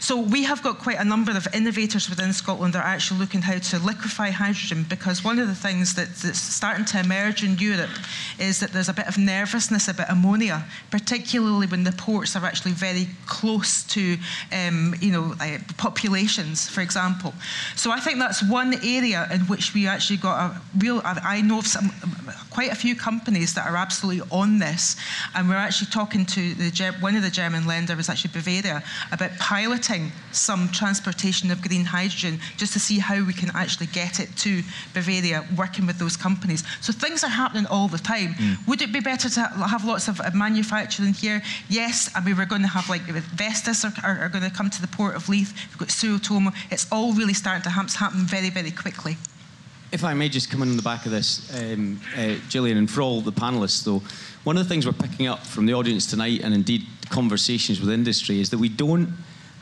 So 0.00 0.18
we 0.18 0.44
have 0.44 0.62
got 0.62 0.78
quite 0.78 0.98
a 0.98 1.04
number 1.04 1.30
of 1.30 1.46
innovators 1.54 2.08
within 2.08 2.32
Scotland 2.32 2.72
that 2.72 2.82
are 2.82 2.88
actually 2.88 3.20
looking 3.20 3.42
how 3.42 3.58
to 3.58 3.78
liquefy 3.78 4.30
hydrogen 4.30 4.86
because 4.88 5.22
one 5.22 5.38
of 5.38 5.46
the 5.46 5.54
things 5.54 5.94
that, 5.94 6.08
that's 6.16 6.38
starting 6.38 6.86
to 6.86 7.00
emerge 7.00 7.44
in 7.44 7.58
Europe 7.58 7.90
is 8.38 8.60
that 8.60 8.72
there's 8.72 8.88
a 8.88 8.94
bit 8.94 9.06
of 9.06 9.18
nervousness 9.18 9.88
about 9.88 10.10
ammonia, 10.10 10.64
particularly 10.90 11.66
when 11.66 11.84
the 11.84 11.92
ports 11.92 12.34
are 12.34 12.44
actually 12.46 12.72
very 12.72 13.08
close 13.26 13.84
to, 13.84 14.16
um, 14.52 14.94
you 15.02 15.12
know, 15.12 15.34
uh, 15.38 15.58
populations, 15.76 16.66
for 16.66 16.80
example. 16.80 17.34
So 17.76 17.90
I 17.90 18.00
think 18.00 18.18
that's 18.18 18.42
one 18.42 18.74
area 18.82 19.28
in 19.30 19.42
which 19.42 19.74
we 19.74 19.86
actually 19.86 20.16
got 20.16 20.50
a 20.50 20.60
real. 20.78 21.02
I 21.04 21.42
know 21.42 21.58
of 21.58 21.66
some 21.66 21.90
quite 22.50 22.72
a 22.72 22.74
few 22.74 22.96
companies 22.96 23.52
that 23.54 23.66
are 23.66 23.76
absolutely 23.76 24.26
on 24.30 24.58
this, 24.58 24.96
and 25.34 25.48
we're 25.48 25.56
actually 25.56 25.89
talking 25.90 26.24
to 26.26 26.54
the 26.54 26.70
one 27.00 27.16
of 27.16 27.22
the 27.22 27.30
German 27.30 27.64
Länder 27.64 27.98
is 27.98 28.08
actually 28.08 28.32
Bavaria 28.32 28.82
about 29.12 29.30
piloting 29.38 30.12
some 30.32 30.68
transportation 30.68 31.50
of 31.50 31.60
green 31.62 31.84
hydrogen 31.84 32.40
just 32.56 32.72
to 32.72 32.80
see 32.80 32.98
how 32.98 33.24
we 33.24 33.32
can 33.32 33.50
actually 33.54 33.86
get 33.86 34.20
it 34.20 34.34
to 34.38 34.62
Bavaria, 34.94 35.44
working 35.56 35.86
with 35.86 35.98
those 35.98 36.16
companies. 36.16 36.64
So 36.80 36.92
things 36.92 37.24
are 37.24 37.30
happening 37.30 37.66
all 37.66 37.88
the 37.88 37.98
time. 37.98 38.34
Mm. 38.34 38.68
Would 38.68 38.82
it 38.82 38.92
be 38.92 39.00
better 39.00 39.28
to 39.28 39.40
have 39.40 39.84
lots 39.84 40.08
of 40.08 40.20
manufacturing 40.34 41.12
here? 41.12 41.42
Yes, 41.68 42.10
I 42.14 42.20
mean, 42.20 42.36
we're 42.36 42.46
going 42.46 42.62
to 42.62 42.68
have 42.68 42.88
like 42.88 43.02
Vestas 43.02 43.84
are, 43.84 43.92
are, 44.04 44.18
are 44.20 44.28
going 44.28 44.44
to 44.44 44.50
come 44.50 44.70
to 44.70 44.80
the 44.80 44.88
port 44.88 45.16
of 45.16 45.28
Leith, 45.28 45.52
we've 45.68 45.78
got 45.78 45.88
Sumitomo. 45.88 46.54
It's 46.70 46.86
all 46.90 47.12
really 47.12 47.34
starting 47.34 47.62
to 47.62 47.70
happen 47.70 48.20
very, 48.20 48.50
very 48.50 48.70
quickly. 48.70 49.16
If 49.92 50.04
I 50.04 50.14
may 50.14 50.28
just 50.28 50.50
come 50.50 50.62
in 50.62 50.70
on 50.70 50.76
the 50.76 50.84
back 50.84 51.04
of 51.04 51.10
this, 51.10 51.52
um, 51.60 52.00
uh, 52.16 52.36
Gillian, 52.48 52.78
and 52.78 52.88
for 52.88 53.02
all 53.02 53.20
the 53.20 53.32
panelists, 53.32 53.82
though, 53.82 54.00
one 54.44 54.56
of 54.56 54.62
the 54.62 54.68
things 54.68 54.86
we're 54.86 54.92
picking 54.92 55.26
up 55.26 55.44
from 55.44 55.66
the 55.66 55.74
audience 55.74 56.06
tonight 56.06 56.42
and 56.44 56.54
indeed 56.54 56.86
conversations 57.08 57.80
with 57.80 57.90
industry 57.90 58.40
is 58.40 58.50
that 58.50 58.58
we 58.58 58.68
don't 58.68 59.08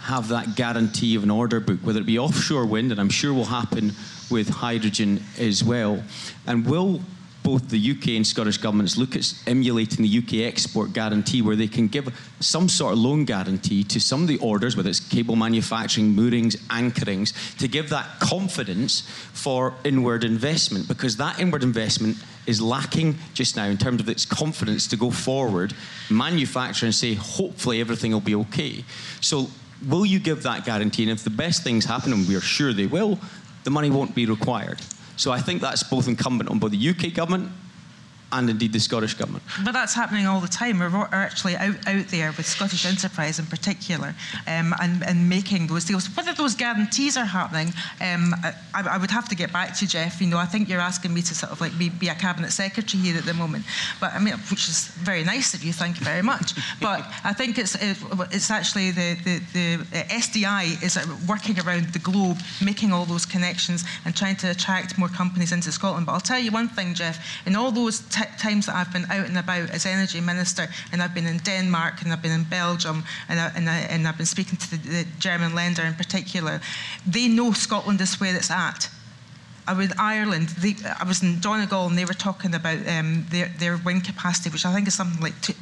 have 0.01 0.29
that 0.29 0.55
guarantee 0.55 1.15
of 1.15 1.23
an 1.23 1.31
order 1.31 1.61
book, 1.61 1.81
whether 1.81 2.01
it 2.01 2.07
be 2.07 2.19
offshore 2.19 2.67
wind, 2.67 2.93
and 2.93 3.01
I'm 3.01 3.09
sure 3.09 3.33
will 3.33 3.47
happen 3.47 3.95
with 4.31 4.51
hydrogen 4.51 5.23
as 5.39 5.65
well. 5.65 6.03
And 6.47 6.67
will 6.67 7.01
both 7.49 7.71
the 7.71 7.93
UK 7.93 8.09
and 8.09 8.27
Scottish 8.27 8.59
governments 8.59 8.99
look 8.99 9.17
at 9.17 9.33
emulating 9.47 10.03
the 10.03 10.19
UK 10.19 10.47
export 10.47 10.93
guarantee, 10.93 11.41
where 11.41 11.57
they 11.57 11.67
can 11.67 11.89
give 11.89 12.07
some 12.41 12.69
sort 12.69 12.93
of 12.93 12.99
loan 12.99 13.25
guarantee 13.25 13.83
to 13.83 13.99
some 13.99 14.21
of 14.21 14.29
the 14.29 14.37
orders, 14.41 14.77
whether 14.77 14.91
it's 14.91 15.01
cable 15.01 15.35
manufacturing, 15.35 16.15
moorings, 16.15 16.57
anchorings, 16.69 17.33
to 17.57 17.67
give 17.67 17.89
that 17.89 18.05
confidence 18.21 19.01
for 19.33 19.73
inward 19.83 20.25
investment, 20.25 20.87
because 20.89 21.17
that 21.17 21.41
inward 21.41 21.63
investment 21.63 22.19
is 22.47 22.61
lacking 22.61 23.17
just 23.33 23.57
now 23.57 23.65
in 23.65 23.79
terms 23.79 24.03
of 24.03 24.11
its 24.11 24.27
confidence 24.27 24.87
to 24.87 24.99
go 24.99 25.11
forward, 25.11 25.73
manufacture, 26.11 26.85
and 26.85 26.95
say, 26.95 27.15
hopefully 27.15 27.81
everything 27.81 28.13
will 28.13 28.21
be 28.21 28.35
okay. 28.35 28.85
So 29.23 29.49
will 29.87 30.05
you 30.05 30.19
give 30.19 30.43
that 30.43 30.67
guarantee? 30.67 31.05
And 31.05 31.13
if 31.13 31.25
the 31.25 31.31
best 31.31 31.65
things 31.65 31.87
happen, 31.87 32.13
and 32.13 32.29
we 32.29 32.37
are 32.37 32.43
sure 32.43 32.75
they 32.75 32.87
will, 32.87 33.19
the 33.65 33.71
money 33.71 33.89
won't 33.89 34.15
be 34.15 34.27
required. 34.27 34.83
So 35.19 35.33
I 35.33 35.41
think 35.41 35.61
that's 35.61 35.83
both 35.83 36.07
incumbent 36.07 36.49
on 36.49 36.59
both 36.59 36.71
the 36.71 36.89
UK 36.89 37.13
government 37.13 37.51
and 38.33 38.51
indeed 38.51 38.73
the 38.73 38.81
Scottish 38.81 39.15
Government. 39.15 39.43
But 39.65 39.73
that's 39.73 39.95
happening 39.95 40.27
all 40.27 40.41
the 40.41 40.49
time. 40.49 40.79
We're 40.79 41.09
actually 41.13 41.57
out, 41.57 41.77
out 41.87 42.07
there 42.09 42.33
with 42.37 42.47
Scottish 42.47 42.85
Enterprise 42.85 43.39
in 43.39 43.47
particular 43.47 44.15
um, 44.47 44.75
and, 44.81 45.03
and 45.05 45.29
making 45.29 45.67
those 45.67 45.85
deals. 45.85 46.07
Whether 46.15 46.35
those 46.35 46.55
guarantees 46.55 47.17
are 47.17 47.25
happening, 47.25 47.69
um, 48.01 48.35
I, 48.43 48.55
I, 48.75 48.99
would 48.99 49.11
have 49.11 49.29
to 49.31 49.37
get 49.37 49.53
back 49.53 49.75
to 49.79 49.87
Geoff. 49.87 50.21
You 50.21 50.27
know, 50.27 50.37
I 50.39 50.45
think 50.45 50.69
you're 50.69 50.81
asking 50.81 51.15
me 51.15 51.23
to 51.23 51.35
sort 51.35 51.53
of 51.53 51.61
like 51.61 51.77
be, 51.79 51.89
be, 51.89 52.09
a 52.09 52.15
cabinet 52.15 52.53
secretary 52.53 53.03
here 53.03 53.17
at 53.17 53.25
the 53.25 53.35
moment, 53.35 53.65
but 54.01 54.13
I 54.13 54.19
mean, 54.19 54.35
which 54.51 54.69
is 54.69 54.89
very 54.89 55.25
nice 55.25 55.55
of 55.55 55.65
you. 55.65 55.73
Thank 55.73 55.99
you 55.99 56.05
very 56.05 56.23
much. 56.23 56.53
but 56.81 57.05
I 57.25 57.33
think 57.33 57.59
it's 57.59 57.75
it, 57.77 57.97
it's 58.31 58.51
actually 58.51 58.91
the, 58.91 59.17
the, 59.25 59.39
the 59.53 59.85
SDI 60.09 60.83
is 60.83 60.99
working 61.29 61.59
around 61.61 61.87
the 61.93 61.99
globe, 61.99 62.39
making 62.63 62.93
all 62.93 63.05
those 63.05 63.25
connections 63.25 63.85
and 64.05 64.15
trying 64.15 64.37
to 64.37 64.51
attract 64.51 64.99
more 64.99 65.09
companies 65.09 65.53
into 65.53 65.73
Scotland. 65.73 66.07
But 66.07 66.13
I'll 66.13 66.21
tell 66.21 66.39
you 66.39 66.51
one 66.51 66.69
thing, 66.69 66.95
Geoff. 66.95 67.19
In 67.47 67.57
all 67.57 67.71
those 67.71 68.01
times 68.39 68.67
that 68.67 68.75
I've 68.75 68.93
been 68.93 69.05
out 69.11 69.27
and 69.27 69.39
about 69.39 69.71
as 69.71 69.87
energy 69.87 70.21
minister, 70.21 70.69
and 70.93 71.03
I've 71.03 71.15
been 71.15 71.27
in 71.27 71.39
Denmark 71.39 72.03
and 72.03 72.13
I've 72.13 72.23
been 72.23 72.33
in 72.33 72.45
Belgium, 72.45 73.05
and, 73.29 73.41
I, 73.41 73.53
and, 73.55 73.69
I, 73.69 73.79
and 73.79 74.07
I've 74.07 74.17
been 74.17 74.27
speaking 74.27 74.59
to 74.59 74.71
the, 74.71 74.77
the 74.77 75.07
German 75.19 75.53
Länder 75.53 75.87
in 75.87 75.95
particular, 75.95 76.61
they 77.07 77.29
know 77.29 77.53
Scotland 77.53 78.01
is 78.01 78.21
where 78.21 78.35
it's 78.35 78.51
at. 78.51 78.91
I 79.69 79.75
was 79.75 79.91
in 79.91 79.99
Ireland. 79.99 80.49
They, 80.49 80.77
I 80.99 81.05
was 81.05 81.23
in 81.23 81.41
Donegal, 81.41 81.89
and 81.89 81.99
they 81.99 82.07
were 82.07 82.15
talking 82.15 82.55
about 82.55 82.79
um, 82.89 83.27
their, 83.29 83.49
their 83.59 83.77
wind 83.77 84.05
capacity, 84.05 84.49
which 84.49 84.65
I 84.65 84.73
think 84.73 84.89
is 84.89 84.95
something 84.95 85.21
like 85.23 85.39
two, 85.43 85.53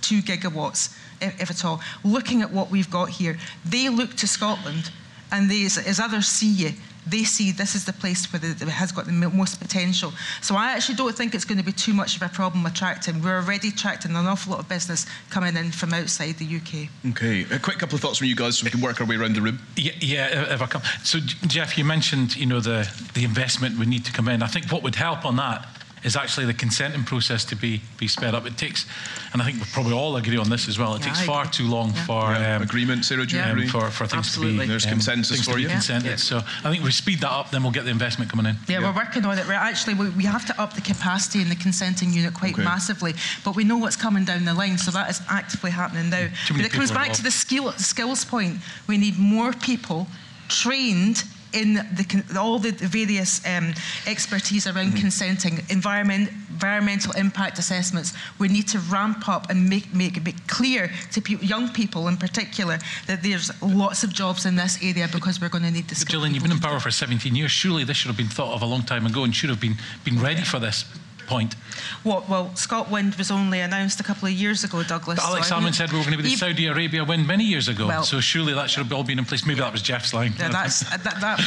two 0.00 0.22
gigawatts, 0.22 0.96
if, 1.20 1.42
if, 1.42 1.50
at 1.50 1.64
all. 1.64 1.80
Looking 2.04 2.40
at 2.42 2.52
what 2.52 2.70
we've 2.70 2.88
got 2.88 3.08
here, 3.08 3.36
they 3.64 3.88
look 3.88 4.14
to 4.16 4.28
Scotland, 4.28 4.92
and 5.32 5.50
they, 5.50 5.64
as, 5.64 5.76
as 5.76 5.98
others 5.98 6.28
see 6.28 6.52
you, 6.52 6.72
they 7.10 7.24
see 7.24 7.52
this 7.52 7.74
is 7.74 7.84
the 7.84 7.92
place 7.92 8.30
where 8.32 8.42
it 8.44 8.60
has 8.60 8.92
got 8.92 9.06
the 9.06 9.12
most 9.12 9.60
potential. 9.60 10.12
So 10.40 10.56
I 10.56 10.72
actually 10.72 10.96
don't 10.96 11.14
think 11.14 11.34
it's 11.34 11.44
going 11.44 11.58
to 11.58 11.64
be 11.64 11.72
too 11.72 11.92
much 11.92 12.16
of 12.16 12.22
a 12.22 12.28
problem 12.28 12.66
attracting. 12.66 13.22
We're 13.22 13.36
already 13.36 13.68
attracting 13.68 14.14
an 14.14 14.26
awful 14.26 14.52
lot 14.52 14.60
of 14.60 14.68
business 14.68 15.06
coming 15.30 15.56
in 15.56 15.70
from 15.70 15.94
outside 15.94 16.36
the 16.36 16.56
UK. 16.56 16.88
Okay, 17.10 17.46
a 17.54 17.58
quick 17.58 17.78
couple 17.78 17.96
of 17.96 18.00
thoughts 18.00 18.18
from 18.18 18.26
you 18.26 18.36
guys 18.36 18.58
so 18.58 18.64
we 18.64 18.70
can 18.70 18.80
work 18.80 19.00
our 19.00 19.06
way 19.06 19.16
around 19.16 19.34
the 19.34 19.42
room. 19.42 19.58
Yeah, 19.76 19.92
yeah 20.00 20.54
if 20.54 20.62
I 20.62 20.66
come. 20.66 20.82
So 21.04 21.18
Geoff, 21.20 21.78
you 21.78 21.84
mentioned 21.84 22.36
you 22.36 22.46
know 22.46 22.60
the 22.60 22.90
the 23.14 23.24
investment 23.24 23.78
would 23.78 23.88
need 23.88 24.04
to 24.04 24.12
come 24.12 24.28
in. 24.28 24.42
I 24.42 24.46
think 24.46 24.70
what 24.70 24.82
would 24.82 24.94
help 24.94 25.24
on 25.24 25.36
that 25.36 25.66
is 26.04 26.16
actually 26.16 26.46
the 26.46 26.54
consenting 26.54 27.04
process 27.04 27.44
to 27.46 27.56
be 27.56 27.80
be 27.98 28.06
sped 28.08 28.34
up. 28.34 28.46
It 28.46 28.56
takes, 28.56 28.86
and 29.32 29.42
I 29.42 29.44
think 29.44 29.58
we 29.58 29.64
probably 29.72 29.92
all 29.94 30.16
agree 30.16 30.36
on 30.36 30.48
this 30.50 30.68
as 30.68 30.78
well. 30.78 30.94
It 30.94 31.00
Yeah, 31.00 31.06
takes 31.08 31.20
I 31.20 31.26
far 31.26 31.42
agree. 31.42 31.52
too 31.52 31.68
long 31.68 31.92
Yeah. 31.94 32.04
for 32.06 32.32
Yeah. 32.32 32.56
um, 32.56 32.62
Agreement, 32.62 33.04
Sarah, 33.04 33.26
do 33.26 33.36
you 33.36 33.42
um, 33.42 33.66
for, 33.68 33.90
for 33.90 34.06
things 34.06 34.32
to 34.34 34.40
be 34.40 34.66
There's 34.66 34.84
um, 34.86 34.92
consensus 34.92 35.28
things 35.36 35.46
to 35.46 35.50
for 35.52 35.56
be 35.56 35.62
you. 35.62 35.68
Yeah. 35.68 35.74
consented. 35.74 36.10
Yeah. 36.10 36.16
So 36.16 36.38
I 36.38 36.70
think 36.70 36.78
if 36.78 36.84
we 36.84 36.92
speed 36.92 37.20
that 37.20 37.30
up, 37.32 37.50
then 37.50 37.62
we'll 37.62 37.72
get 37.72 37.84
the 37.84 37.90
investment 37.90 38.30
coming 38.30 38.46
in. 38.46 38.56
Yeah, 38.68 38.80
we're 38.80 38.94
working 38.94 39.24
on 39.24 39.38
it. 39.38 39.46
We're 39.46 39.54
actually 39.54 39.94
we, 39.94 40.10
we 40.10 40.24
have 40.24 40.44
to 40.46 40.60
up 40.60 40.74
the 40.74 40.80
capacity 40.80 41.40
in 41.42 41.48
the 41.48 41.56
consenting 41.56 42.12
unit 42.12 42.34
quite 42.34 42.54
Okay. 42.54 42.64
massively, 42.64 43.14
but 43.44 43.56
we 43.56 43.64
know 43.64 43.76
what's 43.78 43.96
coming 43.96 44.24
down 44.24 44.44
the 44.44 44.54
line, 44.54 44.78
so 44.78 44.90
that 44.92 45.10
is 45.10 45.20
actively 45.28 45.70
happening 45.70 46.10
now. 46.10 46.26
Too 46.46 46.54
many 46.54 46.64
But 46.64 46.72
it 46.72 46.72
comes 46.76 46.90
people 46.90 47.02
back 47.04 47.12
to 47.14 47.22
the 47.22 47.30
skill 47.30 47.72
skills 47.72 48.24
point. 48.24 48.58
We 48.86 48.96
need 48.98 49.18
more 49.18 49.52
people 49.52 50.06
trained 50.48 51.24
in 51.52 51.74
the, 51.74 52.38
all 52.38 52.58
the 52.58 52.72
various 52.72 53.44
um, 53.46 53.74
expertise 54.06 54.66
around 54.66 54.88
Mm-hmm. 54.88 55.00
consenting, 55.00 55.58
environment, 55.70 56.30
environmental 56.50 57.12
impact 57.12 57.58
assessments. 57.58 58.12
We 58.38 58.48
need 58.48 58.68
to 58.68 58.78
ramp 58.78 59.28
up 59.28 59.50
and 59.50 59.68
make 59.68 59.92
make 59.94 60.16
it 60.16 60.24
make 60.24 60.46
clear 60.46 60.90
to 61.12 61.20
pe- 61.20 61.44
young 61.46 61.68
people 61.70 62.08
in 62.08 62.16
particular 62.16 62.78
that 63.06 63.22
there's 63.22 63.50
lots 63.62 64.02
of 64.04 64.12
jobs 64.12 64.46
in 64.46 64.56
this 64.56 64.78
area 64.82 65.08
because 65.12 65.40
we're 65.40 65.50
going 65.50 65.64
to 65.64 65.70
need 65.70 65.88
skills. 65.90 66.04
Gillian, 66.04 66.34
you've 66.34 66.42
been 66.42 66.52
in 66.52 66.58
power 66.58 66.80
for 66.80 66.90
17 66.90 67.34
years. 67.36 67.50
Surely 67.50 67.84
this 67.84 67.96
should 67.96 68.08
have 68.08 68.16
been 68.16 68.28
thought 68.28 68.54
of 68.54 68.62
a 68.62 68.66
long 68.66 68.82
time 68.82 69.06
ago 69.06 69.24
and 69.24 69.34
should 69.34 69.50
have 69.50 69.60
been 69.60 69.76
been 70.04 70.20
ready 70.20 70.42
for 70.42 70.58
this 70.58 70.84
point. 71.28 71.54
What? 72.02 72.28
Well, 72.28 72.54
Scotland 72.56 73.14
was 73.16 73.30
only 73.30 73.60
announced 73.60 74.00
a 74.00 74.02
couple 74.02 74.26
of 74.26 74.34
years 74.34 74.64
ago, 74.64 74.82
Douglas. 74.82 75.18
But 75.20 75.26
Alex 75.26 75.48
so 75.48 75.56
I 75.56 75.60
Salmond 75.60 75.74
said 75.74 75.92
we 75.92 75.98
were 75.98 76.04
going 76.04 76.16
to 76.16 76.22
be 76.22 76.28
the 76.28 76.32
Ev- 76.32 76.38
Saudi 76.38 76.66
Arabia 76.66 77.04
wind 77.04 77.26
many 77.26 77.44
years 77.44 77.68
ago. 77.68 77.86
Well- 77.86 78.02
so 78.02 78.18
surely 78.20 78.54
that 78.54 78.70
should 78.70 78.82
have 78.82 78.92
all 78.92 79.04
been 79.04 79.18
in 79.18 79.24
place. 79.24 79.44
Maybe 79.46 79.60
that 79.60 79.70
was 79.70 79.82
Geoff's 79.82 80.12
line. 80.14 80.32
Yeah, 80.38 80.48
that's 80.48 80.82
uh, 80.90 80.96
that. 80.96 81.20
that 81.20 81.38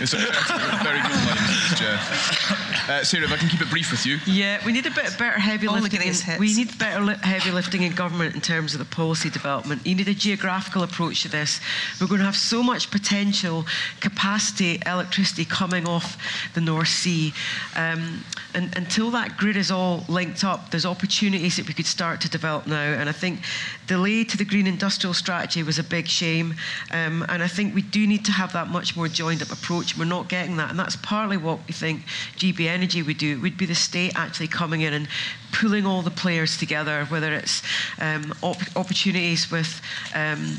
It's 0.00 0.14
a 0.14 0.16
very 0.18 1.00
good 1.02 1.10
line, 1.26 1.36
Geoff. 1.76 2.88
Uh, 2.88 3.04
Sarah, 3.04 3.24
if 3.24 3.32
I 3.32 3.36
can 3.36 3.48
keep 3.48 3.60
it 3.60 3.70
brief 3.70 3.90
with 3.90 4.04
you. 4.06 4.18
Yeah, 4.26 4.64
we 4.64 4.72
need 4.72 4.86
a 4.86 4.90
bit 4.90 5.16
better 5.18 5.38
heavy 5.38 5.66
All 5.68 5.74
the 5.76 5.82
lifting. 5.82 6.00
greatest 6.00 6.22
in- 6.24 6.30
hits. 6.30 6.40
we 6.40 6.54
need 6.56 6.76
better 6.78 7.00
li- 7.04 7.16
heavy 7.22 7.50
lifting 7.50 7.82
in 7.82 7.92
government 7.92 8.34
in 8.34 8.40
terms 8.40 8.72
of 8.72 8.78
the 8.80 8.84
policy 8.86 9.30
development. 9.30 9.86
You 9.86 9.94
need 9.94 10.08
a 10.08 10.14
geographical 10.14 10.82
approach 10.82 11.22
to 11.22 11.28
this. 11.28 11.60
We're 12.00 12.06
going 12.08 12.18
to 12.20 12.24
have 12.24 12.36
so 12.36 12.62
much 12.62 12.90
potential 12.90 13.66
capacity 14.00 14.80
electricity 14.86 15.44
coming 15.44 15.86
off 15.86 16.16
the 16.54 16.60
North 16.60 16.88
Sea, 16.88 17.32
um, 17.76 18.24
and 18.54 18.76
until 18.76 19.10
that 19.12 19.36
grid 19.36 19.56
is 19.56 19.70
all 19.70 20.04
linked 20.08 20.42
up, 20.42 20.70
there's 20.70 20.86
opportunities 20.86 21.56
that 21.56 21.68
we 21.68 21.74
could 21.74 21.86
start 21.86 22.20
to 22.22 22.28
develop 22.28 22.66
now. 22.66 22.92
And 22.92 23.08
I 23.08 23.12
think 23.12 23.40
delay 23.86 24.24
to 24.24 24.36
the 24.36 24.44
green 24.44 24.66
industrial 24.66 25.14
strategy 25.14 25.62
was 25.62 25.78
a 25.78 25.84
big 25.84 26.08
shame. 26.08 26.54
Um, 26.90 27.24
and 27.28 27.42
I 27.42 27.48
think 27.48 27.74
we 27.74 27.82
do 27.82 28.06
need 28.06 28.24
to 28.24 28.32
have 28.32 28.52
that 28.52 28.68
much 28.68 28.96
more 28.96 29.08
joined 29.08 29.42
up 29.42 29.52
approach. 29.52 29.96
We're 29.96 30.04
not 30.04 30.28
getting 30.28 30.56
that, 30.56 30.70
and 30.70 30.78
that's 30.78 30.96
partly 30.96 31.36
what 31.36 31.60
we 31.66 31.72
think 31.72 32.02
GB 32.36 32.66
Energy 32.66 33.02
would 33.02 33.18
do. 33.18 33.32
It 33.32 33.42
would 33.42 33.56
be 33.56 33.66
the 33.66 33.74
state 33.74 34.12
actually 34.16 34.48
coming 34.48 34.80
in 34.80 34.94
and 34.94 35.08
pulling 35.52 35.86
all 35.86 36.02
the 36.02 36.10
players 36.10 36.56
together, 36.56 37.04
whether 37.06 37.32
it's 37.32 37.62
um, 38.00 38.34
op- 38.42 38.76
opportunities 38.76 39.50
with. 39.50 39.80
Um, 40.14 40.58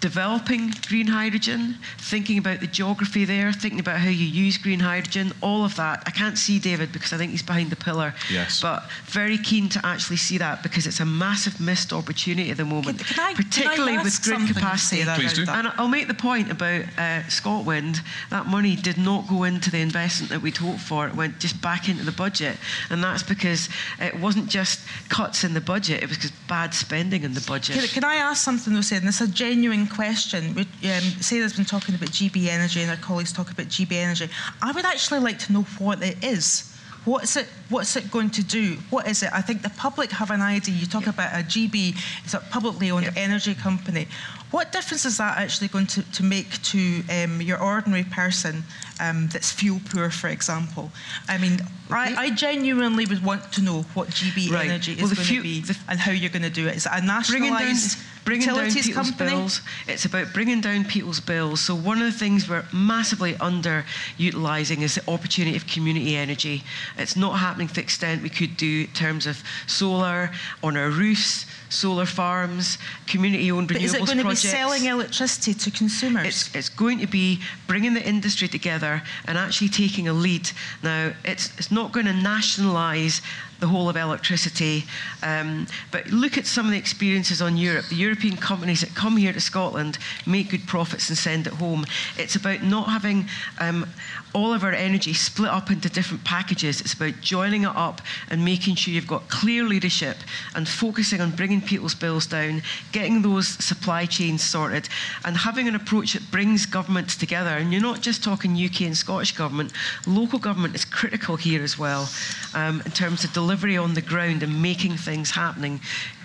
developing 0.00 0.72
green 0.88 1.06
hydrogen, 1.06 1.76
thinking 1.98 2.38
about 2.38 2.60
the 2.60 2.66
geography 2.66 3.24
there, 3.24 3.52
thinking 3.52 3.80
about 3.80 3.98
how 3.98 4.08
you 4.08 4.26
use 4.26 4.56
green 4.56 4.80
hydrogen, 4.80 5.32
all 5.42 5.64
of 5.64 5.76
that. 5.76 6.02
I 6.06 6.10
can't 6.10 6.38
see 6.38 6.58
David 6.58 6.92
because 6.92 7.12
I 7.12 7.18
think 7.18 7.32
he's 7.32 7.42
behind 7.42 7.70
the 7.70 7.76
pillar. 7.76 8.14
Yes. 8.30 8.62
But 8.62 8.88
very 9.04 9.38
keen 9.38 9.68
to 9.70 9.84
actually 9.84 10.16
see 10.16 10.38
that 10.38 10.62
because 10.62 10.86
it's 10.86 11.00
a 11.00 11.04
massive 11.04 11.60
missed 11.60 11.92
opportunity 11.92 12.50
at 12.50 12.56
the 12.56 12.64
moment, 12.64 13.04
can 13.04 13.18
can 13.18 13.26
I 13.26 13.34
particularly 13.34 13.94
ask 13.94 14.04
with 14.04 14.36
grid 14.36 14.48
capacity. 14.48 15.02
Sarah, 15.02 15.16
Please 15.16 15.32
do. 15.32 15.44
And 15.48 15.68
I'll 15.76 15.88
make 15.88 16.08
the 16.08 16.14
point 16.14 16.50
about 16.50 16.84
uh, 16.96 17.26
Scotland. 17.28 18.00
That 18.30 18.46
money 18.46 18.76
did 18.76 18.96
not 18.96 19.26
go 19.28 19.44
into 19.44 19.70
the 19.70 19.80
investment 19.80 20.30
that 20.30 20.40
we'd 20.40 20.56
hoped 20.56 20.80
for. 20.80 21.08
It 21.08 21.16
went 21.16 21.38
just 21.40 21.60
back 21.60 21.88
into 21.88 22.04
the 22.04 22.12
budget, 22.12 22.56
and 22.90 23.02
that's 23.02 23.22
because 23.22 23.68
it 24.00 24.18
wasn't 24.20 24.48
just 24.48 24.80
cuts 25.08 25.44
in 25.44 25.54
the 25.54 25.60
budget. 25.60 26.02
It 26.02 26.08
was 26.08 26.18
because 26.18 26.30
bad 26.48 26.74
spending 26.74 27.24
in 27.24 27.34
the 27.34 27.44
budget. 27.46 27.76
Can, 27.76 27.88
can 27.88 28.04
I 28.04 28.16
ask 28.16 28.44
something 28.44 28.72
though, 28.72 28.80
Sarah? 28.80 29.00
And 29.00 29.08
this 29.08 29.20
is 29.20 29.30
a 29.30 29.32
genuine 29.32 29.87
question. 29.88 30.54
We- 30.54 30.90
Um, 30.90 31.02
Sarah's 31.20 31.52
been 31.54 31.64
talking 31.64 31.94
about 31.94 32.10
GB 32.10 32.48
Energy 32.48 32.80
and 32.82 32.90
our 32.90 32.96
colleagues 32.96 33.32
talk 33.32 33.50
about 33.50 33.68
GB 33.68 33.96
Energy. 33.96 34.28
I 34.62 34.72
would 34.72 34.84
actually 34.84 35.20
like 35.20 35.38
to 35.46 35.52
know 35.52 35.62
what 35.78 36.02
it 36.02 36.22
is. 36.22 36.64
What's 37.04 37.36
it, 37.36 37.46
what's 37.70 37.96
it 37.96 38.10
going 38.10 38.30
to 38.30 38.42
do? 38.42 38.76
What 38.90 39.08
is 39.08 39.22
it? 39.22 39.30
I 39.32 39.40
think 39.40 39.62
the 39.62 39.70
public 39.70 40.10
have 40.10 40.30
an 40.30 40.42
idea. 40.42 40.74
You 40.74 40.84
talk 40.86 41.06
about 41.06 41.32
a 41.32 41.42
GB, 41.42 41.96
it's 42.24 42.34
a 42.34 42.40
publicly 42.40 42.90
owned 42.90 43.10
energy 43.16 43.54
company. 43.54 44.08
What 44.50 44.72
difference 44.72 45.04
is 45.04 45.18
that 45.18 45.36
actually 45.36 45.68
going 45.68 45.86
to, 45.88 46.02
to 46.12 46.22
make 46.22 46.62
to 46.62 47.02
um, 47.10 47.42
your 47.42 47.62
ordinary 47.62 48.04
person 48.04 48.64
um, 48.98 49.28
that's 49.28 49.52
fuel 49.52 49.80
poor, 49.90 50.10
for 50.10 50.28
example? 50.28 50.90
I 51.28 51.36
mean, 51.36 51.60
I, 51.90 52.14
I 52.16 52.30
genuinely 52.30 53.04
would 53.04 53.22
want 53.22 53.52
to 53.52 53.62
know 53.62 53.82
what 53.94 54.08
GB 54.08 54.50
Right. 54.50 54.68
Energy 54.68 54.92
is 54.92 55.02
Well, 55.02 55.14
going 55.14 55.26
to 55.26 55.42
be 55.42 55.64
and 55.88 56.00
how 56.00 56.12
you're 56.12 56.30
going 56.30 56.42
to 56.42 56.50
do 56.50 56.66
it. 56.66 56.76
Is 56.76 56.86
it 56.86 56.92
a 56.92 57.00
bringing 57.28 57.52
down, 57.52 57.60
nationalised 57.60 57.98
bringing 58.24 58.46
down 58.46 58.70
people's 58.70 58.94
company? 58.94 59.30
bills. 59.30 59.60
It's 59.86 60.04
about 60.04 60.32
bringing 60.32 60.60
down 60.60 60.84
people's 60.84 61.20
bills. 61.20 61.60
So 61.60 61.74
one 61.74 61.98
of 61.98 62.04
the 62.12 62.18
things 62.18 62.48
we're 62.48 62.64
massively 62.72 63.34
underutilising 63.34 64.82
is 64.82 64.96
the 64.96 65.10
opportunity 65.10 65.56
of 65.56 65.66
community 65.66 66.16
energy. 66.16 66.62
It's 66.96 67.16
not 67.16 67.38
happening 67.38 67.68
to 67.68 67.74
the 67.74 67.80
extent 67.82 68.22
we 68.22 68.30
could 68.30 68.56
do 68.56 68.82
in 68.82 68.94
terms 68.94 69.26
of 69.26 69.42
solar 69.66 70.30
on 70.62 70.76
our 70.76 70.90
roofs, 70.90 71.46
solar 71.68 72.06
farms, 72.06 72.78
community-owned 73.06 73.68
renewables 73.68 73.82
is 73.82 73.94
it 73.94 74.06
going 74.06 74.18
to 74.18 74.28
be 74.28 74.34
selling 74.34 74.84
electricity 74.86 75.54
to 75.54 75.70
consumers? 75.70 76.26
It's, 76.26 76.54
it's 76.54 76.68
going 76.68 76.98
to 76.98 77.06
be 77.06 77.40
bringing 77.66 77.94
the 77.94 78.06
industry 78.06 78.48
together 78.48 79.02
and 79.26 79.38
actually 79.38 79.68
taking 79.68 80.08
a 80.08 80.12
lead. 80.12 80.50
Now, 80.82 81.12
it's, 81.24 81.56
it's 81.58 81.70
not 81.70 81.92
going 81.92 82.06
to 82.06 82.12
nationalise 82.12 83.20
the 83.60 83.66
whole 83.66 83.88
of 83.88 83.96
electricity, 83.96 84.84
um, 85.22 85.66
but 85.90 86.06
look 86.08 86.38
at 86.38 86.46
some 86.46 86.66
of 86.66 86.72
the 86.72 86.78
experiences 86.78 87.42
on 87.42 87.56
Europe. 87.56 87.86
The 87.86 87.96
European 87.96 88.36
companies 88.36 88.80
that 88.82 88.94
come 88.94 89.16
here 89.16 89.32
to 89.32 89.40
Scotland 89.40 89.98
make 90.26 90.50
good 90.50 90.66
profits 90.66 91.08
and 91.08 91.18
send 91.18 91.46
it 91.46 91.54
home. 91.54 91.84
It's 92.16 92.36
about 92.36 92.62
not 92.62 92.88
having 92.88 93.26
um, 93.58 93.86
all 94.34 94.52
of 94.52 94.62
our 94.62 94.72
energy 94.72 95.12
split 95.12 95.50
up 95.50 95.70
into 95.70 95.88
different 95.88 96.22
packages. 96.24 96.80
It's 96.80 96.92
about 96.92 97.20
joining 97.20 97.64
it 97.64 97.74
up 97.74 98.00
and 98.30 98.44
making 98.44 98.76
sure 98.76 98.94
you've 98.94 99.06
got 99.06 99.28
clear 99.28 99.64
leadership 99.64 100.18
and 100.54 100.68
focusing 100.68 101.20
on 101.20 101.32
bringing 101.32 101.60
people's 101.60 101.94
bills 101.94 102.26
down, 102.26 102.62
getting 102.92 103.22
those 103.22 103.48
supply 103.48 104.06
chains 104.06 104.42
sorted, 104.42 104.88
and 105.24 105.36
having 105.36 105.66
an 105.66 105.74
approach 105.74 106.12
that 106.12 106.30
brings 106.30 106.66
governments 106.66 107.16
together. 107.16 107.50
And 107.50 107.72
you're 107.72 107.82
not 107.82 108.00
just 108.00 108.22
talking 108.22 108.52
UK 108.52 108.82
and 108.82 108.96
Scottish 108.96 109.32
government, 109.32 109.72
local 110.06 110.38
government 110.38 110.74
is 110.74 110.84
critical 110.84 111.36
here 111.36 111.62
as 111.62 111.78
well 111.78 112.08
um, 112.54 112.82
in 112.84 112.92
terms 112.92 113.24
of 113.24 113.32
delivery 113.48 113.78
on 113.78 113.94
the 113.94 114.02
ground 114.02 114.42
and 114.42 114.60
making 114.62 114.94
things 114.98 115.30
happening. 115.30 115.80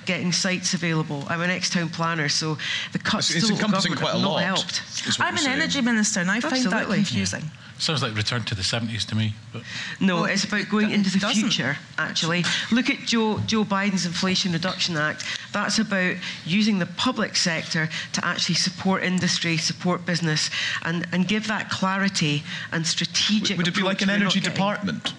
Getting 0.06 0.34
sites 0.34 0.74
available. 0.74 1.24
I'm 1.30 1.40
an 1.40 1.50
ex-town 1.50 1.88
planner, 1.88 2.28
so 2.28 2.58
the 2.92 3.00
cuts 3.00 3.30
It's- 3.30 3.44
it's 3.44 3.48
to 3.48 3.54
local 3.54 3.70
government 3.72 4.02
quite 4.02 4.10
a 4.10 4.14
have 4.16 4.22
not 4.22 4.30
lot, 4.32 4.44
helped. 4.44 4.82
I'm 5.22 5.38
an 5.38 5.44
saying. 5.44 5.54
energy 5.62 5.80
minister 5.80 6.20
and 6.20 6.30
I 6.30 6.42
find 6.42 6.56
that 6.66 6.74
Absolutely. 6.74 6.98
confusing. 6.98 7.52
Sounds 7.80 8.02
like 8.04 8.14
return 8.16 8.44
to 8.44 8.56
the 8.56 8.62
70s 8.64 9.06
to 9.06 9.16
me. 9.16 9.34
But 9.54 9.64
No, 10.02 10.16
Well, 10.18 10.26
it's 10.26 10.44
about 10.44 10.68
going 10.70 10.92
into 10.92 11.10
the 11.10 11.20
doesn't. 11.20 11.42
future, 11.44 11.78
actually. 11.98 12.44
Look 12.72 12.90
at 12.90 13.06
Joe, 13.08 13.40
Joe 13.48 13.64
Biden's 13.64 14.06
Inflation 14.06 14.52
Reduction 14.52 14.98
Act. 14.98 15.24
That's 15.54 15.80
about 15.80 16.16
using 16.46 16.80
the 16.80 16.86
public 16.86 17.36
sector 17.38 17.88
to 18.12 18.26
actually 18.26 18.56
support 18.56 19.04
industry, 19.04 19.56
support 19.58 20.06
business, 20.06 20.50
and, 20.84 21.08
and 21.14 21.28
give 21.28 21.48
that 21.48 21.70
clarity 21.70 22.44
and 22.74 22.86
strategic 22.86 23.58
Would 23.58 23.70
it 23.70 23.76
be 23.76 23.82
like 23.82 24.02
an 24.02 24.10
approach 24.10 24.20
we're 24.20 24.24
energy 24.26 24.40
getting. 24.42 24.54
department? 24.54 25.14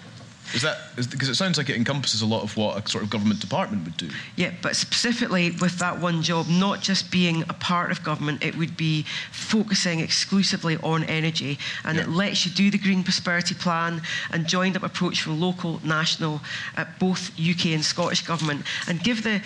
Is 0.55 0.61
that 0.61 0.77
is, 0.97 1.05
because 1.05 1.27
it 1.27 1.35
sounds 1.35 1.57
like 1.57 1.69
it 1.69 1.75
encompasses 1.75 2.21
a 2.21 2.25
lot 2.25 2.41
of 2.41 2.55
what 2.55 2.81
a 2.81 2.89
sort 2.89 3.03
of 3.03 3.09
government 3.09 3.41
department 3.41 3.83
would 3.83 3.97
do? 3.97 4.09
Yeah, 4.37 4.51
but 4.61 4.77
specifically 4.77 5.51
with 5.51 5.77
that 5.79 5.99
one 5.99 6.21
job, 6.21 6.47
not 6.47 6.81
just 6.81 7.11
being 7.11 7.43
a 7.49 7.53
part 7.53 7.91
of 7.91 8.01
government, 8.03 8.43
it 8.43 8.55
would 8.55 8.77
be 8.77 9.05
focusing 9.31 9.99
exclusively 9.99 10.77
on 10.77 11.03
energy. 11.03 11.59
And 11.83 11.97
it 11.97 12.07
lets 12.07 12.45
you 12.45 12.51
do 12.53 12.71
the 12.71 12.77
Green 12.77 13.03
Prosperity 13.03 13.53
Plan 13.53 14.01
and 14.31 14.47
joined 14.47 14.77
up 14.77 14.83
approach 14.83 15.21
from 15.21 15.41
local, 15.41 15.81
national, 15.83 16.39
uh, 16.77 16.85
both 16.99 17.31
UK 17.37 17.67
and 17.67 17.83
Scottish 17.83 18.25
government, 18.25 18.63
and 18.87 19.03
give 19.03 19.23
the 19.23 19.41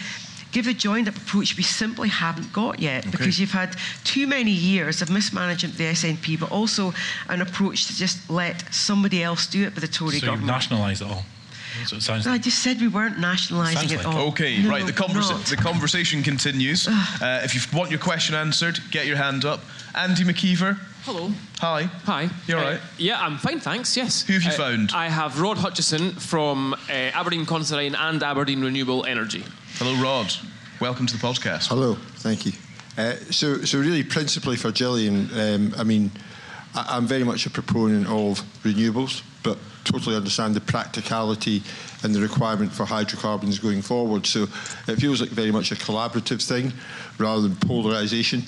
Give 0.52 0.66
a 0.68 0.74
joined 0.74 1.08
up 1.08 1.16
approach 1.16 1.56
we 1.58 1.64
simply 1.64 2.10
haven't 2.10 2.52
got 2.52 2.80
yet 2.80 3.10
because 3.12 3.40
you've 3.40 3.52
had 3.52 3.76
too 4.04 4.26
many 4.26 4.52
years 4.52 5.02
of 5.02 5.10
mismanagement 5.12 5.74
of 5.74 5.78
the 5.78 5.84
SNP, 5.86 6.40
but 6.40 6.52
also 6.52 6.94
an 7.28 7.42
approach 7.42 7.86
to 7.88 7.96
just 7.96 8.30
let 8.30 8.74
somebody 8.74 9.22
else 9.22 9.46
do 9.46 9.64
it 9.64 9.76
with 9.76 9.82
the 9.84 9.88
Tory 9.88 10.18
so 10.20 10.26
government. 10.26 10.48
nationalised 10.48 11.02
it 11.04 11.08
all. 11.08 11.24
It 11.84 12.02
sounds 12.02 12.26
I 12.26 12.32
like. 12.32 12.42
just 12.42 12.60
said 12.64 12.82
we 12.82 12.88
weren't 12.88 13.20
nationalising 13.20 13.92
it 13.92 13.98
like 13.98 14.08
all. 14.08 14.28
Okay, 14.30 14.58
No, 14.62 14.70
right. 14.70 14.86
The, 14.86 14.92
conversa- 14.92 15.48
the 15.50 15.56
conversation 15.56 16.24
continues. 16.24 16.88
uh, 16.88 17.42
if 17.44 17.54
you 17.54 17.62
want 17.78 17.92
your 17.92 18.00
question 18.00 18.34
answered, 18.34 18.80
get 18.90 19.06
your 19.06 19.18
hand 19.18 19.46
up. 19.46 19.62
Andy 19.94 20.24
McKeever. 20.24 20.80
Hello. 21.04 21.32
Hi. 21.60 21.84
Hi. 22.06 22.30
You 22.48 22.58
all 22.58 22.64
Uh, 22.64 22.72
right? 22.72 22.82
yeah, 22.98 23.22
I'm 23.24 23.38
fine, 23.38 23.60
thanks. 23.60 23.96
Yes. 23.96 24.24
Who 24.24 24.34
have 24.34 24.44
you 24.44 24.50
Uh, 24.50 24.54
found? 24.54 24.92
I 24.94 25.08
have 25.10 25.40
Rod 25.40 25.58
Hutchison 25.58 26.12
from 26.12 26.74
uh, 26.74 26.78
Aberdein 27.14 27.48
Considine 27.48 27.96
and 27.96 28.22
Aberdeen 28.22 28.62
Renewable 28.62 29.06
Energy. 29.06 29.44
Hello, 29.78 29.94
Rod. 29.96 30.34
Welcome 30.80 31.08
to 31.08 31.18
the 31.18 31.26
podcast. 31.26 31.68
Hello, 31.68 31.98
thank 32.18 32.46
you. 32.46 32.54
Uh, 32.98 33.14
so, 33.32 33.64
so 33.64 33.80
really, 33.80 34.04
principally 34.04 34.58
for 34.58 34.72
Gillian, 34.72 35.30
um, 35.40 35.74
I 35.78 35.84
mean, 35.84 36.12
I, 36.76 36.98
am 36.98 37.08
very 37.08 37.24
much 37.24 37.46
a 37.46 37.50
proponent 37.50 38.08
of 38.08 38.42
renewables, 38.64 39.22
but 39.42 39.58
totally 39.86 40.16
understand 40.16 40.54
the 40.54 40.62
practicality 40.62 41.64
and 42.04 42.14
the 42.14 42.20
requirement 42.22 42.72
for 42.74 42.86
hydrocarbons 42.86 43.58
going 43.58 43.82
forward. 43.82 44.26
So 44.28 44.44
it 44.88 45.00
feels 45.00 45.22
like 45.22 45.30
very 45.30 45.52
much 45.52 45.72
a 45.72 45.76
collaborative 45.76 46.46
thing 46.46 46.74
rather 47.18 47.42
than 47.42 47.56
polarisation. 47.56 48.44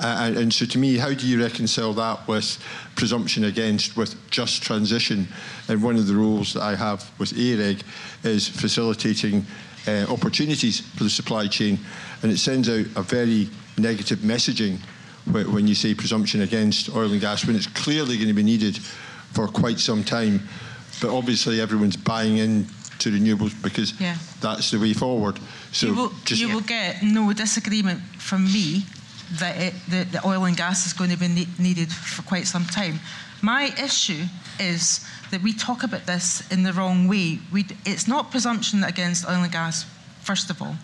Uh, 0.00 0.16
and, 0.22 0.36
and, 0.38 0.52
so, 0.52 0.64
to 0.64 0.78
me, 0.78 0.96
how 0.96 1.12
do 1.12 1.26
you 1.26 1.42
reconcile 1.42 1.92
that 1.92 2.26
with 2.26 2.58
presumption 2.96 3.44
against 3.44 3.98
with 3.98 4.14
just 4.30 4.62
transition? 4.62 5.28
And 5.68 5.82
one 5.82 5.96
of 5.96 6.06
the 6.06 6.14
roles 6.14 6.54
that 6.54 6.62
I 6.62 6.74
have 6.74 7.10
with 7.18 7.32
AREG 7.32 7.82
is 8.24 8.48
facilitating 8.48 9.44
uh, 9.86 10.06
opportunities 10.08 10.80
for 10.80 11.04
the 11.04 11.10
supply 11.10 11.48
chain, 11.48 11.78
and 12.22 12.32
it 12.32 12.38
sends 12.38 12.68
out 12.70 12.86
a 12.96 13.02
very 13.02 13.50
negative 13.76 14.20
messaging 14.20 14.78
when 15.26 15.68
you 15.68 15.74
say 15.74 15.94
presumption 15.94 16.40
against 16.40 16.94
oil 16.96 17.12
and 17.12 17.20
gas 17.20 17.46
when 17.46 17.54
it's 17.54 17.66
clearly 17.66 18.16
going 18.16 18.28
to 18.28 18.34
be 18.34 18.42
needed 18.42 18.78
for 18.78 19.46
quite 19.48 19.78
some 19.78 20.02
time. 20.02 20.40
But 21.02 21.14
obviously, 21.14 21.60
everyone's 21.60 21.96
buying 21.96 22.38
in 22.38 22.66
to 23.00 23.10
renewables 23.10 23.60
because 23.62 24.00
yeah. 24.00 24.16
that's 24.40 24.70
the 24.70 24.78
way 24.78 24.94
forward. 24.94 25.38
So 25.72 25.88
you 25.88 25.94
will, 25.94 26.12
you 26.26 26.48
will 26.48 26.60
get 26.62 27.02
no 27.02 27.32
disagreement 27.34 28.00
from 28.18 28.44
me 28.44 28.84
that 29.38 29.56
it, 29.60 29.74
the, 29.88 30.04
the, 30.04 30.26
oil 30.26 30.44
and 30.44 30.56
gas 30.56 30.86
is 30.86 30.92
going 30.92 31.10
to 31.10 31.16
be 31.16 31.28
ne- 31.28 31.48
needed 31.58 31.92
for 31.92 32.22
quite 32.22 32.46
some 32.46 32.64
time. 32.64 33.00
My 33.42 33.72
issue 33.82 34.24
is 34.58 35.06
that 35.30 35.42
we 35.42 35.52
talk 35.52 35.82
about 35.82 36.06
this 36.06 36.50
in 36.50 36.62
the 36.62 36.72
wrong 36.72 37.08
way. 37.08 37.38
We, 37.52 37.66
it's 37.84 38.08
not 38.08 38.30
presumption 38.30 38.84
against 38.84 39.26
oil 39.26 39.42
and 39.42 39.52
gas, 39.52 39.86
first 40.22 40.50
of 40.50 40.60
all 40.60 40.76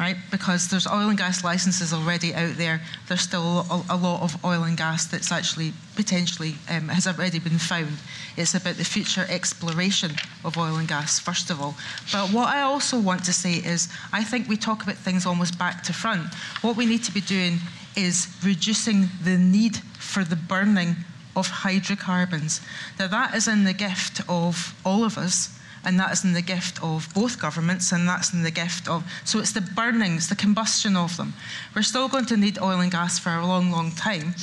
right? 0.00 0.16
Because 0.30 0.68
there's 0.68 0.86
oil 0.86 1.10
and 1.10 1.18
gas 1.18 1.44
licenses 1.44 1.92
already 1.92 2.34
out 2.34 2.56
there. 2.56 2.80
There's 3.06 3.20
still 3.20 3.66
a, 3.90 3.96
lot 3.96 4.22
of 4.22 4.42
oil 4.42 4.64
and 4.64 4.74
gas 4.74 5.04
that's 5.04 5.30
actually 5.30 5.74
potentially 5.94 6.54
um, 6.70 6.88
has 6.88 7.06
already 7.06 7.38
been 7.38 7.58
found. 7.58 7.98
It's 8.34 8.54
about 8.54 8.76
the 8.76 8.84
future 8.84 9.26
exploration 9.28 10.12
of 10.42 10.56
oil 10.56 10.76
and 10.76 10.88
gas, 10.88 11.18
first 11.18 11.50
of 11.50 11.60
all. 11.60 11.74
But 12.10 12.30
what 12.30 12.48
I 12.48 12.62
also 12.62 12.98
want 12.98 13.24
to 13.24 13.32
say 13.34 13.56
is 13.56 13.92
I 14.10 14.24
think 14.24 14.48
we 14.48 14.56
talk 14.56 14.82
about 14.82 14.96
things 14.96 15.26
almost 15.26 15.58
back 15.58 15.82
to 15.82 15.92
front. 15.92 16.32
What 16.62 16.78
we 16.78 16.86
need 16.86 17.04
to 17.04 17.12
be 17.12 17.20
doing 17.20 17.58
is 17.94 18.34
reducing 18.42 19.10
the 19.22 19.36
need 19.36 19.76
for 19.98 20.24
the 20.24 20.36
burning 20.36 20.96
of 21.36 21.46
hydrocarbons. 21.46 22.62
Now, 22.98 23.08
that 23.08 23.34
is 23.34 23.46
in 23.46 23.64
the 23.64 23.74
gift 23.74 24.22
of 24.30 24.74
all 24.82 25.04
of 25.04 25.18
us 25.18 25.59
and 25.84 25.98
that 25.98 26.12
is 26.12 26.24
in 26.24 26.32
the 26.32 26.42
gift 26.42 26.82
of 26.82 27.08
both 27.14 27.40
governments, 27.40 27.92
and 27.92 28.08
that's 28.08 28.32
in 28.32 28.42
the 28.42 28.50
gift 28.50 28.88
of. 28.88 29.04
So 29.24 29.38
it's 29.38 29.52
the 29.52 29.60
burnings, 29.60 30.28
the 30.28 30.36
combustion 30.36 30.96
of 30.96 31.16
them. 31.16 31.34
We're 31.74 31.82
still 31.82 32.08
going 32.08 32.26
to 32.26 32.36
need 32.36 32.58
oil 32.60 32.80
and 32.80 32.90
gas 32.90 33.18
for 33.18 33.30
a 33.30 33.46
long, 33.46 33.70
long 33.70 33.92
time, 33.92 34.34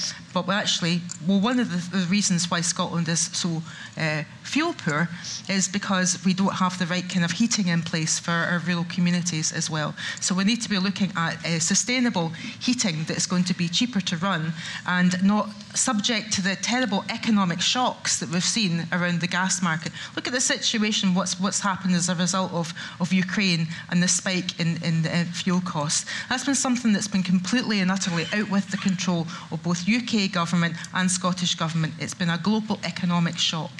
but 0.43 0.53
actually, 0.53 1.01
well, 1.27 1.39
one 1.39 1.59
of 1.59 1.71
the, 1.71 1.97
the 1.97 2.05
reasons 2.05 2.49
why 2.49 2.61
Scotland 2.61 3.07
is 3.07 3.19
so 3.19 3.61
uh, 3.97 4.23
fuel 4.43 4.73
poor 4.73 5.09
is 5.49 5.67
because 5.67 6.23
we 6.25 6.33
don't 6.33 6.53
have 6.53 6.79
the 6.79 6.85
right 6.85 7.07
kind 7.09 7.25
of 7.25 7.31
heating 7.31 7.67
in 7.67 7.81
place 7.81 8.17
for 8.17 8.31
our 8.31 8.59
rural 8.59 8.85
communities 8.89 9.51
as 9.51 9.69
well. 9.69 9.93
So 10.21 10.33
we 10.33 10.43
need 10.43 10.61
to 10.61 10.69
be 10.69 10.77
looking 10.77 11.11
at 11.15 11.45
uh, 11.45 11.59
sustainable 11.59 12.29
heating 12.59 13.03
that's 13.07 13.25
going 13.25 13.43
to 13.45 13.53
be 13.53 13.67
cheaper 13.67 13.99
to 14.01 14.17
run 14.17 14.53
and 14.85 15.21
not 15.23 15.49
subject 15.75 16.31
to 16.33 16.41
the 16.41 16.55
terrible 16.55 17.03
economic 17.09 17.61
shocks 17.61 18.19
that 18.19 18.29
we've 18.29 18.43
seen 18.43 18.87
around 18.91 19.21
the 19.21 19.27
gas 19.27 19.61
market. 19.61 19.91
Look 20.15 20.27
at 20.27 20.33
the 20.33 20.41
situation, 20.41 21.13
what's, 21.13 21.39
what's 21.39 21.59
happened 21.59 21.95
as 21.95 22.09
a 22.09 22.15
result 22.15 22.53
of, 22.53 22.73
of 22.99 23.11
Ukraine 23.11 23.67
and 23.89 24.01
the 24.01 24.07
spike 24.07 24.59
in, 24.59 24.81
in 24.83 25.05
uh, 25.05 25.25
fuel 25.33 25.61
costs. 25.61 26.09
That's 26.29 26.45
been 26.45 26.55
something 26.55 26.93
that's 26.93 27.07
been 27.07 27.23
completely 27.23 27.81
and 27.81 27.91
utterly 27.91 28.25
out 28.33 28.49
with 28.49 28.69
the 28.71 28.77
control 28.77 29.27
of 29.51 29.61
both 29.63 29.87
UK 29.87 30.26
government 30.27 30.75
and 30.93 31.09
Scottish 31.09 31.55
government. 31.55 31.93
It's 31.99 32.13
been 32.13 32.29
a 32.29 32.37
global 32.37 32.79
economic 32.83 33.37
shock. 33.37 33.71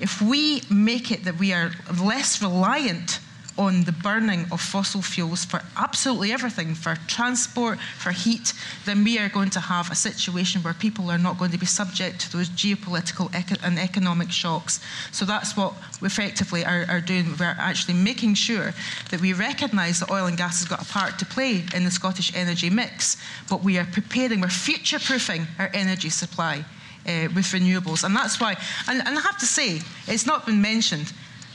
If 0.00 0.20
we 0.20 0.62
make 0.70 1.10
it 1.10 1.24
that 1.24 1.38
we 1.38 1.52
are 1.52 1.72
less 2.02 2.42
reliant 2.42 3.20
on 3.58 3.84
the 3.84 3.92
burning 3.92 4.46
of 4.50 4.60
fossil 4.60 5.02
fuels 5.02 5.44
for 5.44 5.60
absolutely 5.76 6.32
everything, 6.32 6.74
for 6.74 6.96
transport, 7.06 7.78
for 7.98 8.10
heat, 8.10 8.52
then 8.84 9.04
we 9.04 9.18
are 9.18 9.28
going 9.28 9.50
to 9.50 9.60
have 9.60 9.90
a 9.90 9.94
situation 9.94 10.62
where 10.62 10.74
people 10.74 11.10
are 11.10 11.18
not 11.18 11.38
going 11.38 11.50
to 11.50 11.58
be 11.58 11.66
subject 11.66 12.20
to 12.20 12.32
those 12.36 12.48
geopolitical 12.48 13.32
and 13.62 13.78
economic 13.78 14.30
shocks. 14.30 14.80
So 15.10 15.24
that's 15.24 15.56
what 15.56 15.74
we 16.00 16.06
effectively 16.06 16.64
are, 16.64 16.86
are 16.88 17.00
doing. 17.00 17.34
We're 17.38 17.56
actually 17.58 17.94
making 17.94 18.34
sure 18.34 18.72
that 19.10 19.20
we 19.20 19.32
recognise 19.32 20.00
that 20.00 20.10
oil 20.10 20.26
and 20.26 20.36
gas 20.36 20.60
has 20.60 20.68
got 20.68 20.82
a 20.82 20.90
part 20.90 21.18
to 21.18 21.26
play 21.26 21.64
in 21.74 21.84
the 21.84 21.90
Scottish 21.90 22.34
energy 22.34 22.70
mix, 22.70 23.16
but 23.48 23.62
we 23.62 23.78
are 23.78 23.86
preparing, 23.86 24.40
we're 24.40 24.48
future 24.48 24.98
proofing 24.98 25.46
our 25.58 25.70
energy 25.74 26.08
supply 26.08 26.64
uh, 27.06 27.28
with 27.34 27.46
renewables. 27.46 28.04
And 28.04 28.14
that's 28.14 28.40
why, 28.40 28.56
and, 28.88 29.06
and 29.06 29.18
I 29.18 29.20
have 29.22 29.38
to 29.38 29.46
say, 29.46 29.80
it's 30.06 30.26
not 30.26 30.46
been 30.46 30.62
mentioned, 30.62 31.12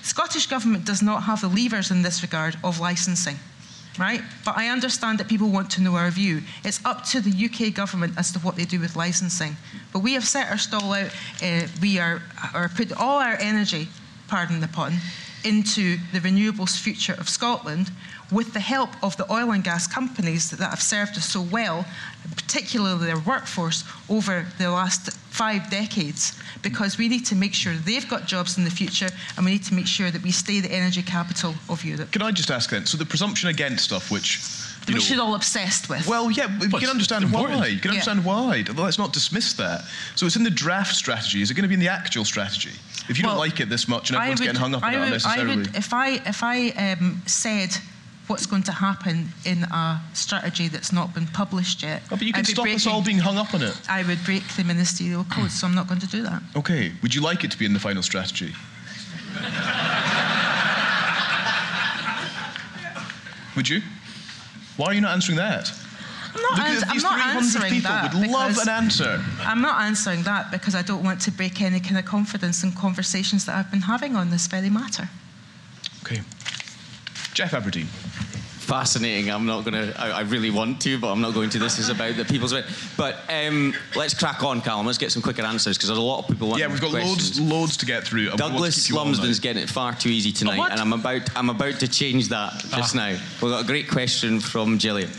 Scottish 0.08 0.48
Government 0.48 0.86
does 0.86 1.02
not 1.02 1.24
have 1.24 1.42
the 1.42 1.50
levers 1.50 1.92
in 1.92 2.02
this 2.02 2.22
regard 2.22 2.56
of 2.64 2.80
licensing. 2.80 3.38
Right? 4.00 4.22
But 4.46 4.58
I 4.58 4.70
understand 4.70 5.20
that 5.20 5.28
people 5.28 5.50
want 5.50 5.72
to 5.72 5.82
know 5.82 5.96
our 5.96 6.12
view. 6.12 6.44
It's 6.64 6.86
up 6.86 7.04
to 7.06 7.20
the 7.20 7.46
UK 7.46 7.74
government 7.74 8.14
as 8.16 8.32
to 8.32 8.40
what 8.40 8.56
they 8.56 8.64
do 8.64 8.80
with 8.80 8.96
licensing. 8.96 9.58
But 9.92 10.00
we 10.00 10.14
have 10.14 10.24
set 10.24 10.50
our 10.52 10.58
stall 10.58 10.94
out, 10.94 11.10
uh, 11.44 11.68
we 11.82 11.98
are, 11.98 12.22
are 12.54 12.70
put 12.70 12.94
all 12.94 13.18
our 13.20 13.36
energy, 13.40 13.88
pardon 14.28 14.62
the 14.62 14.68
pun, 14.68 14.94
into 15.44 15.98
the 16.14 16.20
renewables 16.20 16.80
future 16.80 17.14
of 17.14 17.28
Scotland 17.28 17.92
with 18.32 18.54
the 18.54 18.60
help 18.60 18.90
of 19.04 19.16
the 19.18 19.32
oil 19.32 19.52
and 19.52 19.64
gas 19.64 19.88
companies 19.88 20.50
that, 20.50 20.60
that 20.60 20.70
have 20.70 20.82
served 20.82 21.18
us 21.18 21.30
so 21.30 21.42
well, 21.42 21.86
particularly 22.36 23.06
their 23.06 23.20
workforce, 23.20 23.84
over 24.10 24.46
the 24.58 24.70
last 24.70 25.12
five 25.30 25.70
decades, 25.70 26.38
because 26.62 26.98
we 26.98 27.08
need 27.08 27.26
to 27.26 27.36
make 27.36 27.54
sure 27.54 27.74
they've 27.74 28.10
got 28.10 28.26
jobs 28.26 28.58
in 28.58 28.64
the 28.64 28.72
future 28.72 29.10
and 29.36 29.46
we 29.46 29.54
need 29.54 29.64
to 29.64 29.74
make 29.74 29.88
sure 29.88 30.12
that 30.12 30.22
we 30.24 30.32
stay 30.32 30.60
the 30.60 30.72
energy 30.72 31.02
capital 31.02 31.54
of 31.70 31.84
Europe. 31.86 32.12
Can 32.12 32.22
I 32.22 32.32
just 32.32 32.52
ask 32.52 32.70
then? 32.70 32.86
So, 32.86 32.98
the 32.98 33.06
presumption 33.06 33.50
against 33.50 33.86
stuff, 33.86 34.12
which 34.12 34.40
you 34.88 34.96
we 34.96 35.02
should 35.02 35.20
all 35.20 35.36
obsessed 35.36 35.90
with. 35.90 36.08
Well, 36.08 36.32
yeah, 36.32 36.48
you 36.62 36.70
can 36.70 36.90
understand 36.90 37.32
why. 37.32 37.68
You 37.68 37.80
can 37.80 37.92
understand 37.92 38.20
yeah. 38.20 38.26
why. 38.26 38.64
Let's 38.76 38.98
not 38.98 39.12
dismiss 39.14 39.54
that. 39.54 39.84
So 40.16 40.26
it's 40.26 40.36
in 40.36 40.44
the 40.44 40.50
draft 40.50 40.96
strategy. 40.96 41.42
Is 41.42 41.52
it 41.52 41.56
going 41.56 41.64
to 41.64 41.68
be 41.68 41.74
in 41.74 41.80
the 41.80 41.90
actual 41.90 42.24
strategy? 42.24 42.72
If 43.10 43.18
you 43.18 43.26
well, 43.26 43.34
don't 43.34 43.40
like 43.40 43.60
it 43.60 43.70
this 43.70 43.88
much 43.88 44.10
and 44.10 44.18
everyone's 44.18 44.40
would, 44.40 44.46
getting 44.46 44.62
hung 44.62 44.76
up 44.76 44.84
on 44.84 44.94
it 44.94 44.98
unnecessarily. 44.98 45.52
I 45.52 45.56
would, 45.58 45.76
if 45.76 45.94
I 45.94 46.10
if 46.26 46.44
I 46.44 46.70
um, 46.70 47.22
said 47.26 47.78
what's 48.28 48.46
going 48.46 48.64
to 48.64 48.72
happen 48.72 49.30
in 49.46 49.64
a 49.64 50.02
strategy 50.14 50.68
that's 50.68 50.92
not 50.92 51.14
been 51.14 51.28
published 51.28 51.84
yet. 51.84 52.02
Oh, 52.06 52.18
but 52.18 52.22
you 52.22 52.34
can 52.34 52.46
stop 52.46 52.64
breaking, 52.64 52.76
us 52.76 52.88
all 52.88 53.02
being 53.02 53.20
hung 53.20 53.38
up 53.38 53.54
on 53.54 53.62
it. 53.62 53.80
I 53.90 54.04
would 54.04 54.24
break 54.24 54.44
the 54.56 54.64
ministerial 54.64 55.24
hmm. 55.24 55.42
code, 55.42 55.52
so 55.52 55.68
I'm 55.68 55.76
not 55.76 55.88
going 55.88 56.02
to 56.02 56.08
do 56.08 56.24
that. 56.24 56.42
Okay. 56.56 56.92
Would 57.02 57.16
you 57.16 57.22
like 57.22 57.44
it 57.44 57.52
to 57.52 57.58
be 57.58 57.66
in 57.66 57.74
the 57.74 57.80
final 57.80 58.04
strategy? 58.04 58.54
would 63.56 63.70
you? 63.70 63.82
Why 64.78 64.88
are 64.88 64.94
you 64.94 65.02
not 65.02 65.14
answering 65.14 65.38
that? 65.38 65.72
I'm 66.36 66.42
not, 66.42 66.60
ans- 66.70 66.84
I'm 66.88 67.02
not 67.02 67.36
answering 67.36 67.74
people 67.74 67.90
that. 67.90 68.14
would 68.14 68.30
love 68.30 68.58
an 68.60 68.70
answer. 68.70 69.24
I'm 69.40 69.62
not 69.62 69.82
answering 69.82 70.24
that 70.24 70.52
because 70.52 70.76
I 70.76 70.82
don't 70.82 71.04
want 71.04 71.22
to 71.22 71.32
break 71.32 71.62
any 71.62 71.80
kind 71.80 71.98
of 71.98 72.06
confidence 72.06 72.64
in 72.64 72.72
conversations 72.74 73.46
that 73.46 73.56
I've 73.56 73.72
been 73.72 73.82
having 73.82 74.16
on 74.16 74.30
this 74.30 74.48
very 74.48 74.70
matter. 74.70 75.10
Okay. 76.04 76.22
Geoff 77.38 77.52
Aberdein. 77.52 77.86
Fascinating. 77.86 79.30
I'm 79.30 79.46
not 79.46 79.64
going 79.64 79.76
to, 79.76 80.02
I 80.02 80.22
really 80.22 80.50
want 80.50 80.82
to, 80.82 81.00
but 81.00 81.12
I'm 81.12 81.22
not 81.22 81.36
going 81.36 81.52
to. 81.52 81.60
This 81.60 81.78
is 81.78 81.90
about 81.90 82.16
the 82.16 82.26
people's 82.26 82.52
way. 82.52 82.64
But 82.98 83.20
um, 83.30 83.76
let's 83.96 84.16
crack 84.16 84.42
on, 84.44 84.60
Calum. 84.60 84.88
Let's 84.88 84.98
get 84.98 85.12
some 85.12 85.22
quicker 85.22 85.44
answers 85.44 85.78
because 85.78 85.90
there's 85.90 86.00
a 86.00 86.02
lot 86.02 86.24
of 86.24 86.28
people 86.28 86.48
want 86.48 86.60
Yeah, 86.60 86.68
we've 86.68 86.82
got 86.82 86.90
questions. 86.90 87.40
loads, 87.40 87.52
loads 87.52 87.78
to 87.78 87.86
get 87.86 88.06
through. 88.06 88.32
Douglas 88.32 88.90
Lumsden's 88.90 89.40
getting 89.40 89.62
it 89.62 89.70
far 89.70 89.94
too 89.94 90.10
easy 90.10 90.32
tonight, 90.32 90.72
and 90.72 90.80
I'm 90.80 90.94
about, 90.94 91.30
I'm 91.38 91.52
about 91.52 91.80
to 91.82 91.88
change 91.88 92.30
that 92.30 92.54
just 92.72 92.96
ah. 92.96 93.12
now. 93.12 93.20
We've 93.40 93.52
got 93.52 93.64
a 93.64 93.68
great 93.68 93.88
question 93.88 94.40
from 94.40 94.80
Gillian. 94.80 95.12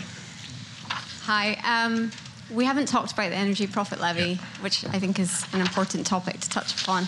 Hi. 1.23 1.55
Um, 1.63 2.11
we 2.51 2.65
haven't 2.65 2.87
talked 2.87 3.13
about 3.13 3.31
the 3.31 3.37
energy 3.37 3.67
profit 3.67 4.01
levy, 4.01 4.33
yeah. 4.33 4.39
which 4.61 4.85
I 4.87 4.99
think 4.99 5.19
is 5.19 5.45
an 5.53 5.61
important 5.61 6.07
topic 6.07 6.41
to 6.41 6.49
touch 6.49 6.81
upon. 6.83 7.03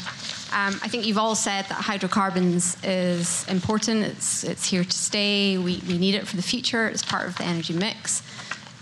Um, 0.53 0.79
I 0.83 0.89
think 0.89 1.07
you've 1.07 1.19
all 1.19 1.35
said 1.35 1.65
that 1.67 1.75
hydrocarbons 1.75 2.77
is 2.85 3.47
important. 3.49 4.05
It's 4.05 4.45
it's 4.45 4.69
here 4.69 4.85
to 4.85 4.93
stay. 4.93 5.59
We 5.59 5.83
we 5.89 5.99
need 5.99 6.15
it 6.15 6.27
for 6.27 6.37
the 6.37 6.43
future. 6.43 6.89
It's 6.89 7.05
part 7.05 7.29
of 7.29 7.37
the 7.39 7.45
energy 7.45 7.73
mix. 7.73 8.23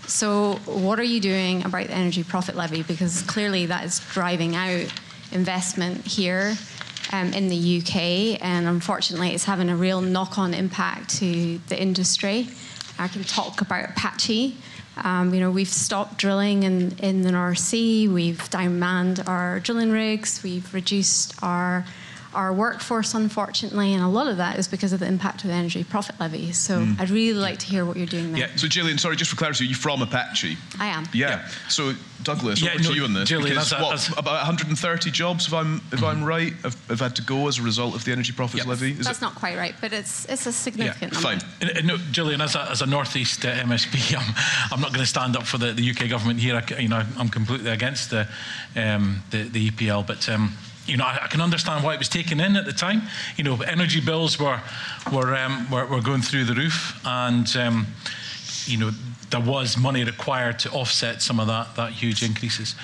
So, 0.07 0.55
what 0.65 0.99
are 0.99 1.03
you 1.03 1.19
doing 1.19 1.63
about 1.63 1.87
the 1.87 1.93
energy 1.93 2.23
profit 2.23 2.55
levy? 2.55 2.81
Because 2.83 3.21
clearly 3.21 3.67
that 3.67 3.85
is 3.85 3.99
driving 4.11 4.55
out 4.55 4.91
investment 5.31 6.05
here 6.07 6.55
um, 7.13 7.31
in 7.33 7.47
the 7.47 7.77
UK, 7.77 8.43
and 8.43 8.67
unfortunately, 8.67 9.35
it's 9.35 9.45
having 9.45 9.69
a 9.69 9.75
real 9.75 10.01
knock-on 10.01 10.55
impact 10.55 11.19
to 11.19 11.59
the 11.69 11.79
industry. 11.79 12.47
I 12.97 13.07
can 13.07 13.23
talk 13.23 13.61
about 13.61 13.91
Apache 13.91 14.57
um, 15.03 15.33
you 15.33 15.39
know, 15.39 15.51
we've 15.51 15.67
stopped 15.67 16.17
drilling 16.17 16.63
in, 16.63 16.97
in 16.99 17.21
the 17.21 17.31
North 17.31 17.59
Sea. 17.59 18.07
We've 18.07 18.39
downmanned 18.49 19.27
our 19.27 19.59
drilling 19.59 19.91
rigs. 19.91 20.43
We've 20.43 20.73
reduced 20.73 21.35
our 21.43 21.85
our 22.33 22.53
workforce, 22.53 23.13
unfortunately, 23.15 23.93
and 23.93 24.03
a 24.03 24.07
lot 24.07 24.27
of 24.27 24.37
that 24.37 24.59
is 24.59 24.67
because 24.67 24.93
of 24.93 24.99
the 24.99 25.07
impact 25.07 25.43
of 25.43 25.47
the 25.49 25.53
energy 25.55 25.83
profit 25.83 26.19
levy. 26.19 26.51
So 26.51 26.79
Mm. 26.81 26.99
I'd 26.99 27.09
really 27.09 27.39
like 27.39 27.57
to 27.59 27.65
hear 27.65 27.85
what 27.85 27.97
you're 27.97 28.05
doing 28.05 28.31
there. 28.31 28.41
Yeah. 28.41 28.55
So 28.55 28.67
Gillian, 28.67 28.97
sorry, 28.97 29.15
just 29.15 29.31
for 29.31 29.37
clarity, 29.37 29.65
you're 29.65 29.77
from 29.77 30.01
Apache. 30.01 30.57
I 30.79 30.87
am. 30.87 31.07
Yeah. 31.13 31.47
So 31.69 31.93
Douglas, 32.21 32.61
Yeah, 32.61 32.71
over 32.71 32.83
no, 32.83 32.89
to 32.89 32.95
you 32.95 33.03
on 33.05 33.13
this. 33.13 33.29
Gillian, 33.29 33.49
because 33.55 33.71
as 33.73 33.79
a- 33.79 33.83
what, 33.83 33.93
as- 33.93 34.09
about 34.17 34.45
130 34.45 35.09
jobs, 35.09 35.47
if 35.47 35.53
I'm 35.53 35.81
if 35.93 36.03
I'm 36.03 36.23
right, 36.23 36.53
have, 36.63 36.75
have 36.89 36.99
had 36.99 37.15
to 37.15 37.21
go 37.21 37.47
as 37.47 37.57
a 37.59 37.61
result 37.63 37.95
of 37.95 38.03
the 38.03 38.11
energy 38.11 38.33
profits 38.33 38.65
levy. 38.65 38.91
Is 38.91 39.05
That's 39.05 39.19
it? 39.19 39.21
not 39.21 39.35
quite 39.35 39.57
right, 39.57 39.73
but 39.81 39.93
it's 39.93 40.25
it's 40.25 40.45
a 40.45 40.51
significant 40.51 41.13
number. 41.13 41.39
Fine. 41.39 41.85
No, 41.85 41.97
Gillian, 42.11 42.41
as 42.41 42.55
a, 42.55 42.69
as 42.69 42.81
a 42.81 42.85
Northeast 42.85 43.45
uh, 43.45 43.53
MSP, 43.63 44.15
I'm, 44.19 44.35
I'm 44.73 44.81
not 44.81 44.89
going 44.91 44.99
to 45.01 45.09
stand 45.09 45.37
up 45.37 45.43
for 45.47 45.57
the, 45.57 45.71
the 45.71 45.89
UK 45.91 46.09
government 46.09 46.39
here. 46.41 46.55
I, 46.57 46.61
c- 46.65 46.81
you 46.83 46.89
know, 46.89 47.03
I'm 47.17 47.29
completely 47.29 47.71
against 47.71 48.09
the 48.09 48.27
um, 48.75 49.23
the, 49.31 49.43
the 49.43 49.69
EPL, 49.71 50.05
but. 50.05 50.27
Um, 50.29 50.53
you 50.89 50.97
know, 50.97 51.05
I, 51.05 51.19
I 51.23 51.27
can 51.27 51.41
understand 51.41 51.83
why 51.83 51.93
it 51.93 51.99
was 51.99 52.09
taken 52.09 52.39
in 52.39 52.55
at 52.55 52.65
the 52.65 52.73
time. 52.73 53.03
You 53.37 53.43
know, 53.43 53.61
energy 53.61 54.01
bills 54.01 54.39
were 54.39 54.59
were 55.11 55.35
um, 55.35 55.69
were, 55.69 55.85
were 55.85 56.01
going 56.01 56.21
through 56.21 56.45
the 56.45 56.55
roof, 56.55 56.99
and 57.05 57.47
um, 57.55 57.87
you 58.65 58.77
know 58.77 58.91
there 59.29 59.39
was 59.39 59.77
money 59.77 60.03
required 60.03 60.59
to 60.59 60.71
offset 60.71 61.21
some 61.21 61.39
of 61.39 61.47
that 61.47 61.75
that 61.75 61.91
huge 61.91 62.23
increases. 62.23 62.75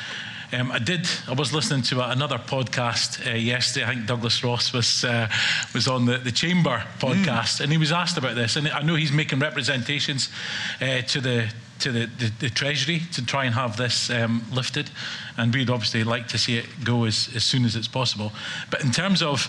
Um, 0.54 0.72
I 0.72 0.80
did. 0.80 1.08
I 1.28 1.34
was 1.34 1.54
listening 1.54 1.82
to 1.84 2.02
a, 2.02 2.12
another 2.12 2.38
podcast 2.38 3.26
uh, 3.26 3.36
yesterday. 3.36 3.86
I 3.86 3.96
think 3.96 4.06
Douglas 4.06 4.44
Ross 4.44 4.72
was 4.72 5.04
uh, 5.04 5.28
was 5.74 5.88
on 5.88 6.06
the, 6.06 6.18
the 6.18 6.32
Chamber 6.32 6.84
podcast, 7.00 7.60
and 7.62 7.72
he 7.72 7.78
was 7.78 7.92
asked 7.92 8.18
about 8.18 8.36
this. 8.36 8.56
And 8.56 8.68
I 8.70 8.82
know 8.82 8.96
he's 8.96 9.12
making 9.12 9.40
representations 9.40 10.30
uh, 10.80 11.02
to 11.02 11.20
the 11.20 11.52
to 11.86 11.92
the, 11.92 12.06
the, 12.18 12.32
the 12.40 12.50
Treasury 12.50 13.02
to 13.14 13.24
try 13.24 13.46
and 13.46 13.54
have 13.54 13.78
this 13.78 14.10
um, 14.10 14.44
lifted, 14.52 14.90
and 15.38 15.54
we'd 15.54 15.70
obviously 15.70 16.04
like 16.04 16.28
to 16.30 16.38
see 16.38 16.58
it 16.58 16.66
go 16.84 17.06
as, 17.06 17.30
as 17.36 17.44
soon 17.44 17.64
as 17.64 17.76
it's 17.76 17.88
possible. 17.88 18.32
But 18.72 18.84
in 18.84 18.92
terms 18.92 19.22
of, 19.22 19.48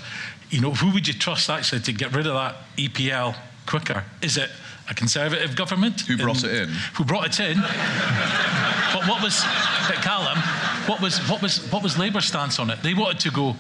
you 0.51 0.61
know, 0.61 0.73
who 0.73 0.93
would 0.93 1.09
you 1.09 1.15
trust 1.15 1.49
actually 1.49 1.81
to 1.81 1.93
get 1.93 2.15
rid 2.15 2.27
of 2.27 2.35
that 2.35 2.57
EPL 2.77 3.35
quicker? 3.65 4.05
Is 4.21 4.37
it 4.37 4.51
a 4.91 4.95
Conservative 4.95 5.57
government 5.57 6.03
Who 6.03 6.19
brought 6.19 6.45
it 6.45 6.55
in? 6.55 6.69
Who 6.95 7.05
brought 7.05 7.27
it 7.27 7.41
in? 7.41 7.57
but 8.93 9.09
what 9.09 9.23
was, 9.23 9.43
but 9.89 9.97
Calum? 9.97 10.39
What 10.87 11.01
was 11.01 11.19
what 11.31 11.41
was 11.43 11.73
what 11.73 11.83
was 11.83 11.99
Labour's 11.99 12.27
stance 12.27 12.59
on 12.59 12.71
it? 12.71 12.83
They 12.83 12.95
wanted 12.95 13.19
to 13.21 13.31
go 13.31 13.57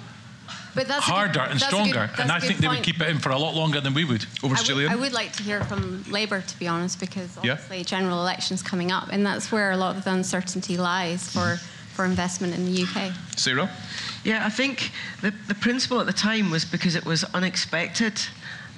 But 0.77 0.87
that's 0.89 1.05
harder 1.07 1.33
good- 1.33 1.51
and 1.53 1.61
that's 1.61 1.67
stronger, 1.73 2.11
good- 2.15 2.21
and 2.23 2.31
I 2.31 2.39
good 2.39 2.47
think 2.49 2.61
they 2.61 2.69
would 2.69 2.83
keep 2.83 3.01
it 3.01 3.09
in 3.09 3.19
for 3.19 3.31
a 3.31 3.39
lot 3.39 3.55
longer 3.55 3.81
than 3.81 3.95
we 3.95 4.05
would. 4.05 4.27
Over 4.43 4.55
I 4.57 4.73
would, 4.75 4.87
I 4.89 4.95
would 4.95 5.13
like 5.15 5.33
to 5.33 5.43
hear 5.43 5.65
from 5.65 6.05
Labour, 6.09 6.43
to 6.43 6.59
be 6.59 6.69
honest, 6.69 7.01
because 7.01 7.31
Yeah. 7.43 7.53
obviously 7.53 7.83
general 7.85 8.21
elections 8.21 8.63
coming 8.63 8.93
up, 8.93 9.09
and 9.11 9.25
that's 9.25 9.51
where 9.51 9.73
a 9.73 9.77
lot 9.77 9.97
of 9.97 10.05
the 10.05 10.13
uncertainty 10.13 10.77
lies 10.77 11.31
for, 11.31 11.59
for 11.95 12.05
investment 12.05 12.55
in 12.55 12.67
the 12.67 12.83
UK. 12.83 13.11
Sarah? 13.37 13.71
Yeah, 14.23 14.45
I 14.45 14.51
think 14.51 14.93
the, 15.23 15.33
the 15.49 15.55
principle 15.55 15.99
at 16.01 16.07
the 16.07 16.13
time 16.13 16.51
was 16.51 16.65
because 16.67 16.95
it 16.95 17.07
was 17.07 17.25
unexpected 17.33 18.21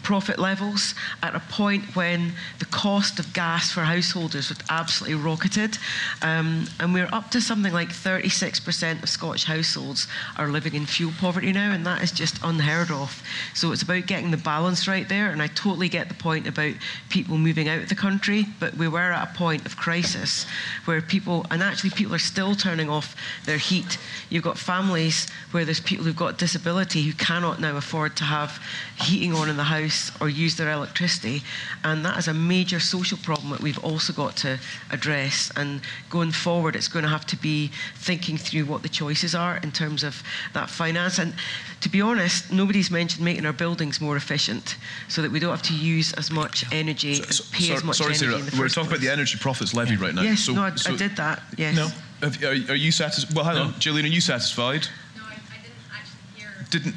profit 0.03 0.39
levels 0.39 0.95
at 1.23 1.35
a 1.35 1.41
point 1.41 1.97
when 1.97 2.33
the 2.59 2.65
cost 2.67 3.19
of 3.19 3.33
gas 3.33 3.73
for 3.73 3.81
householders 3.83 4.49
was 4.49 4.59
absolutely 4.71 5.17
rocketed. 5.17 5.79
Um, 6.23 6.67
and 6.81 6.95
we're 6.95 7.09
up 7.13 7.31
to 7.33 7.41
something 7.41 7.73
like 7.73 7.89
36% 7.91 9.03
of 9.03 9.09
Scottish 9.09 9.45
households 9.45 10.07
are 10.37 10.49
living 10.49 10.75
in 10.75 10.87
fuel 10.87 11.13
poverty 11.19 11.53
now, 11.53 11.73
and 11.73 11.85
that 11.87 12.03
is 12.03 12.13
just 12.13 12.39
unheard 12.43 12.91
of. 12.91 13.23
So 13.55 13.73
it's 13.73 13.83
about 13.83 14.07
getting 14.07 14.31
the 14.31 14.37
balance 14.37 14.89
right 14.89 15.09
there, 15.09 15.31
and 15.31 15.43
I 15.43 15.49
totally 15.49 15.89
get 15.89 16.09
the 16.09 16.15
point 16.15 16.47
about 16.47 16.75
people 17.09 17.37
moving 17.39 17.69
out 17.69 17.83
of 17.83 17.89
the 17.89 17.95
country, 17.95 18.47
but 18.61 18.75
we 18.77 18.89
were 18.89 19.13
at 19.13 19.31
a 19.31 19.39
point 19.39 19.67
of 19.67 19.77
crisis 19.77 20.47
where 20.85 21.01
people, 21.01 21.47
and 21.51 21.63
actually 21.63 21.91
people 21.91 22.15
are 22.15 22.19
still 22.19 22.55
turning 22.55 22.89
off 22.89 23.17
their 23.45 23.59
heat. 23.59 23.99
You've 24.31 24.45
got 24.45 24.59
families 24.59 25.29
where 25.51 25.65
there's 25.65 25.81
people 25.81 26.05
who've 26.05 26.17
got 26.17 26.39
disability 26.39 27.03
who 27.03 27.13
cannot 27.13 27.61
now 27.61 27.77
afford 27.77 28.17
to 28.17 28.25
have 28.25 28.63
heating 29.01 29.33
on 29.35 29.49
in 29.49 29.57
the 29.57 29.65
house 29.65 29.98
or 30.21 30.29
use 30.29 30.57
their 30.57 30.71
electricity, 30.71 31.43
and 31.85 32.05
that 32.05 32.19
is 32.19 32.29
a 32.29 32.35
major 32.35 32.81
social 32.81 33.19
problem 33.19 33.51
that 33.51 33.61
we've 33.61 33.83
also 33.85 34.13
got 34.13 34.37
to 34.39 34.59
address. 34.91 35.51
And 35.57 35.81
going 36.11 36.33
forward, 36.33 36.77
it's 36.77 36.89
going 36.89 37.05
to 37.05 37.09
have 37.09 37.27
to 37.27 37.37
be 37.37 37.71
thinking 37.97 38.37
through 38.37 38.65
what 38.65 38.83
the 38.83 38.89
choices 38.89 39.35
are 39.35 39.59
in 39.59 39.73
terms 39.73 40.03
of 40.05 40.23
that 40.55 40.69
finance. 40.71 41.19
And 41.19 41.35
to 41.81 41.89
be 41.89 42.01
honest, 42.01 42.53
nobody's 42.53 42.91
mentioned 42.91 43.25
making 43.25 43.47
our 43.47 43.53
buildings 43.53 44.01
more 44.01 44.17
efficient 44.17 44.77
so 45.09 45.23
that 45.23 45.31
we 45.31 45.39
don't 45.39 45.51
have 45.51 45.63
to 45.63 45.75
use 45.75 46.13
as 46.15 46.31
much 46.31 46.65
energy 46.73 47.15
and 47.15 47.27
pay 47.53 47.65
Sorry, 47.65 47.77
as 47.77 47.85
much 47.85 47.97
sorry 47.97 48.15
energy 48.15 48.27
Sarah, 48.27 48.39
we're 48.39 48.51
first 48.51 48.75
talking 48.75 48.91
about 48.91 49.01
the 49.01 49.11
energy 49.11 49.39
profits 49.39 49.75
levy 49.75 49.97
right 49.97 50.15
now. 50.15 50.23
Yes, 50.23 50.41
So- 50.41 50.55
no, 50.55 50.63
I, 50.63 50.75
so- 50.75 50.93
I 50.93 50.97
did 50.97 51.17
that. 51.17 51.43
Yes. 51.57 51.77
No. 51.77 51.89
Have, 52.21 52.43
are, 52.43 52.73
are 52.73 52.77
you 52.77 52.91
satisfied? 52.91 53.35
Well, 53.37 53.45
hang 53.45 53.59
on, 53.59 53.75
Gillian, 53.79 54.05
are 54.07 54.09
you 54.09 54.21
satisfied? 54.21 54.89
No, 55.17 55.23
I, 55.23 55.35
I 55.35 55.63
didn't 55.63 55.75
actually 55.95 56.41
hear. 56.41 56.51
didn't 56.71 56.95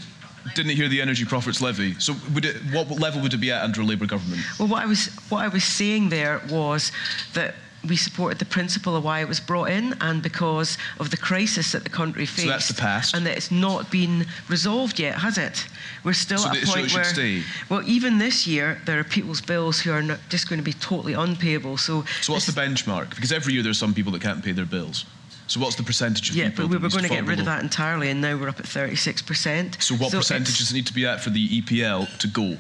hear 0.56 0.88
the 0.90 1.02
energy 1.02 1.26
profits 1.26 1.62
levy. 1.62 1.96
So, 2.00 2.16
would 2.34 2.46
it, 2.46 2.58
what 2.72 2.90
level 2.90 3.22
would 3.22 3.34
it 3.34 3.38
be 3.42 3.52
at 3.52 3.64
under 3.64 3.82
a 3.82 3.86
Labour 3.86 4.06
government? 4.06 4.42
Well, 4.60 4.68
what 4.68 4.84
I 4.84 4.86
was 4.86 5.08
what 5.30 5.40
I 5.44 5.48
was 5.48 5.64
saying 5.64 6.10
there 6.10 6.42
was 6.50 6.92
that 7.34 7.56
we 7.88 7.96
supported 7.96 8.38
the 8.38 8.46
principle 8.46 8.96
of 8.96 9.04
why 9.04 9.22
it 9.22 9.28
was 9.28 9.40
brought 9.40 9.72
in, 9.72 9.96
and 10.02 10.22
because 10.22 10.78
of 11.00 11.10
the 11.10 11.18
crisis 11.18 11.72
that 11.72 11.84
the 11.84 11.90
country 11.90 12.28
faced. 12.28 12.44
So 12.44 12.48
that's 12.48 12.68
the 12.68 12.76
past. 12.76 13.16
and 13.16 13.26
that 13.26 13.36
it's 13.36 13.50
not 13.50 13.90
been 13.90 14.26
resolved 14.50 15.00
yet, 15.00 15.16
has 15.16 15.40
it? 15.40 15.66
We're 16.04 16.14
still 16.14 16.38
So 16.38 16.50
at 16.50 16.54
that- 16.54 16.64
a 16.64 16.66
so 16.68 16.74
point 16.74 16.86
it 16.86 16.90
should 16.90 16.96
where, 16.98 17.04
stay? 17.06 17.44
well, 17.70 17.82
even 17.88 18.20
this 18.20 18.46
year 18.46 18.80
there 18.86 19.00
are 19.00 19.04
people's 19.04 19.42
bills 19.42 19.80
who 19.80 19.92
are 19.92 20.04
not 20.04 20.20
just 20.30 20.48
going 20.48 20.60
to 20.60 20.64
be 20.64 20.74
totally 20.74 21.14
unpayable. 21.14 21.78
So, 21.78 22.06
So, 22.22 22.34
what's 22.34 22.46
the 22.46 22.52
benchmark? 22.62 23.10
Because 23.16 23.32
every 23.32 23.54
year 23.54 23.64
there's 23.64 23.80
some 23.80 23.96
people 23.96 24.12
that 24.12 24.22
can't 24.22 24.44
pay 24.44 24.52
their 24.52 24.66
bills. 24.66 25.06
So, 25.52 25.60
what's 25.60 25.76
the 25.76 25.84
percentage 25.84 26.30
of 26.30 26.38
yeah, 26.38 26.48
people? 26.48 26.64
but 26.64 26.72
we 26.72 26.78
were 26.78 26.88
going 26.88 27.04
to 27.04 27.10
get 27.10 27.26
rid 27.26 27.40
of 27.40 27.46
that 27.46 27.62
entirely, 27.62 28.10
and 28.10 28.22
now 28.22 28.38
we're 28.38 28.48
up 28.48 28.62
at 28.62 28.66
thirty-six 28.66 29.22
percent. 29.22 29.76
So, 29.82 29.96
what 29.96 30.10
percentage 30.10 30.60
does 30.60 30.72
it 30.72 30.74
need 30.74 30.88
to 30.88 30.94
be 30.94 31.06
at 31.06 31.20
for 31.20 31.30
the 31.30 31.62
EPL 31.62 32.18
to 32.20 32.28
go? 32.30 32.58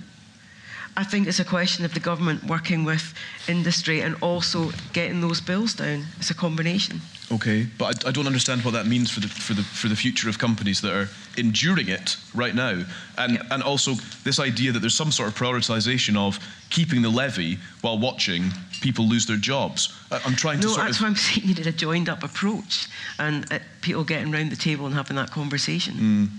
I 0.97 1.05
think 1.05 1.25
it's 1.25 1.39
a 1.39 1.45
question 1.45 1.85
of 1.85 1.93
the 1.93 2.01
government 2.01 2.43
working 2.43 2.83
with 2.83 3.13
industry 3.47 4.01
and 4.01 4.17
also 4.21 4.71
getting 4.91 5.21
those 5.21 5.39
bills 5.39 5.73
down. 5.73 6.03
It's 6.17 6.31
a 6.31 6.33
combination. 6.33 6.99
Okay, 7.31 7.65
but 7.77 8.05
I, 8.05 8.09
I 8.09 8.11
don't 8.11 8.27
understand 8.27 8.65
what 8.65 8.73
that 8.73 8.87
means 8.87 9.09
for 9.09 9.21
the 9.21 9.29
for 9.29 9.53
the 9.53 9.63
for 9.63 9.87
the 9.87 9.95
future 9.95 10.27
of 10.27 10.37
companies 10.37 10.81
that 10.81 10.93
are 10.93 11.07
enduring 11.37 11.87
it 11.87 12.17
right 12.35 12.53
now, 12.53 12.83
and 13.17 13.41
and 13.51 13.63
also 13.63 13.93
this 14.25 14.37
idea 14.37 14.73
that 14.73 14.79
there's 14.79 14.97
some 14.97 15.13
sort 15.13 15.29
of 15.29 15.35
prioritisation 15.35 16.17
of 16.17 16.39
keeping 16.69 17.01
the 17.01 17.09
levy 17.09 17.57
while 17.79 17.97
watching 17.97 18.51
people 18.81 19.07
lose 19.07 19.25
their 19.25 19.37
jobs. 19.37 19.93
I'm 20.11 20.35
trying 20.35 20.59
to 20.61 20.67
No, 20.67 20.75
that's 20.75 20.97
of. 20.97 21.01
why 21.03 21.07
I'm 21.07 21.15
saying 21.15 21.47
you 21.47 21.53
need 21.55 21.67
a 21.67 21.71
joined 21.71 22.09
up 22.09 22.23
approach 22.23 22.87
and 23.19 23.51
uh, 23.51 23.59
people 23.81 24.03
getting 24.03 24.31
round 24.31 24.51
the 24.51 24.55
table 24.55 24.85
and 24.85 24.95
having 24.95 25.15
that 25.15 25.31
conversation. 25.31 25.93
Mm. 25.95 26.29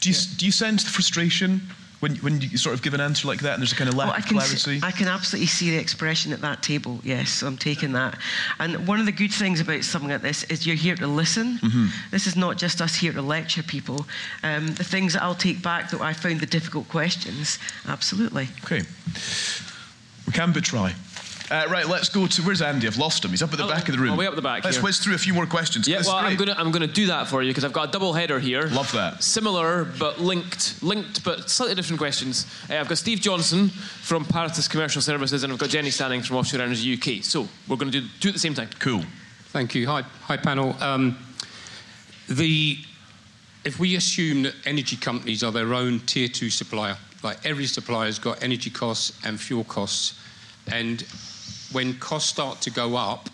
Do 0.00 0.08
you 0.10 0.14
do 0.36 0.46
you 0.46 0.52
sense 0.52 0.84
the 0.84 0.90
frustration 0.90 1.60
when 2.00 2.16
when 2.16 2.40
you 2.40 2.56
sort 2.56 2.74
of 2.74 2.82
give 2.82 2.94
an 2.94 3.00
answer 3.00 3.26
like 3.28 3.40
that 3.40 3.54
and 3.54 3.62
there's 3.62 3.72
a 3.72 3.76
kind 3.76 3.88
of 3.88 3.94
lack 3.96 4.06
Well, 4.06 4.14
I 4.14 4.18
of 4.18 4.26
can, 4.26 4.36
clarity? 4.38 4.80
I 4.82 4.90
can 4.90 5.08
absolutely 5.08 5.46
see 5.48 5.70
the 5.70 5.76
expression 5.78 6.32
at 6.32 6.40
that 6.40 6.62
table, 6.62 7.00
yes, 7.02 7.42
I'm 7.42 7.56
taking 7.58 7.92
that. 7.92 8.16
And 8.58 8.86
one 8.86 9.00
of 9.00 9.06
the 9.06 9.12
good 9.12 9.32
things 9.32 9.60
about 9.60 9.84
something 9.84 10.10
like 10.10 10.22
this 10.22 10.44
is 10.44 10.66
you're 10.66 10.76
here 10.76 10.96
to 10.96 11.06
listen. 11.06 11.58
Mhm. 11.58 11.90
This 12.10 12.26
is 12.26 12.36
not 12.36 12.56
just 12.58 12.80
us 12.80 12.94
here 12.94 13.12
to 13.12 13.22
lecture 13.22 13.62
people. 13.62 14.06
Um, 14.42 14.74
the 14.74 14.84
things 14.84 15.12
that 15.14 15.22
I'll 15.22 15.34
take 15.34 15.60
back 15.62 15.90
that 15.90 16.00
I 16.00 16.12
found 16.14 16.40
the 16.40 16.46
difficult 16.46 16.88
questions, 16.88 17.58
absolutely. 17.88 18.48
Okay. 18.64 18.82
We 20.26 20.32
can 20.32 20.52
but 20.52 20.64
try. 20.64 20.94
Uh, 21.50 21.66
right, 21.68 21.88
let's 21.88 22.08
go 22.08 22.28
to 22.28 22.42
where's 22.42 22.62
Andy? 22.62 22.86
I've 22.86 22.96
lost 22.96 23.24
him. 23.24 23.32
He's 23.32 23.42
up 23.42 23.50
at 23.52 23.58
the 23.58 23.66
back 23.66 23.88
of 23.88 23.96
the 23.96 24.00
room. 24.00 24.12
Oh, 24.12 24.16
way 24.16 24.28
up 24.28 24.36
the 24.36 24.42
back 24.42 24.62
Let's 24.62 24.76
here. 24.76 24.84
whiz 24.84 24.98
through 25.00 25.16
a 25.16 25.18
few 25.18 25.34
more 25.34 25.46
questions. 25.46 25.88
Yeah, 25.88 26.00
well, 26.06 26.14
I'm 26.14 26.36
gonna 26.36 26.54
I'm 26.56 26.70
gonna 26.70 26.86
do 26.86 27.08
that 27.08 27.26
for 27.26 27.42
you 27.42 27.50
because 27.50 27.64
I've 27.64 27.72
got 27.72 27.88
a 27.88 27.92
double 27.92 28.12
header 28.12 28.38
here. 28.38 28.68
Love 28.68 28.92
that. 28.92 29.20
Similar 29.20 29.84
but 29.98 30.20
linked, 30.20 30.80
linked 30.80 31.24
but 31.24 31.50
slightly 31.50 31.74
different 31.74 31.98
questions. 31.98 32.46
Uh, 32.70 32.76
I've 32.76 32.88
got 32.88 32.98
Steve 32.98 33.20
Johnson 33.20 33.68
from 33.68 34.24
Paratus 34.24 34.70
Commercial 34.70 35.02
Services, 35.02 35.42
and 35.42 35.52
I've 35.52 35.58
got 35.58 35.70
Jenny 35.70 35.90
Stanning 35.90 36.24
from 36.24 36.36
Offshore 36.36 36.60
Energy 36.60 36.94
UK. 36.94 37.24
So 37.24 37.48
we're 37.66 37.76
going 37.76 37.90
to 37.90 38.00
do 38.00 38.06
two 38.20 38.28
at 38.28 38.34
the 38.34 38.40
same 38.40 38.54
time. 38.54 38.68
Cool. 38.78 39.02
Thank 39.46 39.74
you. 39.74 39.88
Hi, 39.88 40.02
hi 40.22 40.36
panel. 40.36 40.76
Um, 40.80 41.18
the 42.28 42.78
if 43.64 43.80
we 43.80 43.96
assume 43.96 44.44
that 44.44 44.54
energy 44.64 44.96
companies 44.96 45.42
are 45.42 45.50
their 45.50 45.74
own 45.74 45.98
tier 46.00 46.28
two 46.28 46.48
supplier, 46.48 46.96
like 47.24 47.44
every 47.44 47.66
supplier's 47.66 48.20
got 48.20 48.40
energy 48.40 48.70
costs 48.70 49.18
and 49.24 49.40
fuel 49.40 49.64
costs, 49.64 50.16
and 50.70 51.04
when 51.72 51.98
costs 51.98 52.28
start 52.30 52.60
to 52.62 52.70
go 52.70 52.96
up, 52.96 53.28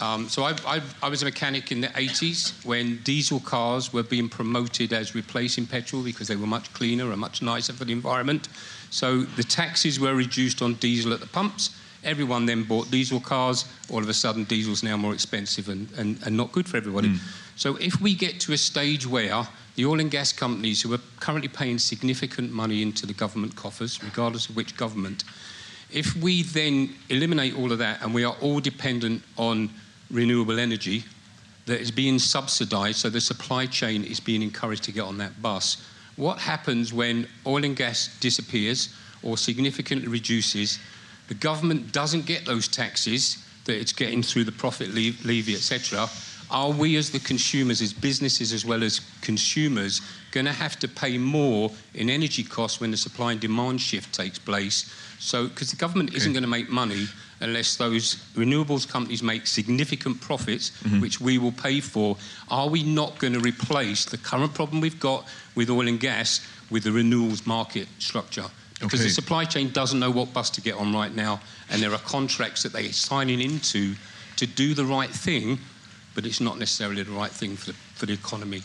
um, 0.00 0.28
so 0.28 0.42
I, 0.42 0.54
I, 0.66 0.82
I 1.02 1.08
was 1.08 1.22
a 1.22 1.24
mechanic 1.24 1.70
in 1.70 1.80
the 1.80 1.88
80s 1.88 2.64
when 2.64 2.98
diesel 3.04 3.38
cars 3.40 3.92
were 3.92 4.02
being 4.02 4.28
promoted 4.28 4.92
as 4.92 5.14
replacing 5.14 5.66
petrol 5.66 6.02
because 6.02 6.26
they 6.26 6.36
were 6.36 6.48
much 6.48 6.72
cleaner 6.74 7.10
and 7.12 7.20
much 7.20 7.42
nicer 7.42 7.72
for 7.72 7.84
the 7.84 7.92
environment. 7.92 8.48
So 8.90 9.22
the 9.22 9.44
taxes 9.44 10.00
were 10.00 10.14
reduced 10.14 10.62
on 10.62 10.74
diesel 10.74 11.12
at 11.12 11.20
the 11.20 11.26
pumps. 11.26 11.70
Everyone 12.02 12.44
then 12.44 12.64
bought 12.64 12.90
diesel 12.90 13.20
cars. 13.20 13.66
All 13.90 14.00
of 14.00 14.08
a 14.08 14.14
sudden, 14.14 14.44
diesel's 14.44 14.82
now 14.82 14.96
more 14.96 15.14
expensive 15.14 15.68
and, 15.68 15.88
and, 15.96 16.18
and 16.26 16.36
not 16.36 16.52
good 16.52 16.68
for 16.68 16.76
everybody. 16.76 17.14
So 17.56 17.76
if 17.76 18.00
we 18.00 18.14
get 18.14 18.40
to 18.40 18.52
a 18.52 18.58
stage 18.58 19.06
where 19.06 19.46
the 19.76 19.86
oil 19.86 20.00
and 20.00 20.10
gas 20.10 20.32
companies 20.32 20.82
who 20.82 20.92
are 20.92 21.00
currently 21.20 21.48
paying 21.48 21.78
significant 21.78 22.52
money 22.52 22.82
into 22.82 23.06
the 23.06 23.14
government 23.14 23.54
coffers, 23.56 24.02
regardless 24.02 24.48
of 24.48 24.56
which 24.56 24.76
government, 24.76 25.24
if 25.94 26.14
we 26.16 26.42
then 26.42 26.94
eliminate 27.08 27.56
all 27.56 27.72
of 27.72 27.78
that 27.78 28.02
and 28.02 28.12
we 28.12 28.24
are 28.24 28.36
all 28.40 28.60
dependent 28.60 29.22
on 29.38 29.70
renewable 30.10 30.58
energy 30.58 31.04
that 31.66 31.80
is 31.80 31.90
being 31.90 32.18
subsidized, 32.18 32.98
so 32.98 33.08
the 33.08 33.20
supply 33.20 33.64
chain 33.64 34.04
is 34.04 34.20
being 34.20 34.42
encouraged 34.42 34.84
to 34.84 34.92
get 34.92 35.02
on 35.02 35.16
that 35.18 35.40
bus, 35.40 35.78
What 36.16 36.38
happens 36.38 36.92
when 36.92 37.26
oil 37.46 37.64
and 37.64 37.76
gas 37.76 38.16
disappears 38.20 38.94
or 39.22 39.36
significantly 39.36 40.08
reduces? 40.08 40.78
The 41.28 41.34
government 41.34 41.92
doesn't 41.92 42.26
get 42.26 42.44
those 42.44 42.68
taxes 42.68 43.38
that 43.64 43.76
it's 43.76 43.92
getting 43.92 44.22
through 44.22 44.44
the 44.44 44.52
profit 44.52 44.90
levy, 44.94 45.54
etc. 45.54 46.08
Are 46.50 46.70
we, 46.70 46.96
as 46.96 47.10
the 47.10 47.18
consumers, 47.18 47.80
as 47.80 47.92
businesses 47.92 48.52
as 48.52 48.64
well 48.64 48.84
as 48.84 49.00
consumers, 49.22 50.02
going 50.34 50.46
to 50.46 50.52
have 50.52 50.78
to 50.80 50.88
pay 50.88 51.16
more 51.16 51.70
in 51.94 52.10
energy 52.10 52.42
costs 52.42 52.80
when 52.80 52.90
the 52.90 52.96
supply 52.96 53.32
and 53.32 53.40
demand 53.40 53.80
shift 53.80 54.12
takes 54.12 54.38
place? 54.38 54.92
So, 55.20 55.46
because 55.46 55.70
the 55.70 55.76
government 55.76 56.10
okay. 56.10 56.18
isn't 56.18 56.32
going 56.32 56.42
to 56.42 56.48
make 56.48 56.68
money 56.68 57.06
unless 57.40 57.76
those 57.76 58.16
renewables 58.34 58.88
companies 58.88 59.22
make 59.22 59.46
significant 59.46 60.20
profits, 60.20 60.70
mm-hmm. 60.70 61.00
which 61.00 61.20
we 61.20 61.38
will 61.38 61.52
pay 61.52 61.80
for, 61.80 62.16
are 62.48 62.68
we 62.68 62.82
not 62.82 63.18
going 63.18 63.32
to 63.32 63.40
replace 63.40 64.04
the 64.04 64.18
current 64.18 64.52
problem 64.52 64.80
we've 64.80 65.00
got 65.00 65.24
with 65.54 65.70
oil 65.70 65.86
and 65.86 66.00
gas 66.00 66.46
with 66.70 66.82
the 66.82 66.90
renewables 66.90 67.46
market 67.46 67.86
structure? 67.98 68.46
Because 68.80 69.00
okay. 69.00 69.08
the 69.08 69.14
supply 69.14 69.44
chain 69.44 69.70
doesn't 69.70 70.00
know 70.00 70.10
what 70.10 70.32
bus 70.32 70.50
to 70.50 70.60
get 70.60 70.74
on 70.74 70.92
right 70.92 71.14
now, 71.14 71.40
and 71.70 71.80
there 71.80 71.92
are 71.92 71.98
contracts 71.98 72.62
that 72.64 72.72
they're 72.72 72.92
signing 72.92 73.40
into 73.40 73.94
to 74.36 74.46
do 74.46 74.74
the 74.74 74.84
right 74.84 75.10
thing, 75.10 75.58
but 76.14 76.26
it's 76.26 76.40
not 76.40 76.58
necessarily 76.58 77.02
the 77.02 77.12
right 77.12 77.30
thing 77.30 77.56
for 77.56 77.66
the, 77.66 77.76
for 77.94 78.06
the 78.06 78.12
economy. 78.12 78.62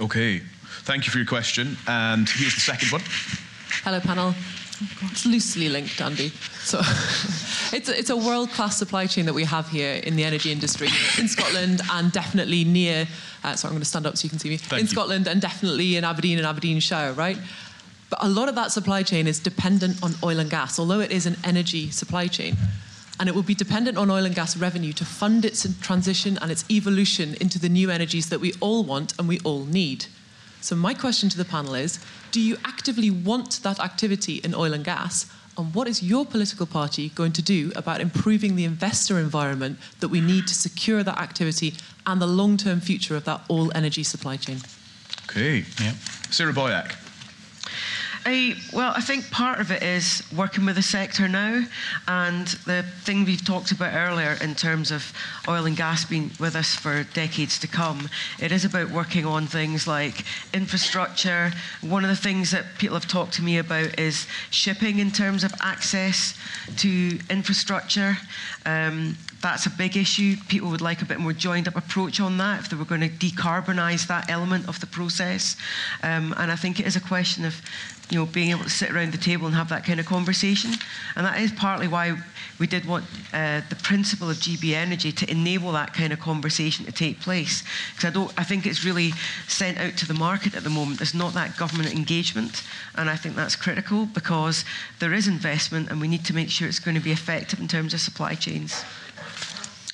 Okay, 0.00 0.42
thank 0.82 1.06
you 1.06 1.12
for 1.12 1.18
your 1.18 1.26
question. 1.26 1.76
And 1.86 2.28
here's 2.28 2.54
the 2.54 2.60
second 2.60 2.90
one. 2.90 3.02
Hello, 3.82 4.00
panel. 4.00 4.34
It's 5.10 5.24
loosely 5.24 5.68
linked, 5.68 6.00
Andy. 6.00 6.30
So 6.62 6.78
it's 7.72 7.88
a, 7.88 7.98
it's 7.98 8.10
a 8.10 8.16
world 8.16 8.50
class 8.50 8.76
supply 8.76 9.06
chain 9.06 9.26
that 9.26 9.32
we 9.32 9.44
have 9.44 9.68
here 9.68 9.94
in 9.94 10.16
the 10.16 10.24
energy 10.24 10.50
industry 10.50 10.88
in 11.18 11.28
Scotland 11.28 11.80
and 11.92 12.10
definitely 12.10 12.64
near. 12.64 13.06
Uh, 13.44 13.54
sorry, 13.54 13.70
I'm 13.70 13.74
going 13.74 13.82
to 13.82 13.88
stand 13.88 14.06
up 14.06 14.16
so 14.16 14.24
you 14.24 14.30
can 14.30 14.38
see 14.38 14.48
me. 14.48 14.56
Thank 14.56 14.80
in 14.80 14.86
you. 14.86 14.90
Scotland 14.90 15.28
and 15.28 15.40
definitely 15.40 15.96
in 15.96 16.04
Aberdeen 16.04 16.38
and 16.38 16.46
Aberdeenshire, 16.46 17.12
right? 17.12 17.38
But 18.10 18.24
a 18.24 18.28
lot 18.28 18.48
of 18.48 18.54
that 18.56 18.72
supply 18.72 19.02
chain 19.02 19.26
is 19.26 19.38
dependent 19.38 20.02
on 20.02 20.12
oil 20.22 20.38
and 20.38 20.50
gas, 20.50 20.78
although 20.78 21.00
it 21.00 21.10
is 21.10 21.26
an 21.26 21.36
energy 21.44 21.90
supply 21.90 22.26
chain. 22.26 22.56
And 23.20 23.28
it 23.28 23.34
will 23.34 23.42
be 23.42 23.54
dependent 23.54 23.96
on 23.96 24.10
oil 24.10 24.24
and 24.24 24.34
gas 24.34 24.56
revenue 24.56 24.92
to 24.94 25.04
fund 25.04 25.44
its 25.44 25.66
transition 25.80 26.36
and 26.42 26.50
its 26.50 26.64
evolution 26.68 27.34
into 27.40 27.58
the 27.60 27.68
new 27.68 27.90
energies 27.90 28.28
that 28.30 28.40
we 28.40 28.54
all 28.60 28.82
want 28.82 29.14
and 29.18 29.28
we 29.28 29.38
all 29.40 29.64
need. 29.64 30.06
So, 30.64 30.74
my 30.74 30.94
question 30.94 31.28
to 31.28 31.36
the 31.36 31.44
panel 31.44 31.74
is 31.74 31.98
do 32.30 32.40
you 32.40 32.56
actively 32.64 33.10
want 33.10 33.62
that 33.64 33.78
activity 33.78 34.36
in 34.36 34.54
oil 34.54 34.72
and 34.72 34.82
gas? 34.82 35.26
And 35.58 35.74
what 35.74 35.86
is 35.86 36.02
your 36.02 36.24
political 36.24 36.64
party 36.64 37.10
going 37.10 37.32
to 37.32 37.42
do 37.42 37.70
about 37.76 38.00
improving 38.00 38.56
the 38.56 38.64
investor 38.64 39.18
environment 39.18 39.78
that 40.00 40.08
we 40.08 40.22
need 40.22 40.46
to 40.46 40.54
secure 40.54 41.02
that 41.02 41.18
activity 41.18 41.74
and 42.06 42.18
the 42.18 42.26
long 42.26 42.56
term 42.56 42.80
future 42.80 43.14
of 43.14 43.26
that 43.26 43.42
all 43.48 43.70
energy 43.74 44.02
supply 44.02 44.38
chain? 44.38 44.60
Okay. 45.24 45.66
Yeah. 45.82 45.92
Sarah 46.30 46.54
Boyack. 46.54 46.96
I, 48.26 48.54
well, 48.72 48.92
I 48.96 49.02
think 49.02 49.30
part 49.30 49.60
of 49.60 49.70
it 49.70 49.82
is 49.82 50.22
working 50.34 50.64
with 50.64 50.76
the 50.76 50.82
sector 50.82 51.28
now, 51.28 51.64
and 52.08 52.46
the 52.46 52.82
thing 53.02 53.26
we've 53.26 53.44
talked 53.44 53.70
about 53.70 53.92
earlier 53.92 54.38
in 54.40 54.54
terms 54.54 54.90
of 54.90 55.12
oil 55.46 55.66
and 55.66 55.76
gas 55.76 56.06
being 56.06 56.30
with 56.40 56.56
us 56.56 56.74
for 56.74 57.04
decades 57.12 57.58
to 57.58 57.66
come. 57.66 58.08
It 58.40 58.50
is 58.50 58.64
about 58.64 58.90
working 58.90 59.26
on 59.26 59.46
things 59.46 59.86
like 59.86 60.24
infrastructure. 60.54 61.52
One 61.82 62.02
of 62.02 62.08
the 62.08 62.16
things 62.16 62.50
that 62.52 62.64
people 62.78 62.96
have 62.96 63.06
talked 63.06 63.34
to 63.34 63.42
me 63.42 63.58
about 63.58 63.98
is 64.00 64.26
shipping 64.50 65.00
in 65.00 65.10
terms 65.10 65.44
of 65.44 65.52
access 65.60 66.38
to 66.78 67.18
infrastructure. 67.28 68.16
Um, 68.66 69.16
that's 69.42 69.66
a 69.66 69.70
big 69.70 69.96
issue. 69.96 70.36
People 70.48 70.70
would 70.70 70.80
like 70.80 71.02
a 71.02 71.04
bit 71.04 71.20
more 71.20 71.34
joined 71.34 71.68
up 71.68 71.76
approach 71.76 72.18
on 72.18 72.38
that 72.38 72.60
if 72.60 72.70
they 72.70 72.76
were 72.76 72.84
going 72.86 73.02
to 73.02 73.10
decarbonise 73.10 74.06
that 74.06 74.30
element 74.30 74.68
of 74.68 74.80
the 74.80 74.86
process. 74.86 75.56
Um, 76.02 76.34
and 76.38 76.50
I 76.50 76.56
think 76.56 76.80
it 76.80 76.86
is 76.86 76.96
a 76.96 77.00
question 77.00 77.44
of 77.44 77.60
you 78.10 78.18
know, 78.18 78.26
being 78.26 78.50
able 78.50 78.64
to 78.64 78.70
sit 78.70 78.90
around 78.90 79.12
the 79.12 79.18
table 79.18 79.46
and 79.46 79.54
have 79.54 79.68
that 79.68 79.84
kind 79.84 80.00
of 80.00 80.06
conversation. 80.06 80.72
And 81.16 81.26
that 81.26 81.40
is 81.40 81.52
partly 81.52 81.88
why 81.88 82.16
we 82.58 82.66
did 82.66 82.84
want 82.84 83.04
uh, 83.32 83.60
the 83.68 83.76
principle 83.76 84.30
of 84.30 84.36
GB 84.36 84.74
Energy 84.74 85.12
to 85.12 85.30
enable 85.30 85.72
that 85.72 85.92
kind 85.92 86.12
of 86.12 86.20
conversation 86.20 86.84
to 86.86 86.92
take 86.92 87.20
place. 87.20 87.64
Because 87.94 88.04
I 88.04 88.10
don't, 88.10 88.32
I 88.38 88.44
think 88.44 88.66
it's 88.66 88.84
really 88.84 89.12
sent 89.48 89.78
out 89.78 89.96
to 89.98 90.06
the 90.06 90.14
market 90.14 90.54
at 90.54 90.64
the 90.64 90.70
moment. 90.70 90.98
There's 90.98 91.14
not 91.14 91.34
that 91.34 91.56
government 91.56 91.92
engagement, 91.94 92.62
and 92.94 93.10
I 93.10 93.16
think 93.16 93.34
that's 93.34 93.56
critical 93.56 94.06
because 94.06 94.64
there 95.00 95.12
is 95.12 95.26
investment, 95.26 95.90
and 95.90 96.00
we 96.00 96.08
need 96.08 96.24
to 96.26 96.34
make 96.34 96.50
sure 96.50 96.68
it's 96.68 96.78
going 96.78 96.96
to 96.96 97.02
be 97.02 97.12
effective 97.12 97.60
in 97.60 97.68
terms 97.68 97.94
of 97.94 98.00
supply 98.00 98.34
chains. 98.34 98.84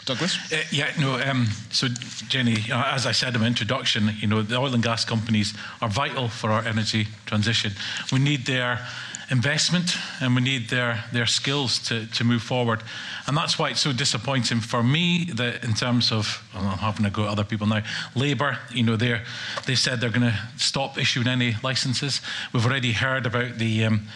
Douglas? 0.04 0.52
Uh, 0.52 0.62
yeah, 0.72 0.90
no. 0.98 1.20
Um, 1.20 1.46
so, 1.70 1.86
Jenny, 2.28 2.56
as 2.72 3.06
I 3.06 3.12
said 3.12 3.34
in 3.34 3.40
my 3.40 3.46
introduction, 3.46 4.10
you 4.18 4.26
know, 4.26 4.42
the 4.42 4.56
oil 4.56 4.74
and 4.74 4.82
gas 4.82 5.04
companies 5.04 5.54
are 5.80 5.88
vital 5.88 6.28
for 6.28 6.50
our 6.50 6.64
energy 6.64 7.06
transition. 7.26 7.72
We 8.10 8.18
need 8.18 8.46
their 8.46 8.86
investment 9.30 9.96
and 10.20 10.34
we 10.34 10.42
need 10.42 10.68
their, 10.68 11.04
their 11.12 11.26
skills 11.26 11.78
to, 11.78 12.06
to 12.06 12.24
move 12.24 12.42
forward. 12.42 12.82
And 13.26 13.36
that's 13.36 13.58
why 13.58 13.70
it's 13.70 13.80
so 13.80 13.92
disappointing 13.92 14.60
for 14.60 14.82
me 14.82 15.30
that 15.34 15.62
in 15.62 15.74
terms 15.74 16.10
of, 16.10 16.42
well, 16.54 16.64
I'm 16.64 16.78
having 16.78 17.04
to 17.04 17.10
go 17.10 17.24
at 17.24 17.28
other 17.28 17.44
people 17.44 17.66
now, 17.66 17.82
Labour, 18.14 18.58
you 18.72 18.82
know, 18.82 18.96
they 18.96 19.20
they 19.66 19.74
said 19.76 20.00
they're 20.00 20.10
going 20.10 20.22
to 20.22 20.38
stop 20.56 20.98
issuing 20.98 21.28
any 21.28 21.54
licences. 21.62 22.20
We've 22.52 22.66
already 22.66 22.92
heard 22.92 23.26
about 23.26 23.58
the 23.58 23.84
um, 23.84 24.08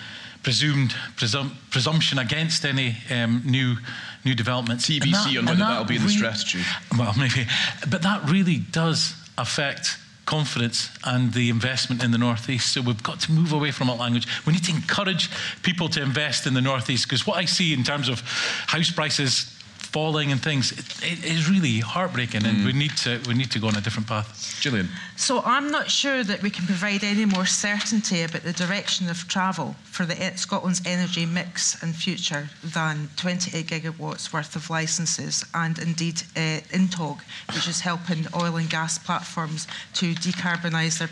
presumed 0.43 0.95
presum- 1.17 1.55
presumption 1.71 2.19
against 2.19 2.65
any 2.65 2.97
um, 3.11 3.43
new 3.45 3.77
new 4.25 4.35
developments. 4.35 4.89
TBC 4.89 5.13
that, 5.13 5.39
on 5.39 5.47
whether 5.47 5.59
that 5.59 5.79
will 5.79 5.87
be 5.87 5.97
in 5.97 6.03
the 6.03 6.09
strategy. 6.09 6.61
Well, 6.99 7.15
maybe, 7.19 7.47
but 7.89 8.03
that 8.03 8.29
really 8.29 8.59
does 8.59 9.15
affect 9.39 9.99
confidence 10.27 10.91
and 11.05 11.33
the 11.33 11.51
investment 11.51 12.03
in 12.03 12.11
the 12.11 12.19
northeast. 12.19 12.73
So 12.73 12.81
we've 12.81 13.03
got 13.03 13.21
to 13.21 13.33
move 13.33 13.53
away 13.53 13.71
from 13.71 13.89
that 13.89 13.99
language. 13.99 14.27
We 14.47 14.53
need 14.53 14.65
to 14.65 14.73
encourage 14.73 15.31
people 15.63 15.89
to 15.91 16.03
invest 16.03 16.47
in 16.47 16.55
the 16.55 16.61
northeast 16.61 17.07
because 17.07 17.27
what 17.27 17.37
I 17.37 17.45
see 17.45 17.73
in 17.73 17.83
terms 17.83 18.09
of 18.09 18.21
house 18.67 18.91
prices 18.91 19.51
falling 19.95 20.33
and 20.33 20.43
things. 20.43 20.73
it, 20.73 20.87
it 21.05 21.25
is 21.25 21.49
really 21.49 21.79
heartbreaking, 21.79 22.41
mm. 22.41 22.49
and 22.49 22.67
we 22.67 22.73
need 22.73 22.97
to 22.97 23.21
we 23.29 23.35
need 23.35 23.51
to 23.53 23.61
go 23.61 23.69
on 23.69 23.77
a 23.77 23.81
different 23.81 24.09
path. 24.09 24.59
Gillian. 24.61 24.89
So 25.17 25.43
I'm 25.45 25.71
not 25.71 25.93
sure 25.93 26.25
that 26.25 26.43
we 26.43 26.51
can 26.51 26.67
provide 26.67 27.05
any 27.05 27.25
more 27.25 27.47
certainty 27.47 28.23
about 28.23 28.43
the 28.43 28.53
direction 28.53 29.09
of 29.09 29.29
travel 29.29 29.77
for 29.85 30.05
the 30.05 30.33
Scotland's 30.35 30.83
energy 30.85 31.25
mix 31.25 31.81
and 31.81 31.95
future 31.95 32.51
than 32.65 33.11
28 33.15 33.65
gigawatts 33.65 34.33
worth 34.33 34.57
of 34.57 34.71
licences 34.71 35.45
and 35.55 35.79
indeed 35.79 36.23
uh, 36.37 36.61
INTOG, 36.73 37.21
which 37.55 37.69
is 37.69 37.81
helping 37.81 38.27
oil 38.35 38.57
and 38.57 38.69
gas 38.69 38.99
platforms 38.99 39.69
to 39.95 40.15
decarbonise 40.15 40.99
their 40.99 41.09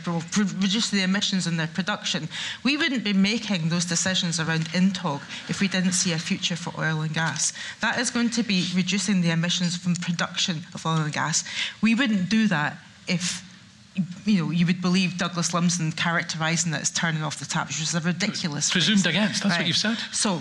reduce 0.60 0.90
the 0.90 1.02
emissions 1.02 1.46
in 1.46 1.56
their 1.56 1.68
production. 1.68 2.28
We 2.64 2.76
wouldn't 2.76 3.04
be 3.04 3.12
making 3.12 3.68
those 3.68 3.84
decisions 3.84 4.40
around 4.40 4.64
INTOG 4.70 5.20
if 5.48 5.60
we 5.60 5.68
didn't 5.68 5.92
see 5.92 6.12
a 6.12 6.18
future 6.18 6.56
for 6.56 6.72
oil 6.76 7.02
and 7.02 7.14
gas. 7.14 7.52
That 7.80 8.00
is 8.00 8.10
going 8.10 8.30
to 8.30 8.42
be 8.42 8.66
reducing 8.74 9.20
the 9.20 9.30
emissions 9.30 9.76
from 9.76 9.94
production 9.94 10.64
of 10.74 10.84
oil 10.84 10.98
and 10.98 11.12
gas. 11.12 11.44
We 11.80 11.94
wouldn't 11.94 12.28
do 12.28 12.48
that 12.48 12.78
if 13.06 13.44
you 14.24 14.44
know, 14.44 14.50
you 14.50 14.66
would 14.66 14.80
believe 14.80 15.18
Douglas 15.18 15.52
Lumsden 15.52 15.92
characterising 15.92 16.72
that 16.72 16.82
as 16.82 16.90
turning 16.90 17.22
off 17.22 17.38
the 17.38 17.44
tap, 17.44 17.68
which 17.68 17.80
is 17.80 17.94
a 17.94 18.00
ridiculous. 18.00 18.70
Presumed 18.70 19.02
phrase. 19.02 19.14
against. 19.14 19.42
That's 19.42 19.52
right. 19.52 19.60
what 19.60 19.66
you've 19.66 19.76
said. 19.76 19.98
So, 20.12 20.40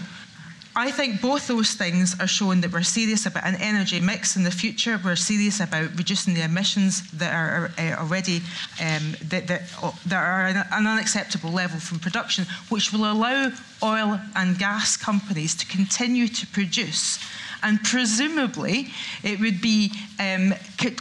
I 0.73 0.89
think 0.89 1.19
both 1.19 1.47
those 1.47 1.73
things 1.73 2.17
are 2.21 2.27
showing 2.27 2.61
that 2.61 2.71
we're 2.71 2.83
serious 2.83 3.25
about 3.25 3.45
an 3.45 3.55
energy 3.55 3.99
mix 3.99 4.37
in 4.37 4.43
the 4.43 4.51
future. 4.51 4.99
We're 5.03 5.17
serious 5.17 5.59
about 5.59 5.97
reducing 5.97 6.33
the 6.33 6.43
emissions 6.43 7.11
that 7.11 7.33
are, 7.33 7.71
are 7.77 7.99
already 7.99 8.37
um, 8.79 9.15
that, 9.25 9.47
that, 9.47 9.63
that, 10.05 10.15
are 10.15 10.45
an 10.45 10.87
unacceptable 10.87 11.51
level 11.51 11.77
from 11.81 11.99
production, 11.99 12.45
which 12.69 12.93
will 12.93 13.11
allow 13.11 13.51
oil 13.83 14.21
and 14.33 14.57
gas 14.57 14.95
companies 14.95 15.55
to 15.55 15.65
continue 15.65 16.29
to 16.29 16.47
produce 16.47 17.19
and 17.63 17.81
presumably 17.83 18.88
it 19.23 19.39
would 19.39 19.61
be 19.61 19.91
um, 20.19 20.53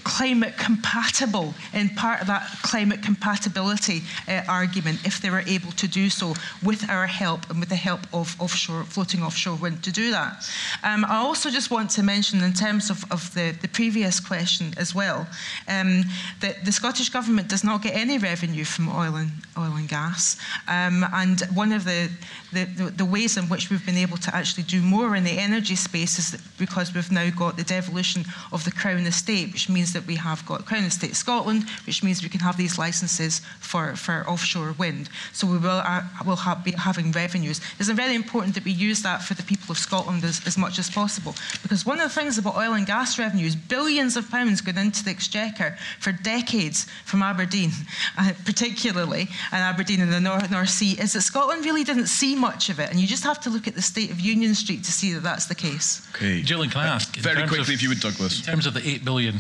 climate 0.05 0.57
compatible 0.57 1.55
in 1.73 1.89
part 1.91 2.21
of 2.21 2.27
that 2.27 2.47
climate 2.63 3.03
compatibility 3.03 4.03
uh, 4.29 4.43
argument 4.49 4.99
if 5.05 5.21
they 5.21 5.31
were 5.31 5.43
able 5.47 5.73
to 5.73 5.89
do 5.89 6.11
so 6.11 6.35
with 6.63 6.89
our 6.91 7.07
help 7.07 7.49
and 7.51 7.61
with 7.61 7.69
the 7.69 7.77
help 7.77 8.01
of 8.13 8.37
offshore 8.41 8.85
floating 8.85 9.23
offshore 9.23 9.57
wind 9.57 9.83
to 9.83 9.93
do 9.93 10.11
that. 10.11 10.49
Um, 10.83 11.05
I 11.05 11.17
also 11.17 11.51
just 11.51 11.71
want 11.71 11.91
to 11.91 12.03
mention 12.03 12.43
in 12.43 12.53
terms 12.53 12.91
of, 12.91 13.05
of 13.11 13.33
the, 13.35 13.55
the 13.63 13.69
previous 13.69 14.21
question 14.21 14.75
as 14.77 14.95
well 14.95 15.27
um, 15.69 16.05
that 16.41 16.65
the 16.65 16.73
Scottish 16.73 17.09
Government 17.09 17.49
does 17.49 17.65
not 17.65 17.83
get 17.83 17.95
any 17.95 18.19
revenue 18.19 18.65
from 18.65 18.89
oil 18.89 19.17
and 19.17 19.31
oil 19.59 19.75
and 19.77 19.89
gas 19.89 20.37
um, 20.69 21.05
and 21.13 21.41
one 21.55 21.73
of 21.73 21.85
the, 21.85 22.11
the, 22.53 22.65
the, 22.65 22.85
the 22.91 23.05
ways 23.05 23.37
in 23.37 23.45
which 23.45 23.71
we've 23.71 23.85
been 23.87 23.97
able 23.97 24.17
to 24.19 24.35
actually 24.35 24.65
do 24.65 24.81
more 24.83 25.17
in 25.17 25.25
the 25.25 25.39
energy 25.39 25.77
space 25.77 26.19
is 26.19 26.31
that 26.31 26.41
because 26.61 26.95
we've 26.95 27.11
now 27.11 27.29
got 27.31 27.57
the 27.57 27.65
devolution 27.65 28.25
of 28.53 28.65
the 28.65 28.71
Crown 28.71 29.07
Estate, 29.07 29.53
which 29.53 29.69
means 29.69 29.93
that 29.95 30.07
we 30.07 30.15
have 30.15 30.47
got 30.47 30.67
Crown 30.67 30.85
Estate 30.85 31.17
Scotland, 31.17 31.65
which 31.87 32.05
means 32.05 32.23
we 32.23 32.29
can 32.29 32.41
have 32.41 32.57
these 32.57 32.79
licences 32.79 33.41
for, 33.59 33.97
for 33.97 34.29
offshore 34.29 34.75
wind. 34.79 35.09
So 35.33 35.47
we 35.47 35.59
will, 35.59 35.83
uh, 35.85 36.03
will 36.25 36.39
be 36.63 36.73
having 36.73 37.11
revenues. 37.11 37.61
It's 37.79 37.89
very 37.89 38.15
important 38.15 38.55
that 38.55 38.65
we 38.65 38.73
use 38.73 39.03
that 39.03 39.23
for 39.23 39.35
the 39.35 39.43
people 39.43 39.73
of 39.73 39.79
Scotland 39.79 40.23
as, 40.23 40.47
as 40.47 40.57
much 40.57 40.79
as 40.79 40.91
possible. 40.91 41.35
Because 41.63 41.85
one 41.85 41.99
of 41.99 42.05
the 42.05 42.21
things 42.21 42.39
about 42.39 42.57
oil 42.57 42.75
and 42.75 42.87
gas 42.87 43.19
revenues, 43.19 43.57
billions 43.57 44.17
of 44.17 44.31
pounds 44.31 44.61
going 44.61 44.77
into 44.77 45.03
the 45.03 45.11
exchequer 45.11 45.77
for 45.99 46.13
decades 46.13 46.87
from 47.07 47.23
Aberdeen, 47.23 47.71
uh, 48.19 48.33
particularly, 48.45 49.29
and 49.51 49.63
Aberdeen 49.63 50.01
in 50.01 50.11
the 50.11 50.21
North, 50.21 50.51
North 50.51 50.69
Sea, 50.69 50.93
is 51.01 51.15
that 51.15 51.23
Scotland 51.23 51.65
really 51.65 51.85
didn't 51.85 52.07
see 52.07 52.37
much 52.37 52.69
of 52.69 52.79
it. 52.79 52.91
And 52.91 53.01
you 53.01 53.07
just 53.07 53.25
have 53.25 53.41
to 53.41 53.51
look 53.51 53.67
at 53.67 53.75
the 53.75 53.83
state 53.83 54.11
of 54.11 54.21
Union 54.21 54.55
Street 54.55 54.85
to 54.85 54.93
see 54.93 55.13
that 55.15 55.23
that's 55.23 55.47
the 55.47 55.55
case. 55.55 56.07
Okay. 56.15 56.43
Gillian, 56.51 56.71
can 56.71 56.81
I 56.81 56.89
ask? 56.89 57.15
Very 57.17 57.47
quickly, 57.47 57.61
of, 57.61 57.71
if 57.71 57.81
you 57.81 57.91
would, 57.91 58.01
Douglas. 58.01 58.41
In 58.41 58.45
terms 58.45 58.67
of 58.67 58.75
the 58.75 58.85
8 58.85 59.05
billion 59.05 59.37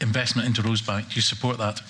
investment 0.00 0.48
into 0.48 0.62
Rosebank, 0.62 1.10
do 1.10 1.16
you 1.16 1.20
support 1.20 1.58
that? 1.58 1.82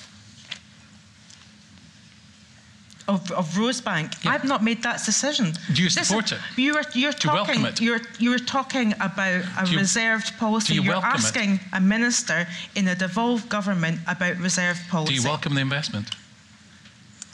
Of, 3.06 3.30
of 3.30 3.48
Rosebank, 3.54 4.24
yeah. 4.24 4.32
I've 4.32 4.42
not 4.42 4.64
made 4.64 4.82
that 4.82 5.04
decision. 5.04 5.52
Do 5.72 5.84
you 5.84 5.88
support 5.88 6.26
is, 6.26 6.32
it? 6.32 6.38
You 6.56 6.74
are, 6.74 6.82
you're 6.94 7.12
do 7.12 7.28
you 7.28 7.36
talking. 7.36 7.64
it? 7.64 7.80
You're 7.80 8.00
you're 8.18 8.38
talking 8.40 8.92
about 8.94 9.44
a 9.58 9.68
you, 9.68 9.78
reserved 9.78 10.36
policy. 10.36 10.74
you 10.74 10.92
are 10.92 11.04
asking 11.04 11.54
it? 11.54 11.60
a 11.72 11.80
minister 11.80 12.46
in 12.74 12.88
a 12.88 12.96
devolved 12.96 13.48
government 13.48 14.00
about 14.08 14.36
reserved 14.38 14.80
policy. 14.88 15.14
Do 15.14 15.20
you 15.20 15.28
welcome 15.28 15.54
the 15.54 15.60
investment? 15.60 16.08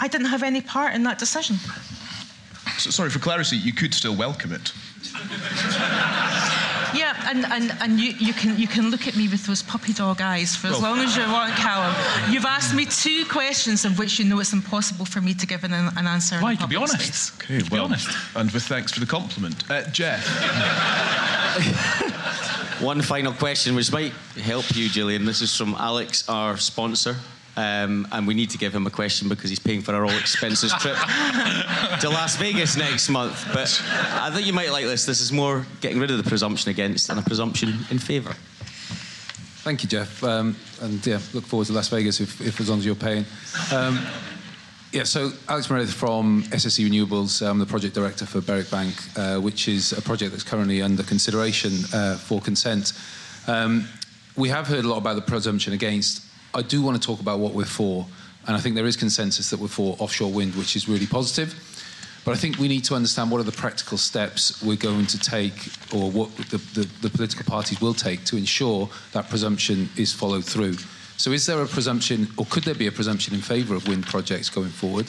I 0.01 0.09
didn't 0.09 0.29
have 0.29 0.43
any 0.43 0.61
part 0.61 0.95
in 0.95 1.03
that 1.05 1.19
decision. 1.19 1.57
So, 2.77 2.91
sorry 2.91 3.09
for 3.09 3.21
clarity. 3.21 3.57
You 3.57 3.73
could 3.73 3.95
still 3.95 4.17
welcome 4.17 4.53
it. 4.53 4.73
Yeah, 7.27 7.31
and, 7.31 7.45
and, 7.53 7.73
and 7.81 8.01
you, 8.01 8.13
you, 8.19 8.33
can, 8.33 8.57
you 8.59 8.67
can 8.69 8.91
look 8.91 9.07
at 9.09 9.17
me 9.17 9.29
with 9.29 9.47
those 9.47 9.63
puppy 9.63 9.93
dog 9.93 10.21
eyes 10.21 10.55
for 10.57 10.69
as 10.69 10.75
Well- 10.75 10.83
long 10.93 11.01
as 11.01 11.17
you 11.17 11.23
want, 11.25 11.55
Calum. 11.55 11.95
You've 12.33 12.45
asked 12.45 12.75
me 12.75 12.85
two 12.87 13.25
questions 13.27 13.85
of 13.85 13.99
which 13.99 14.19
you 14.19 14.25
know 14.25 14.39
it's 14.41 14.53
impossible 14.53 15.05
for 15.07 15.21
me 15.21 15.35
to 15.35 15.47
give 15.47 15.65
an, 15.65 15.73
an 15.73 16.07
answer. 16.07 16.37
in 16.37 16.43
Why, 16.43 16.53
a 16.53 16.57
to 16.57 16.67
be 16.67 16.77
honest. 16.77 17.01
space. 17.01 17.33
Okay, 17.61 17.69
well, 17.71 17.93
and 18.37 18.51
with 18.51 18.63
thanks 18.65 18.93
for 18.93 19.01
the 19.01 19.07
compliment. 19.07 19.69
Uh, 19.71 19.83
Geoff. 19.91 20.25
One 22.83 23.01
final 23.01 23.33
question, 23.33 23.75
which 23.75 23.91
might 23.91 24.13
help 24.43 24.77
you, 24.77 24.91
Gillian. 24.91 25.25
This 25.25 25.41
is 25.41 25.57
from 25.57 25.75
Alex, 25.79 26.29
our 26.29 26.59
sponsor. 26.59 27.17
Um, 27.57 28.07
and 28.13 28.27
we 28.27 28.35
need 28.35 28.51
to 28.51 28.59
give 28.59 28.75
him 28.75 28.87
a 28.87 28.91
question 28.91 29.31
because 29.31 29.49
he's 29.49 29.59
paying 29.59 29.81
for 29.81 29.95
our 29.95 30.05
all 30.05 30.19
expenses 30.19 30.73
trip 30.81 30.97
to 32.01 32.11
Las 32.11 32.37
Vegas 32.37 32.77
next 32.77 33.09
month. 33.09 33.49
But 33.53 33.83
I 33.89 34.31
think 34.31 34.47
you 34.47 34.53
might 34.53 34.71
like 34.71 34.85
this. 34.85 35.07
This 35.07 35.21
is 35.23 35.33
more 35.33 35.67
getting 35.81 35.99
rid 35.99 36.11
of 36.11 36.19
the 36.23 36.29
presumption 36.29 36.71
against 36.71 37.09
and 37.09 37.19
a 37.19 37.23
presumption 37.23 37.71
in 37.91 37.99
favour. 37.99 38.35
Thank 39.65 39.83
you, 39.83 39.89
Geoff. 39.89 40.23
Um, 40.23 40.55
and 40.83 41.05
yeah, 41.07 41.19
look 41.33 41.45
forward 41.45 41.67
to 41.69 41.73
Las 41.73 41.89
Vegas 41.89 42.21
if, 42.21 42.41
if 42.41 42.61
as 42.61 42.69
long 42.69 42.79
as 42.79 42.87
you're 42.87 42.95
paying. 42.95 43.25
Um, 43.73 43.99
yeah, 44.93 45.03
so 45.03 45.33
Alex 45.49 45.69
Meredith 45.69 45.93
from 45.93 46.43
SSE 46.45 46.89
Renewables, 46.89 47.47
I'm 47.47 47.59
the 47.59 47.67
project 47.67 47.95
director 47.95 48.27
for 48.27 48.41
Berwick 48.41 48.71
Bank, 48.71 48.95
uh, 49.17 49.39
which 49.41 49.67
is 49.67 49.93
a 49.93 50.01
project 50.01 50.31
that's 50.31 50.45
currently 50.45 50.83
under 50.83 51.03
consideration 51.03 51.73
uh, 51.93 52.17
for 52.17 52.41
consent. 52.41 52.93
Um, 53.47 53.89
we 54.37 54.49
have 54.51 54.69
heard 54.69 54.85
a 54.85 54.89
lot 54.89 54.99
about 54.99 55.17
the 55.17 55.23
presumption 55.23 55.73
against. 55.73 56.26
I 56.55 56.63
do 56.63 56.83
want 56.83 57.01
to 57.01 57.07
talk 57.07 57.21
about 57.21 57.39
what 57.39 57.55
we're 57.55 57.65
for, 57.65 58.07
and 58.47 58.57
I 58.57 58.61
think 58.61 58.77
there 58.77 58.87
is 58.87 58.97
consensus 58.97 59.51
that 59.51 59.61
we're 59.61 59.69
for 59.69 59.97
offshore 59.99 60.33
wind, 60.33 60.55
which 60.55 60.77
is 60.77 60.89
really 60.89 61.07
positive. 61.07 61.55
But 62.25 62.33
I 62.33 62.39
think 62.39 62.59
we 62.59 62.67
need 62.67 62.85
to 62.87 62.97
understand 62.97 63.31
what 63.31 63.41
are 63.41 63.45
the 63.45 63.53
practical 63.53 63.97
steps 63.97 64.61
we're 64.61 64.77
going 64.77 65.07
to 65.07 65.19
take, 65.19 65.55
or 65.95 66.11
what 66.11 66.35
the, 66.37 66.59
the, 66.75 66.89
the 67.03 67.11
political 67.11 67.45
parties 67.45 67.81
will 67.81 67.95
take 67.95 68.25
to 68.25 68.37
ensure 68.37 68.89
that 69.13 69.31
presumption 69.31 69.89
is 69.97 70.13
followed 70.13 70.45
through. 70.45 70.77
So, 71.19 71.31
is 71.31 71.47
there 71.47 71.63
a 71.63 71.67
presumption, 71.67 72.27
or 72.37 72.45
could 72.47 72.65
there 72.65 72.75
be 72.75 72.89
a 72.89 72.93
presumption 72.93 73.33
in 73.35 73.41
favour 73.41 73.77
of 73.77 73.87
wind 73.87 74.07
projects 74.07 74.51
going 74.51 74.71
forward? 74.71 75.07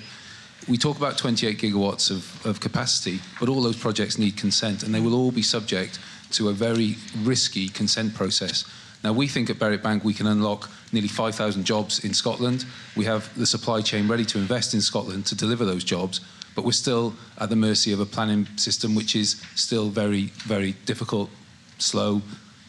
We 0.68 0.77
talk 0.77 0.97
about 0.97 1.18
28 1.18 1.57
gigawatts 1.57 2.11
of, 2.11 2.45
of 2.45 2.59
capacity, 2.59 3.19
but 3.39 3.49
all 3.49 3.61
those 3.61 3.77
projects 3.77 4.18
need 4.18 4.38
consent, 4.38 4.84
and 4.84 4.93
they 4.93 4.99
will 4.99 5.15
all 5.15 5.31
be 5.31 5.41
subject 5.41 5.99
to 6.31 6.49
a 6.49 6.53
very 6.53 6.97
risky 7.23 7.68
consent 7.68 8.14
process. 8.14 8.65
Now, 9.03 9.14
we 9.14 9.28
think 9.28 9.49
at 9.49 9.60
Berwick 9.60 9.84
Bank 9.84 10.03
we 10.03 10.14
can 10.14 10.28
unlock 10.28 10.69
nearly 10.91 11.07
5,000 11.07 11.65
jobs 11.65 12.03
in 12.03 12.14
Scotland. 12.14 12.65
We 12.95 13.06
have 13.06 13.34
the 13.38 13.45
supply 13.45 13.82
chain 13.82 14.07
ready 14.07 14.26
to 14.26 14.38
invest 14.38 14.74
in 14.74 14.82
Scotland 14.82 15.26
to 15.28 15.36
deliver 15.36 15.65
those 15.65 15.84
jobs, 15.84 16.22
but 16.56 16.65
we're 16.65 16.72
still 16.72 17.14
at 17.40 17.49
the 17.49 17.56
mercy 17.56 17.91
of 17.91 17.99
a 17.99 18.06
planning 18.06 18.48
system 18.57 18.95
which 18.95 19.15
is 19.15 19.41
still 19.56 19.90
very, 19.90 20.26
very 20.45 20.74
difficult, 20.86 21.30
slow, 21.78 22.22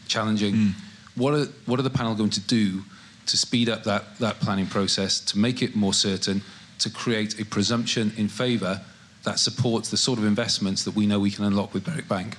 challenging. 0.06 0.54
Hmm. 0.54 0.68
What, 1.16 1.34
are, 1.34 1.46
what 1.66 1.80
are 1.80 1.82
the 1.82 1.90
panel 1.90 2.14
going 2.14 2.30
to 2.30 2.40
do 2.40 2.82
to 3.26 3.36
speed 3.36 3.68
up 3.68 3.84
that, 3.84 4.18
that 4.18 4.40
planning 4.40 4.66
process, 4.66 5.20
to 5.20 5.38
make 5.38 5.62
it 5.62 5.76
more 5.76 5.94
certain, 5.94 6.42
to 6.78 6.90
create 6.90 7.40
a 7.40 7.44
presumption 7.44 8.12
in 8.16 8.28
favour 8.28 8.80
that 9.24 9.38
supports 9.38 9.90
the 9.90 9.96
sort 9.96 10.18
of 10.18 10.24
investments 10.24 10.84
that 10.84 10.94
we 10.94 11.06
know 11.06 11.18
we 11.18 11.30
can 11.30 11.44
unlock 11.44 11.74
with 11.74 11.84
Berwick 11.84 12.08
Bank? 12.08 12.36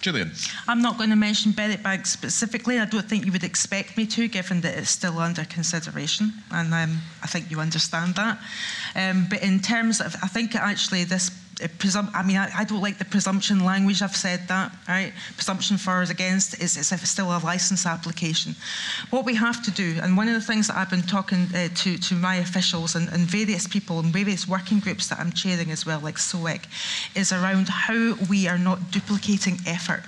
Gillian. 0.00 0.32
I'm 0.66 0.82
not 0.82 0.96
going 0.96 1.10
to 1.10 1.16
mention 1.16 1.52
Berwick 1.52 1.82
Bank 1.82 2.06
specifically. 2.06 2.78
I 2.78 2.84
don't 2.84 3.08
think 3.08 3.24
you 3.24 3.32
would 3.32 3.44
expect 3.44 3.96
me 3.96 4.06
to, 4.06 4.28
given 4.28 4.60
that 4.62 4.76
it's 4.78 4.90
still 4.90 5.18
under 5.18 5.44
consideration, 5.44 6.32
and 6.50 6.72
um, 6.72 6.98
I 7.22 7.26
think 7.26 7.50
you 7.50 7.60
understand 7.60 8.14
that. 8.14 8.38
Um, 8.94 9.26
but 9.28 9.42
in 9.42 9.60
terms 9.60 10.00
of, 10.00 10.16
I 10.22 10.28
think 10.28 10.54
actually 10.54 11.04
this. 11.04 11.30
Presum- 11.58 12.10
I 12.14 12.22
mean, 12.22 12.36
I, 12.36 12.50
I 12.58 12.64
don't 12.64 12.80
like 12.80 12.98
the 12.98 13.04
presumption 13.04 13.64
language. 13.64 14.00
I've 14.02 14.16
said 14.16 14.48
that, 14.48 14.72
right? 14.88 15.12
Presumption 15.34 15.76
for 15.76 15.98
or 15.98 16.02
against 16.02 16.60
is, 16.62 16.76
is 16.76 16.92
if 16.92 17.02
it's 17.02 17.10
still 17.10 17.26
a 17.26 17.38
license 17.38 17.86
application. 17.86 18.54
What 19.10 19.24
we 19.24 19.34
have 19.34 19.62
to 19.64 19.70
do, 19.70 19.98
and 20.02 20.16
one 20.16 20.28
of 20.28 20.34
the 20.34 20.40
things 20.40 20.68
that 20.68 20.76
I've 20.76 20.90
been 20.90 21.02
talking 21.02 21.46
uh, 21.54 21.68
to, 21.74 21.98
to 21.98 22.14
my 22.14 22.36
officials 22.36 22.94
and, 22.94 23.08
and 23.08 23.22
various 23.22 23.66
people 23.66 23.98
and 23.98 24.12
various 24.12 24.46
working 24.46 24.78
groups 24.80 25.08
that 25.08 25.18
I'm 25.18 25.32
chairing 25.32 25.70
as 25.70 25.84
well, 25.84 26.00
like 26.00 26.16
SOWEC, 26.16 26.66
is 27.16 27.32
around 27.32 27.68
how 27.68 28.14
we 28.30 28.46
are 28.46 28.58
not 28.58 28.90
duplicating 28.90 29.58
effort. 29.66 30.02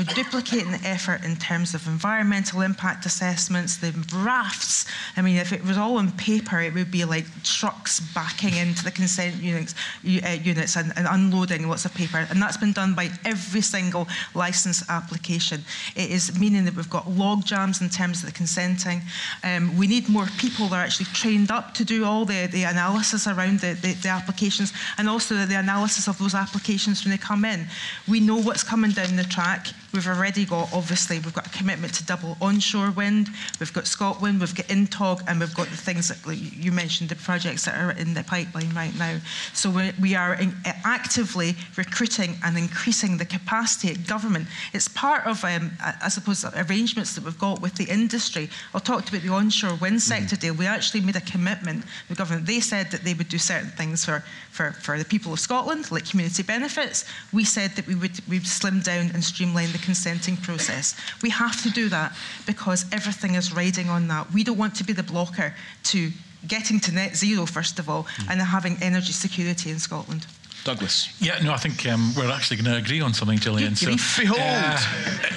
We're 0.00 0.14
duplicating 0.14 0.70
the 0.72 0.80
effort 0.82 1.24
in 1.26 1.36
terms 1.36 1.74
of 1.74 1.86
environmental 1.86 2.62
impact 2.62 3.04
assessments, 3.04 3.76
the 3.76 3.92
rafts. 4.14 4.86
I 5.14 5.20
mean, 5.20 5.36
if 5.36 5.52
it 5.52 5.62
was 5.62 5.76
all 5.76 5.98
on 5.98 6.10
paper, 6.12 6.58
it 6.58 6.72
would 6.72 6.90
be 6.90 7.04
like 7.04 7.26
trucks 7.42 8.00
backing 8.14 8.56
into 8.56 8.82
the 8.82 8.92
consent 8.92 9.34
units, 9.42 9.74
uh, 10.06 10.38
units 10.42 10.76
and, 10.76 10.94
and 10.96 11.06
unloading 11.06 11.68
lots 11.68 11.84
of 11.84 11.92
paper. 11.92 12.26
And 12.30 12.40
that's 12.40 12.56
been 12.56 12.72
done 12.72 12.94
by 12.94 13.10
every 13.26 13.60
single 13.60 14.08
license 14.34 14.88
application. 14.88 15.60
It 15.94 16.10
is 16.10 16.40
meaning 16.40 16.64
that 16.64 16.76
we've 16.76 16.88
got 16.88 17.10
log 17.10 17.44
jams 17.44 17.82
in 17.82 17.90
terms 17.90 18.20
of 18.20 18.30
the 18.30 18.34
consenting. 18.34 19.02
Um, 19.44 19.76
we 19.76 19.86
need 19.86 20.08
more 20.08 20.28
people 20.38 20.68
that 20.68 20.76
are 20.76 20.82
actually 20.82 21.10
trained 21.12 21.50
up 21.50 21.74
to 21.74 21.84
do 21.84 22.06
all 22.06 22.24
the, 22.24 22.46
the 22.46 22.62
analysis 22.62 23.26
around 23.26 23.60
the, 23.60 23.74
the, 23.74 23.92
the 23.92 24.08
applications 24.08 24.72
and 24.96 25.10
also 25.10 25.44
the 25.44 25.58
analysis 25.58 26.08
of 26.08 26.16
those 26.16 26.34
applications 26.34 27.04
when 27.04 27.10
they 27.10 27.18
come 27.18 27.44
in. 27.44 27.66
We 28.08 28.20
know 28.20 28.40
what's 28.40 28.64
coming 28.64 28.92
down 28.92 29.16
the 29.16 29.24
track. 29.24 29.66
We've 29.92 30.06
already 30.06 30.44
got, 30.44 30.72
obviously, 30.72 31.18
we've 31.18 31.34
got 31.34 31.46
a 31.46 31.50
commitment 31.50 31.94
to 31.94 32.06
double 32.06 32.36
onshore 32.40 32.92
wind, 32.92 33.28
we've 33.58 33.72
got 33.72 33.84
ScotWind, 33.84 34.40
we've 34.40 34.54
got 34.54 34.66
INTOG, 34.66 35.22
and 35.26 35.40
we've 35.40 35.54
got 35.54 35.68
the 35.68 35.76
things 35.76 36.08
that 36.08 36.24
like 36.26 36.38
you 36.56 36.72
mentioned, 36.72 37.10
the 37.10 37.16
projects 37.16 37.64
that 37.64 37.78
are 37.78 37.90
in 37.92 38.14
the 38.14 38.22
pipeline 38.24 38.72
right 38.74 38.96
now. 38.96 39.18
So 39.52 39.70
we, 39.70 39.92
we 40.00 40.14
are 40.14 40.34
in, 40.34 40.54
actively 40.84 41.56
recruiting 41.76 42.36
and 42.44 42.56
increasing 42.56 43.16
the 43.16 43.24
capacity 43.24 43.90
at 43.90 44.06
government. 44.06 44.46
It's 44.72 44.88
part 44.88 45.26
of, 45.26 45.44
um, 45.44 45.72
I 45.80 45.94
I 46.02 46.08
suppose, 46.08 46.44
arrangements 46.44 47.14
that 47.14 47.24
we've 47.24 47.38
got 47.38 47.60
with 47.60 47.74
the 47.74 47.84
industry. 47.84 48.48
I 48.74 48.78
talked 48.78 49.08
about 49.08 49.22
the 49.22 49.28
onshore 49.28 49.74
wind 49.76 50.02
sector 50.02 50.36
deal. 50.36 50.54
We 50.54 50.66
actually 50.66 51.00
made 51.02 51.16
a 51.16 51.20
commitment 51.20 51.84
with 52.08 52.18
government. 52.18 52.46
They 52.46 52.60
said 52.60 52.90
that 52.90 53.02
they 53.02 53.14
would 53.14 53.28
do 53.28 53.38
certain 53.38 53.70
things 53.70 54.04
for, 54.04 54.24
for, 54.50 54.72
for 54.72 54.98
the 54.98 55.04
people 55.04 55.32
of 55.32 55.40
Scotland, 55.40 55.90
like 55.90 56.08
community 56.08 56.42
benefits. 56.42 57.04
We 57.32 57.44
said 57.44 57.72
that 57.76 57.86
we 57.86 57.94
would 57.94 58.20
we'd 58.28 58.46
slim 58.46 58.80
down 58.80 59.10
and 59.14 59.22
streamline 59.22 59.72
the 59.72 59.78
consenting 59.80 60.36
process. 60.36 60.94
We 61.22 61.30
have 61.30 61.62
to 61.62 61.70
do 61.70 61.88
that 61.88 62.14
because 62.46 62.84
everything 62.92 63.34
is 63.34 63.52
riding 63.52 63.88
on 63.88 64.08
that. 64.08 64.32
We 64.32 64.44
don't 64.44 64.58
want 64.58 64.74
to 64.76 64.84
be 64.84 64.92
the 64.92 65.02
blocker 65.02 65.54
to 65.84 66.10
getting 66.46 66.80
to 66.80 66.92
net 66.92 67.16
zero, 67.16 67.46
first 67.46 67.78
of 67.78 67.88
all, 67.88 68.06
and 68.28 68.40
having 68.40 68.76
energy 68.80 69.12
security 69.12 69.70
in 69.70 69.78
Scotland. 69.78 70.26
Douglas. 70.64 71.08
Yeah, 71.20 71.38
no, 71.42 71.52
I 71.52 71.56
think 71.56 71.86
um, 71.86 72.12
we're 72.16 72.30
actually 72.30 72.58
going 72.58 72.70
to 72.70 72.76
agree 72.76 73.00
on 73.00 73.14
something, 73.14 73.38
Gillian. 73.38 73.74
Give 73.74 73.90
me 73.90 73.96
behold. 74.18 74.40
uh, 74.40 74.78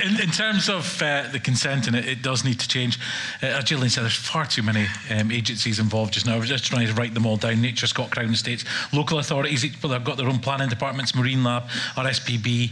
in, 0.04 0.22
in 0.22 0.30
terms 0.30 0.70
of 0.70 1.02
uh, 1.02 1.30
the 1.32 1.40
consent, 1.40 1.88
and 1.88 1.96
it, 1.96 2.08
it 2.08 2.22
does 2.22 2.44
need 2.44 2.60
to 2.60 2.68
change. 2.68 3.00
Uh, 3.42 3.48
as 3.48 3.64
Gillian 3.64 3.90
said, 3.90 4.04
there's 4.04 4.16
far 4.16 4.46
too 4.46 4.64
many 4.64 4.86
um, 5.10 5.32
agencies 5.32 5.80
involved 5.80 6.14
just 6.14 6.26
now. 6.26 6.38
We're 6.38 6.46
just 6.46 6.66
trying 6.66 6.88
to 6.88 6.94
write 6.94 7.14
them 7.14 7.26
all 7.26 7.38
down. 7.38 7.56
NatureScot, 7.56 8.12
Crown 8.12 8.32
Estates, 8.32 8.66
local 8.92 9.20
authorities. 9.20 9.64
Each, 9.64 9.82
well, 9.82 9.92
they've 9.92 10.04
got 10.04 10.18
their 10.18 10.28
own 10.28 10.40
planning 10.40 10.70
departments, 10.70 11.16
Marine 11.16 11.44
Lab, 11.44 11.68
RSPB, 11.96 12.72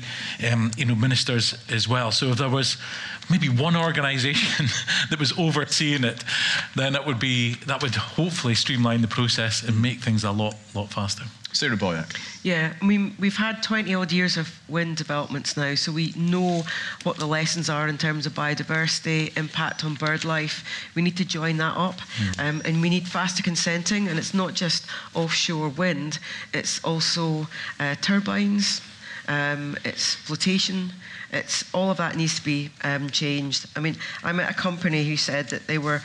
um, 0.51 0.71
you 0.77 0.85
know, 0.85 0.95
ministers 0.95 1.55
as 1.69 1.87
well. 1.87 2.11
So 2.11 2.27
if 2.27 2.37
there 2.37 2.49
was 2.49 2.77
maybe 3.29 3.47
one 3.47 3.77
organisation 3.77 4.65
that 5.09 5.19
was 5.19 5.37
overseeing 5.37 6.03
it, 6.03 6.23
then 6.75 6.95
it 6.95 7.05
would 7.05 7.19
be 7.19 7.55
that 7.65 7.81
would 7.81 7.95
hopefully 7.95 8.55
streamline 8.55 9.01
the 9.01 9.07
process 9.07 9.63
and 9.63 9.81
make 9.81 9.99
things 9.99 10.23
a 10.23 10.31
lot, 10.31 10.55
lot 10.75 10.89
faster. 10.89 11.23
Sarah 11.53 11.75
Boyack. 11.77 12.17
Yeah, 12.43 12.73
I 12.81 12.85
mean, 12.85 13.15
we've 13.19 13.37
had 13.37 13.61
20 13.61 13.93
odd 13.93 14.11
years 14.11 14.37
of 14.37 14.59
wind 14.67 14.97
developments 14.97 15.55
now, 15.55 15.75
so 15.75 15.91
we 15.91 16.13
know 16.15 16.63
what 17.03 17.17
the 17.17 17.25
lessons 17.25 17.69
are 17.69 17.87
in 17.87 17.97
terms 17.97 18.25
of 18.25 18.33
biodiversity, 18.33 19.37
impact 19.37 19.85
on 19.85 19.95
bird 19.95 20.25
life. 20.25 20.63
We 20.95 21.01
need 21.01 21.17
to 21.17 21.25
join 21.25 21.57
that 21.57 21.77
up, 21.77 21.99
mm. 22.17 22.39
um, 22.39 22.61
and 22.65 22.81
we 22.81 22.89
need 22.89 23.07
faster 23.07 23.43
consenting, 23.43 24.07
and 24.07 24.17
it's 24.17 24.33
not 24.33 24.53
just 24.53 24.85
offshore 25.13 25.69
wind, 25.69 26.19
it's 26.53 26.83
also 26.83 27.47
uh, 27.79 27.95
turbines, 28.01 28.81
um, 29.27 29.77
it's 29.85 30.15
flotation. 30.15 30.91
It's 31.31 31.63
all 31.73 31.89
of 31.91 31.97
that 31.97 32.17
needs 32.17 32.35
to 32.39 32.43
be 32.43 32.71
um, 32.83 33.09
changed. 33.09 33.65
I 33.75 33.79
mean, 33.79 33.95
I 34.23 34.33
met 34.33 34.49
a 34.49 34.53
company 34.53 35.05
who 35.05 35.15
said 35.15 35.49
that 35.49 35.67
they 35.67 35.77
were 35.77 36.01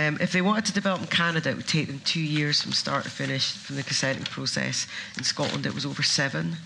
um, 0.00 0.18
if 0.20 0.32
they 0.32 0.40
wanted 0.40 0.64
to 0.66 0.72
develop 0.72 1.00
in 1.02 1.06
Canada, 1.08 1.50
it 1.50 1.56
would 1.56 1.68
take 1.68 1.88
them 1.88 2.00
two 2.04 2.22
years 2.22 2.62
from 2.62 2.72
start 2.72 3.04
to 3.04 3.10
finish 3.10 3.52
from 3.52 3.76
the 3.76 3.82
consenting 3.82 4.24
process. 4.24 4.86
In 5.18 5.24
Scotland, 5.24 5.66
it 5.66 5.74
was 5.74 5.84
over 5.84 6.02
seven. 6.02 6.56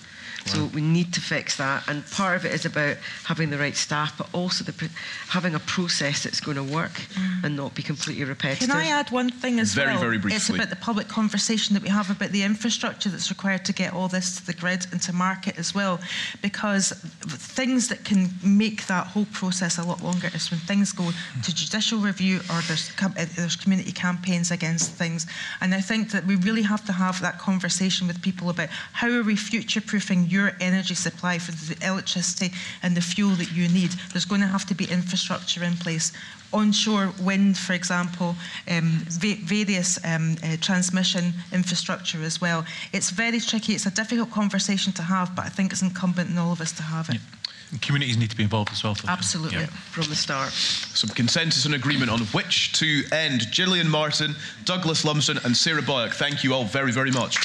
So 0.46 0.66
we 0.74 0.82
need 0.82 1.12
to 1.14 1.20
fix 1.20 1.56
that, 1.56 1.88
and 1.88 2.04
part 2.10 2.36
of 2.36 2.44
it 2.44 2.52
is 2.52 2.66
about 2.66 2.98
having 3.24 3.48
the 3.48 3.56
right 3.56 3.74
staff, 3.74 4.16
but 4.18 4.28
also 4.34 4.62
the, 4.62 4.90
having 5.28 5.54
a 5.54 5.58
process 5.60 6.22
that's 6.22 6.38
going 6.38 6.56
to 6.58 6.62
work 6.62 6.92
mm. 6.92 7.44
and 7.44 7.56
not 7.56 7.74
be 7.74 7.82
completely 7.82 8.24
repetitive. 8.24 8.68
Can 8.68 8.76
I 8.76 8.88
add 8.88 9.10
one 9.10 9.30
thing 9.30 9.58
as 9.58 9.72
very, 9.72 9.86
well? 9.86 10.00
Very, 10.00 10.10
very 10.10 10.18
briefly. 10.18 10.36
It's 10.36 10.50
about 10.50 10.68
the 10.68 10.76
public 10.76 11.08
conversation 11.08 11.72
that 11.74 11.82
we 11.82 11.88
have 11.88 12.10
about 12.10 12.30
the 12.30 12.42
infrastructure 12.42 13.08
that's 13.08 13.30
required 13.30 13.64
to 13.64 13.72
get 13.72 13.94
all 13.94 14.08
this 14.08 14.36
to 14.36 14.46
the 14.46 14.52
grid 14.52 14.86
and 14.92 15.00
to 15.02 15.14
market 15.14 15.58
as 15.58 15.74
well, 15.74 15.98
because 16.42 16.92
things 17.22 17.88
that 17.88 18.04
can 18.04 18.28
make 18.44 18.86
that 18.86 19.06
whole 19.06 19.26
process 19.32 19.78
a 19.78 19.82
lot 19.82 20.02
longer 20.02 20.28
is 20.34 20.50
when 20.50 20.60
things 20.60 20.92
go 20.92 21.10
to 21.42 21.54
judicial 21.54 21.98
review 22.00 22.40
or 22.50 22.60
there's 22.68 22.90
uh, 23.00 23.08
there's 23.34 23.56
community 23.56 23.92
campaigns 23.92 24.50
against 24.50 24.92
things, 24.92 25.26
and 25.62 25.74
I 25.74 25.80
think 25.80 26.10
that 26.10 26.26
we 26.26 26.36
really 26.36 26.62
have 26.62 26.84
to 26.84 26.92
have 26.92 27.20
that 27.22 27.38
conversation 27.38 28.06
with 28.06 28.20
people 28.20 28.50
about 28.50 28.68
how 28.92 29.08
are 29.08 29.22
we 29.22 29.36
future-proofing 29.36 30.33
your 30.34 30.52
energy 30.60 30.94
supply 30.94 31.38
for 31.38 31.52
the 31.52 31.76
electricity 31.86 32.50
and 32.82 32.96
the 32.96 33.00
fuel 33.00 33.34
that 33.36 33.52
you 33.52 33.68
need. 33.68 33.90
There's 34.12 34.28
going 34.32 34.40
to 34.40 34.46
have 34.56 34.66
to 34.66 34.74
be 34.74 34.84
infrastructure 34.84 35.62
in 35.64 35.76
place. 35.76 36.12
Onshore 36.52 37.12
wind, 37.20 37.56
for 37.56 37.72
example, 37.72 38.34
um, 38.70 38.88
va- 39.08 39.42
various 39.44 39.98
um, 40.04 40.36
uh, 40.42 40.56
transmission 40.60 41.32
infrastructure 41.52 42.22
as 42.22 42.40
well. 42.40 42.64
It's 42.92 43.10
very 43.10 43.40
tricky. 43.40 43.72
It's 43.72 43.86
a 43.86 43.90
difficult 43.90 44.30
conversation 44.30 44.92
to 44.94 45.02
have, 45.02 45.34
but 45.36 45.44
I 45.46 45.48
think 45.48 45.72
it's 45.72 45.82
incumbent 45.82 46.30
on 46.30 46.38
all 46.38 46.52
of 46.52 46.60
us 46.60 46.72
to 46.72 46.82
have 46.82 47.08
it. 47.08 47.14
Yeah. 47.14 47.78
Communities 47.80 48.16
need 48.16 48.30
to 48.30 48.36
be 48.36 48.44
involved 48.44 48.70
as 48.72 48.84
well. 48.84 48.94
Absolutely, 49.08 49.58
yeah. 49.58 49.66
from 49.66 50.04
the 50.04 50.14
start. 50.14 50.52
Some 50.52 51.10
consensus 51.10 51.64
and 51.64 51.74
agreement 51.74 52.10
on 52.10 52.20
which 52.26 52.72
to 52.74 53.02
end. 53.10 53.50
Gillian 53.50 53.88
Martin, 53.88 54.36
Douglas 54.64 55.04
Lumsden, 55.04 55.38
and 55.44 55.56
Sarah 55.56 55.82
Boyack, 55.82 56.14
thank 56.14 56.44
you 56.44 56.54
all 56.54 56.64
very, 56.64 56.92
very 56.92 57.10
much. 57.10 57.36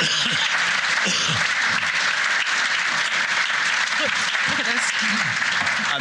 And 0.00 0.08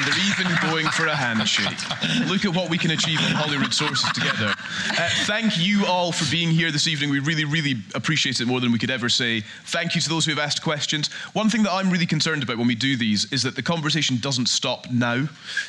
they're 0.08 0.26
even 0.30 0.72
going 0.72 0.88
for 0.88 1.08
a 1.08 1.16
handshake. 1.16 1.78
Look 2.30 2.46
at 2.46 2.56
what 2.56 2.70
we 2.70 2.78
can 2.78 2.92
achieve 2.92 3.20
in 3.20 3.36
Holyrood 3.36 3.74
Sources 3.74 4.10
together. 4.14 4.54
Uh, 4.98 5.10
thank 5.26 5.58
you 5.58 5.86
all 5.86 6.14
for 6.14 6.30
being 6.32 6.50
here 6.50 6.72
this 6.72 6.88
evening. 6.88 7.10
We 7.10 7.20
really, 7.20 7.44
really 7.44 7.76
appreciate 7.94 8.40
it 8.40 8.46
more 8.46 8.62
than 8.62 8.72
we 8.72 8.80
could 8.80 8.90
ever 8.90 9.10
say. 9.10 9.42
Thank 9.66 9.96
you 9.96 10.02
to 10.02 10.08
those 10.08 10.24
who 10.24 10.32
have 10.32 10.40
asked 10.40 10.62
questions. 10.62 11.12
One 11.34 11.50
thing 11.50 11.64
that 11.64 11.74
I'm 11.74 11.90
really 11.90 12.06
concerned 12.06 12.42
about 12.42 12.58
when 12.58 12.68
we 12.68 12.76
do 12.76 12.96
these 12.96 13.32
is 13.34 13.44
that 13.44 13.58
the 13.58 13.62
conversation 13.62 14.18
doesn't 14.18 14.48
stop 14.48 14.90
now. 14.90 15.28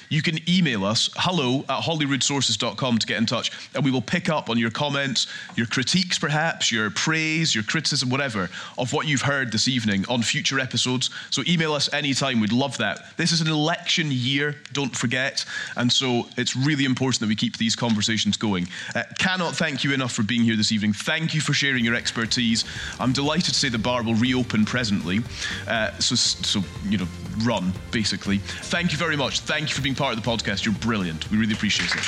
You 0.09 0.23
can 0.23 0.39
email 0.49 0.85
us 0.85 1.11
hello 1.17 1.65
at 1.69 1.83
holyroodsources.com 1.83 2.99
to 2.99 3.07
get 3.07 3.19
in 3.19 3.27
touch, 3.27 3.51
and 3.75 3.85
we 3.85 3.91
will 3.91 4.03
pick 4.03 4.29
up 4.29 4.51
on 4.51 4.59
your 4.59 4.71
comments, 4.71 5.27
your 5.57 5.67
critiques, 5.67 6.17
perhaps, 6.17 6.71
your 6.71 6.91
praise, 6.91 7.57
your 7.57 7.65
criticism, 7.65 8.09
whatever, 8.09 8.51
of 8.79 8.93
what 8.93 9.09
you've 9.09 9.23
heard 9.23 9.51
this 9.51 9.67
evening 9.67 10.05
on 10.09 10.23
future 10.23 10.61
episodes. 10.61 11.11
So 11.31 11.43
email 11.49 11.73
us 11.73 11.93
anytime. 11.93 12.41
We'd 12.41 12.53
love 12.53 12.79
that. 12.79 13.17
This 13.17 13.33
is 13.33 13.41
an 13.41 13.49
election 13.49 14.07
year, 14.29 14.55
don't 14.73 14.95
forget. 14.95 15.45
And 15.77 15.93
so 15.93 16.29
it's 16.37 16.55
really 16.55 16.85
important 16.85 17.21
that 17.21 17.29
we 17.29 17.37
keep 17.37 17.57
these 17.57 17.75
conversations 17.75 18.37
going. 18.37 18.69
Uh, 18.95 19.03
cannot 19.19 19.57
thank 19.57 19.85
you 19.85 19.93
enough 19.93 20.13
for 20.13 20.23
being 20.23 20.43
here 20.43 20.57
this 20.57 20.73
evening. 20.73 20.93
Thank 20.93 21.35
you 21.35 21.41
for 21.41 21.53
sharing 21.53 21.85
your 21.85 21.95
expertise. 21.95 22.65
I'm 23.01 23.13
delighted 23.13 23.55
to 23.55 23.55
say 23.55 23.69
the 23.69 23.79
bar 23.79 24.03
will 24.03 24.15
reopen 24.15 24.65
presently. 24.65 25.21
Uh, 25.67 25.97
so, 25.99 26.15
so, 26.15 26.63
you 26.89 26.99
know, 26.99 27.09
run, 27.45 27.73
basically. 27.91 28.39
Thank 28.39 28.93
you 28.93 28.99
very 28.99 29.17
much. 29.17 29.41
Thank 29.41 29.69
you 29.69 29.75
for 29.75 29.83
being 29.83 29.95
part 29.95 30.17
of 30.17 30.23
the 30.23 30.29
podcast. 30.29 30.65
You're 30.65 30.75
brilliant. 30.75 31.31
We 31.31 31.39
really 31.39 31.55
appreciate 31.55 31.95
it. 31.95 32.05